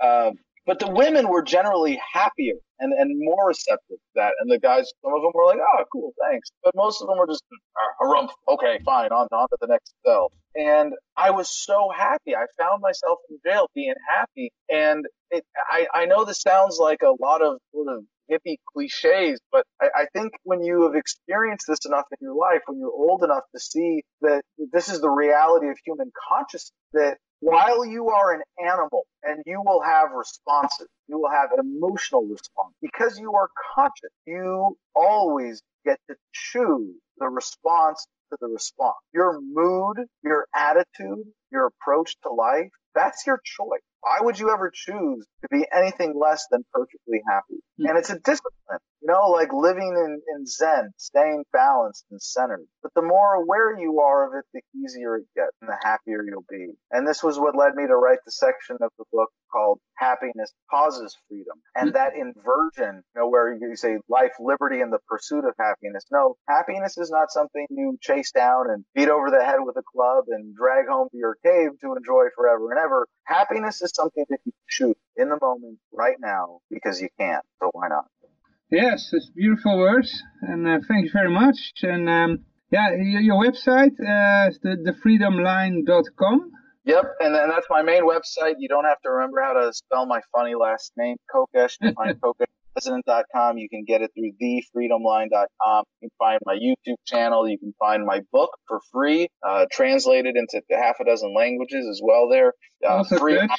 Uh, 0.00 0.32
but 0.66 0.78
the 0.78 0.90
women 0.90 1.28
were 1.28 1.42
generally 1.42 2.00
happier 2.12 2.54
and, 2.78 2.92
and 2.92 3.12
more 3.18 3.48
receptive 3.48 3.96
to 3.96 4.12
that. 4.14 4.32
And 4.40 4.50
the 4.50 4.58
guys, 4.58 4.90
some 5.04 5.14
of 5.14 5.22
them 5.22 5.32
were 5.34 5.46
like, 5.46 5.58
oh, 5.58 5.84
cool, 5.92 6.12
thanks. 6.20 6.50
But 6.62 6.74
most 6.76 7.02
of 7.02 7.08
them 7.08 7.18
were 7.18 7.26
just, 7.26 7.42
ah, 7.76 8.04
harumph, 8.04 8.30
okay, 8.48 8.78
fine, 8.84 9.10
on, 9.10 9.28
on 9.32 9.48
to 9.48 9.56
the 9.60 9.66
next 9.66 9.92
cell. 10.06 10.30
And 10.54 10.92
I 11.16 11.30
was 11.30 11.50
so 11.50 11.90
happy. 11.96 12.36
I 12.36 12.46
found 12.58 12.80
myself 12.80 13.18
in 13.30 13.38
jail 13.44 13.68
being 13.74 13.94
happy. 14.08 14.52
And 14.68 15.04
it, 15.30 15.44
I, 15.70 15.86
I 15.94 16.04
know 16.06 16.24
this 16.24 16.40
sounds 16.40 16.78
like 16.78 17.00
a 17.02 17.14
lot 17.20 17.42
of 17.42 17.58
sort 17.72 17.88
of 17.88 18.04
hippie 18.30 18.56
cliches, 18.72 19.40
but 19.50 19.64
I, 19.80 19.88
I, 19.94 20.06
think 20.14 20.32
when 20.44 20.62
you 20.62 20.84
have 20.84 20.94
experienced 20.94 21.66
this 21.68 21.84
enough 21.84 22.04
in 22.12 22.18
your 22.20 22.34
life, 22.34 22.60
when 22.66 22.78
you're 22.78 22.92
old 22.92 23.22
enough 23.24 23.42
to 23.54 23.60
see 23.60 24.02
that 24.20 24.42
this 24.72 24.88
is 24.88 25.00
the 25.00 25.10
reality 25.10 25.68
of 25.68 25.76
human 25.84 26.10
consciousness, 26.28 26.72
that 26.92 27.18
while 27.42 27.84
you 27.84 28.08
are 28.10 28.34
an 28.34 28.42
animal 28.64 29.04
and 29.24 29.42
you 29.46 29.60
will 29.66 29.82
have 29.82 30.12
responses, 30.12 30.86
you 31.08 31.18
will 31.18 31.30
have 31.30 31.50
emotional 31.58 32.22
response 32.22 32.72
because 32.80 33.18
you 33.18 33.34
are 33.34 33.48
conscious. 33.74 34.10
You 34.24 34.76
always 34.94 35.60
get 35.84 35.98
to 36.08 36.14
choose 36.32 36.94
the 37.18 37.28
response 37.28 38.06
to 38.30 38.38
the 38.40 38.46
response. 38.46 38.94
Your 39.12 39.40
mood, 39.40 40.06
your 40.22 40.46
attitude, 40.54 41.24
your 41.50 41.66
approach 41.66 42.14
to 42.22 42.30
life, 42.32 42.70
that's 42.94 43.26
your 43.26 43.40
choice. 43.44 43.80
Why 44.02 44.18
would 44.20 44.38
you 44.38 44.50
ever 44.50 44.70
choose 44.72 45.26
to 45.42 45.48
be 45.50 45.66
anything 45.74 46.14
less 46.16 46.46
than 46.48 46.64
perfectly 46.72 47.22
happy? 47.28 47.54
Mm-hmm. 47.54 47.86
And 47.86 47.98
it's 47.98 48.10
a 48.10 48.20
discipline, 48.20 48.52
know, 49.12 49.28
like 49.30 49.52
living 49.52 49.88
in, 49.88 50.20
in 50.34 50.46
Zen, 50.46 50.90
staying 50.96 51.44
balanced 51.52 52.06
and 52.10 52.20
centered. 52.20 52.66
But 52.82 52.92
the 52.94 53.02
more 53.02 53.34
aware 53.34 53.78
you 53.78 54.00
are 54.00 54.26
of 54.26 54.38
it, 54.38 54.44
the 54.52 54.62
easier 54.78 55.16
it 55.16 55.26
gets 55.34 55.52
and 55.60 55.70
the 55.70 55.78
happier 55.82 56.24
you'll 56.24 56.44
be. 56.48 56.72
And 56.90 57.06
this 57.06 57.22
was 57.22 57.38
what 57.38 57.56
led 57.56 57.74
me 57.74 57.86
to 57.86 57.96
write 57.96 58.18
the 58.24 58.32
section 58.32 58.76
of 58.80 58.90
the 58.98 59.04
book 59.12 59.30
called 59.52 59.78
Happiness 59.96 60.52
Causes 60.70 61.16
Freedom. 61.28 61.60
And 61.74 61.92
mm-hmm. 61.92 61.96
that 61.96 62.14
inversion, 62.16 63.02
you 63.14 63.20
know, 63.20 63.28
where 63.28 63.52
you 63.52 63.76
say 63.76 63.98
life, 64.08 64.32
liberty, 64.40 64.80
and 64.80 64.92
the 64.92 64.98
pursuit 65.08 65.44
of 65.44 65.54
happiness. 65.58 66.04
No, 66.10 66.36
happiness 66.48 66.96
is 66.98 67.10
not 67.10 67.30
something 67.30 67.66
you 67.70 67.98
chase 68.00 68.32
down 68.32 68.70
and 68.70 68.84
beat 68.94 69.08
over 69.08 69.30
the 69.30 69.44
head 69.44 69.58
with 69.60 69.76
a 69.76 69.82
club 69.94 70.24
and 70.28 70.54
drag 70.56 70.88
home 70.88 71.08
to 71.10 71.16
your 71.16 71.36
cave 71.44 71.70
to 71.80 71.94
enjoy 71.94 72.24
forever 72.34 72.70
and 72.70 72.80
ever. 72.80 73.06
Happiness 73.24 73.82
is 73.82 73.92
something 73.94 74.24
that 74.28 74.40
you 74.44 74.52
choose 74.68 74.96
in 75.16 75.28
the 75.28 75.38
moment 75.40 75.78
right 75.92 76.16
now 76.20 76.58
because 76.70 77.00
you 77.00 77.08
can. 77.18 77.40
So 77.60 77.70
why 77.72 77.88
not? 77.88 78.06
Yes, 78.72 79.10
it's 79.12 79.28
beautiful 79.28 79.76
words, 79.78 80.22
and 80.40 80.66
uh, 80.66 80.78
thank 80.88 81.04
you 81.04 81.10
very 81.12 81.30
much. 81.30 81.58
And 81.82 82.08
um, 82.08 82.38
yeah, 82.70 82.88
your, 82.96 83.20
your 83.20 83.44
website 83.44 83.92
uh, 84.00 84.48
is 84.48 84.58
the, 84.62 84.78
thefreedomline.com. 84.80 86.50
Yep, 86.86 87.04
and, 87.20 87.36
and 87.36 87.52
that's 87.52 87.66
my 87.68 87.82
main 87.82 88.08
website. 88.08 88.54
You 88.60 88.70
don't 88.70 88.86
have 88.86 88.98
to 89.02 89.10
remember 89.10 89.42
how 89.42 89.52
to 89.52 89.74
spell 89.74 90.06
my 90.06 90.22
funny 90.34 90.54
last 90.54 90.92
name, 90.96 91.18
Kokesh. 91.30 91.76
You 91.82 91.92
can 91.92 91.94
find 91.94 92.18
kokeshpresident.com. 92.78 93.58
You 93.58 93.68
can 93.68 93.84
get 93.86 94.00
it 94.00 94.10
through 94.14 94.32
thefreedomline.com. 94.42 95.84
You 96.00 96.08
can 96.08 96.10
find 96.18 96.40
my 96.46 96.54
YouTube 96.54 96.96
channel. 97.06 97.46
You 97.46 97.58
can 97.58 97.74
find 97.78 98.06
my 98.06 98.22
book 98.32 98.52
for 98.66 98.80
free, 98.90 99.28
uh, 99.46 99.66
translated 99.70 100.34
into 100.34 100.62
half 100.70 100.96
a 100.98 101.04
dozen 101.04 101.34
languages 101.36 101.86
as 101.90 102.00
well 102.02 102.26
there. 102.30 102.54
Uh, 102.82 102.96
also 102.96 103.18
free. 103.18 103.34
Good. 103.34 103.50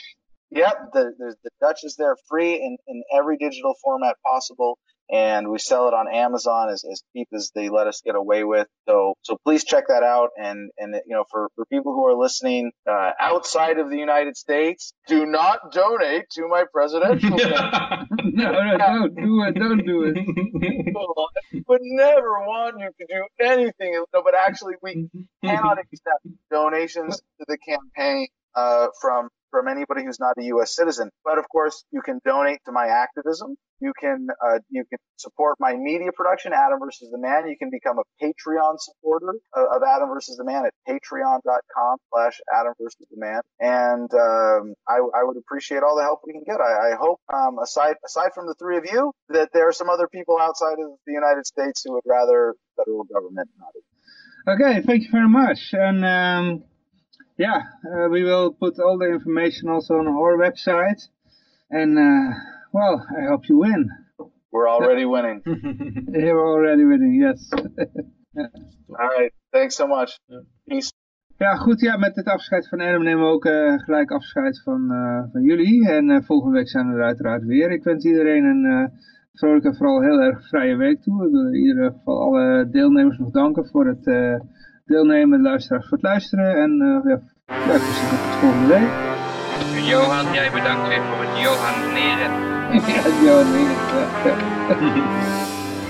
Yep, 0.50 0.92
the, 0.94 1.12
the, 1.18 1.36
the 1.44 1.50
Dutch 1.62 1.80
is 1.84 1.96
there 1.98 2.16
free 2.30 2.54
in, 2.56 2.78
in 2.88 3.04
every 3.16 3.38
digital 3.38 3.74
format 3.84 4.18
possible 4.24 4.78
and 5.12 5.50
we 5.50 5.60
sell 5.60 5.88
it 5.88 5.94
on 5.94 6.08
Amazon 6.14 6.70
as, 6.70 6.84
as 6.90 7.04
cheap 7.14 7.28
as 7.34 7.52
they 7.54 7.70
let 7.70 7.88
us 7.88 8.02
get 8.04 8.16
away 8.16 8.44
with. 8.44 8.68
So, 8.88 9.16
so 9.22 9.38
please 9.44 9.64
check 9.64 9.88
that 9.90 10.04
out. 10.04 10.30
And, 10.38 10.72
and, 10.78 10.96
you 11.06 11.16
know, 11.16 11.26
for, 11.30 11.50
for 11.56 11.66
people 11.66 11.94
who 11.94 12.06
are 12.08 12.16
listening, 12.16 12.72
uh, 12.90 13.12
outside 13.20 13.80
of 13.80 13.90
the 13.90 13.98
United 13.98 14.38
States, 14.38 14.94
do 15.08 15.26
not 15.26 15.72
donate 15.72 16.30
to 16.32 16.48
my 16.48 16.64
presidential 16.72 17.30
no, 17.38 18.52
no, 18.52 18.78
don't 18.78 19.16
do 19.16 19.44
it. 19.44 19.56
Don't 19.56 19.86
do 19.86 20.04
it. 20.04 21.64
but 21.68 21.80
never 21.82 22.40
want 22.40 22.76
you 22.80 22.90
to 23.00 23.06
do 23.08 23.46
anything. 23.46 24.04
No, 24.14 24.24
but 24.24 24.34
actually 24.40 24.74
we 24.82 25.10
cannot 25.44 25.78
accept 25.80 26.26
donations 26.52 27.18
to 27.40 27.46
the 27.48 27.58
campaign, 27.58 28.28
uh, 28.56 28.88
from 29.02 29.30
from 29.54 29.68
anybody 29.68 30.04
who's 30.04 30.20
not 30.20 30.34
a 30.40 30.44
U.S. 30.58 30.76
citizen. 30.76 31.12
But 31.24 31.38
of 31.38 31.46
course, 31.48 31.86
you 31.92 32.02
can 32.02 32.20
donate 32.26 32.60
to 32.66 32.72
my 32.72 32.88
activism. 32.88 33.56
You 33.80 33.94
can 34.00 34.28
uh, 34.44 34.60
you 34.70 34.84
can 34.90 34.98
support 35.18 35.58
my 35.60 35.76
media 35.76 36.10
production, 36.12 36.54
Adam 36.54 36.80
versus 36.80 37.10
the 37.12 37.20
Man. 37.20 37.48
You 37.48 37.58
can 37.58 37.70
become 37.70 38.00
a 38.00 38.06
Patreon 38.18 38.80
supporter 38.80 39.36
of, 39.54 39.66
of 39.76 39.82
Adam 39.84 40.10
versus 40.10 40.38
the 40.38 40.44
Man 40.44 40.66
at 40.66 40.74
patreon.com/slash 40.90 42.42
Adam 42.52 42.74
versus 42.82 43.06
the 43.12 43.20
Man. 43.20 43.42
And 43.60 44.10
um, 44.14 44.74
I, 44.90 44.98
I, 45.14 45.24
would 45.24 45.38
appreciate 45.38 45.84
all 45.84 45.96
the 45.96 46.04
help 46.04 46.22
we 46.26 46.34
can 46.34 46.44
get. 46.46 46.60
I, 46.60 46.94
I 46.94 46.96
hope, 47.00 47.20
um, 47.32 47.60
aside 47.62 47.96
aside 48.06 48.32
from 48.34 48.48
the 48.48 48.56
three 48.58 48.78
of 48.78 48.86
you, 48.86 49.12
that 49.30 49.50
there 49.54 49.68
are 49.68 49.74
some 49.74 49.90
other 49.90 50.08
people 50.08 50.38
outside 50.42 50.80
of 50.80 50.98
the 51.06 51.14
United 51.14 51.46
States 51.46 51.84
who 51.86 51.94
would 51.94 52.08
rather 52.08 52.56
federal 52.76 53.04
government 53.04 53.50
not. 53.60 53.74
Okay, 54.56 54.82
thank 54.82 55.04
you 55.04 55.12
very 55.12 55.30
much. 55.30 55.74
And 55.74 56.04
um, 56.04 56.64
yeah, 57.38 57.62
uh, 57.86 58.08
we 58.10 58.24
will 58.24 58.52
put 58.52 58.80
all 58.80 58.98
the 58.98 59.10
information 59.10 59.70
also 59.70 59.96
on 59.96 60.08
our 60.08 60.38
website. 60.38 61.08
And, 61.70 61.98
uh, 61.98 62.36
well, 62.72 63.06
I 63.10 63.28
hope 63.28 63.50
you 63.50 63.58
win. 63.58 63.90
We're 64.52 64.70
already 64.70 65.06
winning. 65.06 65.42
We're 66.08 66.48
already 66.48 66.86
winning, 66.86 67.16
yes. 67.16 67.50
All 69.00 69.10
right, 69.18 69.34
thanks 69.52 69.76
so 69.76 69.88
much. 69.88 70.20
Peace. 70.70 70.92
Ja, 71.38 71.56
goed. 71.56 71.82
Ja, 71.82 71.98
met 71.98 72.16
het 72.16 72.28
afscheid 72.28 72.68
van 72.68 72.82
Adam 72.82 73.04
nemen 73.04 73.26
we 73.26 73.32
ook 73.32 73.46
uh, 73.46 73.74
gelijk 73.78 74.12
afscheid 74.12 74.62
van, 74.64 74.92
uh, 74.92 75.24
van 75.32 75.42
jullie. 75.42 75.90
En 75.90 76.10
uh, 76.10 76.22
volgende 76.22 76.58
week 76.58 76.70
zijn 76.70 76.90
we 76.90 76.98
er 76.98 77.04
uiteraard 77.04 77.44
weer. 77.44 77.72
Ik 77.72 77.84
wens 77.84 78.06
iedereen 78.06 78.44
een 78.44 78.92
vrolijke 79.34 79.68
en 79.68 79.76
vooral 79.76 80.02
heel 80.02 80.22
erg 80.22 80.48
vrije 80.48 80.76
week 80.76 81.02
toe. 81.02 81.26
Ik 81.26 81.32
wil 81.32 81.48
in 81.48 81.56
ieder 81.56 81.92
geval 81.92 82.22
alle 82.22 82.70
deelnemers 82.70 83.18
nog 83.18 83.32
danken 83.32 83.66
voor 83.66 83.88
het 83.88 84.06
deelnemen, 84.94 85.42
luisteraars 85.42 85.88
voor 85.88 85.98
het 85.98 86.06
luisteren. 86.06 86.56
En 86.56 86.72
uh, 86.82 87.12
ja, 87.12 87.20
ja, 87.48 87.74
tot 87.74 87.96
de 87.96 88.38
volgende 88.40 88.68
week. 88.68 88.90
Johan, 89.86 90.34
jij 90.34 90.52
bedankt 90.52 90.88
weer 90.88 91.02
voor 91.04 91.26
het 91.26 91.40
Johan 91.42 91.94
Neren. 91.94 92.32
ja, 92.94 93.02
het 93.08 93.18
Johan 93.26 93.52
Neren. 93.52 94.08
Ja. 94.26 94.36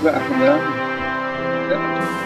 Graag 0.00 0.26
gedaan. 0.26 0.60
Ja. 1.68 2.23